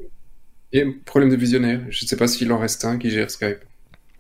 Un 0.74 0.94
problème 1.06 1.30
de 1.30 1.36
visionnaire. 1.36 1.82
Je 1.90 2.06
ne 2.06 2.08
sais 2.08 2.16
pas 2.16 2.28
s'il 2.28 2.52
en 2.52 2.58
reste 2.58 2.86
un 2.86 2.98
qui 2.98 3.10
gère 3.10 3.30
Skype. 3.30 3.60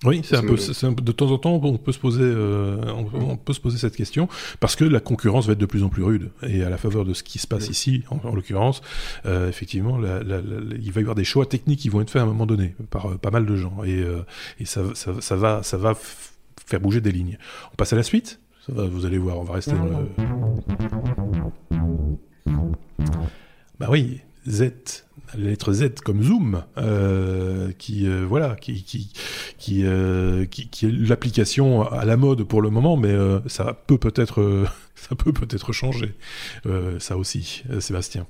Oui, 0.03 0.21
c'est 0.23 0.35
un, 0.35 0.41
peu, 0.41 0.55
de 1.03 1.11
temps 1.11 1.29
en 1.29 1.37
temps, 1.37 1.59
on 1.63 1.77
peut 1.77 1.91
se 1.91 1.99
poser, 1.99 2.23
euh, 2.23 2.81
on, 3.13 3.37
peut 3.37 3.53
se 3.53 3.59
poser 3.59 3.77
cette 3.77 3.95
question 3.95 4.27
parce 4.59 4.75
que 4.75 4.83
la 4.83 4.99
concurrence 4.99 5.45
va 5.45 5.53
être 5.53 5.59
de 5.59 5.65
plus 5.67 5.83
en 5.83 5.89
plus 5.89 6.01
rude 6.01 6.31
et 6.41 6.63
à 6.63 6.71
la 6.71 6.77
faveur 6.77 7.05
de 7.05 7.13
ce 7.13 7.21
qui 7.21 7.37
se 7.37 7.45
passe 7.45 7.69
ici, 7.69 8.03
en, 8.09 8.33
l'occurrence, 8.33 8.81
euh, 9.27 9.47
effectivement, 9.47 9.99
la, 9.99 10.23
la, 10.23 10.41
il 10.81 10.91
va 10.91 11.01
y 11.01 11.03
avoir 11.03 11.13
des 11.13 11.23
choix 11.23 11.45
techniques 11.45 11.81
qui 11.81 11.89
vont 11.89 12.01
être 12.01 12.09
faits 12.09 12.21
à 12.21 12.23
un 12.23 12.27
moment 12.27 12.47
donné 12.47 12.73
par 12.89 13.11
euh, 13.11 13.17
pas 13.17 13.29
mal 13.29 13.45
de 13.45 13.55
gens 13.55 13.83
et, 13.83 14.01
euh, 14.01 14.23
et 14.59 14.65
ça, 14.65 14.81
ça, 14.95 15.21
ça, 15.21 15.35
va, 15.35 15.61
ça 15.61 15.77
va 15.77 15.93
faire 16.65 16.79
bouger 16.79 16.99
des 16.99 17.11
lignes. 17.11 17.37
On 17.71 17.75
passe 17.75 17.93
à 17.93 17.95
la 17.95 18.03
suite? 18.03 18.39
Ça 18.65 18.73
va, 18.73 18.85
vous 18.85 19.05
allez 19.05 19.19
voir, 19.19 19.37
on 19.37 19.43
va 19.43 19.53
rester 19.53 19.73
dans 19.73 19.85
le. 19.85 20.07
Bah 23.79 23.87
oui, 23.89 24.21
Z 24.47 24.71
la 25.37 25.49
lettre 25.49 25.73
Z 25.73 25.99
comme 26.03 26.23
Zoom, 26.23 26.63
euh, 26.77 27.71
qui 27.77 28.07
euh, 28.07 28.25
voilà, 28.27 28.55
qui 28.59 28.83
qui 28.83 29.83
euh, 29.85 30.45
qui, 30.45 30.67
qui 30.69 30.87
est 30.87 30.91
l'application 30.91 31.83
à 31.83 32.05
la 32.05 32.17
mode 32.17 32.43
pour 32.43 32.61
le 32.61 32.69
moment, 32.69 32.97
mais 32.97 33.11
euh, 33.11 33.39
ça 33.47 33.79
peut 33.87 33.97
peut-être 33.97 34.41
euh, 34.41 34.65
ça 34.95 35.15
peut 35.15 35.33
peut-être 35.33 35.71
changer, 35.71 36.13
ça 36.99 37.17
aussi, 37.17 37.63
Sébastien. 37.79 38.27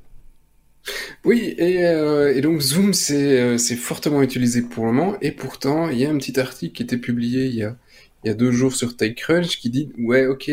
Oui, 1.25 1.53
et, 1.57 1.81
et 1.81 2.41
donc 2.41 2.59
Zoom 2.61 2.93
c'est 2.93 3.57
c'est 3.57 3.75
fortement 3.75 4.21
utilisé 4.23 4.61
pour 4.61 4.85
le 4.85 4.91
moment, 4.91 5.17
et 5.21 5.31
pourtant 5.31 5.89
il 5.89 5.99
y 5.99 6.05
a 6.05 6.09
un 6.09 6.17
petit 6.17 6.39
article 6.39 6.73
qui 6.73 6.83
était 6.83 6.97
publié 6.97 7.45
il 7.45 7.55
y 7.55 7.63
a 7.63 7.75
il 8.23 8.27
y 8.27 8.31
a 8.31 8.33
deux 8.33 8.51
jours 8.51 8.73
sur 8.73 8.95
TechCrunch 8.95 9.59
qui 9.59 9.69
dit 9.69 9.89
ouais 9.97 10.27
ok 10.27 10.49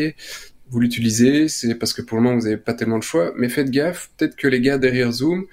vous 0.69 0.79
l'utilisez, 0.79 1.47
c'est 1.47 1.73
parce 1.75 1.93
que 1.93 2.01
pour 2.01 2.17
le 2.17 2.23
moment 2.23 2.37
vous 2.37 2.43
n'avez 2.43 2.57
pas 2.57 2.73
tellement 2.73 2.99
de 2.99 3.03
choix, 3.03 3.33
mais 3.37 3.49
faites 3.49 3.71
gaffe, 3.71 4.11
peut-être 4.17 4.35
que 4.35 4.47
les 4.47 4.61
gars 4.61 4.77
derrière 4.77 5.11
Zoom, 5.11 5.45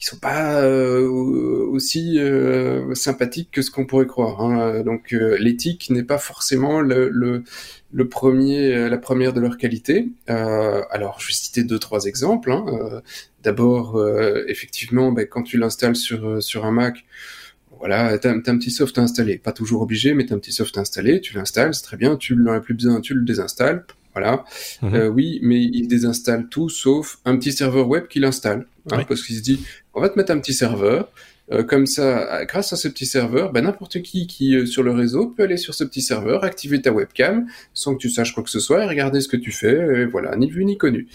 ils 0.00 0.04
sont 0.04 0.18
pas 0.18 0.62
euh, 0.62 1.08
aussi 1.08 2.18
euh, 2.18 2.94
sympathiques 2.94 3.50
que 3.50 3.62
ce 3.62 3.70
qu'on 3.70 3.84
pourrait 3.84 4.06
croire. 4.06 4.40
Hein. 4.40 4.82
Donc 4.84 5.12
euh, 5.12 5.36
l'éthique 5.40 5.90
n'est 5.90 6.04
pas 6.04 6.18
forcément 6.18 6.80
le, 6.80 7.08
le, 7.08 7.42
le, 7.92 8.08
premier, 8.08 8.88
la 8.88 8.98
première 8.98 9.32
de 9.32 9.40
leur 9.40 9.56
qualité. 9.56 10.08
alors 10.28 11.18
je 11.20 11.26
vais 11.26 11.32
citer 11.32 11.64
deux 11.64 11.80
trois 11.80 12.04
exemples. 12.04 12.52
Hein. 12.52 13.02
D'abord, 13.42 14.00
effectivement, 14.46 15.10
ben, 15.10 15.26
quand 15.26 15.42
tu 15.42 15.58
l'installes 15.58 15.96
sur 15.96 16.42
sur 16.42 16.64
un 16.64 16.70
Mac, 16.72 17.04
voilà, 17.78 18.18
t'as, 18.18 18.30
as 18.30 18.34
un 18.34 18.40
petit 18.58 18.70
soft 18.70 18.98
installé, 18.98 19.38
pas 19.38 19.52
toujours 19.52 19.82
obligé, 19.82 20.14
mais 20.14 20.26
t'as 20.26 20.34
un 20.34 20.38
petit 20.38 20.52
soft 20.52 20.78
installé, 20.78 21.20
tu 21.20 21.34
l'installes, 21.34 21.74
c'est 21.74 21.82
très 21.82 21.96
bien, 21.96 22.16
tu 22.16 22.36
n'en 22.36 22.52
as 22.52 22.60
plus 22.60 22.74
besoin, 22.74 23.00
tu 23.00 23.14
le 23.14 23.24
désinstalles, 23.24 23.84
voilà. 24.14 24.44
Mhm. 24.82 24.94
Euh, 24.94 25.08
oui, 25.08 25.38
mais 25.42 25.62
il 25.62 25.86
désinstalle 25.86 26.48
tout 26.48 26.68
sauf 26.68 27.18
un 27.24 27.36
petit 27.36 27.52
serveur 27.52 27.88
web 27.88 28.08
qu'il 28.08 28.24
installe, 28.24 28.66
hein, 28.90 29.04
parce 29.08 29.22
qu'il 29.22 29.36
se 29.36 29.42
dit, 29.42 29.64
on 29.98 30.00
va 30.00 30.08
te 30.08 30.18
mettre 30.18 30.32
un 30.32 30.38
petit 30.38 30.54
serveur, 30.54 31.10
euh, 31.50 31.62
comme 31.62 31.86
ça, 31.86 32.44
grâce 32.44 32.72
à 32.72 32.76
ce 32.76 32.88
petit 32.88 33.06
serveur, 33.06 33.52
ben, 33.52 33.64
n'importe 33.64 34.02
qui 34.02 34.26
qui 34.26 34.54
euh, 34.54 34.66
sur 34.66 34.82
le 34.82 34.90
réseau 34.90 35.28
peut 35.28 35.44
aller 35.44 35.56
sur 35.56 35.74
ce 35.74 35.82
petit 35.82 36.02
serveur, 36.02 36.44
activer 36.44 36.80
ta 36.82 36.92
webcam 36.92 37.46
sans 37.72 37.94
que 37.94 37.98
tu 37.98 38.10
saches 38.10 38.34
quoi 38.34 38.42
que 38.42 38.50
ce 38.50 38.60
soit 38.60 38.84
et 38.84 38.86
regarder 38.86 39.20
ce 39.20 39.28
que 39.28 39.36
tu 39.36 39.50
fais. 39.50 40.04
Voilà, 40.06 40.36
ni 40.36 40.50
vu 40.50 40.64
ni 40.64 40.76
connu. 40.76 41.08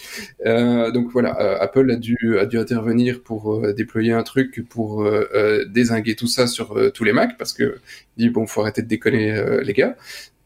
Euh, 0.44 0.90
donc 0.90 1.10
voilà, 1.12 1.34
Apple 1.60 1.90
a 1.90 1.96
dû 1.96 2.16
a 2.38 2.46
dû 2.46 2.58
intervenir 2.58 3.22
pour 3.22 3.60
déployer 3.74 4.12
un 4.12 4.22
truc 4.22 4.64
pour 4.68 5.08
désinguer 5.68 6.16
tout 6.16 6.26
ça 6.26 6.46
sur 6.46 6.92
tous 6.92 7.04
les 7.04 7.12
Macs 7.12 7.38
parce 7.38 7.52
que 7.52 7.78
il 8.16 8.26
dit 8.26 8.30
bon, 8.30 8.46
faut 8.46 8.60
arrêter 8.60 8.82
de 8.82 8.88
déconner 8.88 9.60
les 9.62 9.72
gars 9.72 9.96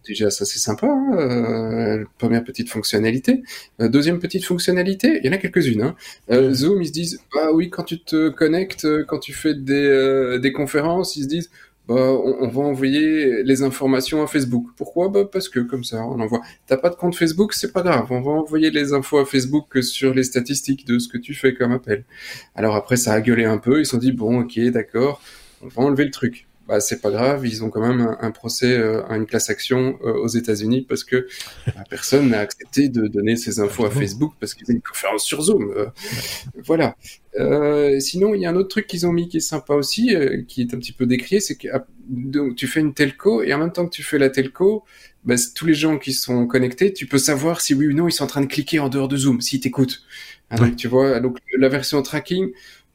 déjà 0.09 0.31
ça 0.31 0.45
c'est 0.45 0.59
sympa, 0.59 0.87
hein, 0.87 1.17
euh, 1.19 2.05
première 2.19 2.43
petite 2.43 2.71
fonctionnalité. 2.71 3.43
Euh, 3.81 3.89
deuxième 3.89 4.19
petite 4.19 4.45
fonctionnalité, 4.45 5.21
il 5.23 5.27
y 5.27 5.29
en 5.29 5.33
a 5.33 5.39
quelques-unes. 5.39 5.83
Hein. 5.83 5.97
Euh, 6.31 6.53
Zoom, 6.53 6.83
ils 6.83 6.89
se 6.89 6.93
disent, 6.93 7.21
ah 7.39 7.53
oui, 7.53 7.71
quand 7.71 7.85
tu 7.85 8.01
te 8.01 8.31
connectes, 8.31 8.87
quand 9.07 9.19
tu 9.19 9.33
fais 9.33 9.55
des, 9.55 10.39
des 10.41 10.53
conférences, 10.53 11.17
ils 11.17 11.25
se 11.25 11.29
disent, 11.29 11.51
bah, 11.89 11.95
on, 11.95 12.49
va 12.49 12.61
envoyer 12.63 13.43
les 13.45 13.63
informations 13.63 14.23
à 14.23 14.27
Facebook. 14.27 14.67
Pourquoi? 14.77 15.09
Bah, 15.09 15.25
Parce 15.31 15.49
que 15.49 15.61
comme 15.61 15.85
ça, 15.85 16.05
on 16.05 16.21
envoie. 16.21 16.43
T'as 16.67 16.77
pas 16.77 16.91
de 16.91 16.97
compte 16.97 17.17
Facebook, 17.17 17.55
c'est 17.55 17.73
pas 17.73 17.83
grave. 17.83 18.07
On 18.11 18.21
va 18.21 18.33
envoyer 18.33 18.71
les 18.71 18.93
infos 18.93 19.19
à 19.19 19.25
Facebook 19.25 19.83
sur 19.83 20.13
les 20.13 20.25
statistiques 20.25 20.87
de 20.87 20.99
ce 20.99 21.09
que 21.09 21.17
tu 21.17 21.35
fais 21.35 21.55
comme 21.55 21.73
appel. 21.73 22.05
Alors 22.55 22.77
après, 22.77 22.97
ça 22.97 23.15
a 23.15 23.21
gueulé 23.23 23.45
un 23.47 23.59
peu. 23.59 23.81
Ils 23.81 23.87
se 23.87 23.93
sont 23.93 23.99
dit 23.99 24.13
bon, 24.13 24.41
ok, 24.41 24.59
d'accord, 24.71 25.23
on 25.63 25.69
va 25.69 25.83
enlever 25.83 26.05
le 26.05 26.11
truc 26.11 26.48
bah, 26.69 26.81
c'est 26.81 27.01
pas 27.01 27.11
grave, 27.11 27.47
ils 27.47 27.65
ont 27.65 27.71
quand 27.71 27.81
même 27.81 28.15
un, 28.21 28.31
procès 28.31 28.77
euh, 28.77 29.03
à 29.09 29.17
une 29.17 29.25
classe 29.25 29.49
action 29.49 29.99
euh, 30.05 30.13
aux 30.13 30.29
États-Unis 30.29 30.85
parce 30.87 31.03
que 31.03 31.27
bah, 31.67 31.83
personne 31.89 32.29
n'a 32.29 32.41
accepté 32.41 32.91
de 32.91 33.07
donner 33.07 33.37
ces 33.37 33.59
infos 33.59 33.87
à 33.87 33.91
Facebook 33.91 34.35
parce 34.39 34.53
qu'ils 34.53 34.69
y 34.69 34.73
une 34.73 34.83
conférence 34.83 35.25
sur 35.25 35.41
Zoom. 35.41 35.73
Euh, 35.75 35.87
voilà. 36.67 36.95
sinon, 38.01 38.35
il 38.35 38.43
y 38.43 38.47
a 38.47 38.51
un 38.51 38.57
autre 38.57 38.69
truc 38.69 38.87
qu'ils 38.87 39.07
ont 39.07 39.13
mis 39.13 39.29
qui 39.29 39.39
est 39.39 39.41
sympa 39.41 39.73
aussi, 39.73 40.15
qui 40.47 40.61
est 40.61 40.75
un 40.75 40.79
petit 40.79 40.93
peu 40.93 41.07
décrié, 41.07 41.41
c'est 41.41 41.57
que 41.57 41.69
ah, 41.73 41.87
tu 42.55 42.67
fais 42.67 42.81
une 42.81 42.93
telco 42.93 43.43
et 43.43 43.55
en 43.55 43.59
même 43.59 43.73
temps 43.73 43.87
que 43.87 43.95
tu 43.95 44.03
fais 44.03 44.19
la 44.19 44.29
telco, 44.29 44.85
bah, 45.25 45.37
tous 45.55 45.65
les 45.65 45.75
gens 45.75 45.97
qui 45.97 46.13
sont 46.13 46.47
connectés, 46.47 46.93
tu 46.93 47.07
peux 47.07 47.19
savoir 47.19 47.63
si 47.63 47.73
oui 47.73 47.87
ou 47.87 47.95
non 47.95 48.09
ils 48.09 48.13
sont 48.13 48.25
en 48.25 48.29
train 48.29 48.43
de 48.43 48.47
cliquer 48.47 48.79
en 48.79 48.91
dehors 48.91 49.09
de 49.09 49.17
Zoom, 49.17 49.41
s'ils 49.41 49.61
t'écoutent. 49.61 50.03
Donc 50.57 50.77
tu 50.77 50.89
vois, 50.89 51.21
donc 51.21 51.39
la 51.59 51.69
version 51.69 52.03
tracking, 52.03 52.51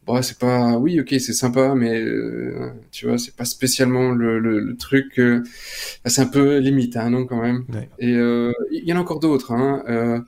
bon, 0.05 0.21
c'est 0.21 0.37
pas, 0.37 0.77
oui, 0.77 0.99
ok, 0.99 1.09
c'est 1.09 1.33
sympa, 1.33 1.75
mais 1.75 2.01
euh, 2.01 2.71
tu 2.91 3.07
vois, 3.07 3.17
c'est 3.17 3.35
pas 3.35 3.45
spécialement 3.45 4.11
le, 4.11 4.39
le, 4.39 4.75
truc. 4.77 5.19
Euh, 5.19 5.43
c'est 6.05 6.21
un 6.21 6.27
peu 6.27 6.57
limite, 6.57 6.97
hein, 6.97 7.09
non, 7.09 7.25
quand 7.25 7.41
même. 7.41 7.65
Et 7.99 8.13
euh, 8.13 8.51
il 8.71 8.83
y 8.83 8.93
en 8.93 8.97
a 8.97 8.99
encore 8.99 9.19
d'autres. 9.19 9.51
Hein, 9.51 10.25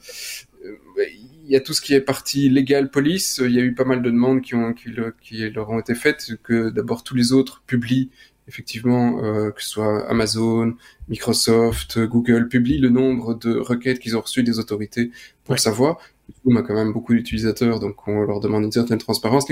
il 1.48 1.52
y 1.52 1.56
a 1.56 1.60
tout 1.60 1.74
ce 1.74 1.82
qui 1.82 1.94
est 1.94 2.02
partie 2.02 2.50
légale 2.50 2.90
police. 2.90 3.40
Il 3.44 3.52
y 3.52 3.60
a 3.60 3.64
eu 3.64 3.74
pas 3.76 3.86
mal 3.86 4.02
de 4.02 4.10
demandes 4.10 4.42
qui 4.42 4.56
ont 4.56 4.74
qui, 4.74 4.90
qui 5.22 5.50
leur 5.52 5.70
ont 5.70 5.80
été 5.80 5.94
faites 5.94 6.36
que 6.44 6.70
d'abord 6.70 7.04
tous 7.04 7.16
les 7.16 7.34
autres 7.34 7.62
publient 7.68 8.10
effectivement 8.48 9.20
que 9.52 9.62
ce 9.62 9.70
soit 9.70 10.10
Amazon, 10.10 10.76
Microsoft, 11.08 12.00
Google 12.00 12.48
publient 12.48 12.80
le 12.80 12.90
nombre 12.90 13.36
de 13.36 13.58
requêtes 13.58 14.00
qu'ils 14.00 14.18
ont 14.18 14.22
reçues 14.22 14.44
des 14.44 14.58
autorités 14.58 15.12
pour 15.44 15.58
savoir. 15.60 16.00
Zoom 16.44 16.58
a 16.58 16.62
quand 16.62 16.74
même 16.74 16.94
beaucoup 16.94 17.14
d'utilisateurs, 17.14 17.80
donc 17.80 18.08
on 18.08 18.22
leur 18.22 18.40
demande 18.40 18.64
une 18.64 18.72
certaine 18.72 18.98
transparence. 18.98 19.46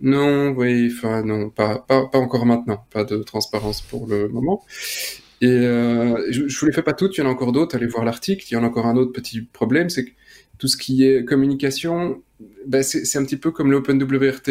Non, 0.00 0.50
oui, 0.50 0.92
enfin 0.94 1.22
non, 1.22 1.50
pas, 1.50 1.84
pas, 1.86 2.06
pas 2.06 2.18
encore 2.18 2.46
maintenant, 2.46 2.84
pas 2.90 3.04
de 3.04 3.18
transparence 3.22 3.82
pour 3.82 4.06
le 4.06 4.28
moment. 4.28 4.64
Et 5.40 5.48
euh, 5.48 6.26
je, 6.30 6.48
je 6.48 6.60
vous 6.60 6.66
les 6.66 6.72
fais 6.72 6.82
pas 6.82 6.92
toutes, 6.92 7.16
il 7.16 7.20
y 7.20 7.24
en 7.24 7.26
a 7.26 7.30
encore 7.30 7.52
d'autres. 7.52 7.74
Allez 7.74 7.86
voir 7.86 8.04
l'article. 8.04 8.44
Il 8.50 8.54
y 8.54 8.56
en 8.56 8.62
a 8.62 8.66
encore 8.66 8.86
un 8.86 8.96
autre 8.96 9.12
petit 9.12 9.40
problème, 9.42 9.88
c'est 9.88 10.04
que 10.04 10.10
tout 10.58 10.68
ce 10.68 10.76
qui 10.76 11.04
est 11.04 11.24
communication, 11.24 12.22
ben 12.66 12.82
c'est 12.82 13.16
un 13.16 13.24
petit 13.24 13.38
peu 13.38 13.50
comme 13.50 13.70
l'OpenWRT 13.70 14.50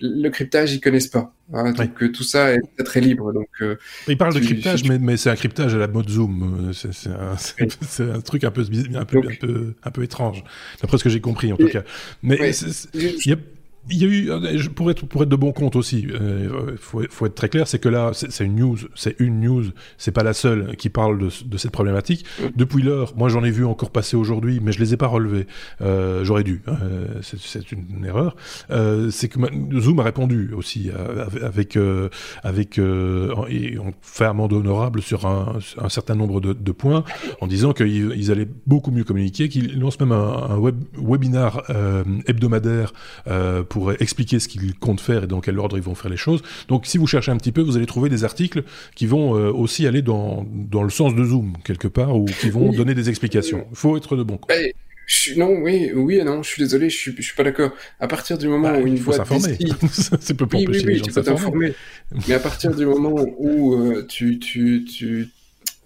le 0.00 0.28
cryptage, 0.28 0.72
ils 0.74 0.80
connaissent 0.80 1.08
pas. 1.08 1.32
Hein, 1.52 1.72
donc 1.72 2.02
euh, 2.02 2.10
tout 2.10 2.24
ça 2.24 2.52
est 2.52 2.60
très 2.84 3.00
libre. 3.00 3.32
Donc, 3.32 3.48
euh, 3.60 3.76
ils 4.08 4.16
parlent 4.16 4.34
de 4.34 4.40
cryptage, 4.40 4.84
mais, 4.84 4.98
mais 4.98 5.16
c'est 5.16 5.30
un 5.30 5.36
cryptage 5.36 5.74
à 5.74 5.78
la 5.78 5.88
mode 5.88 6.08
Zoom. 6.08 6.70
Euh, 6.70 6.72
c'est 6.72 7.08
un, 7.08 7.36
un, 8.14 8.20
truc 8.20 8.44
un 8.44 8.50
peu, 8.50 8.62
un 8.94 9.04
peu, 9.04 9.18
un 9.18 9.34
peu, 9.40 9.74
un 9.82 9.90
peu 9.90 10.02
étrange, 10.02 10.42
d'après 10.80 10.98
ce 10.98 11.04
que 11.04 11.10
j'ai 11.10 11.20
compris 11.20 11.52
en 11.52 11.56
tout 11.56 11.68
cas. 11.68 11.82
Mais 12.22 12.36
il 12.94 13.26
y 13.26 13.32
a 13.32 13.36
il 13.90 13.98
y 13.98 14.04
a 14.04 14.08
eu, 14.08 14.30
euh, 14.30 14.68
pour 14.74 14.90
être, 14.90 15.06
pour 15.06 15.22
être 15.22 15.28
de 15.28 15.36
bon 15.36 15.52
compte 15.52 15.76
aussi, 15.76 16.00
il 16.00 16.12
euh, 16.12 16.76
faut, 16.76 17.02
faut, 17.08 17.26
être 17.26 17.34
très 17.34 17.48
clair, 17.48 17.68
c'est 17.68 17.78
que 17.78 17.88
là, 17.88 18.10
c'est 18.12 18.44
une 18.44 18.56
news, 18.56 18.76
c'est 18.94 19.16
une 19.20 19.40
news, 19.40 19.64
c'est 19.96 20.12
pas 20.12 20.22
la 20.22 20.32
seule 20.32 20.76
qui 20.76 20.88
parle 20.88 21.18
de, 21.18 21.28
de 21.44 21.56
cette 21.56 21.70
problématique. 21.70 22.24
Depuis 22.56 22.82
lors, 22.82 23.16
moi 23.16 23.28
j'en 23.28 23.44
ai 23.44 23.50
vu 23.50 23.64
encore 23.64 23.90
passer 23.90 24.16
aujourd'hui, 24.16 24.60
mais 24.60 24.72
je 24.72 24.80
les 24.80 24.94
ai 24.94 24.96
pas 24.96 25.06
relevés. 25.06 25.46
Euh, 25.80 26.24
J'aurais 26.24 26.42
dû, 26.44 26.62
hein, 26.66 26.76
c'est 27.22 27.72
une, 27.72 28.04
erreur. 28.04 28.36
C'est 29.10 29.28
que 29.28 29.38
Zoom 29.80 30.00
a 30.00 30.02
répondu 30.02 30.50
aussi 30.54 30.90
avec, 31.42 31.78
avec 32.42 32.78
et 32.78 33.78
on 33.78 33.92
fait 34.02 34.24
amende 34.24 34.52
honorable 34.52 35.02
sur 35.02 35.26
un, 35.26 35.58
un 35.78 35.88
certain 35.88 36.14
nombre 36.14 36.40
de, 36.40 36.52
de 36.52 36.72
points, 36.72 37.04
en 37.40 37.46
disant 37.46 37.72
qu'ils 37.72 38.12
ils 38.16 38.30
allaient 38.30 38.48
beaucoup 38.66 38.90
mieux 38.90 39.04
communiquer, 39.04 39.48
qu'ils 39.48 39.78
lancent 39.78 40.00
même 40.00 40.12
un, 40.12 40.50
un 40.50 40.56
web, 40.56 40.76
webinar 40.98 41.62
hebdomadaire 42.26 42.92
pour 43.68 43.75
pour 43.76 43.92
expliquer 43.92 44.40
ce 44.40 44.48
qu'ils 44.48 44.74
comptent 44.74 45.02
faire 45.02 45.24
et 45.24 45.26
dans 45.26 45.42
quel 45.42 45.58
ordre 45.58 45.76
ils 45.76 45.82
vont 45.82 45.94
faire 45.94 46.10
les 46.10 46.16
choses. 46.16 46.40
Donc 46.68 46.86
si 46.86 46.96
vous 46.96 47.06
cherchez 47.06 47.30
un 47.30 47.36
petit 47.36 47.52
peu, 47.52 47.60
vous 47.60 47.76
allez 47.76 47.84
trouver 47.84 48.08
des 48.08 48.24
articles 48.24 48.62
qui 48.94 49.04
vont 49.04 49.36
euh, 49.36 49.52
aussi 49.52 49.86
aller 49.86 50.00
dans, 50.00 50.46
dans 50.50 50.82
le 50.82 50.88
sens 50.88 51.14
de 51.14 51.22
Zoom, 51.22 51.58
quelque 51.62 51.86
part, 51.86 52.16
ou 52.16 52.24
qui 52.24 52.48
vont 52.48 52.72
donner 52.72 52.94
des 52.94 53.10
explications. 53.10 53.66
Il 53.70 53.76
faut 53.76 53.98
être 53.98 54.16
de 54.16 54.22
bon 54.22 54.38
coup. 54.38 54.48
non, 55.36 55.58
oui, 55.62 55.90
oui 55.94 56.16
et 56.16 56.24
non, 56.24 56.42
je 56.42 56.48
suis 56.48 56.62
désolé, 56.62 56.88
je 56.88 56.96
suis, 56.96 57.14
je 57.18 57.20
suis 57.20 57.36
pas 57.36 57.44
d'accord. 57.44 57.70
À 58.00 58.08
partir 58.08 58.38
du 58.38 58.48
moment 58.48 58.70
bah, 58.70 58.80
où 58.80 58.86
une 58.86 58.96
voix 58.96 59.18
décide... 59.18 59.74
c'est 59.90 60.32
peu 60.32 60.46
pour 60.46 60.58
oui, 60.58 60.66
oui, 60.70 60.82
oui, 60.86 61.02
tu 61.02 61.12
t'informer. 61.12 61.74
Mais 62.26 62.34
à 62.34 62.40
partir 62.40 62.74
du 62.74 62.86
moment 62.86 63.26
où 63.36 63.74
euh, 63.74 64.06
tu, 64.08 64.38
tu, 64.38 64.86
tu, 64.86 65.28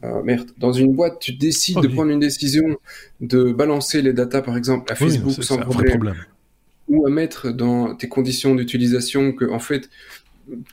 euh, 0.04 0.22
merde, 0.22 0.48
dans 0.58 0.72
une 0.72 0.94
boîte, 0.94 1.18
tu 1.18 1.32
décides 1.32 1.78
oh, 1.78 1.82
de 1.82 1.88
prendre 1.88 2.12
une 2.12 2.20
décision 2.20 2.78
de 3.20 3.50
balancer 3.50 4.00
les 4.00 4.12
datas, 4.12 4.42
par 4.42 4.56
exemple, 4.56 4.92
à 4.92 4.94
Facebook 4.94 5.42
sans 5.42 5.58
problème, 5.58 6.14
ou 6.90 7.06
à 7.06 7.10
mettre 7.10 7.50
dans 7.52 7.94
tes 7.94 8.08
conditions 8.08 8.54
d'utilisation 8.54 9.32
que, 9.32 9.44
en 9.44 9.60
fait, 9.60 9.88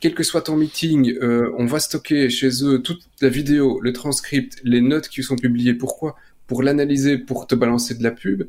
quel 0.00 0.14
que 0.14 0.24
soit 0.24 0.42
ton 0.42 0.56
meeting, 0.56 1.16
euh, 1.22 1.50
on 1.56 1.66
va 1.66 1.78
stocker 1.78 2.28
chez 2.28 2.64
eux 2.64 2.82
toute 2.82 3.02
la 3.20 3.28
vidéo, 3.28 3.80
le 3.80 3.92
transcript, 3.92 4.58
les 4.64 4.80
notes 4.80 5.08
qui 5.08 5.22
sont 5.22 5.36
publiées. 5.36 5.74
Pourquoi? 5.74 6.16
Pour 6.48 6.62
l'analyser, 6.62 7.18
pour 7.18 7.46
te 7.46 7.54
balancer 7.54 7.94
de 7.94 8.02
la 8.02 8.10
pub. 8.10 8.48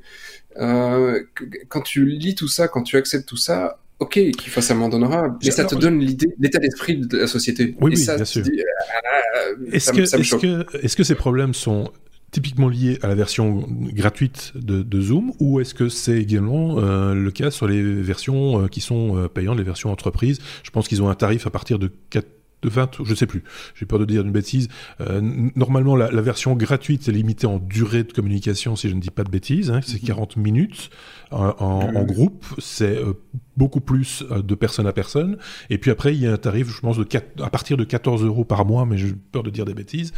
Euh, 0.58 1.22
quand 1.68 1.82
tu 1.82 2.06
lis 2.06 2.34
tout 2.34 2.48
ça, 2.48 2.68
quand 2.68 2.82
tu 2.82 2.98
acceptes 2.98 3.28
tout 3.28 3.38
ça, 3.38 3.80
ok, 4.00 4.14
qu'il 4.14 4.50
fasse 4.50 4.72
amende 4.72 4.96
honorable, 4.96 5.38
mais 5.44 5.52
ça 5.52 5.66
te 5.66 5.76
donne 5.76 6.00
l'idée, 6.00 6.34
l'état 6.40 6.60
d'esprit 6.60 6.98
de 6.98 7.18
la 7.18 7.28
société. 7.28 7.76
Oui, 7.82 7.94
oui, 7.96 8.04
bien 8.04 8.26
sûr. 8.26 8.44
Ah, 8.46 9.40
est-ce 9.72 9.92
que, 9.92 10.02
est-ce 10.02 10.36
que, 10.36 10.78
est-ce 10.84 10.96
que 10.96 11.04
ces 11.04 11.16
problèmes 11.16 11.54
sont 11.54 11.92
typiquement 12.32 12.70
lié 12.70 13.00
à 13.02 13.08
la 13.08 13.16
version 13.16 13.66
gratuite 13.70 14.52
de, 14.56 15.02
Zoom 15.02 15.32
ou 15.40 15.60
est-ce 15.60 15.74
que 15.74 15.90
c'est 15.90 16.20
également 16.20 16.80
euh, 16.80 17.14
le 17.14 17.32
cas 17.32 17.52
sur 17.52 17.68
les 17.68 17.82
versions 17.82 18.64
euh, 18.64 18.68
qui 18.68 18.82
sont 18.82 19.18
euh, 19.18 19.28
payantes, 19.28 19.58
les 19.58 19.64
versions 19.64 19.92
entreprises? 19.92 20.40
Je 20.64 20.72
pense 20.72 20.88
qu'ils 20.88 21.02
ont 21.02 21.10
un 21.10 21.16
tarif 21.16 21.48
à 21.48 21.50
partir 21.50 21.80
de 21.80 21.92
4 22.10 22.39
de 22.62 22.70
20, 22.70 23.04
je 23.04 23.16
sais 23.16 23.26
plus, 23.26 23.44
j'ai 23.76 23.86
peur 23.86 24.00
de 24.00 24.06
dire 24.06 24.22
une 24.22 24.32
bêtise. 24.32 24.68
Euh, 25.02 25.22
normalement, 25.56 25.96
la, 25.96 26.22
version 26.22 26.56
gratuite 26.56 27.08
est 27.08 27.12
limitée 27.12 27.48
en 27.48 27.58
durée 27.58 28.04
de 28.04 28.12
communication, 28.12 28.76
si 28.76 28.90
je 28.90 28.96
ne 28.96 29.00
dis 29.00 29.12
pas 29.12 29.24
de 29.24 29.30
bêtises, 29.30 29.72
hein, 29.72 29.80
c'est 29.84 30.00
40 30.00 30.36
mhm. 30.36 30.44
minutes 30.44 30.90
en, 31.32 32.04
groupe, 32.06 32.44
c'est 32.58 32.98
euh, 32.98 33.14
beaucoup 33.56 33.82
plus 33.82 34.24
euh, 34.32 34.42
de 34.42 34.56
personne 34.56 34.88
à 34.88 34.94
personne. 34.94 35.38
Et 35.70 35.78
puis 35.78 35.92
après, 35.92 36.14
il 36.16 36.22
y 36.22 36.28
a 36.28 36.34
un 36.34 36.38
tarif, 36.38 36.68
je 36.70 36.82
pense, 36.82 36.98
de 36.98 37.04
4, 37.04 37.44
à 37.44 37.50
partir 37.50 37.78
de 37.78 37.84
14 37.84 38.24
euros 38.24 38.44
par 38.44 38.66
mois, 38.66 38.86
mais 38.86 38.98
j'ai 38.98 39.14
peur 39.32 39.44
de 39.44 39.50
dire 39.50 39.66
des 39.66 39.76
bêtises, 39.76 40.12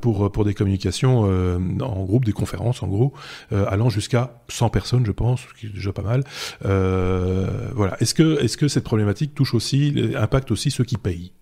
pour, 0.00 0.30
pour 0.30 0.44
des 0.44 0.54
communications 0.54 1.22
en 1.22 2.04
groupe, 2.04 2.24
des 2.24 2.32
conférences 2.32 2.82
en 2.82 2.86
gros, 2.86 3.12
allant 3.50 3.90
jusqu'à 3.90 4.42
100 4.48 4.70
personnes, 4.70 5.04
je 5.04 5.12
pense, 5.12 5.40
ce 5.40 5.60
qui 5.60 5.66
est 5.66 5.74
déjà 5.74 5.92
pas 5.92 6.02
mal. 6.02 6.22
voilà. 6.62 7.96
Est-ce 8.00 8.14
que, 8.14 8.40
est-ce 8.42 8.56
que 8.56 8.68
cette 8.68 8.84
problématique 8.84 9.34
touche 9.34 9.54
aussi, 9.54 10.12
impacte 10.16 10.50
aussi 10.52 10.70
ceux 10.70 10.84
qui 10.84 10.96
payent? 10.96 11.32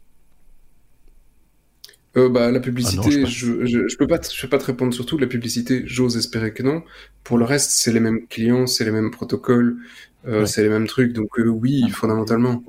Euh, 2.16 2.28
bah, 2.28 2.50
la 2.50 2.60
publicité, 2.60 3.22
ah 3.22 3.26
je, 3.26 3.64
je, 3.64 3.96
peux 3.96 4.06
pas, 4.06 4.20
je 4.20 4.42
peux 4.42 4.48
pas 4.48 4.58
te 4.58 4.66
répondre 4.66 4.92
sur 4.92 5.06
tout. 5.06 5.16
La 5.16 5.26
publicité, 5.26 5.82
j'ose 5.86 6.16
espérer 6.16 6.52
que 6.52 6.62
non. 6.62 6.82
Pour 7.24 7.38
le 7.38 7.44
reste, 7.44 7.70
c'est 7.70 7.92
les 7.92 8.00
mêmes 8.00 8.26
clients, 8.26 8.66
c'est 8.66 8.84
les 8.84 8.90
mêmes 8.90 9.10
protocoles, 9.10 9.78
euh, 10.26 10.44
c'est 10.44 10.62
les 10.62 10.68
mêmes 10.68 10.86
trucs. 10.86 11.14
Donc 11.14 11.38
euh, 11.38 11.48
oui, 11.48 11.84
ah. 11.86 11.90
fondamentalement. 11.90 12.62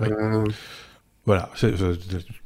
Euh, 0.00 0.44
voilà, 1.26 1.50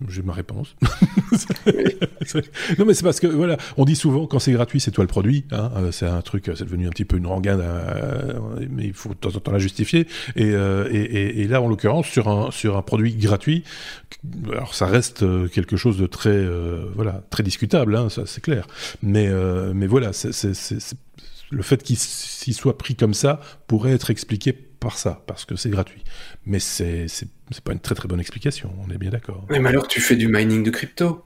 j'ai 0.09 0.22
ma 0.22 0.32
réponse. 0.32 0.76
non, 2.78 2.84
mais 2.86 2.94
c'est 2.94 3.02
parce 3.02 3.18
que 3.18 3.26
voilà, 3.26 3.56
on 3.76 3.84
dit 3.84 3.96
souvent 3.96 4.28
quand 4.28 4.38
c'est 4.38 4.52
gratuit, 4.52 4.78
c'est 4.78 4.92
toi 4.92 5.02
le 5.02 5.09
produit. 5.09 5.46
Hein, 5.50 5.72
euh, 5.76 5.90
c'est 5.90 6.06
un 6.06 6.22
truc, 6.22 6.48
c'est 6.55 6.64
devenu 6.64 6.86
un 6.86 6.90
petit 6.90 7.05
peu 7.05 7.16
une 7.16 7.26
rengaine, 7.26 7.60
euh, 7.60 8.38
mais 8.70 8.86
il 8.86 8.92
faut 8.92 9.09
de 9.09 9.14
temps 9.14 9.34
en 9.34 9.40
temps 9.40 9.50
la 9.50 9.59
justifier. 9.59 10.06
Et, 10.36 10.52
euh, 10.52 10.88
et, 10.92 11.40
et, 11.42 11.48
là, 11.48 11.60
en 11.60 11.66
l'occurrence, 11.66 12.06
sur 12.06 12.28
un 12.28 12.52
sur 12.52 12.76
un 12.76 12.82
produit 12.82 13.14
gratuit, 13.16 13.64
alors 14.52 14.74
ça 14.74 14.86
reste 14.86 15.24
quelque 15.50 15.76
chose 15.76 15.98
de 15.98 16.06
très 16.06 16.46
voilà 16.94 17.22
très 17.30 17.42
discutable, 17.42 17.96
hein, 17.96 18.09
ça 18.09 18.26
c'est 18.26 18.40
clair. 18.40 18.68
Mais 19.02 19.28
mais 19.74 19.88
voilà, 19.88 20.12
c'est 20.12 20.52
le 21.50 21.62
fait 21.62 21.82
qu'il 21.82 21.96
soit 21.98 22.78
pris 22.78 22.94
comme 22.94 23.14
ça 23.14 23.40
pourrait 23.66 23.92
être 23.92 24.10
expliqué 24.10 24.68
par 24.80 24.98
ça, 24.98 25.22
parce 25.26 25.44
que 25.44 25.56
c'est 25.56 25.70
gratuit. 25.70 26.05
Mais 26.46 26.59
c'est 26.59 27.06
pas 27.64 27.72
une 27.72 27.80
très 27.80 27.94
très 27.94 28.09
bonne 28.09 28.20
explication, 28.20 28.72
on 28.86 28.92
est 28.92 28.98
bien 28.98 29.10
d'accord. 29.10 29.46
Mais 29.50 29.66
alors 29.68 29.88
tu 29.88 30.00
fais 30.00 30.16
du 30.16 30.28
mining 30.28 30.62
de 30.62 30.70
crypto? 30.70 31.24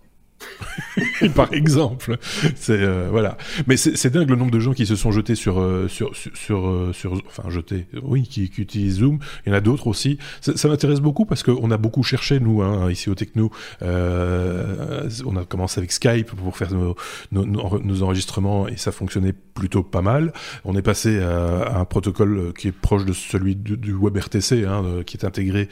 Par 1.35 1.53
exemple. 1.53 2.19
C'est 2.55 2.81
euh, 2.81 3.09
voilà. 3.11 3.37
Mais 3.67 3.77
c'est 3.77 4.11
dingue 4.11 4.29
le 4.29 4.37
nombre 4.37 4.51
de 4.51 4.61
gens 4.61 4.73
qui 4.73 4.87
se 4.87 4.97
sont 4.97 5.13
jetés 5.13 5.35
sur 5.35 5.61
euh, 5.61 5.89
sur 5.89 6.13
sur 6.17 6.69
euh, 6.69 6.93
sur, 6.93 7.15
enfin 7.27 7.49
jetés. 7.51 7.87
Oui, 8.03 8.23
qui, 8.23 8.51
qui, 8.51 8.63
utilisent 8.63 8.97
Zoom. 8.97 9.19
Il 9.45 9.51
y 9.51 9.53
en 9.53 9.57
a 9.57 9.61
d'autres 9.61 9.87
aussi. 9.87 10.19
Ça, 10.41 10.57
ça 10.57 10.69
m'intéresse 10.69 11.01
beaucoup 11.01 11.25
parce 11.25 11.43
qu'on 11.43 11.71
a 11.71 11.77
beaucoup 11.77 12.03
cherché 12.03 12.41
nous 12.41 12.63
hein, 12.63 12.91
ici 12.91 13.11
au 13.11 13.15
Techno. 13.15 13.51
on 13.81 15.37
a 15.37 15.45
commencé 15.49 15.79
avec 15.79 15.93
Skype 15.93 16.33
pour 16.33 16.57
faire 16.57 16.73
nos, 16.73 16.97
nos, 17.31 17.45
nos, 17.47 18.03
enregistrements 18.03 18.69
et 18.69 18.77
ça 18.77 18.93
fonctionnait 18.93 19.35
plutôt 19.55 19.83
pas 19.83 20.03
mal. 20.03 20.33
On 20.65 20.77
est 20.77 20.83
passé 20.83 21.21
à, 21.21 21.79
un 21.79 21.85
protocole 21.85 22.53
qui 22.55 22.69
est 22.69 22.73
proche 22.73 23.05
de 23.05 23.13
celui 23.13 23.57
du, 23.57 23.95
WebRTC, 23.95 24.65
hein, 24.65 25.03
qui 25.07 25.17
est 25.17 25.25
intégré 25.25 25.69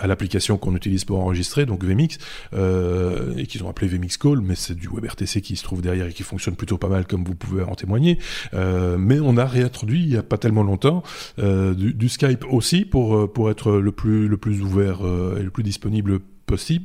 à 0.00 0.06
l'application 0.06 0.56
qu'on 0.56 0.74
utilise 0.74 1.04
pour 1.04 1.20
enregistrer, 1.20 1.66
donc 1.66 1.84
VMix, 1.84 2.18
et 2.52 3.46
qu'ils 3.46 3.64
ont 3.64 3.68
appelé 3.68 3.88
VMix 3.88 4.00
Mixcall, 4.00 4.40
mais 4.40 4.54
c'est 4.54 4.74
du 4.74 4.88
WebRTC 4.88 5.40
qui 5.40 5.56
se 5.56 5.62
trouve 5.62 5.82
derrière 5.82 6.06
et 6.06 6.12
qui 6.12 6.22
fonctionne 6.22 6.56
plutôt 6.56 6.78
pas 6.78 6.88
mal, 6.88 7.06
comme 7.06 7.24
vous 7.24 7.34
pouvez 7.34 7.62
en 7.62 7.74
témoigner. 7.74 8.18
Euh, 8.54 8.96
mais 8.98 9.20
on 9.20 9.36
a 9.36 9.44
réintroduit 9.44 10.02
il 10.02 10.08
y 10.08 10.16
a 10.16 10.22
pas 10.22 10.38
tellement 10.38 10.62
longtemps 10.62 11.02
euh, 11.38 11.74
du, 11.74 12.08
Skype 12.08 12.44
aussi 12.50 12.84
pour 12.84 13.16
euh, 13.16 13.26
pour 13.32 13.50
être 13.50 13.72
le 13.72 13.92
plus 13.92 14.26
le 14.26 14.36
plus 14.36 14.62
ouvert 14.62 15.00
et 15.38 15.42
le 15.42 15.50
plus 15.50 15.62
disponible 15.62 16.20
possible, 16.50 16.84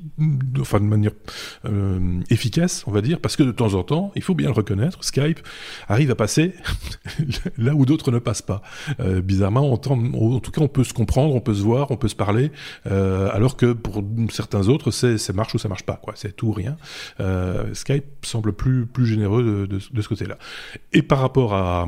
enfin 0.59 0.79
de 0.79 0.85
manière 0.85 1.11
euh, 1.65 2.21
efficace, 2.29 2.83
on 2.85 2.91
va 2.91 3.01
dire, 3.01 3.19
parce 3.19 3.35
que 3.35 3.41
de 3.41 3.51
temps 3.51 3.73
en 3.73 3.83
temps, 3.83 4.11
il 4.15 4.21
faut 4.21 4.35
bien 4.35 4.47
le 4.47 4.53
reconnaître, 4.53 5.03
Skype 5.03 5.39
arrive 5.87 6.11
à 6.11 6.15
passer 6.15 6.53
là 7.57 7.73
où 7.73 7.85
d'autres 7.85 8.11
ne 8.11 8.19
passent 8.19 8.43
pas. 8.43 8.61
Euh, 8.99 9.21
bizarrement, 9.21 9.71
en 9.71 9.77
tout 9.77 10.51
cas, 10.51 10.61
on 10.61 10.67
peut 10.67 10.83
se 10.83 10.93
comprendre, 10.93 11.33
on 11.33 11.41
peut 11.41 11.55
se 11.55 11.63
voir, 11.63 11.89
on 11.89 11.97
peut 11.97 12.07
se 12.07 12.15
parler, 12.15 12.51
euh, 12.85 13.29
alors 13.33 13.57
que 13.57 13.73
pour 13.73 14.03
certains 14.29 14.67
autres, 14.67 14.91
c'est 14.91 15.17
ça 15.17 15.33
marche 15.33 15.55
ou 15.55 15.57
ça 15.57 15.67
marche 15.67 15.83
pas, 15.83 15.99
quoi. 16.01 16.13
C'est 16.15 16.35
tout 16.35 16.47
ou 16.47 16.51
rien. 16.51 16.77
Skype 17.73 18.05
semble 18.21 18.53
plus 18.53 18.85
plus 18.85 19.07
généreux 19.07 19.67
de, 19.67 19.79
de 19.91 20.01
ce 20.01 20.07
côté-là. 20.07 20.37
Et 20.93 21.01
par 21.01 21.19
rapport 21.19 21.55
à 21.55 21.87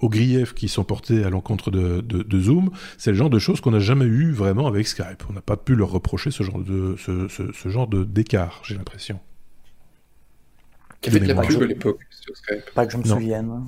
aux 0.00 0.08
griefs 0.08 0.54
qui 0.54 0.68
sont 0.68 0.84
portés 0.84 1.24
à 1.24 1.30
l'encontre 1.30 1.70
de, 1.70 2.00
de, 2.00 2.40
Zoom, 2.40 2.70
c'est 2.98 3.10
le 3.10 3.16
genre 3.16 3.30
de 3.30 3.38
choses 3.38 3.60
qu'on 3.60 3.70
n'a 3.70 3.78
jamais 3.78 4.04
eu 4.04 4.32
vraiment 4.32 4.66
avec 4.66 4.86
Skype. 4.86 5.24
On 5.30 5.32
n'a 5.32 5.40
pas 5.40 5.56
pu 5.56 5.74
leur 5.74 5.90
reprocher 5.90 6.30
ce 6.30 6.42
genre 6.42 6.58
de 6.58 6.96
ce, 6.98 7.28
ce, 7.28 7.68
genre 7.68 7.86
de 7.86 8.04
d'écart, 8.04 8.62
j'ai 8.64 8.74
l'impression. 8.74 9.18
Qui 11.00 11.10
avait 11.10 11.20
de 11.20 11.28
la 11.32 11.42
pub 11.42 11.62
à 11.62 11.66
l'époque 11.66 12.00
sur 12.10 12.36
Skype 12.36 12.70
Pas 12.74 12.86
que 12.86 12.92
je 12.92 12.98
me 12.98 13.04
souvienne. 13.04 13.50
Hein, 13.50 13.64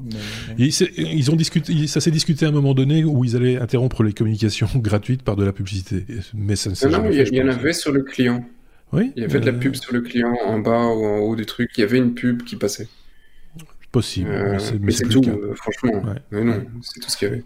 ils, 0.59 1.31
ont 1.31 1.37
discuté, 1.37 1.87
ça 1.87 2.01
s'est 2.01 2.11
discuté 2.11 2.47
à 2.47 2.49
un 2.49 2.53
moment 2.53 2.75
donné 2.75 3.05
où 3.05 3.25
ils 3.25 3.37
allaient 3.37 3.59
interrompre 3.59 4.03
les 4.03 4.13
communications 4.13 4.69
gratuites 4.77 5.23
par 5.23 5.37
de 5.37 5.45
la 5.45 5.53
publicité. 5.53 6.05
Mais 6.35 6.57
ça 6.57 6.71
ne 6.71 6.93
Non, 6.93 7.05
non 7.05 7.11
il 7.11 7.35
y, 7.35 7.43
en 7.43 7.49
avait 7.49 7.73
sur 7.73 7.93
le 7.93 8.03
client. 8.03 8.45
Oui. 8.93 9.13
Il 9.17 9.23
y 9.23 9.25
avait 9.27 9.41
de 9.41 9.47
la 9.47 9.53
pub 9.53 9.75
sur 9.75 9.93
le 9.93 10.01
client 10.01 10.35
en 10.47 10.59
bas 10.59 10.87
ou 10.87 11.05
en 11.05 11.19
haut 11.19 11.37
du 11.37 11.45
truc. 11.45 11.71
Il 11.77 11.83
y 11.83 11.85
avait 11.85 11.99
une 11.99 12.15
pub 12.15 12.43
qui 12.43 12.57
passait. 12.57 12.89
Possible. 13.91 14.31
Euh, 14.31 14.59
mais 14.81 14.93
c'est 14.93 15.09
tout, 15.09 15.23
euh, 15.27 15.55
franchement. 15.55 16.03
Mais 16.31 16.45
non, 16.45 16.65
c'est 16.83 17.01
tout 17.01 17.11
ce 17.11 17.17
qu'il 17.17 17.29
y 17.29 17.31
avait. 17.31 17.45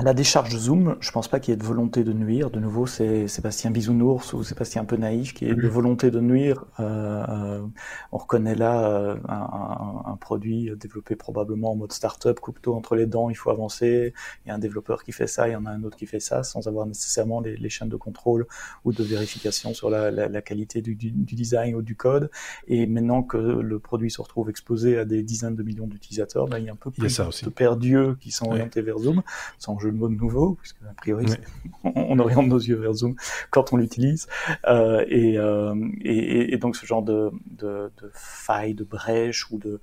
À 0.00 0.04
la 0.04 0.14
décharge 0.14 0.56
Zoom, 0.56 0.96
je 1.00 1.10
pense 1.10 1.26
pas 1.26 1.40
qu'il 1.40 1.50
y 1.50 1.54
ait 1.54 1.56
de 1.56 1.64
volonté 1.64 2.04
de 2.04 2.12
nuire. 2.12 2.52
De 2.52 2.60
nouveau, 2.60 2.86
c'est 2.86 3.26
Sébastien 3.26 3.72
Bisounours 3.72 4.32
ou 4.32 4.44
Sébastien 4.44 4.82
un 4.82 4.84
peu 4.84 4.94
naïf 4.94 5.34
qui 5.34 5.44
est 5.44 5.56
de 5.56 5.66
volonté 5.66 6.12
de 6.12 6.20
nuire. 6.20 6.64
Euh, 6.78 7.24
euh, 7.28 7.66
on 8.12 8.18
reconnaît 8.18 8.54
là 8.54 8.88
euh, 8.88 9.16
un, 9.26 10.04
un, 10.06 10.16
produit 10.16 10.70
développé 10.76 11.16
probablement 11.16 11.72
en 11.72 11.74
mode 11.74 11.90
startup, 11.90 12.38
couteau 12.38 12.76
entre 12.76 12.94
les 12.94 13.06
dents, 13.06 13.28
il 13.28 13.34
faut 13.34 13.50
avancer. 13.50 14.14
Il 14.44 14.50
y 14.50 14.52
a 14.52 14.54
un 14.54 14.60
développeur 14.60 15.02
qui 15.02 15.10
fait 15.10 15.26
ça, 15.26 15.48
il 15.48 15.52
y 15.54 15.56
en 15.56 15.66
a 15.66 15.70
un 15.70 15.82
autre 15.82 15.96
qui 15.96 16.06
fait 16.06 16.20
ça, 16.20 16.44
sans 16.44 16.68
avoir 16.68 16.86
nécessairement 16.86 17.40
les, 17.40 17.56
les 17.56 17.68
chaînes 17.68 17.88
de 17.88 17.96
contrôle 17.96 18.46
ou 18.84 18.92
de 18.92 19.02
vérification 19.02 19.74
sur 19.74 19.90
la, 19.90 20.12
la, 20.12 20.28
la 20.28 20.42
qualité 20.42 20.80
du, 20.80 20.94
du, 20.94 21.10
du, 21.10 21.34
design 21.34 21.74
ou 21.74 21.82
du 21.82 21.96
code. 21.96 22.30
Et 22.68 22.86
maintenant 22.86 23.24
que 23.24 23.36
le 23.36 23.80
produit 23.80 24.12
se 24.12 24.22
retrouve 24.22 24.48
exposé 24.48 24.96
à 24.96 25.04
des 25.04 25.24
dizaines 25.24 25.56
de 25.56 25.64
millions 25.64 25.88
d'utilisateurs, 25.88 26.46
ben, 26.46 26.58
il 26.58 26.66
y 26.66 26.68
a 26.68 26.72
un 26.72 26.76
peu 26.76 26.92
plus 26.92 27.20
de 27.42 27.50
perdieux 27.50 28.16
qui 28.20 28.30
sont 28.30 28.46
orientés 28.46 28.80
vers 28.80 28.98
Zoom, 28.98 29.24
sans 29.58 29.76
jeu 29.76 29.87
de 29.92 29.96
mots 29.96 30.08
nouveau, 30.08 30.54
puisque 30.60 30.82
a 30.82 30.94
priori 30.94 31.26
on, 31.84 32.18
oriente 32.18 32.46
nos 32.46 32.58
yeux 32.58 32.76
vers 32.76 32.94
Zoom 32.94 33.14
quand 33.50 33.72
on 33.72 33.76
l'utilise, 33.76 34.26
euh, 34.66 35.04
euh, 35.10 35.74
et, 36.02 36.52
et, 36.54 36.58
donc 36.58 36.76
ce 36.76 36.86
genre 36.86 37.02
de, 37.02 37.30
de, 37.46 37.90
de 38.00 38.10
faille, 38.12 38.74
de 38.74 38.84
brèche 38.84 39.50
ou 39.50 39.58
de 39.58 39.80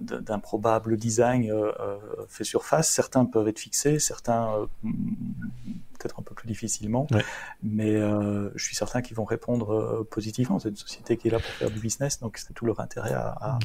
d'improbable 0.00 0.96
design 0.96 1.50
euh, 1.50 1.72
fait 2.28 2.44
surface. 2.44 2.88
Certains 2.88 3.24
peuvent 3.24 3.48
être 3.48 3.58
fixés, 3.58 3.98
certains 3.98 4.68
peut-être 4.82 6.20
un 6.20 6.22
peu 6.22 6.34
plus 6.34 6.48
difficilement, 6.48 7.06
mais 7.62 8.00
je 8.00 8.64
suis 8.64 8.74
certain 8.76 9.02
qu'ils 9.02 9.16
vont 9.16 9.24
répondre 9.24 10.04
positivement. 10.10 10.58
C'est 10.58 10.70
une 10.70 10.76
société 10.76 11.16
qui 11.16 11.28
est 11.28 11.30
là 11.30 11.38
pour 11.38 11.50
faire 11.50 11.70
du 11.70 11.80
business, 11.80 12.20
donc 12.20 12.38
c'est 12.38 12.52
tout 12.52 12.66
leur 12.66 12.80
intérêt 12.80 13.12
à, 13.12 13.58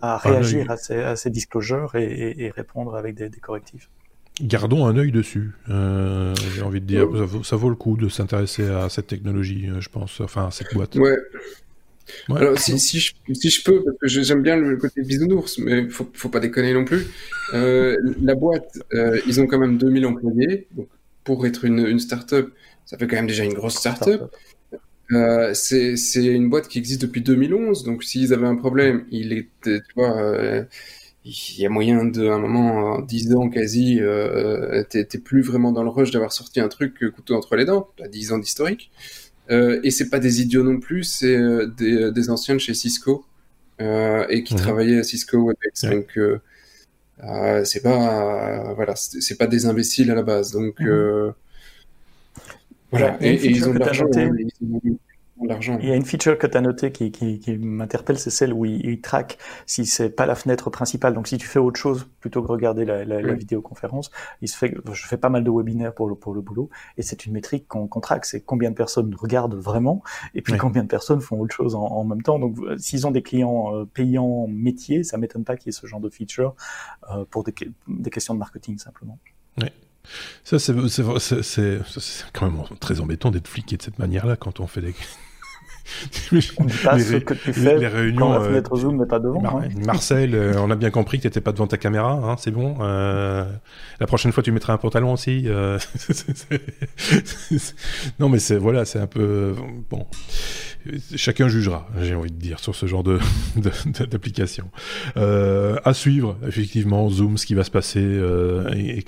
à, 0.00 0.18
réagir 0.18 0.70
à 0.70 0.76
ces, 0.76 1.00
à 1.00 1.16
ces, 1.16 1.30
disclosures 1.30 1.94
et, 1.94 2.34
et, 2.38 2.50
répondre 2.50 2.96
avec 2.96 3.14
des, 3.14 3.28
des 3.28 3.40
correctifs 3.40 3.90
gardons 4.40 4.86
un 4.86 4.96
œil 4.96 5.12
dessus. 5.12 5.52
Euh, 5.68 6.34
j'ai 6.54 6.62
envie 6.62 6.80
de 6.80 6.86
dire, 6.86 7.08
ça 7.44 7.56
vaut, 7.56 7.68
le 7.68 7.76
coup 7.76 7.96
de 7.96 8.08
s'intéresser 8.08 8.66
à 8.66 8.88
cette 8.88 9.06
technologie, 9.06 9.68
euh, 9.68 9.80
je 9.80 9.88
pense, 9.88 10.20
enfin 10.20 10.46
à 10.46 10.50
cette 10.50 10.72
boîte. 10.74 10.94
Ouais. 10.96 11.16
Alors 12.34 12.58
si, 12.58 12.78
si, 12.78 13.00
je, 13.00 13.12
si, 13.34 13.50
je, 13.50 13.62
peux, 13.62 13.84
parce 13.84 13.96
que 14.14 14.22
j'aime 14.22 14.42
bien 14.42 14.56
le 14.56 14.76
côté 14.76 15.02
bisounours, 15.02 15.58
mais 15.58 15.88
faut, 15.90 16.08
faut 16.14 16.30
pas 16.30 16.40
déconner 16.40 16.72
non 16.72 16.84
plus. 16.84 17.06
Euh, 17.52 17.96
la 18.22 18.34
boîte, 18.34 18.78
euh, 18.94 19.20
ils 19.26 19.40
ont 19.40 19.46
quand 19.46 19.58
même 19.58 19.76
2000 19.76 20.06
employés. 20.06 20.66
Donc 20.74 20.88
pour 21.24 21.46
être 21.46 21.64
une, 21.66 21.86
une 21.86 21.98
start-up, 21.98 22.50
ça 22.86 22.96
fait 22.96 23.06
quand 23.06 23.16
même 23.16 23.26
déjà 23.26 23.44
une 23.44 23.52
grosse 23.52 23.76
start-up. 23.76 24.30
Euh, 25.12 25.54
c'est 25.54 25.96
une 26.14 26.50
boîte 26.50 26.68
qui 26.68 26.78
existe 26.78 27.02
depuis 27.02 27.22
2011, 27.22 27.84
donc 27.84 28.04
s'ils 28.04 28.34
avaient 28.34 28.46
un 28.46 28.56
problème, 28.56 29.06
il 29.10 29.32
était, 29.32 29.80
tu 29.80 29.94
vois, 29.96 30.20
euh, 30.20 30.64
il 31.28 31.60
y 31.60 31.66
a 31.66 31.68
moyen 31.68 32.04
de, 32.04 32.28
un 32.28 32.38
moment, 32.38 32.94
en 32.94 33.00
10 33.02 33.34
ans 33.34 33.48
quasi, 33.50 33.98
euh, 34.00 34.82
t'es 34.84 35.04
plus 35.18 35.42
vraiment 35.42 35.72
dans 35.72 35.82
le 35.82 35.90
rush 35.90 36.10
d'avoir 36.10 36.32
sorti 36.32 36.60
un 36.60 36.68
truc 36.68 37.04
couteau 37.14 37.34
entre 37.34 37.56
les 37.56 37.64
dents. 37.64 37.88
T'as 37.96 38.08
10 38.08 38.32
ans 38.32 38.38
d'historique. 38.38 38.90
Euh, 39.50 39.80
et 39.82 39.90
c'est 39.90 40.10
pas 40.10 40.18
des 40.18 40.42
idiots 40.42 40.62
non 40.62 40.78
plus, 40.78 41.04
c'est 41.04 41.36
euh, 41.36 41.66
des, 41.66 41.94
euh, 41.94 42.12
des 42.12 42.30
anciens 42.30 42.54
de 42.54 42.60
chez 42.60 42.74
Cisco 42.74 43.24
euh, 43.80 44.26
et 44.28 44.42
qui 44.42 44.54
travaillaient 44.54 44.98
à 44.98 45.02
Cisco 45.02 45.38
WebEx. 45.38 45.84
Donc 45.84 46.18
euh, 46.18 47.64
c'est 47.64 47.82
pas 47.82 48.74
voilà, 48.74 48.94
c'est 48.96 49.36
pas 49.38 49.46
des 49.46 49.66
imbéciles 49.66 50.10
à 50.10 50.14
la 50.14 50.22
base. 50.22 50.52
Donc 50.52 50.80
mhm. 50.80 51.32
voilà, 52.90 53.16
et, 53.20 53.46
ils 53.46 53.68
ont 53.68 53.72
de 53.72 53.78
l'argent. 53.78 54.06
Il 55.40 55.88
y 55.88 55.92
a 55.92 55.94
une 55.94 56.04
feature 56.04 56.36
que 56.38 56.46
tu 56.46 56.56
as 56.56 56.60
notée 56.60 56.90
qui, 56.92 57.10
qui, 57.10 57.38
qui 57.38 57.56
m'interpelle, 57.56 58.18
c'est 58.18 58.30
celle 58.30 58.52
où 58.52 58.64
il, 58.64 58.84
il 58.84 59.00
traque 59.00 59.38
si 59.66 59.86
c'est 59.86 60.10
pas 60.10 60.26
la 60.26 60.34
fenêtre 60.34 60.70
principale. 60.70 61.14
Donc 61.14 61.28
si 61.28 61.38
tu 61.38 61.46
fais 61.46 61.58
autre 61.58 61.78
chose 61.78 62.08
plutôt 62.20 62.42
que 62.42 62.48
regarder 62.48 62.84
la, 62.84 63.04
la, 63.04 63.22
la 63.22 63.34
vidéoconférence, 63.34 64.10
il 64.42 64.48
se 64.48 64.56
fait. 64.56 64.74
Je 64.92 65.06
fais 65.06 65.16
pas 65.16 65.28
mal 65.28 65.44
de 65.44 65.50
webinaires 65.50 65.94
pour 65.94 66.08
le 66.08 66.14
pour 66.14 66.34
le 66.34 66.40
boulot 66.40 66.70
et 66.96 67.02
c'est 67.02 67.26
une 67.26 67.32
métrique 67.32 67.68
qu'on 67.68 68.00
traque. 68.00 68.24
C'est 68.24 68.40
combien 68.40 68.70
de 68.70 68.76
personnes 68.76 69.14
regardent 69.14 69.54
vraiment 69.54 70.02
et 70.34 70.42
puis 70.42 70.56
combien 70.56 70.82
de 70.82 70.88
personnes 70.88 71.20
font 71.20 71.40
autre 71.40 71.54
chose 71.54 71.74
en, 71.74 71.84
en 71.84 72.04
même 72.04 72.22
temps. 72.22 72.38
Donc 72.38 72.56
s'ils 72.78 73.06
ont 73.06 73.10
des 73.10 73.22
clients 73.22 73.74
euh, 73.74 73.84
payants 73.84 74.46
métiers, 74.48 75.04
ça 75.04 75.18
m'étonne 75.18 75.44
pas 75.44 75.56
qu'il 75.56 75.68
y 75.68 75.70
ait 75.70 75.72
ce 75.72 75.86
genre 75.86 76.00
de 76.00 76.10
feature 76.10 76.54
euh, 77.10 77.24
pour 77.30 77.44
des, 77.44 77.54
des 77.86 78.10
questions 78.10 78.34
de 78.34 78.38
marketing 78.38 78.78
simplement. 78.78 79.18
Ouais. 79.60 79.72
Ça, 80.42 80.58
c'est 80.58 80.72
quand 82.32 82.50
même 82.50 82.64
très 82.80 83.00
embêtant 83.00 83.30
d'être 83.30 83.48
fliqué 83.48 83.76
de 83.76 83.82
cette 83.82 83.98
manière-là 83.98 84.36
quand 84.36 84.58
on 84.60 84.66
fait 84.66 84.80
des, 84.80 84.94
on 86.58 86.64
dit 86.64 86.76
pas 86.84 86.98
ce 86.98 87.16
que 87.16 87.34
tu 87.34 87.52
fais 87.52 87.78
les 87.78 87.88
réunions, 87.88 88.18
quand 88.18 88.32
la 88.32 88.40
fenêtre 88.40 88.76
Zoom 88.76 88.98
n'est 88.98 89.06
pas 89.06 89.18
devant. 89.18 89.42
Hein. 89.44 89.68
Marcel, 89.84 90.34
on 90.58 90.70
a 90.70 90.76
bien 90.76 90.90
compris 90.90 91.18
que 91.18 91.22
tu 91.22 91.28
n'étais 91.28 91.40
pas 91.40 91.52
devant 91.52 91.66
ta 91.66 91.76
caméra, 91.76 92.12
hein, 92.12 92.36
c'est 92.38 92.50
bon. 92.50 92.78
la 92.78 94.06
prochaine 94.06 94.32
fois, 94.32 94.42
tu 94.42 94.52
mettras 94.52 94.72
un 94.72 94.78
pantalon 94.78 95.12
aussi. 95.12 95.46
non, 98.18 98.28
mais 98.28 98.38
c'est 98.38 98.56
voilà, 98.56 98.84
c'est 98.84 98.98
un 99.00 99.06
peu 99.06 99.54
bon 99.90 100.06
chacun 101.16 101.48
jugera, 101.48 101.86
j'ai 102.00 102.14
envie 102.14 102.30
de 102.30 102.36
dire, 102.36 102.60
sur 102.60 102.74
ce 102.74 102.86
genre 102.86 103.02
de, 103.02 103.18
d'application. 104.10 104.70
Euh, 105.16 105.76
à 105.84 105.94
suivre, 105.94 106.36
effectivement, 106.46 107.08
Zoom, 107.10 107.36
ce 107.36 107.46
qui 107.46 107.54
va 107.54 107.64
se 107.64 107.70
passer 107.70 108.02
euh, 108.02 108.68
et, 108.74 109.04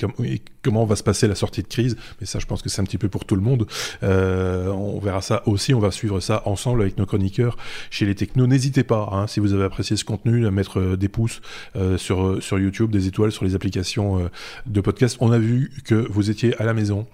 comment 0.63 0.85
va 0.85 0.97
se 0.97 1.03
passer 1.03 1.29
la 1.29 1.35
sortie 1.35 1.63
de 1.63 1.69
crise. 1.69 1.97
Mais 2.21 2.27
ça, 2.27 2.39
je 2.39 2.47
pense 2.47 2.63
que 2.63 2.69
c'est 2.69 2.81
un 2.81 2.85
petit 2.85 2.99
peu 2.99 3.09
pour 3.09 3.25
tout 3.25 3.37
le 3.37 3.43
monde. 3.43 3.67
Euh, 4.03 4.69
on 4.69 4.99
verra 4.99 5.23
ça 5.23 5.43
aussi, 5.47 5.75
on 5.75 5.81
va 5.81 5.91
suivre 5.91 6.21
ça 6.21 6.43
ensemble 6.47 6.70
avec 6.79 6.99
nos 6.99 7.07
chroniqueurs 7.07 7.57
chez 7.91 8.07
les 8.07 8.15
technos. 8.15 8.47
N'hésitez 8.47 8.85
pas, 8.85 9.09
hein, 9.13 9.27
si 9.27 9.41
vous 9.41 9.53
avez 9.53 9.65
apprécié 9.65 9.97
ce 9.97 10.05
contenu, 10.05 10.47
à 10.47 10.51
mettre 10.51 10.97
des 10.97 11.09
pouces 11.09 11.41
sur, 11.97 12.43
sur 12.43 12.59
YouTube, 12.59 12.91
des 12.91 13.07
étoiles 13.07 13.33
sur 13.33 13.45
les 13.45 13.55
applications 13.55 14.31
de 14.67 14.81
podcast. 14.81 15.17
On 15.21 15.33
a 15.33 15.39
vu 15.39 15.71
que 15.85 16.07
vous 16.11 16.31
étiez 16.31 16.57
à 16.61 16.65
la 16.65 16.75
maison, 16.75 17.07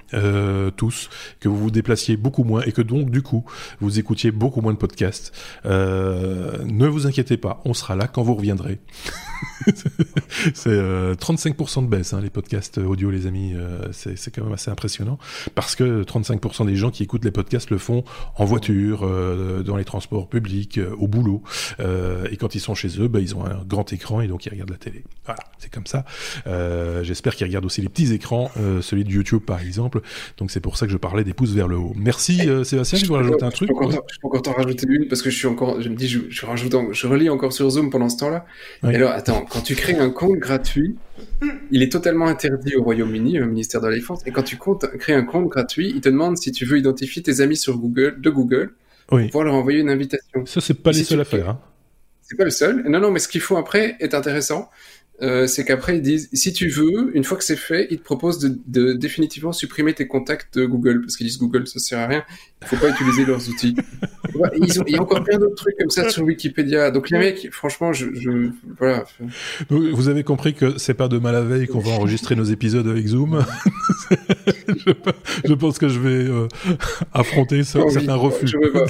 tous, 0.76 1.10
que 1.40 1.48
vous 1.48 1.56
vous 1.56 1.70
déplaciez 1.70 2.16
beaucoup 2.16 2.44
moins 2.44 2.62
et 2.62 2.72
que 2.72 2.82
donc, 2.82 3.10
du 3.10 3.22
coup, 3.22 3.44
vous 3.80 3.98
écoutiez 3.98 4.30
beaucoup 4.30 4.60
moins 4.60 4.72
de 4.72 4.78
podcasts. 4.78 5.32
Euh, 5.64 6.64
ne 6.64 6.86
vous 6.86 7.06
inquiétez 7.06 7.36
pas, 7.36 7.60
on 7.64 7.74
sera 7.74 7.96
là 7.96 8.08
quand 8.08 8.22
vous 8.22 8.34
reviendrez. 8.34 8.78
c'est 10.54 10.70
35% 10.70 11.78
euh, 11.78 11.82
de 11.82 11.86
baisse, 11.88 12.12
hein, 12.12 12.20
les 12.20 12.30
podcasts 12.30 12.78
audio, 12.78 13.10
les 13.10 13.26
amis. 13.26 13.52
Euh, 13.54 13.88
c'est 13.92 14.34
quand 14.34 14.44
même 14.44 14.52
assez 14.52 14.70
impressionnant. 14.70 15.18
Parce 15.54 15.74
que 15.74 16.02
35% 16.02 16.66
des 16.66 16.76
gens 16.76 16.90
qui 16.90 17.02
écoutent 17.02 17.24
les 17.24 17.30
podcasts 17.30 17.70
le 17.70 17.78
font 17.78 18.04
en 18.36 18.44
voiture, 18.44 19.06
dans 19.64 19.76
les 19.76 19.84
transports 19.84 20.28
publics, 20.28 20.80
au 20.98 21.08
boulot. 21.08 21.42
et 21.78 22.36
quand 22.36 22.54
ils 22.54 22.60
sont 22.60 22.74
chez 22.74 23.00
eux, 23.00 23.08
bah, 23.08 23.20
ils 23.20 23.34
ont 23.34 23.44
un 23.44 23.62
grand 23.66 23.92
écran 23.92 24.20
et 24.20 24.28
donc 24.28 24.46
ils 24.46 24.50
regardent 24.50 24.70
la 24.70 24.76
télé. 24.76 25.04
Voilà, 25.24 25.40
c'est 25.58 25.70
comme 25.70 25.86
ça. 25.86 26.04
J'espère 27.02 27.34
qu'ils 27.36 27.46
regardent 27.46 27.66
aussi 27.66 27.82
les 27.82 27.88
petits 27.88 28.12
écrans, 28.12 28.50
celui 28.80 29.04
de 29.04 29.10
YouTube 29.10 29.42
par 29.44 29.60
exemple. 29.60 30.00
Donc 30.38 30.50
c'est 30.50 30.60
pour 30.60 30.76
ça 30.76 30.86
que 30.86 30.92
je 30.92 30.98
parlais 30.98 31.24
des 31.24 31.34
pouces 31.34 31.52
vers 31.52 31.68
le 31.68 31.76
haut. 31.76 31.92
Merci 31.96 32.48
Sébastien, 32.64 32.98
je, 32.98 33.06
voulais 33.06 33.20
rajouter 33.20 33.44
un 33.44 33.50
truc 33.50 33.70
encore 33.70 34.42
t'en 34.46 34.52
rajouter 34.52 34.86
une 34.88 35.08
parce 35.08 35.22
que 35.22 35.30
je 35.30 35.36
suis 35.36 35.46
encore, 35.46 35.80
je 35.80 35.88
me 35.88 35.96
dis, 35.96 36.08
je, 36.08 36.20
je 36.28 36.46
rajoute, 36.46 36.74
je 36.92 37.06
relis 37.06 37.28
encore 37.28 37.52
sur 37.52 37.68
Zoom 37.70 37.90
pendant 37.90 38.08
ce 38.08 38.16
temps-là. 38.18 38.44
Et 38.84 38.94
alors, 38.94 39.10
attends, 39.10 39.44
quand 39.48 39.60
tu 39.60 39.74
crées 39.74 39.96
un 39.96 40.10
compte 40.10 40.38
gratuit, 40.38 40.96
il 41.70 41.82
est 41.82 41.90
totalement 41.90 42.26
interdit 42.26 42.76
au 42.76 42.82
Royaume-Uni, 42.82 43.40
au 43.40 43.46
ministère 43.46 43.80
de 43.80 43.88
la 43.88 43.94
Défense. 43.94 44.20
Et 44.26 44.30
quand 44.30 44.42
tu 44.42 44.56
comptes, 44.56 44.86
crées 44.98 45.14
un 45.14 45.24
compte 45.24 45.48
gratuit, 45.48 45.92
il 45.94 46.00
te 46.00 46.08
demande 46.08 46.36
si 46.38 46.52
tu 46.52 46.64
veux 46.64 46.78
identifier 46.78 47.22
tes 47.22 47.40
amis 47.40 47.56
sur 47.56 47.78
Google, 47.78 48.20
de 48.20 48.30
Google, 48.30 48.74
pour 49.06 49.18
pouvoir 49.20 49.44
leur 49.44 49.54
envoyer 49.54 49.80
une 49.80 49.90
invitation. 49.90 50.46
Ça, 50.46 50.60
c'est 50.60 50.74
pas 50.74 50.92
les 50.92 51.04
seuls 51.04 51.20
à 51.20 51.24
faire. 51.24 51.48
Hein. 51.48 51.60
C'est 52.22 52.36
pas 52.36 52.44
le 52.44 52.50
seul. 52.50 52.82
Non, 52.88 52.98
non, 52.98 53.10
mais 53.10 53.20
ce 53.20 53.28
qu'il 53.28 53.40
faut 53.40 53.56
après 53.56 53.96
est 54.00 54.14
intéressant. 54.14 54.68
Euh, 55.22 55.46
c'est 55.46 55.64
qu'après 55.64 55.96
ils 55.96 56.02
disent 56.02 56.28
si 56.34 56.52
tu 56.52 56.68
veux, 56.68 57.10
une 57.16 57.24
fois 57.24 57.38
que 57.38 57.44
c'est 57.44 57.56
fait, 57.56 57.86
ils 57.90 57.98
te 57.98 58.04
proposent 58.04 58.38
de, 58.38 58.58
de, 58.66 58.92
définitivement 58.92 59.52
supprimer 59.52 59.94
tes 59.94 60.06
contacts 60.06 60.58
de 60.58 60.66
Google 60.66 61.00
parce 61.00 61.16
qu'ils 61.16 61.26
disent 61.26 61.38
Google 61.38 61.66
ça 61.66 61.78
sert 61.78 61.98
à 61.98 62.06
rien, 62.06 62.22
il 62.60 62.68
faut 62.68 62.76
pas 62.76 62.90
utiliser 62.90 63.24
leurs 63.24 63.48
outils. 63.48 63.74
Ils 64.60 64.80
ont, 64.80 64.84
il 64.86 64.94
y 64.94 64.96
a 64.98 65.02
encore 65.02 65.24
plein 65.24 65.38
d'autres 65.38 65.54
trucs 65.54 65.76
comme 65.78 65.88
ça 65.88 66.10
sur 66.10 66.22
Wikipédia. 66.24 66.90
Donc 66.90 67.08
les 67.08 67.18
mecs, 67.18 67.48
franchement, 67.50 67.94
je, 67.94 68.06
je 68.14 68.50
voilà. 68.78 69.04
Vous 69.70 70.08
avez 70.08 70.22
compris 70.22 70.52
que 70.52 70.76
c'est 70.76 70.94
pas 70.94 71.08
de 71.08 71.18
mal 71.18 71.34
à 71.34 71.42
veille 71.42 71.66
qu'on 71.66 71.80
va 71.80 71.92
enregistrer 71.92 72.36
nos 72.36 72.44
épisodes 72.44 72.86
avec 72.86 73.06
Zoom. 73.06 73.42
je, 74.68 74.92
je, 75.46 75.54
pense 75.54 75.78
que 75.78 75.88
je 75.88 75.98
vais 75.98 76.28
euh, 76.28 76.48
affronter 77.14 77.64
ça, 77.64 77.80
certains 77.88 78.16
refus. 78.16 78.46
Je 78.46 78.58
veux 78.58 78.72
pas. 78.72 78.86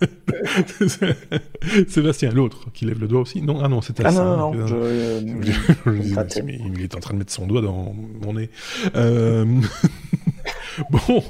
Sébastien, 1.88 2.30
l'autre, 2.30 2.66
qui 2.72 2.84
lève 2.84 3.00
le 3.00 3.08
doigt 3.08 3.20
aussi. 3.20 3.42
Non, 3.42 3.60
ah 3.62 3.68
non, 3.68 3.80
c'était 3.80 4.04
ah 4.04 4.12
ça. 4.12 4.24
Non, 4.24 4.52
non, 4.54 4.68
il 5.86 6.82
est 6.82 6.94
en 6.94 7.00
train 7.00 7.14
de 7.14 7.18
mettre 7.18 7.32
son 7.32 7.46
doigt 7.46 7.62
dans 7.62 7.94
mon 8.22 8.34
nez. 8.34 8.50
Euh... 8.94 9.44
bon, 10.90 11.22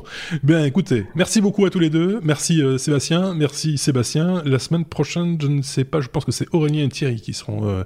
bien 0.43 0.65
écoutez, 0.65 1.07
merci 1.15 1.41
beaucoup 1.41 1.65
à 1.65 1.71
tous 1.71 1.79
les 1.79 1.91
deux. 1.91 2.21
Merci 2.23 2.63
euh, 2.63 2.79
Sébastien, 2.79 3.35
merci 3.35 3.79
Sébastien. 3.79 4.43
La 4.45 4.59
semaine 4.59 4.85
prochaine, 4.85 5.39
je 5.41 5.47
ne 5.47 5.63
sais 5.63 5.85
pas, 5.85 6.01
je 6.01 6.09
pense 6.09 6.25
que 6.25 6.33
c'est 6.33 6.47
Aurélien 6.53 6.85
et 6.85 6.89
Thierry 6.89 7.21
qui 7.21 7.33
seront 7.33 7.67
euh, 7.67 7.83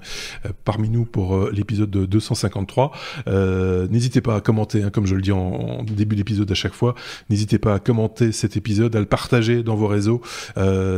euh, 0.47 0.51
parmi 0.65 0.89
nous 0.89 1.05
pour 1.05 1.51
l'épisode 1.51 1.91
253. 1.91 2.93
N'hésitez 3.91 4.21
pas 4.21 4.37
à 4.37 4.41
commenter, 4.41 4.83
hein, 4.83 4.91
comme 4.91 5.07
je 5.07 5.15
le 5.15 5.23
dis 5.23 5.33
en, 5.33 5.83
début 5.85 6.17
d'épisode 6.17 6.51
à 6.51 6.55
chaque 6.55 6.75
fois. 6.75 6.95
N'hésitez 7.31 7.59
pas 7.59 7.75
à 7.75 7.79
commenter 7.79 8.33
cet 8.33 8.57
épisode, 8.57 8.95
à 8.97 9.01
le 9.01 9.07
partager 9.07 9.63
dans 9.63 9.77
vos 9.77 9.87
réseaux 9.87 10.23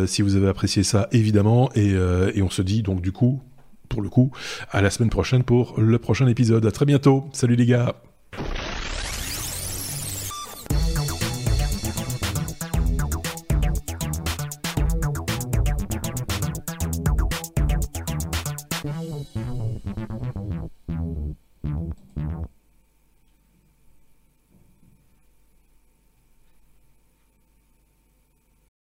si 0.07 0.23
vous 0.23 0.37
avez 0.37 0.49
apprécié 0.49 0.83
ça, 0.83 1.09
évidemment. 1.13 1.71
Et, 1.75 1.91
et 2.35 2.43
on 2.43 2.51
se 2.51 2.63
dit 2.63 2.83
donc 2.83 3.01
du 3.01 3.13
coup, 3.13 3.43
pour 3.89 4.03
le 4.03 4.09
coup, 4.09 4.31
à 4.71 4.81
la 4.83 4.91
semaine 4.91 5.11
prochaine 5.11 5.45
pour 5.45 5.81
le 5.81 5.99
prochain 5.99 6.27
épisode. 6.27 6.65
À 6.67 6.71
très 6.71 6.87
bientôt. 6.87 7.25
Salut 7.33 7.57
les 7.57 7.67
gars. 7.67 7.95